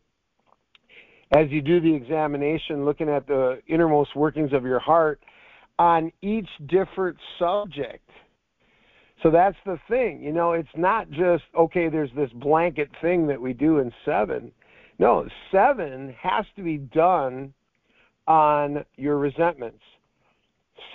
as 1.36 1.46
you 1.50 1.62
do 1.62 1.80
the 1.80 1.94
examination, 1.94 2.84
looking 2.84 3.10
at 3.10 3.28
the 3.28 3.62
innermost 3.68 4.16
workings 4.16 4.54
of 4.54 4.64
your 4.64 4.80
heart 4.80 5.22
on 5.78 6.12
each 6.22 6.50
different 6.66 7.18
subject. 7.38 8.10
So 9.22 9.30
that's 9.30 9.58
the 9.66 9.78
thing. 9.88 10.22
You 10.22 10.32
know, 10.32 10.54
it's 10.54 10.68
not 10.76 11.10
just, 11.12 11.44
okay, 11.58 11.90
there's 11.90 12.10
this 12.16 12.32
blanket 12.34 12.90
thing 13.02 13.28
that 13.28 13.42
we 13.42 13.54
do 13.54 13.80
in 13.80 13.92
seven. 14.04 14.52
No, 15.00 15.28
seven 15.52 16.16
has 16.20 16.46
to 16.56 16.64
be 16.64 16.78
done 16.78 17.54
on 18.28 18.84
your 18.96 19.18
resentments. 19.18 19.84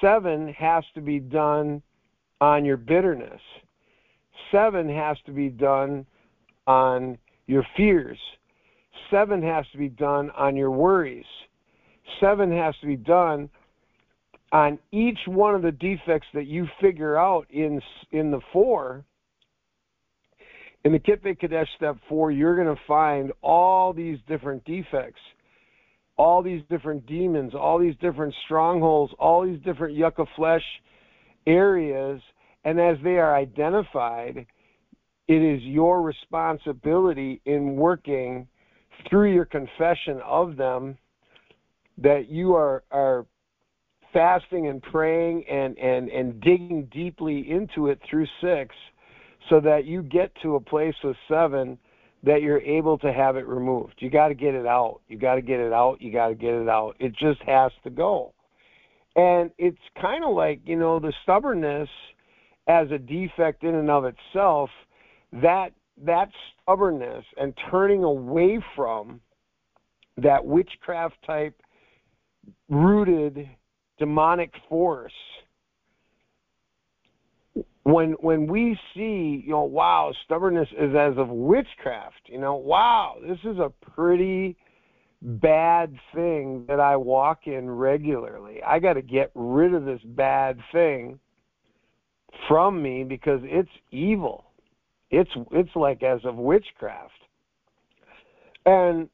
Seven 0.00 0.52
has 0.58 0.84
to 0.94 1.00
be 1.00 1.20
done 1.20 1.82
on 2.40 2.64
your 2.64 2.76
bitterness. 2.76 3.40
Seven 4.50 4.88
has 4.88 5.16
to 5.26 5.32
be 5.32 5.48
done 5.48 6.06
on 6.66 7.18
your 7.46 7.64
fears. 7.76 8.18
Seven 9.10 9.42
has 9.42 9.64
to 9.72 9.78
be 9.78 9.88
done 9.88 10.30
on 10.30 10.56
your 10.56 10.70
worries. 10.70 11.26
Seven 12.20 12.50
has 12.52 12.74
to 12.80 12.86
be 12.86 12.96
done 12.96 13.48
on 14.52 14.78
each 14.90 15.18
one 15.26 15.54
of 15.54 15.62
the 15.62 15.72
defects 15.72 16.26
that 16.34 16.46
you 16.46 16.66
figure 16.80 17.16
out 17.16 17.46
in 17.50 17.80
in 18.10 18.30
the 18.30 18.40
four. 18.52 19.04
In 20.84 20.92
the 20.92 20.98
Kitve 20.98 21.38
Kodesh 21.40 21.66
step 21.76 21.96
four, 22.08 22.32
you're 22.32 22.56
going 22.56 22.74
to 22.74 22.82
find 22.86 23.32
all 23.40 23.92
these 23.92 24.18
different 24.26 24.64
defects, 24.64 25.20
all 26.16 26.42
these 26.42 26.62
different 26.68 27.06
demons, 27.06 27.54
all 27.54 27.78
these 27.78 27.94
different 28.00 28.34
strongholds, 28.44 29.12
all 29.18 29.46
these 29.46 29.60
different 29.62 29.94
yucca 29.96 30.26
flesh 30.36 30.64
areas, 31.46 32.20
and 32.64 32.80
as 32.80 32.96
they 33.04 33.16
are 33.16 33.34
identified, 33.34 34.46
it 35.32 35.42
is 35.42 35.62
your 35.62 36.02
responsibility 36.02 37.40
in 37.46 37.76
working 37.76 38.46
through 39.08 39.32
your 39.32 39.46
confession 39.46 40.20
of 40.24 40.56
them 40.56 40.98
that 41.96 42.28
you 42.28 42.54
are 42.54 42.84
are 42.90 43.24
fasting 44.12 44.68
and 44.68 44.82
praying 44.82 45.42
and 45.48 45.78
and 45.78 46.10
and 46.10 46.38
digging 46.42 46.86
deeply 46.92 47.50
into 47.50 47.88
it 47.88 47.98
through 48.08 48.26
6 48.42 48.74
so 49.48 49.58
that 49.60 49.86
you 49.86 50.02
get 50.02 50.30
to 50.42 50.56
a 50.56 50.60
place 50.60 50.94
with 51.02 51.16
7 51.28 51.78
that 52.24 52.42
you're 52.42 52.60
able 52.60 52.98
to 52.98 53.10
have 53.10 53.36
it 53.36 53.46
removed. 53.48 53.94
You 53.98 54.10
got 54.10 54.28
to 54.28 54.34
get 54.34 54.54
it 54.54 54.66
out. 54.66 55.00
You 55.08 55.18
got 55.18 55.36
to 55.36 55.42
get 55.42 55.60
it 55.60 55.72
out. 55.72 56.00
You 56.00 56.12
got 56.12 56.28
to 56.28 56.34
get 56.34 56.52
it 56.52 56.68
out. 56.68 56.94
It 57.00 57.16
just 57.16 57.40
has 57.46 57.72
to 57.84 57.90
go. 57.90 58.34
And 59.16 59.50
it's 59.58 59.78
kind 60.00 60.24
of 60.24 60.34
like, 60.34 60.60
you 60.64 60.76
know, 60.76 61.00
the 61.00 61.12
stubbornness 61.22 61.88
as 62.68 62.90
a 62.90 62.98
defect 62.98 63.64
in 63.64 63.74
and 63.74 63.90
of 63.90 64.04
itself, 64.04 64.70
that 65.32 65.72
that 66.04 66.28
stubbornness 66.62 67.24
and 67.36 67.54
turning 67.70 68.04
away 68.04 68.58
from 68.74 69.20
that 70.16 70.44
witchcraft 70.44 71.16
type 71.26 71.54
rooted 72.68 73.48
demonic 73.98 74.52
force 74.68 75.12
when 77.84 78.12
when 78.20 78.46
we 78.46 78.78
see 78.94 79.42
you 79.44 79.50
know 79.50 79.64
wow 79.64 80.12
stubbornness 80.24 80.68
is 80.78 80.94
as 80.94 81.16
of 81.16 81.28
witchcraft 81.28 82.20
you 82.26 82.38
know 82.38 82.56
wow 82.56 83.16
this 83.26 83.38
is 83.44 83.58
a 83.58 83.72
pretty 83.92 84.56
bad 85.22 85.94
thing 86.14 86.64
that 86.66 86.80
i 86.80 86.96
walk 86.96 87.46
in 87.46 87.70
regularly. 87.70 88.60
I 88.66 88.80
got 88.80 88.94
to 88.94 89.02
get 89.02 89.30
rid 89.34 89.72
of 89.72 89.84
this 89.84 90.00
bad 90.04 90.58
thing 90.72 91.20
from 92.48 92.82
me 92.82 93.04
because 93.04 93.40
it's 93.44 93.70
evil 93.90 94.51
it's 95.12 95.30
it's 95.52 95.76
like 95.76 96.02
as 96.02 96.20
of 96.24 96.34
witchcraft 96.34 97.12
and 98.66 99.08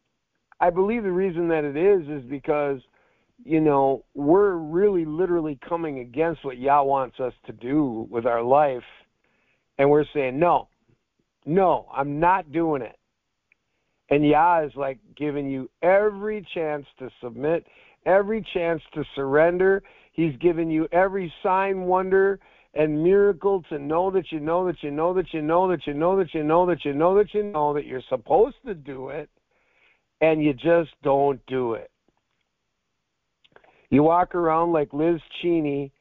i 0.60 0.70
believe 0.70 1.02
the 1.02 1.12
reason 1.12 1.48
that 1.48 1.64
it 1.64 1.76
is 1.76 2.08
is 2.08 2.28
because 2.30 2.80
you 3.44 3.60
know, 3.60 4.04
we're 4.14 4.54
really 4.54 5.04
literally 5.04 5.58
coming 5.68 6.00
against 6.00 6.44
what 6.44 6.58
Yah 6.58 6.82
wants 6.82 7.20
us 7.20 7.32
to 7.46 7.52
do 7.52 8.06
with 8.10 8.26
our 8.26 8.42
life, 8.42 8.82
and 9.78 9.88
we're 9.88 10.04
saying, 10.12 10.38
no, 10.38 10.68
no, 11.46 11.86
I'm 11.94 12.18
not 12.18 12.52
doing 12.52 12.82
it. 12.82 12.96
And 14.10 14.26
Yah 14.26 14.64
is 14.64 14.72
like 14.74 14.98
giving 15.16 15.48
you 15.48 15.70
every 15.82 16.46
chance 16.54 16.86
to 16.98 17.10
submit, 17.22 17.66
every 18.06 18.44
chance 18.54 18.82
to 18.94 19.04
surrender. 19.14 19.82
He's 20.12 20.34
given 20.36 20.70
you 20.70 20.88
every 20.90 21.32
sign, 21.42 21.82
wonder, 21.82 22.40
and 22.74 23.02
miracle 23.02 23.62
to 23.70 23.78
know 23.78 24.10
that 24.10 24.30
you 24.30 24.40
know 24.40 24.66
that 24.66 24.82
you 24.82 24.90
know 24.90 25.14
that 25.14 25.32
you 25.32 25.42
know 25.42 25.68
that 25.68 25.86
you 25.86 25.94
know 25.94 26.16
that 26.16 26.34
you 26.34 26.44
know 26.44 26.66
that 26.66 26.84
you 26.84 26.92
know 26.92 27.16
that 27.16 27.34
you 27.34 27.42
know 27.42 27.74
that 27.74 27.86
you're 27.86 28.02
supposed 28.08 28.56
to 28.66 28.74
do 28.74 29.08
it, 29.08 29.28
and 30.20 30.42
you 30.42 30.52
just 30.52 30.90
don't 31.02 31.40
do 31.46 31.74
it. 31.74 31.90
You 33.90 34.02
walk 34.02 34.34
around 34.34 34.72
like 34.72 34.92
Liz 34.92 35.20
Cheney, 35.40 35.92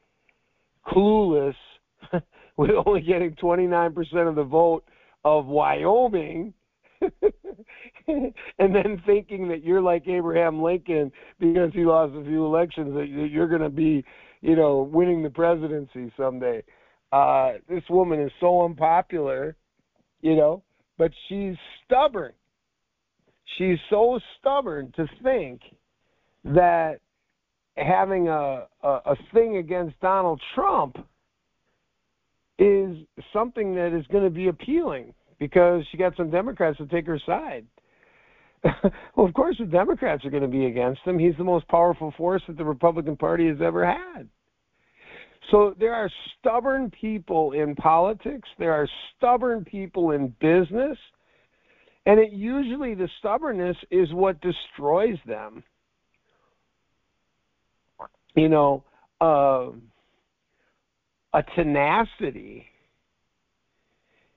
clueless, 0.86 1.54
with 2.56 2.70
only 2.86 3.00
getting 3.00 3.34
29% 3.36 4.28
of 4.28 4.34
the 4.34 4.44
vote 4.44 4.84
of 5.24 5.46
Wyoming, 5.46 6.52
and 7.00 8.34
then 8.58 9.02
thinking 9.06 9.48
that 9.48 9.62
you're 9.62 9.80
like 9.80 10.06
Abraham 10.06 10.62
Lincoln 10.62 11.12
because 11.38 11.70
he 11.72 11.84
lost 11.84 12.14
a 12.14 12.24
few 12.24 12.44
elections, 12.44 12.94
that 12.94 13.06
you're 13.08 13.48
going 13.48 13.62
to 13.62 13.70
be, 13.70 14.04
you 14.40 14.56
know, 14.56 14.88
winning 14.92 15.22
the 15.22 15.30
presidency 15.30 16.12
someday. 16.16 16.62
Uh, 17.12 17.52
this 17.68 17.82
woman 17.88 18.20
is 18.20 18.30
so 18.40 18.64
unpopular, 18.64 19.56
you 20.20 20.36
know, 20.36 20.62
but 20.96 21.10
she's 21.28 21.54
stubborn. 21.84 22.32
She's 23.56 23.78
so 23.88 24.20
stubborn 24.38 24.92
to 24.96 25.06
think 25.22 25.62
that 26.44 27.00
having 27.76 28.28
a, 28.28 28.66
a, 28.82 28.88
a 28.88 29.16
thing 29.32 29.56
against 29.56 29.98
Donald 30.00 30.40
Trump 30.54 30.96
is 32.58 32.96
something 33.32 33.74
that 33.76 33.96
is 33.96 34.06
going 34.08 34.24
to 34.24 34.30
be 34.30 34.48
appealing 34.48 35.14
because 35.38 35.84
she 35.90 35.96
got 35.96 36.16
some 36.16 36.30
Democrats 36.30 36.78
to 36.78 36.86
take 36.86 37.06
her 37.06 37.20
side. 37.24 37.64
well, 39.16 39.26
of 39.26 39.34
course, 39.34 39.56
the 39.58 39.66
Democrats 39.66 40.24
are 40.24 40.30
going 40.30 40.42
to 40.42 40.48
be 40.48 40.66
against 40.66 41.00
him. 41.02 41.18
He's 41.18 41.36
the 41.36 41.44
most 41.44 41.66
powerful 41.68 42.12
force 42.16 42.42
that 42.48 42.56
the 42.56 42.64
Republican 42.64 43.16
Party 43.16 43.48
has 43.48 43.58
ever 43.62 43.86
had. 43.86 44.28
So 45.50 45.74
there 45.78 45.94
are 45.94 46.10
stubborn 46.38 46.90
people 46.90 47.52
in 47.52 47.74
politics, 47.74 48.48
there 48.58 48.72
are 48.72 48.86
stubborn 49.16 49.64
people 49.64 50.10
in 50.10 50.34
business, 50.40 50.98
and 52.04 52.20
it 52.20 52.32
usually 52.32 52.94
the 52.94 53.08
stubbornness 53.18 53.76
is 53.90 54.12
what 54.12 54.40
destroys 54.42 55.16
them 55.24 55.62
you 58.38 58.48
know, 58.48 58.84
uh, 59.20 59.70
a 61.34 61.42
tenacity 61.56 62.66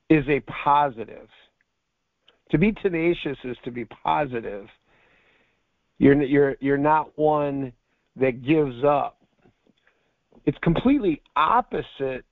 is 0.10 0.26
a 0.28 0.40
positive. 0.64 1.28
To 2.52 2.58
be 2.58 2.74
tenacious 2.74 3.38
is 3.44 3.58
to 3.64 3.72
be 3.72 3.86
positive. 3.86 4.68
You're 5.98 6.22
you're 6.22 6.56
you're 6.60 6.78
not 6.78 7.18
one 7.18 7.72
that 8.18 8.46
gives 8.46 8.84
up. 8.84 9.18
It's 10.46 10.58
completely 10.62 11.22
opposite, 11.36 12.26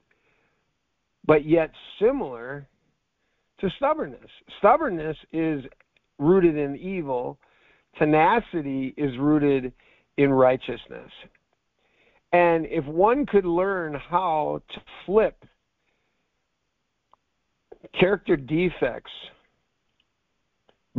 but 1.26 1.46
yet 1.46 1.72
similar 2.00 2.68
to 3.62 3.70
stubbornness. 3.78 4.30
Stubbornness 4.58 5.16
is 5.32 5.64
rooted 6.18 6.58
in 6.58 6.76
evil. 6.76 7.38
Tenacity 7.98 8.94
is 8.98 9.18
rooted 9.18 9.72
in 10.18 10.34
righteousness. 10.34 11.12
And 12.34 12.66
if 12.66 12.86
one 12.86 13.26
could 13.26 13.46
learn 13.46 13.94
how 13.94 14.62
to 14.74 14.82
flip 15.06 15.46
character 17.98 18.36
defects 18.36 19.12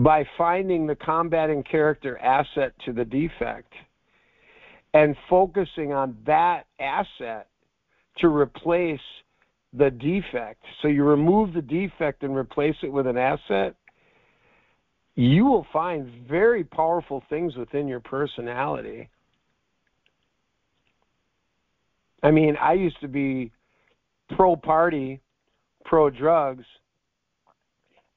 by 0.02 0.24
finding 0.36 0.86
the 0.86 0.94
combating 0.94 1.62
character 1.62 2.18
asset 2.18 2.72
to 2.84 2.92
the 2.92 3.04
defect 3.04 3.72
and 4.94 5.16
focusing 5.28 5.92
on 5.92 6.16
that 6.26 6.64
asset 6.78 7.48
to 8.18 8.28
replace 8.28 9.00
the 9.72 9.90
defect. 9.90 10.62
So 10.82 10.88
you 10.88 11.04
remove 11.04 11.54
the 11.54 11.62
defect 11.62 12.22
and 12.22 12.36
replace 12.36 12.76
it 12.82 12.92
with 12.92 13.06
an 13.06 13.16
asset. 13.16 13.76
You 15.14 15.44
will 15.44 15.66
find 15.72 16.10
very 16.28 16.64
powerful 16.64 17.22
things 17.28 17.56
within 17.56 17.86
your 17.86 18.00
personality 18.00 19.08
I 22.22 22.30
mean, 22.30 22.56
I 22.60 22.74
used 22.74 23.00
to 23.00 23.08
be 23.08 23.52
pro 24.36 24.56
party, 24.56 25.20
pro 25.84 26.10
drugs. 26.10 26.64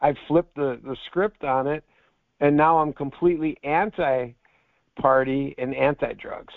I 0.04 0.14
flipped 0.28 0.56
the, 0.56 0.80
the 0.84 0.98
script 1.08 1.46
on 1.46 1.66
it, 1.66 1.84
and 2.42 2.58
now 2.58 2.78
I'm 2.78 2.92
completely 2.92 3.58
anti 3.64 4.34
party 5.02 5.56
and 5.58 5.74
anti 5.74 6.14
drugs. 6.14 6.54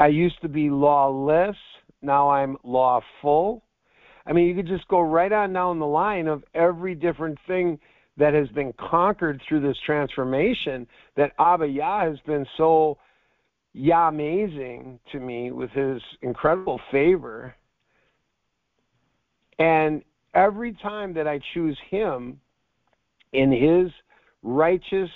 I 0.00 0.08
used 0.08 0.40
to 0.42 0.48
be 0.48 0.68
lawless, 0.70 1.56
now 2.02 2.28
I'm 2.28 2.56
lawful. 2.64 3.62
I 4.26 4.32
mean, 4.32 4.46
you 4.48 4.54
could 4.54 4.66
just 4.66 4.86
go 4.88 5.00
right 5.00 5.32
on 5.32 5.52
down 5.52 5.78
the 5.78 5.86
line 5.86 6.26
of 6.26 6.44
every 6.54 6.94
different 6.94 7.38
thing 7.46 7.78
that 8.18 8.34
has 8.34 8.48
been 8.48 8.74
conquered 8.78 9.40
through 9.48 9.60
this 9.60 9.76
transformation 9.86 10.86
that 11.16 11.32
Abba 11.38 11.66
Yah 11.66 12.04
has 12.10 12.18
been 12.26 12.44
so 12.56 12.98
Yah 13.72 14.08
amazing 14.08 14.98
to 15.12 15.20
me 15.20 15.52
with 15.52 15.70
his 15.70 16.02
incredible 16.22 16.80
favor. 16.90 17.54
And 19.58 20.02
every 20.38 20.72
time 20.74 21.12
that 21.14 21.26
I 21.26 21.40
choose 21.52 21.76
him 21.90 22.40
in 23.32 23.50
his 23.50 23.90
righteous 24.44 25.10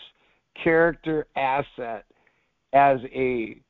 character 0.62 1.26
asset 1.36 2.04
as 2.72 2.98
a 3.14 3.60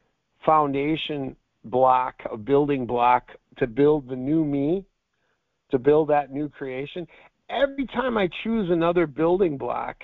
foundation 0.46 1.36
block, 1.64 2.14
a 2.32 2.38
building 2.38 2.86
block 2.86 3.28
to 3.58 3.66
build 3.66 4.08
the 4.08 4.16
new 4.16 4.44
me, 4.44 4.84
to 5.70 5.78
build 5.78 6.08
that 6.08 6.32
new 6.32 6.48
creation, 6.48 7.06
every 7.50 7.86
time 7.86 8.16
I 8.16 8.30
choose 8.42 8.70
another 8.70 9.06
building 9.06 9.58
block, 9.58 9.96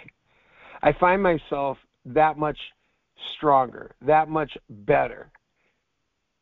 I 0.82 0.92
find 1.00 1.22
myself 1.22 1.78
that 2.04 2.36
much 2.36 2.58
stronger, 3.36 3.92
that 4.02 4.28
much 4.28 4.52
better. 4.68 5.30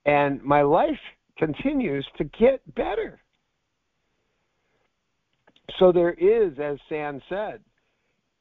And 0.04 0.42
my 0.42 0.62
life 0.62 0.98
continues 1.38 2.06
to 2.18 2.24
get 2.24 2.60
better. 2.74 3.20
So 5.78 5.92
there 5.92 6.12
is, 6.12 6.58
as 6.58 6.78
Sam 6.88 7.20
said, 7.28 7.60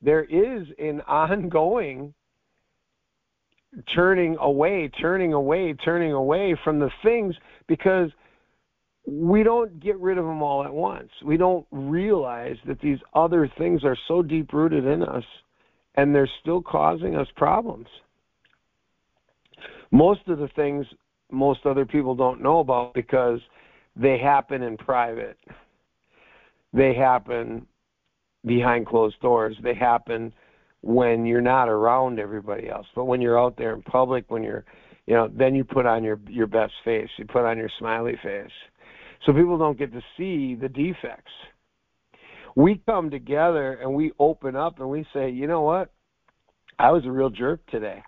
there 0.01 0.23
is 0.23 0.67
an 0.79 1.01
ongoing 1.07 2.13
turning 3.93 4.37
away, 4.39 4.89
turning 5.01 5.33
away, 5.33 5.73
turning 5.73 6.13
away 6.13 6.55
from 6.63 6.79
the 6.79 6.89
things 7.03 7.35
because 7.67 8.09
we 9.05 9.43
don't 9.43 9.79
get 9.79 9.99
rid 9.99 10.17
of 10.17 10.25
them 10.25 10.41
all 10.41 10.63
at 10.63 10.73
once. 10.73 11.09
We 11.23 11.37
don't 11.37 11.65
realize 11.71 12.55
that 12.67 12.79
these 12.79 12.97
other 13.13 13.51
things 13.57 13.83
are 13.83 13.97
so 14.07 14.21
deep 14.21 14.53
rooted 14.53 14.85
in 14.85 15.03
us 15.03 15.23
and 15.95 16.13
they're 16.13 16.29
still 16.41 16.61
causing 16.61 17.15
us 17.15 17.27
problems. 17.35 17.87
Most 19.91 20.21
of 20.27 20.39
the 20.39 20.49
things 20.55 20.85
most 21.31 21.65
other 21.65 21.85
people 21.85 22.15
don't 22.15 22.41
know 22.41 22.59
about 22.59 22.93
because 22.93 23.39
they 23.95 24.17
happen 24.17 24.61
in 24.61 24.77
private. 24.77 25.37
They 26.75 26.93
happen 26.93 27.65
behind 28.45 28.85
closed 28.85 29.19
doors. 29.21 29.55
They 29.63 29.73
happen 29.73 30.33
when 30.81 31.25
you're 31.25 31.41
not 31.41 31.69
around 31.69 32.19
everybody 32.19 32.69
else. 32.69 32.85
But 32.95 33.05
when 33.05 33.21
you're 33.21 33.39
out 33.39 33.57
there 33.57 33.73
in 33.73 33.81
public, 33.81 34.25
when 34.27 34.43
you're, 34.43 34.65
you 35.07 35.15
know, 35.15 35.29
then 35.31 35.55
you 35.55 35.63
put 35.63 35.85
on 35.85 36.03
your 36.03 36.19
your 36.27 36.47
best 36.47 36.73
face. 36.83 37.09
You 37.17 37.25
put 37.25 37.45
on 37.45 37.57
your 37.57 37.69
smiley 37.79 38.17
face. 38.21 38.51
So 39.25 39.33
people 39.33 39.57
don't 39.57 39.79
get 39.79 39.93
to 39.93 40.01
see 40.17 40.55
the 40.55 40.69
defects. 40.69 41.31
We 42.55 42.81
come 42.85 43.09
together 43.09 43.73
and 43.81 43.93
we 43.93 44.11
open 44.19 44.55
up 44.55 44.79
and 44.79 44.89
we 44.89 45.05
say, 45.13 45.29
you 45.29 45.47
know 45.47 45.61
what? 45.61 45.91
I 46.77 46.91
was 46.91 47.05
a 47.05 47.11
real 47.11 47.29
jerk 47.29 47.65
today. 47.67 48.03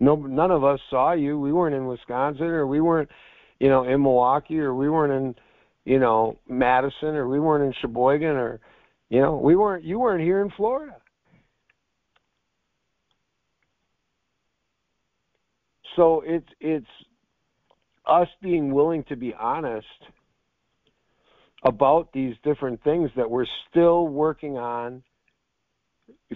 No, 0.00 0.16
none 0.16 0.50
of 0.50 0.64
us 0.64 0.80
saw 0.90 1.12
you. 1.12 1.38
We 1.38 1.52
weren't 1.52 1.74
in 1.74 1.86
Wisconsin, 1.86 2.46
or 2.46 2.66
we 2.66 2.80
weren't, 2.80 3.08
you 3.60 3.68
know, 3.68 3.84
in 3.84 4.02
Milwaukee, 4.02 4.58
or 4.58 4.74
we 4.74 4.90
weren't 4.90 5.12
in, 5.12 5.34
you 5.84 5.98
know, 5.98 6.38
Madison, 6.48 7.08
or 7.08 7.28
we 7.28 7.38
weren't 7.38 7.64
in 7.64 7.74
Sheboygan, 7.80 8.28
or, 8.28 8.60
you 9.10 9.20
know, 9.20 9.36
we 9.36 9.54
weren't. 9.54 9.84
You 9.84 9.98
weren't 10.00 10.22
here 10.22 10.40
in 10.42 10.50
Florida. 10.56 10.96
So 15.96 16.22
it's 16.26 16.48
it's 16.60 16.86
us 18.06 18.28
being 18.42 18.72
willing 18.72 19.04
to 19.04 19.16
be 19.16 19.34
honest 19.34 19.86
about 21.64 22.12
these 22.12 22.34
different 22.42 22.82
things 22.84 23.10
that 23.16 23.30
we're 23.30 23.46
still 23.70 24.08
working 24.08 24.58
on 24.58 25.02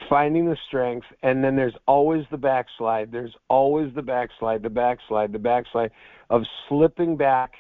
finding 0.09 0.47
the 0.47 0.57
strength 0.67 1.07
and 1.23 1.45
then 1.45 1.55
there's 1.55 1.75
always 1.87 2.25
the 2.31 2.37
backslide 2.37 3.13
there's 3.13 3.35
always 3.49 3.93
the 3.95 4.03
backslide 4.03 4.63
the 4.63 4.71
backslide 4.71 5.31
the 5.33 5.39
backslide 5.39 5.91
of 6.31 6.43
slipping 6.69 7.17
back 7.17 7.53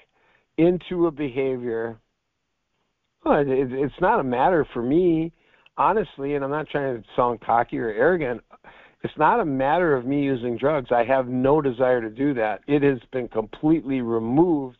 into 0.58 1.06
a 1.06 1.10
behavior 1.10 1.98
well, 3.24 3.40
it, 3.40 3.46
it's 3.48 4.00
not 4.00 4.20
a 4.20 4.24
matter 4.24 4.66
for 4.72 4.82
me 4.82 5.32
honestly 5.76 6.34
and 6.34 6.44
i'm 6.44 6.50
not 6.50 6.68
trying 6.68 7.00
to 7.00 7.08
sound 7.16 7.40
cocky 7.40 7.78
or 7.78 7.88
arrogant 7.88 8.42
it's 9.04 9.16
not 9.16 9.40
a 9.40 9.44
matter 9.44 9.94
of 9.94 10.06
me 10.06 10.22
using 10.22 10.56
drugs. 10.56 10.90
I 10.90 11.04
have 11.04 11.28
no 11.28 11.60
desire 11.60 12.00
to 12.00 12.10
do 12.10 12.34
that. 12.34 12.62
It 12.66 12.82
has 12.82 12.98
been 13.12 13.28
completely 13.28 14.00
removed 14.00 14.78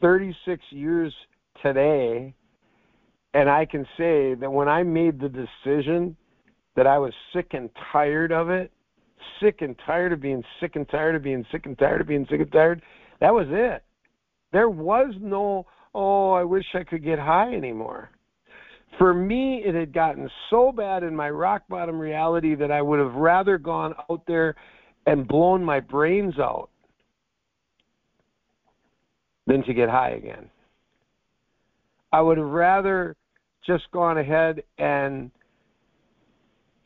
36 0.00 0.62
years 0.70 1.14
today. 1.62 2.34
And 3.34 3.48
I 3.48 3.64
can 3.64 3.86
say 3.96 4.34
that 4.34 4.52
when 4.52 4.68
I 4.68 4.82
made 4.82 5.20
the 5.20 5.28
decision 5.28 6.16
that 6.74 6.86
I 6.86 6.98
was 6.98 7.12
sick 7.32 7.48
and 7.52 7.70
tired 7.92 8.32
of 8.32 8.50
it, 8.50 8.72
sick 9.40 9.62
and 9.62 9.76
tired 9.86 10.12
of 10.12 10.20
being 10.20 10.42
sick 10.60 10.74
and 10.74 10.88
tired 10.88 11.14
of 11.14 11.22
being 11.22 11.46
sick 11.52 11.66
and 11.66 11.78
tired 11.78 12.00
of 12.00 12.08
being 12.08 12.26
sick 12.28 12.40
and 12.40 12.52
tired, 12.52 12.82
that 13.20 13.32
was 13.32 13.46
it. 13.50 13.84
There 14.52 14.68
was 14.68 15.14
no, 15.20 15.66
oh, 15.94 16.32
I 16.32 16.44
wish 16.44 16.66
I 16.74 16.84
could 16.84 17.04
get 17.04 17.18
high 17.18 17.54
anymore 17.54 18.10
for 18.98 19.14
me, 19.14 19.62
it 19.64 19.74
had 19.74 19.92
gotten 19.92 20.30
so 20.50 20.72
bad 20.72 21.02
in 21.02 21.16
my 21.16 21.30
rock 21.30 21.62
bottom 21.68 21.98
reality 21.98 22.54
that 22.54 22.70
I 22.70 22.82
would 22.82 22.98
have 22.98 23.14
rather 23.14 23.58
gone 23.58 23.94
out 24.10 24.22
there 24.26 24.54
and 25.06 25.26
blown 25.26 25.64
my 25.64 25.80
brains 25.80 26.38
out 26.38 26.70
than 29.46 29.64
to 29.64 29.74
get 29.74 29.88
high 29.88 30.10
again. 30.10 30.50
I 32.12 32.20
would 32.20 32.38
have 32.38 32.46
rather 32.46 33.16
just 33.66 33.90
gone 33.92 34.18
ahead 34.18 34.62
and 34.78 35.30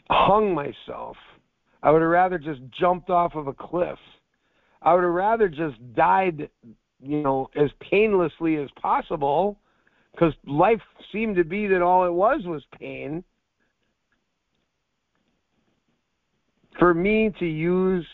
hung 0.09 0.55
myself. 0.55 1.16
I 1.82 1.90
would 1.90 2.01
have 2.01 2.10
rather 2.10 2.38
just 2.38 2.60
jumped 2.78 3.10
off 3.10 3.34
of 3.34 3.48
a 3.48 3.52
cliff. 3.52 3.98
I 4.80 4.94
would 4.94 5.02
have 5.02 5.12
rather 5.12 5.48
just 5.48 5.76
died, 5.94 6.48
you 7.07 7.23
know, 7.23 7.49
as 7.57 7.70
painlessly 7.91 8.57
as 8.57 8.69
possible 8.81 9.59
because 10.12 10.33
life 10.47 10.81
seemed 11.12 11.37
to 11.37 11.45
be 11.45 11.66
that 11.66 11.83
all 11.83 12.07
it 12.07 12.12
was 12.12 12.41
was 12.45 12.65
pain. 12.78 13.23
For 16.78 16.95
me 16.95 17.31
to 17.39 17.47
use 17.47 18.07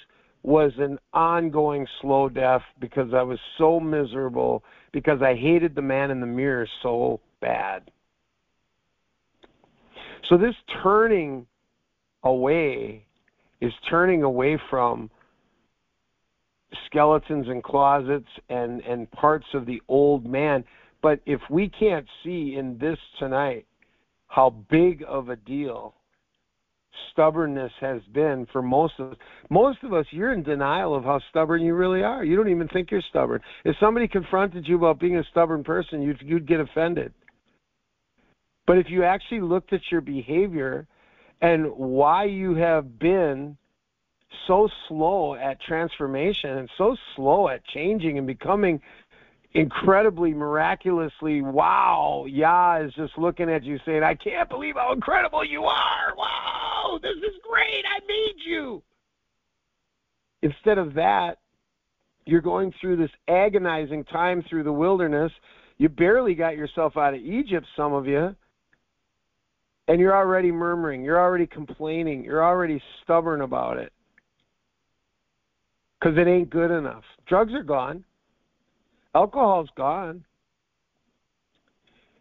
was 0.42 0.72
an 0.78 0.98
ongoing 1.12 1.86
slow 2.00 2.28
death 2.28 2.62
because 2.80 3.14
I 3.14 3.22
was 3.22 3.38
so 3.58 3.78
miserable 3.78 4.64
because 4.92 5.22
I 5.22 5.34
hated 5.34 5.74
the 5.74 5.82
man 5.82 6.10
in 6.10 6.20
the 6.20 6.26
mirror 6.26 6.66
so 6.82 7.20
bad. 7.40 7.90
So 10.28 10.36
this 10.36 10.54
turning 10.82 11.46
away 12.24 13.04
is 13.60 13.72
turning 13.88 14.22
away 14.22 14.58
from 14.70 15.10
skeletons 16.86 17.46
and 17.48 17.62
closets 17.62 18.28
and 18.48 18.80
and 18.82 19.10
parts 19.12 19.46
of 19.54 19.66
the 19.66 19.80
old 19.88 20.26
man 20.26 20.64
but 21.02 21.20
if 21.26 21.40
we 21.50 21.68
can't 21.68 22.06
see 22.24 22.56
in 22.58 22.78
this 22.78 22.98
tonight 23.18 23.66
how 24.28 24.50
big 24.70 25.04
of 25.06 25.28
a 25.28 25.36
deal 25.36 25.94
stubbornness 27.12 27.72
has 27.80 28.00
been 28.12 28.46
for 28.52 28.62
most 28.62 28.94
of 28.98 29.12
us, 29.12 29.18
most 29.50 29.78
of 29.82 29.92
us, 29.92 30.06
you're 30.10 30.32
in 30.32 30.42
denial 30.42 30.94
of 30.94 31.04
how 31.04 31.20
stubborn 31.30 31.62
you 31.62 31.74
really 31.74 32.02
are. 32.02 32.24
You 32.24 32.36
don't 32.36 32.50
even 32.50 32.68
think 32.68 32.90
you're 32.90 33.02
stubborn. 33.08 33.40
If 33.64 33.76
somebody 33.80 34.08
confronted 34.08 34.66
you 34.66 34.76
about 34.76 35.00
being 35.00 35.16
a 35.16 35.24
stubborn 35.30 35.64
person, 35.64 36.02
you'd, 36.02 36.20
you'd 36.22 36.46
get 36.46 36.60
offended. 36.60 37.12
But 38.66 38.78
if 38.78 38.86
you 38.88 39.04
actually 39.04 39.40
looked 39.40 39.72
at 39.72 39.80
your 39.90 40.00
behavior 40.00 40.86
and 41.40 41.66
why 41.72 42.24
you 42.24 42.54
have 42.54 42.98
been 42.98 43.56
so 44.46 44.68
slow 44.88 45.34
at 45.34 45.60
transformation 45.60 46.58
and 46.58 46.70
so 46.76 46.96
slow 47.14 47.48
at 47.48 47.64
changing 47.64 48.18
and 48.18 48.26
becoming 48.26 48.80
incredibly 49.54 50.32
miraculously 50.32 51.42
wow 51.42 52.24
yah 52.26 52.78
is 52.78 52.92
just 52.94 53.16
looking 53.18 53.50
at 53.50 53.62
you 53.62 53.78
saying 53.84 54.02
i 54.02 54.14
can't 54.14 54.48
believe 54.48 54.76
how 54.76 54.92
incredible 54.92 55.44
you 55.44 55.64
are. 55.64 56.14
Wow 56.16 56.98
this 57.02 57.16
is 57.16 57.36
great. 57.48 57.84
I 57.86 58.00
made 58.06 58.36
you. 58.46 58.82
Instead 60.42 60.78
of 60.78 60.94
that 60.94 61.38
you're 62.24 62.40
going 62.40 62.72
through 62.80 62.96
this 62.96 63.10
agonizing 63.28 64.04
time 64.04 64.44
through 64.48 64.62
the 64.62 64.72
wilderness. 64.72 65.32
You 65.78 65.88
barely 65.88 66.34
got 66.34 66.56
yourself 66.56 66.96
out 66.96 67.14
of 67.14 67.20
egypt 67.20 67.66
some 67.76 67.92
of 67.92 68.06
you 68.06 68.34
and 69.88 70.00
you're 70.00 70.16
already 70.16 70.52
murmuring. 70.52 71.02
You're 71.02 71.20
already 71.20 71.46
complaining. 71.46 72.24
You're 72.24 72.44
already 72.44 72.80
stubborn 73.02 73.40
about 73.40 73.78
it 73.78 73.92
because 76.02 76.18
it 76.18 76.26
ain't 76.26 76.50
good 76.50 76.70
enough 76.70 77.04
drugs 77.26 77.52
are 77.54 77.62
gone 77.62 78.04
Alcohol's 79.14 79.68
gone. 79.76 80.24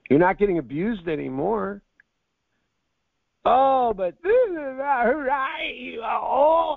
You're 0.09 0.19
not 0.19 0.37
getting 0.37 0.57
abused 0.57 1.07
anymore. 1.07 1.81
Oh, 3.45 3.93
but 3.95 4.15
this 4.21 4.49
is 4.49 4.77
not 4.77 5.03
right. 5.03 5.95
Oh, 6.03 6.75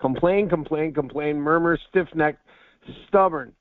complain, 0.00 0.48
complain, 0.48 0.92
complain, 0.92 1.36
murmur, 1.36 1.78
stiff 1.88 2.06
neck, 2.14 2.36
stubborn. 3.08 3.52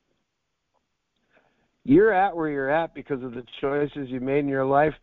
You're 1.85 2.13
at 2.13 2.35
where 2.35 2.49
you're 2.49 2.69
at 2.69 2.93
because 2.93 3.23
of 3.23 3.31
the 3.33 3.43
choices 3.61 4.09
you 4.09 4.19
made 4.19 4.39
in 4.39 4.49
your 4.49 4.65
life. 4.65 4.93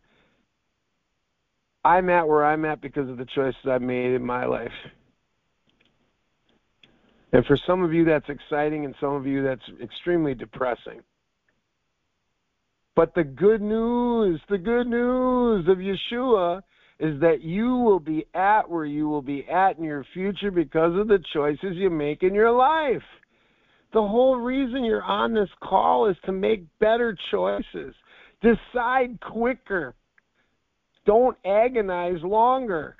I'm 1.83 2.09
at 2.09 2.27
where 2.27 2.45
I'm 2.45 2.65
at 2.65 2.81
because 2.81 3.09
of 3.09 3.17
the 3.17 3.25
choices 3.25 3.59
I've 3.69 3.81
made 3.81 4.13
in 4.13 4.25
my 4.25 4.45
life. 4.45 4.71
And 7.33 7.45
for 7.45 7.57
some 7.65 7.83
of 7.83 7.93
you, 7.93 8.05
that's 8.05 8.29
exciting, 8.29 8.85
and 8.85 8.93
some 8.99 9.13
of 9.13 9.25
you, 9.25 9.43
that's 9.43 9.61
extremely 9.81 10.33
depressing. 10.35 11.01
But 12.95 13.15
the 13.15 13.23
good 13.23 13.61
news, 13.61 14.41
the 14.49 14.57
good 14.57 14.87
news 14.87 15.67
of 15.67 15.77
Yeshua 15.77 16.61
is 16.99 17.19
that 17.21 17.41
you 17.41 17.77
will 17.77 17.99
be 17.99 18.25
at 18.35 18.69
where 18.69 18.85
you 18.85 19.07
will 19.07 19.21
be 19.21 19.47
at 19.49 19.77
in 19.77 19.83
your 19.83 20.05
future 20.13 20.51
because 20.51 20.99
of 20.99 21.07
the 21.07 21.23
choices 21.33 21.77
you 21.77 21.89
make 21.89 22.21
in 22.21 22.35
your 22.35 22.51
life. 22.51 23.01
The 23.93 24.01
whole 24.01 24.37
reason 24.37 24.83
you're 24.83 25.03
on 25.03 25.33
this 25.33 25.49
call 25.63 26.07
is 26.09 26.17
to 26.25 26.31
make 26.31 26.63
better 26.79 27.17
choices. 27.31 27.95
Decide 28.41 29.19
quicker. 29.21 29.95
Don't 31.05 31.37
agonize 31.45 32.21
longer. 32.23 32.95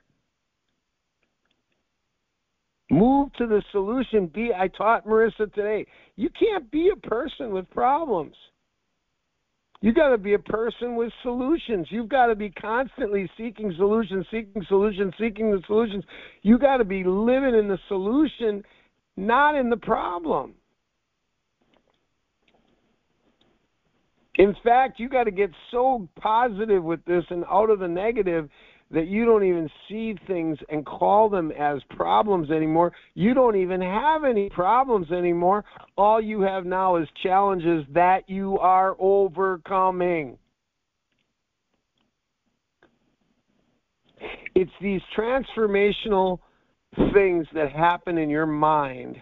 Move 2.89 3.31
to 3.37 3.47
the 3.47 3.61
solution. 3.71 4.27
Be 4.27 4.51
I 4.53 4.67
taught 4.67 5.07
Marissa 5.07 5.53
today. 5.53 5.85
You 6.17 6.29
can't 6.37 6.69
be 6.71 6.91
a 6.93 7.07
person 7.07 7.51
with 7.51 7.69
problems. 7.69 8.35
You 9.81 9.93
got 9.93 10.09
to 10.09 10.17
be 10.17 10.33
a 10.33 10.39
person 10.39 10.95
with 10.95 11.11
solutions. 11.23 11.87
You've 11.89 12.09
got 12.09 12.27
to 12.27 12.35
be 12.35 12.51
constantly 12.51 13.29
seeking 13.35 13.73
solutions, 13.77 14.27
seeking 14.29 14.63
solutions, 14.67 15.13
seeking 15.19 15.51
the 15.51 15.61
solutions. 15.65 16.03
You 16.43 16.59
got 16.59 16.77
to 16.77 16.85
be 16.85 17.03
living 17.03 17.55
in 17.55 17.67
the 17.67 17.79
solution, 17.87 18.63
not 19.17 19.55
in 19.55 19.69
the 19.71 19.77
problem. 19.77 20.53
In 24.35 24.55
fact, 24.63 24.99
you 24.99 25.09
got 25.09 25.25
to 25.25 25.31
get 25.31 25.51
so 25.71 26.07
positive 26.19 26.83
with 26.83 27.03
this 27.05 27.23
and 27.29 27.43
out 27.49 27.69
of 27.69 27.79
the 27.79 27.87
negative 27.87 28.49
that 28.91 29.07
you 29.07 29.25
don't 29.25 29.43
even 29.43 29.69
see 29.87 30.15
things 30.27 30.57
and 30.69 30.85
call 30.85 31.29
them 31.29 31.51
as 31.51 31.81
problems 31.91 32.51
anymore. 32.51 32.91
You 33.13 33.33
don't 33.33 33.55
even 33.55 33.81
have 33.81 34.23
any 34.23 34.49
problems 34.49 35.11
anymore. 35.11 35.63
All 35.97 36.21
you 36.21 36.41
have 36.41 36.65
now 36.65 36.97
is 36.97 37.07
challenges 37.23 37.85
that 37.93 38.29
you 38.29 38.57
are 38.59 38.95
overcoming. 38.99 40.37
It's 44.53 44.71
these 44.81 45.01
transformational 45.17 46.39
things 47.13 47.47
that 47.53 47.71
happen 47.71 48.17
in 48.17 48.29
your 48.29 48.45
mind 48.45 49.17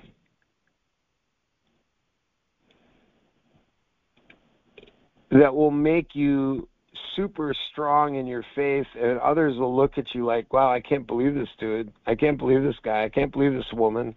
that 5.32 5.54
will 5.54 5.72
make 5.72 6.16
you 6.16 6.68
super 7.16 7.54
strong 7.72 8.16
in 8.16 8.26
your 8.26 8.44
faith 8.56 8.88
and 9.00 9.20
others 9.20 9.58
will 9.58 9.76
look 9.76 9.98
at 9.98 10.14
you 10.14 10.26
like 10.26 10.52
wow 10.52 10.72
i 10.72 10.80
can't 10.80 11.08
believe 11.08 11.36
this 11.36 11.50
dude. 11.60 11.92
I 12.06 12.16
can't 12.16 12.38
believe 12.38 12.64
this 12.64 12.76
guy. 12.84 13.04
I 13.04 13.10
can't 13.10 13.32
believe 13.32 13.54
this 13.54 13.72
woman. 13.74 14.16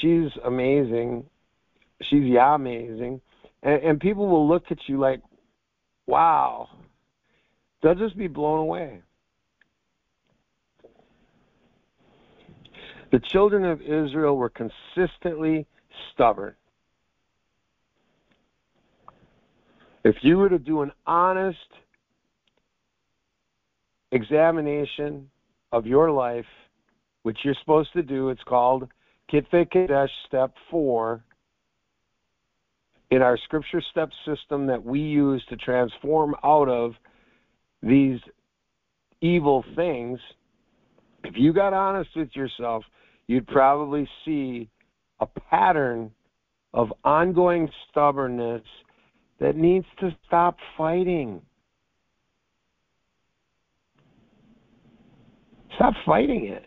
She's 0.00 0.30
amazing. 0.44 1.24
She's 2.02 2.24
yeah 2.24 2.54
amazing. 2.54 3.20
And, 3.62 3.82
and 3.82 4.00
people 4.00 4.28
will 4.28 4.46
look 4.46 4.64
at 4.70 4.78
you 4.86 4.98
like 4.98 5.20
wow. 6.06 6.68
They'll 7.82 7.94
just 7.94 8.16
be 8.16 8.26
blown 8.26 8.60
away. 8.60 9.02
The 13.12 13.20
children 13.20 13.64
of 13.64 13.80
israel 13.80 14.36
were 14.36 14.50
consistently 14.50 15.66
stubborn 16.12 16.54
If 20.06 20.14
you 20.22 20.36
were 20.36 20.48
to 20.48 20.60
do 20.60 20.82
an 20.82 20.92
honest 21.04 21.58
examination 24.12 25.28
of 25.72 25.84
your 25.84 26.12
life, 26.12 26.46
which 27.24 27.38
you're 27.42 27.56
supposed 27.58 27.92
to 27.94 28.04
do, 28.04 28.28
it's 28.28 28.44
called 28.44 28.88
Kitve 29.32 29.68
Kodesh 29.68 30.08
Step 30.28 30.54
4 30.70 31.24
in 33.10 33.20
our 33.20 33.36
scripture 33.36 33.82
step 33.90 34.10
system 34.24 34.68
that 34.68 34.84
we 34.84 35.00
use 35.00 35.44
to 35.48 35.56
transform 35.56 36.36
out 36.44 36.68
of 36.68 36.92
these 37.82 38.20
evil 39.22 39.64
things. 39.74 40.20
If 41.24 41.34
you 41.36 41.52
got 41.52 41.72
honest 41.72 42.10
with 42.14 42.28
yourself, 42.36 42.84
you'd 43.26 43.48
probably 43.48 44.08
see 44.24 44.70
a 45.18 45.26
pattern 45.26 46.12
of 46.72 46.92
ongoing 47.02 47.68
stubbornness 47.90 48.62
that 49.40 49.56
needs 49.56 49.86
to 50.00 50.16
stop 50.26 50.56
fighting. 50.76 51.42
Stop 55.74 55.94
fighting 56.06 56.46
it. 56.46 56.64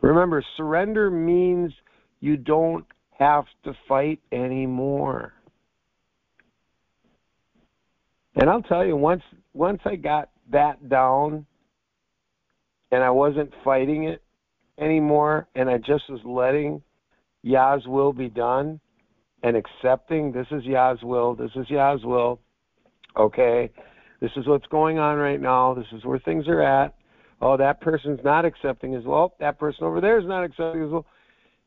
Remember, 0.00 0.44
surrender 0.56 1.10
means 1.10 1.72
you 2.20 2.36
don't 2.36 2.84
have 3.18 3.44
to 3.64 3.72
fight 3.88 4.20
anymore. 4.32 5.32
And 8.34 8.50
I'll 8.50 8.62
tell 8.62 8.84
you, 8.84 8.96
once 8.96 9.22
once 9.54 9.80
I 9.84 9.96
got 9.96 10.30
that 10.50 10.88
down 10.88 11.46
and 12.90 13.02
I 13.04 13.10
wasn't 13.10 13.52
fighting 13.62 14.04
it 14.04 14.22
anymore 14.78 15.46
and 15.54 15.70
I 15.70 15.78
just 15.78 16.08
was 16.08 16.20
letting 16.24 16.82
Yah's 17.42 17.86
will 17.86 18.12
be 18.12 18.28
done, 18.28 18.80
and 19.42 19.56
accepting 19.56 20.32
this 20.32 20.46
is 20.50 20.64
Yah's 20.64 21.02
will, 21.02 21.34
this 21.34 21.50
is 21.56 21.68
Yah's 21.68 22.04
will. 22.04 22.40
Okay, 23.16 23.70
this 24.20 24.30
is 24.36 24.46
what's 24.46 24.66
going 24.66 24.98
on 24.98 25.18
right 25.18 25.40
now. 25.40 25.74
This 25.74 25.86
is 25.92 26.04
where 26.04 26.18
things 26.18 26.46
are 26.48 26.62
at. 26.62 26.94
Oh, 27.40 27.56
that 27.56 27.80
person's 27.80 28.20
not 28.24 28.44
accepting 28.44 28.94
as 28.94 29.04
well. 29.04 29.34
That 29.40 29.58
person 29.58 29.84
over 29.84 30.00
there 30.00 30.18
is 30.18 30.26
not 30.26 30.44
accepting 30.44 30.84
as 30.84 30.90
well. 30.90 31.06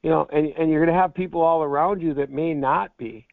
You 0.02 0.10
know, 0.10 0.27
and 0.31 0.47
and 0.57 0.72
you're 0.72 0.84
going 0.84 0.95
to 0.95 1.02
have 1.02 1.14
people 1.14 1.41
all 1.41 1.64
around 1.64 2.02
you 2.02 2.14
that 2.15 2.31
may 2.31 2.53
not 2.53 2.97
be. 2.97 3.27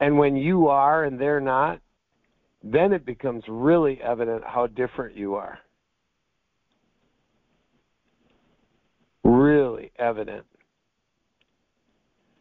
And 0.00 0.18
when 0.18 0.36
you 0.36 0.68
are 0.68 1.04
and 1.04 1.20
they're 1.20 1.40
not, 1.40 1.80
then 2.62 2.92
it 2.92 3.04
becomes 3.04 3.44
really 3.48 4.00
evident 4.02 4.42
how 4.44 4.66
different 4.66 5.16
you 5.16 5.34
are. 5.34 5.58
Really 9.24 9.92
evident 9.98 10.46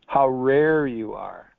how 0.08 0.28
rare 0.28 0.88
you 0.88 1.14
are. 1.14 1.54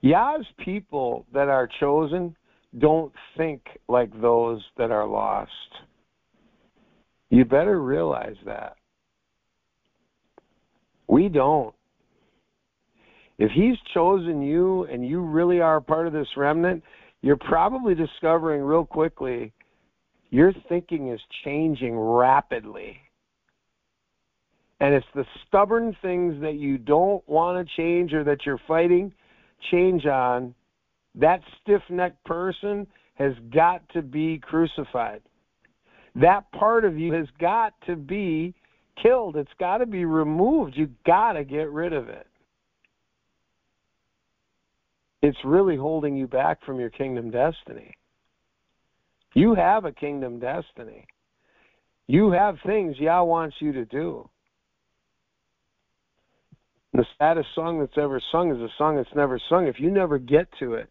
Yah's 0.00 0.46
people 0.64 1.26
that 1.34 1.48
are 1.48 1.68
chosen 1.80 2.36
don't 2.78 3.12
think 3.36 3.62
like 3.88 4.10
those 4.20 4.62
that 4.76 4.90
are 4.90 5.06
lost. 5.06 5.50
You 7.30 7.44
better 7.44 7.82
realize 7.82 8.36
that. 8.46 8.76
We 11.08 11.28
don't. 11.28 11.74
If 13.38 13.50
he's 13.52 13.76
chosen 13.94 14.42
you 14.42 14.84
and 14.84 15.06
you 15.06 15.20
really 15.20 15.60
are 15.60 15.80
part 15.80 16.06
of 16.06 16.12
this 16.12 16.28
remnant, 16.36 16.82
you're 17.22 17.36
probably 17.36 17.94
discovering 17.94 18.62
real 18.62 18.84
quickly 18.84 19.52
your 20.30 20.52
thinking 20.68 21.08
is 21.08 21.20
changing 21.44 21.98
rapidly. 21.98 22.98
And 24.80 24.94
it's 24.94 25.06
the 25.14 25.24
stubborn 25.46 25.96
things 26.02 26.40
that 26.40 26.54
you 26.54 26.78
don't 26.78 27.26
want 27.28 27.66
to 27.66 27.74
change 27.76 28.12
or 28.12 28.22
that 28.24 28.46
you're 28.46 28.60
fighting 28.68 29.12
change 29.70 30.06
on. 30.06 30.54
That 31.16 31.40
stiff 31.60 31.82
necked 31.88 32.24
person 32.24 32.86
has 33.14 33.32
got 33.52 33.82
to 33.90 34.02
be 34.02 34.38
crucified. 34.38 35.22
That 36.14 36.50
part 36.52 36.84
of 36.84 36.96
you 36.96 37.12
has 37.12 37.26
got 37.40 37.74
to 37.86 37.96
be 37.96 38.54
killed. 39.02 39.36
It's 39.36 39.50
got 39.58 39.78
to 39.78 39.86
be 39.86 40.04
removed. 40.04 40.74
You've 40.76 41.02
got 41.04 41.32
to 41.32 41.44
get 41.44 41.70
rid 41.70 41.92
of 41.92 42.08
it. 42.08 42.26
It's 45.22 45.38
really 45.44 45.76
holding 45.76 46.16
you 46.16 46.28
back 46.28 46.64
from 46.64 46.78
your 46.78 46.90
kingdom 46.90 47.30
destiny. 47.30 47.94
You 49.34 49.54
have 49.54 49.84
a 49.84 49.92
kingdom 49.92 50.38
destiny. 50.38 51.06
You 52.06 52.30
have 52.30 52.56
things 52.64 52.96
Yah 52.98 53.22
wants 53.24 53.56
you 53.60 53.72
to 53.72 53.84
do. 53.84 54.28
The 56.98 57.06
saddest 57.16 57.46
song 57.54 57.78
that's 57.78 57.96
ever 57.96 58.20
sung 58.32 58.50
is 58.50 58.60
a 58.60 58.66
song 58.76 58.96
that's 58.96 59.14
never 59.14 59.40
sung. 59.48 59.68
If 59.68 59.78
you 59.78 59.88
never 59.88 60.18
get 60.18 60.48
to 60.58 60.74
it 60.74 60.88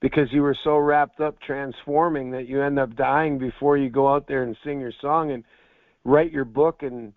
because 0.00 0.28
you 0.32 0.40
were 0.40 0.56
so 0.64 0.78
wrapped 0.78 1.20
up 1.20 1.38
transforming 1.42 2.30
that 2.30 2.48
you 2.48 2.62
end 2.62 2.78
up 2.78 2.96
dying 2.96 3.38
before 3.38 3.76
you 3.76 3.90
go 3.90 4.10
out 4.10 4.26
there 4.26 4.44
and 4.44 4.56
sing 4.64 4.80
your 4.80 4.94
song 5.02 5.30
and 5.30 5.44
write 6.04 6.32
your 6.32 6.46
book 6.46 6.78
and 6.80 7.12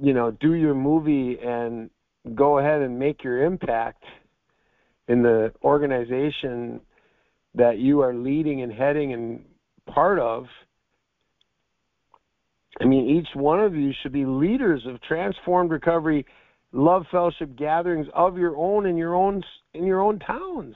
you 0.00 0.14
know 0.14 0.30
do 0.30 0.54
your 0.54 0.72
movie 0.72 1.36
and 1.44 1.90
go 2.34 2.58
ahead 2.58 2.80
and 2.80 2.98
make 2.98 3.22
your 3.22 3.44
impact 3.44 4.04
in 5.08 5.22
the 5.22 5.52
organization 5.62 6.80
that 7.54 7.76
you 7.76 8.00
are 8.00 8.14
leading 8.14 8.62
and 8.62 8.72
heading 8.72 9.12
and 9.12 9.44
part 9.92 10.18
of 10.18 10.46
I 12.80 12.86
mean, 12.86 13.08
each 13.08 13.28
one 13.34 13.60
of 13.60 13.74
you 13.76 13.92
should 14.02 14.12
be 14.12 14.24
leaders 14.24 14.82
of 14.86 15.00
transformed 15.02 15.70
recovery, 15.70 16.24
love 16.72 17.04
fellowship 17.10 17.56
gatherings 17.56 18.06
of 18.14 18.38
your 18.38 18.56
own 18.56 18.86
in 18.86 18.96
your 18.96 19.14
own 19.14 19.42
in 19.74 19.84
your 19.84 20.00
own 20.00 20.18
towns. 20.18 20.74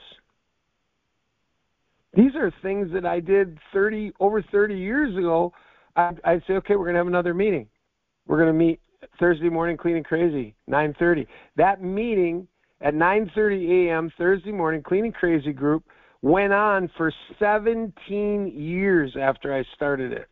These 2.13 2.35
are 2.35 2.51
things 2.61 2.89
that 2.93 3.05
I 3.05 3.19
did 3.19 3.59
30 3.73 4.13
over 4.19 4.41
30 4.41 4.75
years 4.75 5.15
ago. 5.15 5.53
I'd, 5.95 6.19
I'd 6.23 6.41
say, 6.47 6.53
okay, 6.53 6.75
we're 6.75 6.85
going 6.85 6.95
to 6.95 6.99
have 6.99 7.07
another 7.07 7.33
meeting. 7.33 7.67
We're 8.25 8.37
going 8.37 8.47
to 8.47 8.57
meet 8.57 8.79
Thursday 9.19 9.49
morning, 9.49 9.77
clean 9.77 9.97
and 9.97 10.05
crazy, 10.05 10.55
9:30. 10.69 11.27
That 11.55 11.83
meeting 11.83 12.47
at 12.81 12.93
9:30 12.93 13.89
a.m. 13.89 14.11
Thursday 14.17 14.51
morning, 14.51 14.81
clean 14.83 15.05
and 15.05 15.13
crazy 15.13 15.53
group 15.53 15.83
went 16.21 16.53
on 16.53 16.89
for 16.97 17.13
17 17.39 18.51
years 18.55 19.15
after 19.19 19.53
I 19.53 19.63
started 19.75 20.11
it. 20.11 20.27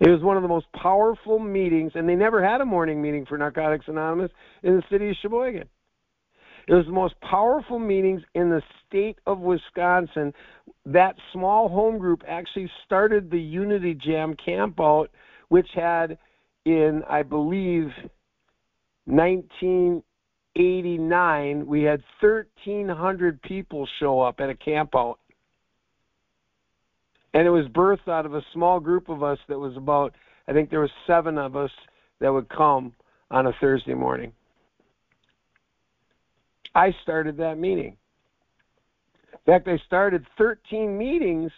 It 0.00 0.08
was 0.08 0.22
one 0.22 0.36
of 0.36 0.42
the 0.42 0.48
most 0.48 0.66
powerful 0.72 1.40
meetings, 1.40 1.92
and 1.94 2.08
they 2.08 2.14
never 2.14 2.44
had 2.44 2.60
a 2.60 2.64
morning 2.64 3.02
meeting 3.02 3.26
for 3.26 3.36
Narcotics 3.36 3.86
Anonymous 3.88 4.30
in 4.62 4.76
the 4.76 4.82
city 4.90 5.10
of 5.10 5.16
Sheboygan. 5.20 5.68
It 6.68 6.74
was 6.74 6.86
the 6.86 6.92
most 6.92 7.20
powerful 7.20 7.78
meetings 7.78 8.22
in 8.34 8.50
the 8.50 8.62
state 8.86 9.18
of 9.26 9.38
Wisconsin. 9.40 10.34
That 10.84 11.16
small 11.32 11.68
home 11.68 11.98
group 11.98 12.22
actually 12.28 12.70
started 12.84 13.30
the 13.30 13.40
Unity 13.40 13.94
Jam 13.94 14.36
campout, 14.36 15.08
which 15.48 15.68
had 15.74 16.18
in, 16.64 17.02
I 17.08 17.22
believe, 17.22 17.88
1989, 19.06 21.66
we 21.66 21.82
had 21.82 22.02
1,300 22.20 23.42
people 23.42 23.88
show 23.98 24.20
up 24.20 24.40
at 24.40 24.50
a 24.50 24.54
campout. 24.54 25.16
And 27.34 27.46
it 27.46 27.50
was 27.50 27.66
birthed 27.66 28.08
out 28.08 28.26
of 28.26 28.34
a 28.34 28.42
small 28.52 28.80
group 28.80 29.08
of 29.08 29.22
us 29.22 29.38
that 29.48 29.58
was 29.58 29.76
about, 29.76 30.14
I 30.48 30.52
think 30.52 30.70
there 30.70 30.80
was 30.80 30.90
seven 31.06 31.38
of 31.38 31.56
us 31.56 31.70
that 32.20 32.32
would 32.32 32.48
come 32.48 32.94
on 33.30 33.46
a 33.46 33.52
Thursday 33.60 33.94
morning. 33.94 34.32
I 36.74 36.94
started 37.02 37.36
that 37.38 37.58
meeting. 37.58 37.96
In 39.32 39.52
fact, 39.52 39.68
I 39.68 39.78
started 39.86 40.26
13 40.36 40.96
meetings 40.96 41.50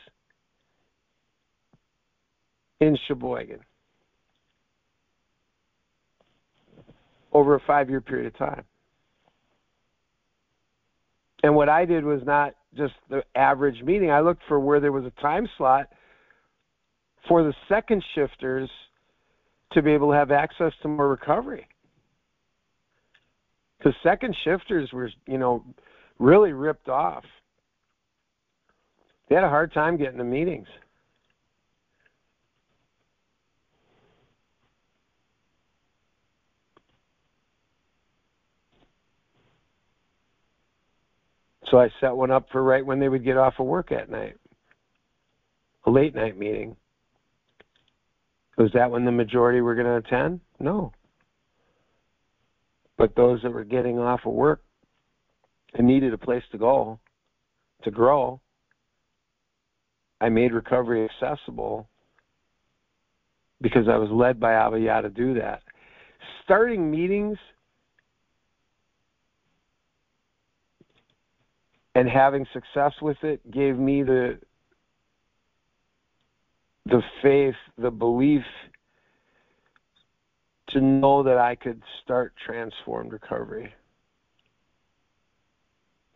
in 2.81 2.97
Sheboygan 3.07 3.61
over 7.33 7.55
a 7.55 7.61
five 7.67 7.91
year 7.91 8.01
period 8.01 8.27
of 8.27 8.37
time. 8.37 8.65
And 11.43 11.55
what 11.55 11.69
I 11.69 11.85
did 11.85 12.05
was 12.05 12.21
not 12.25 12.55
just 12.77 12.95
the 13.09 13.23
average 13.35 13.83
meeting, 13.83 14.11
I 14.11 14.21
looked 14.21 14.43
for 14.49 14.61
where 14.61 14.81
there 14.81 14.93
was 14.93 15.05
a 15.05 15.21
time 15.21 15.49
slot 15.59 15.89
for 17.29 17.43
the 17.43 17.55
second 17.69 18.03
shifters 18.15 18.71
to 19.73 19.83
be 19.83 19.93
able 19.93 20.09
to 20.09 20.17
have 20.17 20.31
access 20.31 20.73
to 20.83 20.89
more 20.89 21.09
recovery 21.09 21.67
because 23.79 23.95
second 24.03 24.37
shifters 24.45 24.93
were, 24.93 25.11
you 25.27 25.39
know, 25.39 25.65
really 26.19 26.53
ripped 26.53 26.89
off. 26.89 27.25
They 29.29 29.35
had 29.35 29.45
a 29.45 29.49
hard 29.49 29.73
time 29.73 29.97
getting 29.97 30.19
to 30.19 30.25
meetings. 30.25 30.69
So 41.71 41.79
I 41.79 41.89
set 42.01 42.17
one 42.17 42.31
up 42.31 42.47
for 42.51 42.63
right 42.63 42.85
when 42.85 42.99
they 42.99 43.09
would 43.09 43.25
get 43.25 43.37
off 43.37 43.55
of 43.59 43.67
work 43.67 43.93
at 43.93 44.11
night. 44.11 44.37
A 45.87 45.91
late 45.91 46.15
night 46.15 46.37
meeting. 46.37 46.77
Was 48.59 48.71
that 48.75 48.91
when 48.91 49.05
the 49.05 49.13
majority 49.13 49.61
were 49.61 49.75
going 49.75 49.87
to 49.87 49.97
attend? 49.97 50.41
No. 50.59 50.93
But 52.99 53.15
those 53.15 53.41
that 53.43 53.53
were 53.53 53.65
getting 53.65 53.99
off 53.99 54.21
of 54.27 54.33
work 54.33 54.63
and 55.75 55.87
needed 55.87 56.13
a 56.13 56.19
place 56.19 56.43
to 56.53 56.59
go 56.59 56.99
to 57.85 57.91
grow, 57.91 58.41
I 60.21 60.29
made 60.29 60.53
recovery 60.53 61.09
accessible 61.09 61.89
because 63.63 63.89
I 63.89 63.97
was 63.97 64.11
led 64.11 64.41
by 64.41 64.53
Abba 64.53 65.03
to 65.03 65.09
do 65.09 65.35
that. 65.35 65.63
Starting 66.45 66.91
meetings 66.91 67.39
and 71.95 72.09
having 72.09 72.47
success 72.53 72.93
with 73.03 73.23
it 73.23 73.51
gave 73.51 73.77
me 73.77 74.03
the 74.03 74.39
the 76.87 77.03
faith, 77.23 77.55
the 77.79 77.91
belief 77.91 78.45
to 80.69 80.81
know 80.81 81.23
that 81.23 81.39
I 81.39 81.55
could 81.55 81.83
start 82.03 82.33
transformed 82.45 83.13
recovery. 83.13 83.73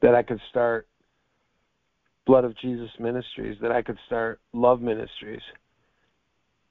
That 0.01 0.14
I 0.14 0.22
could 0.22 0.40
start 0.51 0.86
Blood 2.26 2.44
of 2.44 2.56
Jesus 2.59 2.90
Ministries, 2.98 3.59
that 3.60 3.70
I 3.70 3.82
could 3.82 3.98
start 4.06 4.40
Love 4.52 4.80
Ministries, 4.80 5.42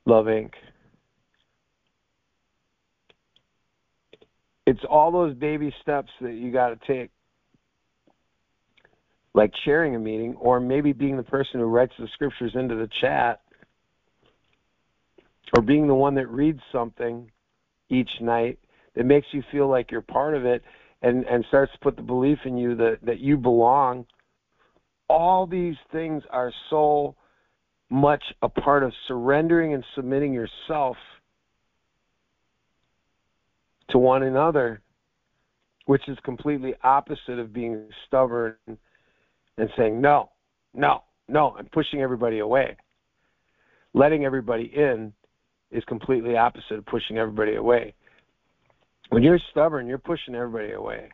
Love 0.05 0.25
Inc. 0.25 0.51
It's 4.65 4.83
all 4.89 5.11
those 5.11 5.35
baby 5.35 5.73
steps 5.81 6.09
that 6.21 6.33
you 6.33 6.51
got 6.51 6.69
to 6.69 6.87
take, 6.87 7.11
like 9.33 9.51
sharing 9.63 9.95
a 9.95 9.99
meeting, 9.99 10.35
or 10.35 10.59
maybe 10.59 10.93
being 10.93 11.17
the 11.17 11.23
person 11.23 11.59
who 11.59 11.65
writes 11.65 11.93
the 11.97 12.07
scriptures 12.13 12.51
into 12.55 12.75
the 12.75 12.89
chat, 13.01 13.41
or 15.55 15.61
being 15.61 15.87
the 15.87 15.95
one 15.95 16.15
that 16.15 16.27
reads 16.27 16.61
something 16.71 17.31
each 17.89 18.09
night 18.21 18.59
that 18.95 19.05
makes 19.05 19.27
you 19.31 19.43
feel 19.51 19.67
like 19.67 19.91
you're 19.91 20.01
part 20.01 20.35
of 20.35 20.45
it 20.45 20.63
and 21.01 21.25
and 21.25 21.45
starts 21.47 21.71
to 21.73 21.79
put 21.79 21.95
the 21.95 22.01
belief 22.01 22.39
in 22.45 22.57
you 22.57 22.75
that 22.75 22.99
that 23.03 23.19
you 23.19 23.37
belong. 23.37 24.05
All 25.09 25.45
these 25.45 25.75
things 25.91 26.23
are 26.29 26.51
so 26.69 27.15
much 27.89 28.23
a 28.41 28.49
part 28.49 28.83
of 28.83 28.91
surrendering 29.07 29.73
and 29.73 29.83
submitting 29.95 30.33
yourself 30.33 30.97
to 33.89 33.97
one 33.99 34.23
another 34.23 34.81
which 35.85 36.07
is 36.07 36.17
completely 36.23 36.73
opposite 36.83 37.39
of 37.39 37.53
being 37.53 37.87
stubborn 38.07 38.55
and 39.57 39.69
saying 39.77 40.01
no 40.01 40.29
no 40.73 41.03
no 41.27 41.55
i'm 41.57 41.65
pushing 41.67 42.01
everybody 42.01 42.39
away 42.39 42.75
letting 43.93 44.25
everybody 44.25 44.71
in 44.75 45.13
is 45.71 45.83
completely 45.85 46.37
opposite 46.37 46.77
of 46.77 46.85
pushing 46.85 47.17
everybody 47.17 47.55
away. 47.55 47.93
When 49.09 49.23
you're 49.23 49.39
stubborn, 49.51 49.87
you're 49.87 49.97
pushing 49.97 50.35
everybody 50.35 50.73
away. 50.73 51.09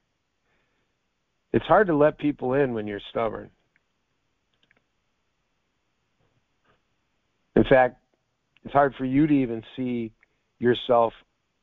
It's 1.51 1.65
hard 1.65 1.87
to 1.87 1.95
let 1.95 2.17
people 2.17 2.53
in 2.53 2.73
when 2.73 2.85
you're 2.85 3.01
stubborn. 3.09 3.49
In 7.55 7.63
fact, 7.63 7.97
it's 8.63 8.73
hard 8.73 8.93
for 8.97 9.05
you 9.05 9.27
to 9.27 9.33
even 9.33 9.63
see 9.75 10.11
yourself 10.59 11.13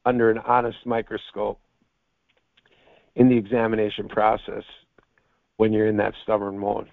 under 0.05 0.31
an 0.31 0.39
honest 0.39 0.79
microscope 0.85 1.61
in 3.15 3.29
the 3.29 3.37
examination 3.37 4.09
process 4.09 4.65
when 5.57 5.73
you're 5.73 5.89
in 5.89 5.97
that 5.97 6.15
stubborn 6.23 6.59
mode 6.59 6.89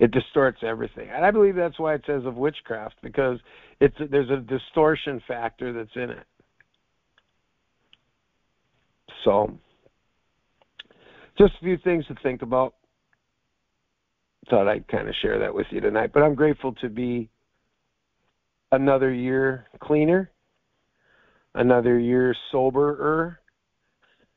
it 0.00 0.10
distorts 0.12 0.58
everything. 0.62 1.08
And 1.14 1.24
I 1.24 1.30
believe 1.30 1.54
that's 1.54 1.78
why 1.78 1.94
it 1.94 2.02
says 2.06 2.24
of 2.24 2.36
witchcraft 2.36 2.94
because 3.02 3.38
it's 3.80 3.94
there's 4.10 4.30
a 4.30 4.38
distortion 4.38 5.22
factor 5.28 5.74
that's 5.74 5.94
in 5.94 6.10
it. 6.10 6.26
So, 9.24 9.58
just 11.36 11.52
a 11.60 11.64
few 11.64 11.76
things 11.84 12.06
to 12.06 12.14
think 12.22 12.40
about. 12.40 12.74
Thought 14.48 14.68
I'd 14.68 14.88
kind 14.88 15.06
of 15.06 15.14
share 15.20 15.38
that 15.38 15.54
with 15.54 15.66
you 15.70 15.82
tonight. 15.82 16.12
But 16.14 16.22
I'm 16.22 16.34
grateful 16.34 16.72
to 16.76 16.88
be 16.88 17.28
another 18.72 19.12
year 19.12 19.66
cleaner, 19.80 20.30
another 21.54 21.98
year 21.98 22.34
soberer. 22.50 23.36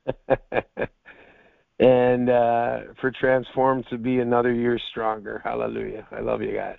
and 1.79 2.29
uh, 2.29 2.79
for 3.01 3.11
Transform 3.19 3.83
to 3.89 3.97
be 3.97 4.19
another 4.19 4.53
year 4.53 4.79
stronger. 4.91 5.41
Hallelujah. 5.43 6.07
I 6.11 6.21
love 6.21 6.41
you 6.41 6.53
guys. 6.53 6.77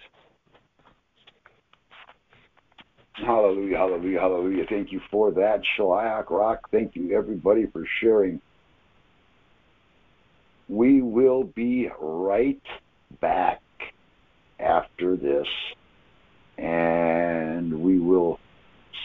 Hallelujah, 3.17 3.77
hallelujah, 3.77 4.19
hallelujah. 4.19 4.65
Thank 4.69 4.91
you 4.91 5.01
for 5.09 5.31
that, 5.31 5.61
Shaliach 5.79 6.31
Rock. 6.31 6.69
Thank 6.73 6.97
you, 6.97 7.17
everybody, 7.17 7.67
for 7.73 7.85
sharing. 8.01 8.41
We 10.69 11.01
will 11.01 11.45
be 11.45 11.89
right 12.01 12.61
back 13.21 13.61
after 14.59 15.17
this, 15.17 15.47
and 16.59 17.81
we 17.83 18.01
will 18.01 18.41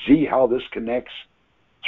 see 0.07 0.25
how 0.25 0.47
this 0.47 0.63
connects 0.71 1.11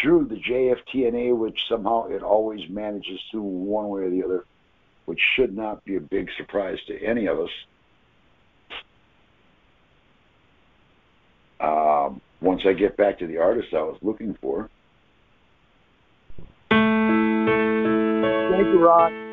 through 0.01 0.25
the 0.25 0.35
JFTNA, 0.35 1.37
which 1.37 1.57
somehow 1.69 2.07
it 2.07 2.23
always 2.23 2.61
manages 2.69 3.19
to 3.31 3.41
one 3.41 3.89
way 3.89 4.01
or 4.01 4.09
the 4.09 4.23
other, 4.23 4.45
which 5.05 5.19
should 5.35 5.55
not 5.55 5.83
be 5.85 5.95
a 5.95 5.99
big 5.99 6.29
surprise 6.37 6.79
to 6.87 7.03
any 7.03 7.27
of 7.27 7.39
us. 7.39 7.49
Uh, 11.59 12.09
once 12.41 12.61
I 12.65 12.73
get 12.73 12.97
back 12.97 13.19
to 13.19 13.27
the 13.27 13.37
artist 13.37 13.67
I 13.73 13.83
was 13.83 13.97
looking 14.01 14.35
for. 14.41 14.69
Thank 16.69 16.81
you, 18.67 18.83
Rod. 18.83 19.30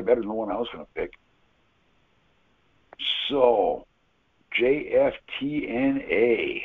Probably 0.00 0.10
better 0.10 0.20
than 0.20 0.28
the 0.28 0.34
one 0.34 0.50
I 0.50 0.56
was 0.56 0.68
going 0.72 0.84
to 0.84 0.90
pick. 0.94 1.12
So, 3.28 3.86
JFTNA. 4.60 6.62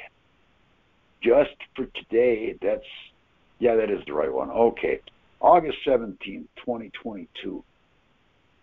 Just 1.21 1.55
for 1.75 1.85
today, 1.85 2.55
that's, 2.61 2.85
yeah, 3.59 3.75
that 3.75 3.89
is 3.89 4.03
the 4.05 4.13
right 4.13 4.31
one. 4.31 4.51
Okay. 4.51 4.99
August 5.39 5.77
17th, 5.85 6.47
2022. 6.57 7.63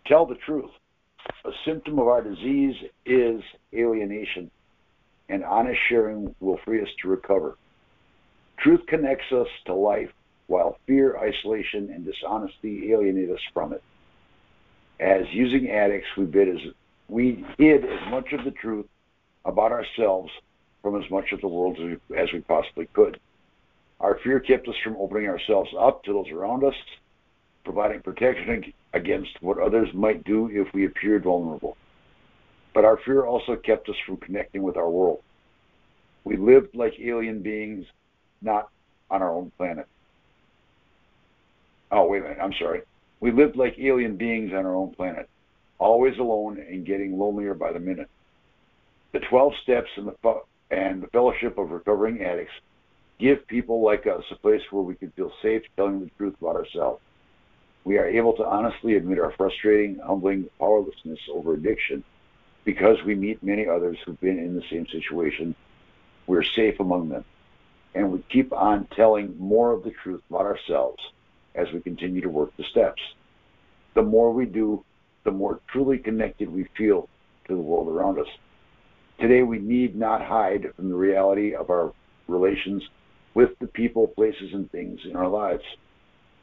Tell 0.06 0.26
the 0.26 0.36
truth. 0.46 0.70
A 1.44 1.50
symptom 1.64 1.98
of 1.98 2.08
our 2.08 2.22
disease 2.22 2.74
is 3.06 3.42
alienation, 3.72 4.50
and 5.28 5.44
honest 5.44 5.78
sharing 5.88 6.34
will 6.40 6.58
free 6.64 6.82
us 6.82 6.88
to 7.00 7.08
recover. 7.08 7.56
Truth 8.58 8.86
connects 8.88 9.30
us 9.32 9.46
to 9.66 9.74
life, 9.74 10.10
while 10.48 10.78
fear, 10.86 11.16
isolation, 11.16 11.90
and 11.92 12.04
dishonesty 12.04 12.92
alienate 12.92 13.30
us 13.30 13.40
from 13.54 13.72
it. 13.72 13.82
As 15.02 15.26
using 15.32 15.68
addicts, 15.68 16.06
we, 16.16 16.26
bid 16.26 16.48
as, 16.48 16.60
we 17.08 17.44
hid 17.58 17.84
as 17.84 18.08
much 18.08 18.32
of 18.32 18.44
the 18.44 18.52
truth 18.52 18.86
about 19.44 19.72
ourselves 19.72 20.30
from 20.80 21.02
as 21.02 21.10
much 21.10 21.32
of 21.32 21.40
the 21.40 21.48
world 21.48 21.76
as 21.76 21.98
we, 22.08 22.16
as 22.16 22.32
we 22.32 22.38
possibly 22.40 22.86
could. 22.92 23.18
Our 23.98 24.20
fear 24.22 24.38
kept 24.38 24.68
us 24.68 24.76
from 24.84 24.96
opening 24.96 25.28
ourselves 25.28 25.70
up 25.76 26.04
to 26.04 26.12
those 26.12 26.30
around 26.30 26.62
us, 26.62 26.74
providing 27.64 28.00
protection 28.00 28.72
against 28.92 29.42
what 29.42 29.58
others 29.58 29.88
might 29.92 30.22
do 30.22 30.48
if 30.52 30.72
we 30.72 30.86
appeared 30.86 31.24
vulnerable. 31.24 31.76
But 32.72 32.84
our 32.84 32.98
fear 32.98 33.24
also 33.24 33.56
kept 33.56 33.88
us 33.88 33.96
from 34.06 34.18
connecting 34.18 34.62
with 34.62 34.76
our 34.76 34.88
world. 34.88 35.20
We 36.22 36.36
lived 36.36 36.76
like 36.76 36.94
alien 37.00 37.42
beings, 37.42 37.86
not 38.40 38.70
on 39.10 39.20
our 39.20 39.32
own 39.32 39.50
planet. 39.56 39.88
Oh, 41.90 42.06
wait 42.06 42.20
a 42.20 42.22
minute. 42.22 42.38
I'm 42.40 42.54
sorry. 42.56 42.82
We 43.22 43.30
lived 43.30 43.54
like 43.54 43.78
alien 43.78 44.16
beings 44.16 44.52
on 44.52 44.66
our 44.66 44.74
own 44.74 44.96
planet, 44.96 45.30
always 45.78 46.18
alone 46.18 46.58
and 46.58 46.84
getting 46.84 47.16
lonelier 47.16 47.54
by 47.54 47.72
the 47.72 47.78
minute. 47.78 48.10
The 49.12 49.20
12 49.20 49.52
steps 49.62 49.90
and 49.96 50.08
the, 50.08 50.40
and 50.72 51.00
the 51.00 51.06
fellowship 51.06 51.56
of 51.56 51.70
recovering 51.70 52.24
addicts 52.24 52.52
give 53.20 53.46
people 53.46 53.80
like 53.80 54.08
us 54.08 54.24
a 54.32 54.34
place 54.34 54.62
where 54.72 54.82
we 54.82 54.96
can 54.96 55.12
feel 55.12 55.32
safe 55.40 55.62
telling 55.76 56.00
the 56.00 56.10
truth 56.18 56.34
about 56.40 56.56
ourselves. 56.56 57.00
We 57.84 57.96
are 57.98 58.08
able 58.08 58.32
to 58.38 58.44
honestly 58.44 58.96
admit 58.96 59.20
our 59.20 59.30
frustrating, 59.30 60.00
humbling 60.00 60.50
powerlessness 60.58 61.20
over 61.32 61.54
addiction 61.54 62.02
Because 62.64 63.04
we 63.04 63.14
meet 63.14 63.40
many 63.40 63.68
others 63.68 63.98
who've 64.04 64.20
been 64.20 64.40
in 64.40 64.56
the 64.56 64.64
same 64.68 64.88
situation, 64.88 65.54
we're 66.26 66.42
safe 66.42 66.80
among 66.80 67.10
them. 67.10 67.24
And 67.94 68.10
we 68.10 68.24
keep 68.28 68.52
on 68.52 68.86
telling 68.96 69.38
more 69.38 69.70
of 69.70 69.84
the 69.84 69.92
truth 69.92 70.22
about 70.28 70.46
ourselves 70.46 71.00
as 71.54 71.70
we 71.72 71.80
continue 71.80 72.20
to 72.20 72.28
work 72.28 72.50
the 72.56 72.64
steps. 72.64 73.02
The 73.94 74.02
more 74.02 74.32
we 74.32 74.46
do, 74.46 74.84
the 75.24 75.30
more 75.30 75.60
truly 75.68 75.98
connected 75.98 76.50
we 76.50 76.68
feel 76.76 77.08
to 77.46 77.54
the 77.54 77.60
world 77.60 77.88
around 77.88 78.18
us. 78.18 78.26
Today, 79.20 79.42
we 79.42 79.58
need 79.58 79.94
not 79.94 80.24
hide 80.24 80.72
from 80.74 80.88
the 80.88 80.94
reality 80.94 81.54
of 81.54 81.70
our 81.70 81.92
relations 82.26 82.82
with 83.34 83.50
the 83.60 83.66
people, 83.66 84.08
places, 84.08 84.52
and 84.52 84.70
things 84.70 85.00
in 85.04 85.16
our 85.16 85.28
lives. 85.28 85.62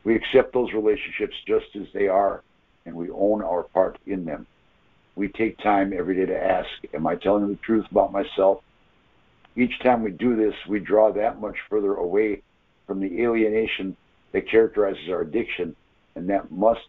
We 0.04 0.16
accept 0.16 0.54
those 0.54 0.74
relationships 0.74 1.36
just 1.46 1.76
as 1.76 1.88
they 1.94 2.08
are, 2.08 2.44
and 2.86 2.96
we 2.96 3.10
own 3.10 3.42
our 3.44 3.64
part 3.64 3.98
in 4.06 4.26
them. 4.26 4.48
We 5.16 5.28
take 5.28 5.58
time 5.58 5.92
every 5.94 6.16
day 6.16 6.28
to 6.28 6.44
ask, 6.44 6.70
Am 6.94 7.06
I 7.06 7.16
telling 7.16 7.50
the 7.50 7.56
truth 7.58 7.86
about 7.92 8.14
myself? 8.14 8.62
Each 9.56 9.78
time 9.80 10.04
we 10.04 10.12
do 10.12 10.36
this, 10.36 10.56
we 10.68 10.80
draw 10.80 11.12
that 11.12 11.42
much 11.42 11.58
further 11.70 11.96
away 11.96 12.44
from 12.88 13.02
the 13.02 13.22
alienation 13.22 13.98
that 14.32 14.50
characterizes 14.50 15.10
our 15.10 15.22
addiction, 15.22 15.76
and 16.16 16.30
that 16.30 16.52
must 16.52 16.82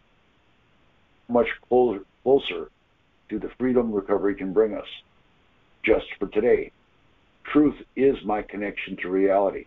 much 1.27 1.47
closer, 1.67 2.03
closer 2.23 2.69
to 3.29 3.39
the 3.39 3.49
freedom 3.57 3.91
recovery 3.91 4.35
can 4.35 4.53
bring 4.53 4.73
us. 4.73 4.87
Just 5.83 6.05
for 6.19 6.27
today, 6.27 6.71
truth 7.51 7.75
is 7.95 8.15
my 8.25 8.41
connection 8.41 8.97
to 8.97 9.09
reality. 9.09 9.65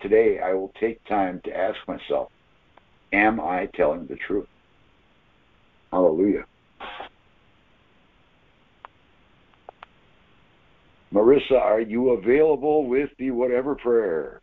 Today, 0.00 0.38
I 0.38 0.54
will 0.54 0.72
take 0.80 1.04
time 1.04 1.40
to 1.44 1.56
ask 1.56 1.76
myself, 1.86 2.30
Am 3.12 3.40
I 3.40 3.66
telling 3.74 4.06
the 4.06 4.16
truth? 4.16 4.48
Hallelujah. 5.90 6.44
Marissa, 11.12 11.58
are 11.58 11.80
you 11.80 12.10
available 12.10 12.86
with 12.86 13.08
the 13.18 13.30
whatever 13.30 13.74
prayer? 13.74 14.42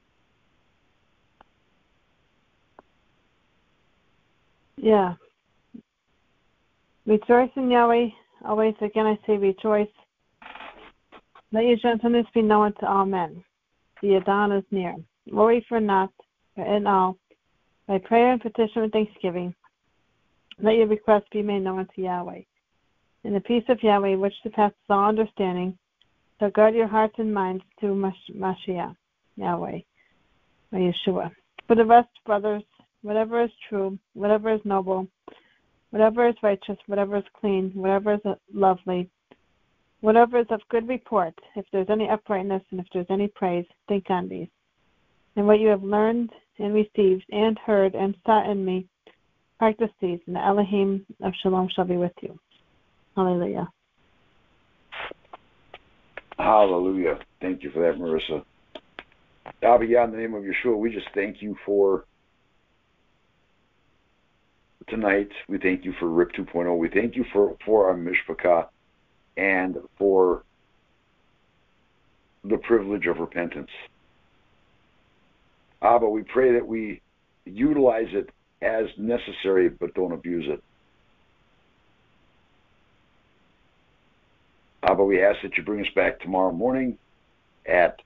Yeah. 4.85 5.15
Rejoice 7.07 7.49
in 7.55 7.71
Yahweh. 7.71 8.09
Always 8.45 8.75
again 8.81 9.07
I 9.07 9.17
say 9.25 9.35
rejoice. 9.35 9.87
Let 11.51 11.65
your 11.65 11.77
gentleness 11.77 12.27
be 12.35 12.43
known 12.43 12.71
to 12.79 12.87
all 12.87 13.07
men. 13.07 13.43
The 14.03 14.17
Adon 14.17 14.51
is 14.51 14.63
near. 14.69 14.93
Worry 15.31 15.65
for 15.67 15.79
naught, 15.79 16.13
but 16.55 16.67
in 16.67 16.85
all, 16.85 17.17
by 17.87 17.97
prayer 17.97 18.33
and 18.33 18.39
petition 18.39 18.83
and 18.83 18.91
thanksgiving, 18.91 19.55
let 20.61 20.75
your 20.75 20.85
requests 20.85 21.29
be 21.31 21.41
made 21.41 21.63
known 21.63 21.87
to 21.95 22.01
Yahweh. 22.01 22.41
And 23.23 23.35
the 23.35 23.39
peace 23.39 23.63
of 23.69 23.81
Yahweh, 23.81 24.17
which 24.17 24.35
surpasses 24.43 24.77
all 24.87 25.09
understanding, 25.09 25.75
shall 26.37 26.51
guard 26.51 26.75
your 26.75 26.87
hearts 26.87 27.15
and 27.17 27.33
minds 27.33 27.63
through 27.79 27.95
Mash- 27.95 28.31
Mashiach, 28.35 28.95
Yahweh, 29.35 29.79
or 30.73 30.79
Yeshua. 30.79 31.31
For 31.65 31.75
the 31.75 31.85
rest, 31.85 32.09
brothers, 32.23 32.61
whatever 33.05 33.43
is 33.43 33.51
true, 33.69 33.99
whatever 34.13 34.51
is 34.51 34.59
noble, 34.65 35.07
whatever 35.91 36.27
is 36.27 36.35
righteous, 36.41 36.77
whatever 36.87 37.17
is 37.17 37.23
clean, 37.39 37.71
whatever 37.75 38.15
is 38.15 38.19
lovely, 38.51 39.07
whatever 40.01 40.39
is 40.39 40.47
of 40.49 40.59
good 40.69 40.87
report, 40.87 41.33
if 41.55 41.65
there's 41.71 41.89
any 41.91 42.09
uprightness 42.09 42.63
and 42.71 42.79
if 42.79 42.87
there's 42.91 43.05
any 43.11 43.27
praise, 43.27 43.65
think 43.87 44.09
on 44.09 44.27
these. 44.27 44.47
And 45.35 45.45
what 45.45 45.59
you 45.59 45.67
have 45.67 45.83
learned 45.83 46.31
and 46.57 46.73
received 46.73 47.25
and 47.29 47.59
heard 47.59 47.93
and 47.93 48.15
saw 48.25 48.49
in 48.51 48.65
me, 48.65 48.87
practice 49.59 49.91
these, 50.01 50.19
and 50.25 50.35
the 50.35 50.43
Elohim 50.43 51.05
of 51.21 51.31
Shalom 51.43 51.69
shall 51.75 51.85
be 51.85 51.97
with 51.97 52.13
you. 52.21 52.35
Hallelujah. 53.15 53.69
Hallelujah. 56.39 57.19
Thank 57.39 57.61
you 57.61 57.69
for 57.69 57.81
that, 57.81 57.99
Marissa. 57.99 58.43
Abba, 59.61 59.83
in 59.83 60.11
the 60.11 60.17
name 60.17 60.33
of 60.33 60.43
Yeshua, 60.43 60.75
we 60.75 60.91
just 60.91 61.07
thank 61.13 61.41
you 61.41 61.55
for 61.67 62.05
tonight. 64.87 65.31
We 65.47 65.57
thank 65.57 65.85
you 65.85 65.93
for 65.99 66.07
RIP 66.07 66.33
2.0. 66.33 66.77
We 66.77 66.89
thank 66.89 67.15
you 67.15 67.25
for, 67.31 67.57
for 67.65 67.89
our 67.89 67.95
Mishpachah 67.95 68.67
and 69.37 69.77
for 69.97 70.43
the 72.43 72.57
privilege 72.57 73.07
of 73.07 73.17
repentance. 73.17 73.71
Abba, 75.81 76.07
we 76.09 76.23
pray 76.23 76.53
that 76.53 76.67
we 76.67 77.01
utilize 77.45 78.07
it 78.11 78.29
as 78.61 78.87
necessary, 78.97 79.69
but 79.69 79.93
don't 79.93 80.11
abuse 80.11 80.45
it. 80.47 80.63
Abba, 84.83 85.03
we 85.03 85.21
ask 85.21 85.41
that 85.41 85.57
you 85.57 85.63
bring 85.63 85.81
us 85.81 85.91
back 85.95 86.19
tomorrow 86.19 86.51
morning 86.51 86.97
at 87.65 88.01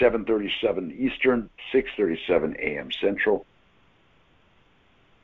7:37 0.00 0.92
Eastern, 0.98 1.48
6:37 1.72 2.56
a.m. 2.58 2.90
Central, 3.00 3.46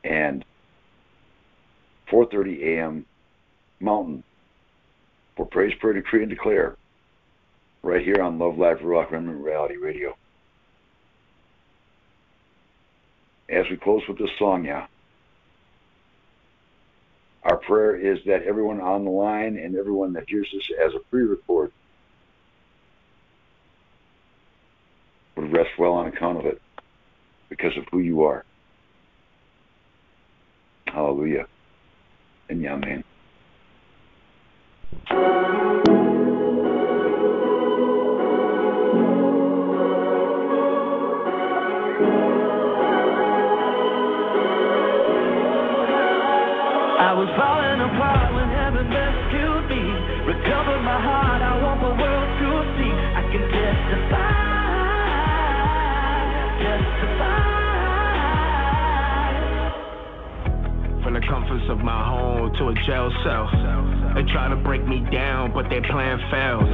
and 0.03 0.45
4:30 2.11 2.77
a.m. 2.77 3.05
Mountain 3.79 4.23
for 5.35 5.45
Praise, 5.45 5.73
Prayer, 5.79 5.93
Decree, 5.93 6.21
and 6.21 6.29
Declare 6.29 6.75
right 7.81 8.03
here 8.03 8.21
on 8.21 8.39
Love 8.39 8.57
Live 8.57 8.83
Rock 8.83 9.11
Remnant 9.11 9.43
Reality 9.43 9.77
Radio. 9.77 10.15
As 13.49 13.69
we 13.69 13.77
close 13.77 14.01
with 14.07 14.17
this 14.17 14.29
song, 14.39 14.65
yeah, 14.65 14.87
our 17.43 17.57
prayer 17.57 17.95
is 17.95 18.19
that 18.25 18.43
everyone 18.43 18.79
on 18.79 19.03
the 19.03 19.11
line 19.11 19.57
and 19.57 19.75
everyone 19.75 20.13
that 20.13 20.29
hears 20.29 20.49
this 20.53 20.69
as 20.79 20.93
a 20.95 20.99
pre-record 20.99 21.71
would 25.35 25.51
rest 25.51 25.71
well 25.77 25.93
on 25.93 26.07
account 26.07 26.37
of 26.37 26.45
it 26.45 26.61
because 27.49 27.75
of 27.77 27.85
who 27.91 27.99
you 27.99 28.23
are. 28.23 28.45
Hallelujah. 30.93 31.47
And 32.49 32.61
Yamin. 32.61 33.03
From 61.67 61.79
of 61.79 61.85
my 61.85 61.95
home 61.95 62.51
to 62.59 62.63
a 62.69 62.75
jail 62.83 63.07
cell. 63.23 63.47
They 64.15 64.23
try 64.31 64.49
to 64.49 64.55
break 64.55 64.83
me 64.85 64.99
down, 65.11 65.53
but 65.53 65.69
their 65.69 65.81
plan 65.81 66.19
failed. 66.27 66.67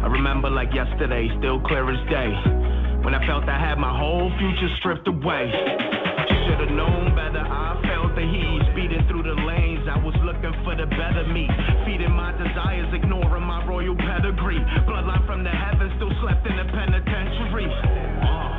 I 0.00 0.08
remember 0.08 0.48
like 0.48 0.72
yesterday, 0.72 1.28
still 1.38 1.60
clear 1.60 1.84
as 1.84 2.00
day. 2.08 2.32
When 3.04 3.12
I 3.12 3.20
felt 3.26 3.44
I 3.44 3.58
had 3.60 3.76
my 3.76 3.92
whole 3.92 4.32
future 4.40 4.72
stripped 4.80 5.08
away. 5.08 5.52
Should've 6.48 6.72
known 6.72 7.12
better, 7.12 7.44
I 7.44 7.80
felt 7.84 8.16
the 8.16 8.24
heat. 8.24 8.60
Speeding 8.72 9.04
through 9.12 9.24
the 9.28 9.36
lanes, 9.44 9.84
I 9.88 10.00
was 10.00 10.16
looking 10.24 10.56
for 10.64 10.72
the 10.72 10.88
better 10.88 11.28
me. 11.28 11.44
Feeding 11.84 12.12
my 12.12 12.32
desires, 12.32 12.88
ignoring 12.96 13.44
my 13.44 13.60
royal 13.68 13.96
pedigree. 13.96 14.60
Bloodline 14.88 15.26
from 15.26 15.44
the 15.44 15.52
heavens, 15.52 15.92
still 16.00 16.12
slept 16.24 16.46
in 16.48 16.56
the 16.56 16.64
penitentiary. 16.64 17.68
Uh, 17.68 18.56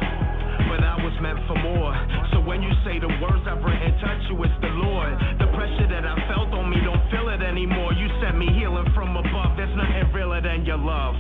but 0.70 0.84
I 0.86 0.96
was 1.02 1.16
meant 1.22 1.42
for 1.50 1.58
more. 1.58 2.21
When 2.46 2.62
you 2.64 2.74
say 2.84 2.98
the 2.98 3.08
words 3.22 3.46
I've 3.46 3.64
written 3.64 3.94
touch 4.02 4.22
you, 4.28 4.36
it's 4.44 4.58
the 4.62 4.74
Lord. 4.74 5.14
The 5.40 5.48
pressure 5.54 5.88
that 5.88 6.04
I 6.04 6.16
felt 6.28 6.50
on 6.52 6.70
me, 6.70 6.82
don't 6.84 7.02
feel 7.14 7.30
it 7.30 7.42
anymore. 7.42 7.94
You 7.94 8.10
sent 8.22 8.38
me 8.38 8.50
healing 8.58 8.90
from 8.94 9.16
above. 9.16 9.56
There's 9.58 9.72
nothing 9.78 10.12
realer 10.12 10.42
than 10.42 10.66
your 10.66 10.78
love. 10.82 11.16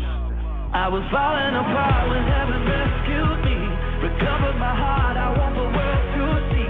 I 0.73 0.87
was 0.87 1.03
falling 1.11 1.55
apart 1.55 2.09
when 2.09 2.23
heaven 2.25 2.61
rescued 2.63 3.39
me. 3.43 3.59
Recovered 4.01 4.57
my 4.57 4.73
heart, 4.73 5.15
I 5.15 5.29
want 5.37 5.53
the 5.55 5.67
world 5.67 6.05
to 6.15 6.23
see. 6.51 6.67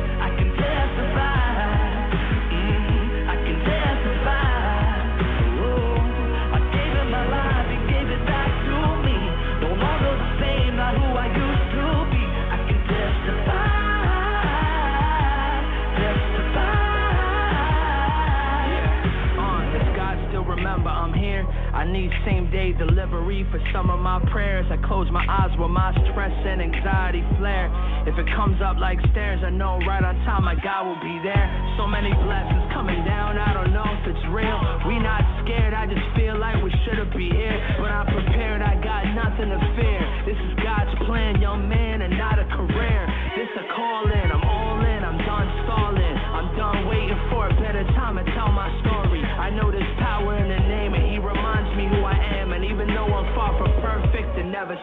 same 22.25 22.49
day 22.49 22.73
delivery 22.73 23.45
for 23.51 23.59
some 23.73 23.89
of 23.89 23.99
my 23.99 24.17
prayers. 24.31 24.65
I 24.71 24.77
close 24.87 25.11
my 25.11 25.21
eyes 25.27 25.53
where 25.59 25.69
my 25.69 25.91
stress 26.09 26.33
and 26.33 26.61
anxiety 26.61 27.21
flare. 27.37 27.67
If 28.07 28.17
it 28.17 28.25
comes 28.33 28.57
up 28.63 28.81
like 28.81 28.97
stairs, 29.11 29.43
I 29.45 29.51
know 29.51 29.77
right 29.85 30.01
on 30.01 30.15
time 30.25 30.47
my 30.47 30.55
God 30.57 30.87
will 30.87 31.01
be 31.03 31.19
there. 31.21 31.45
So 31.77 31.85
many 31.85 32.09
blessings 32.09 32.65
coming 32.71 33.03
down, 33.05 33.37
I 33.37 33.53
don't 33.53 33.73
know 33.75 33.85
if 33.85 34.15
it's 34.15 34.25
real. 34.31 34.59
We 34.87 34.97
not 34.97 35.21
scared, 35.43 35.75
I 35.75 35.85
just 35.85 36.05
feel 36.15 36.39
like 36.39 36.57
we 36.63 36.71
should've 36.87 37.11
be 37.11 37.29
here. 37.29 37.57
But 37.77 37.91
I'm 37.91 38.07
prepared, 38.07 38.61
I 38.63 38.79
got 38.79 39.03
nothing 39.11 39.51
to 39.51 39.59
fear. 39.75 40.01
This 40.25 40.39
is 40.39 40.51
God's 40.63 40.95
plan, 41.05 41.43
young 41.43 41.67
man, 41.67 42.01
and 42.01 42.15
not 42.15 42.39
a 42.39 42.47
career. 42.55 43.01
This 43.35 43.51
a 43.59 43.63
calling, 43.75 44.27
I'm 44.31 44.45
all 44.47 44.79
in, 44.79 45.01
I'm 45.03 45.19
done 45.27 45.47
stalling. 45.67 46.17
I'm 46.31 46.55
done 46.55 46.87
waiting 46.87 47.19
for 47.29 47.51
a 47.51 47.53
better 47.59 47.83
time 47.99 48.15
to 48.15 48.23
tell 48.31 48.49
my 48.51 48.71
story. 48.81 49.10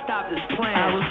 stop 0.05 0.29
this 0.29 0.41
plan. 0.57 0.77
I 0.77 0.95
was 0.95 1.05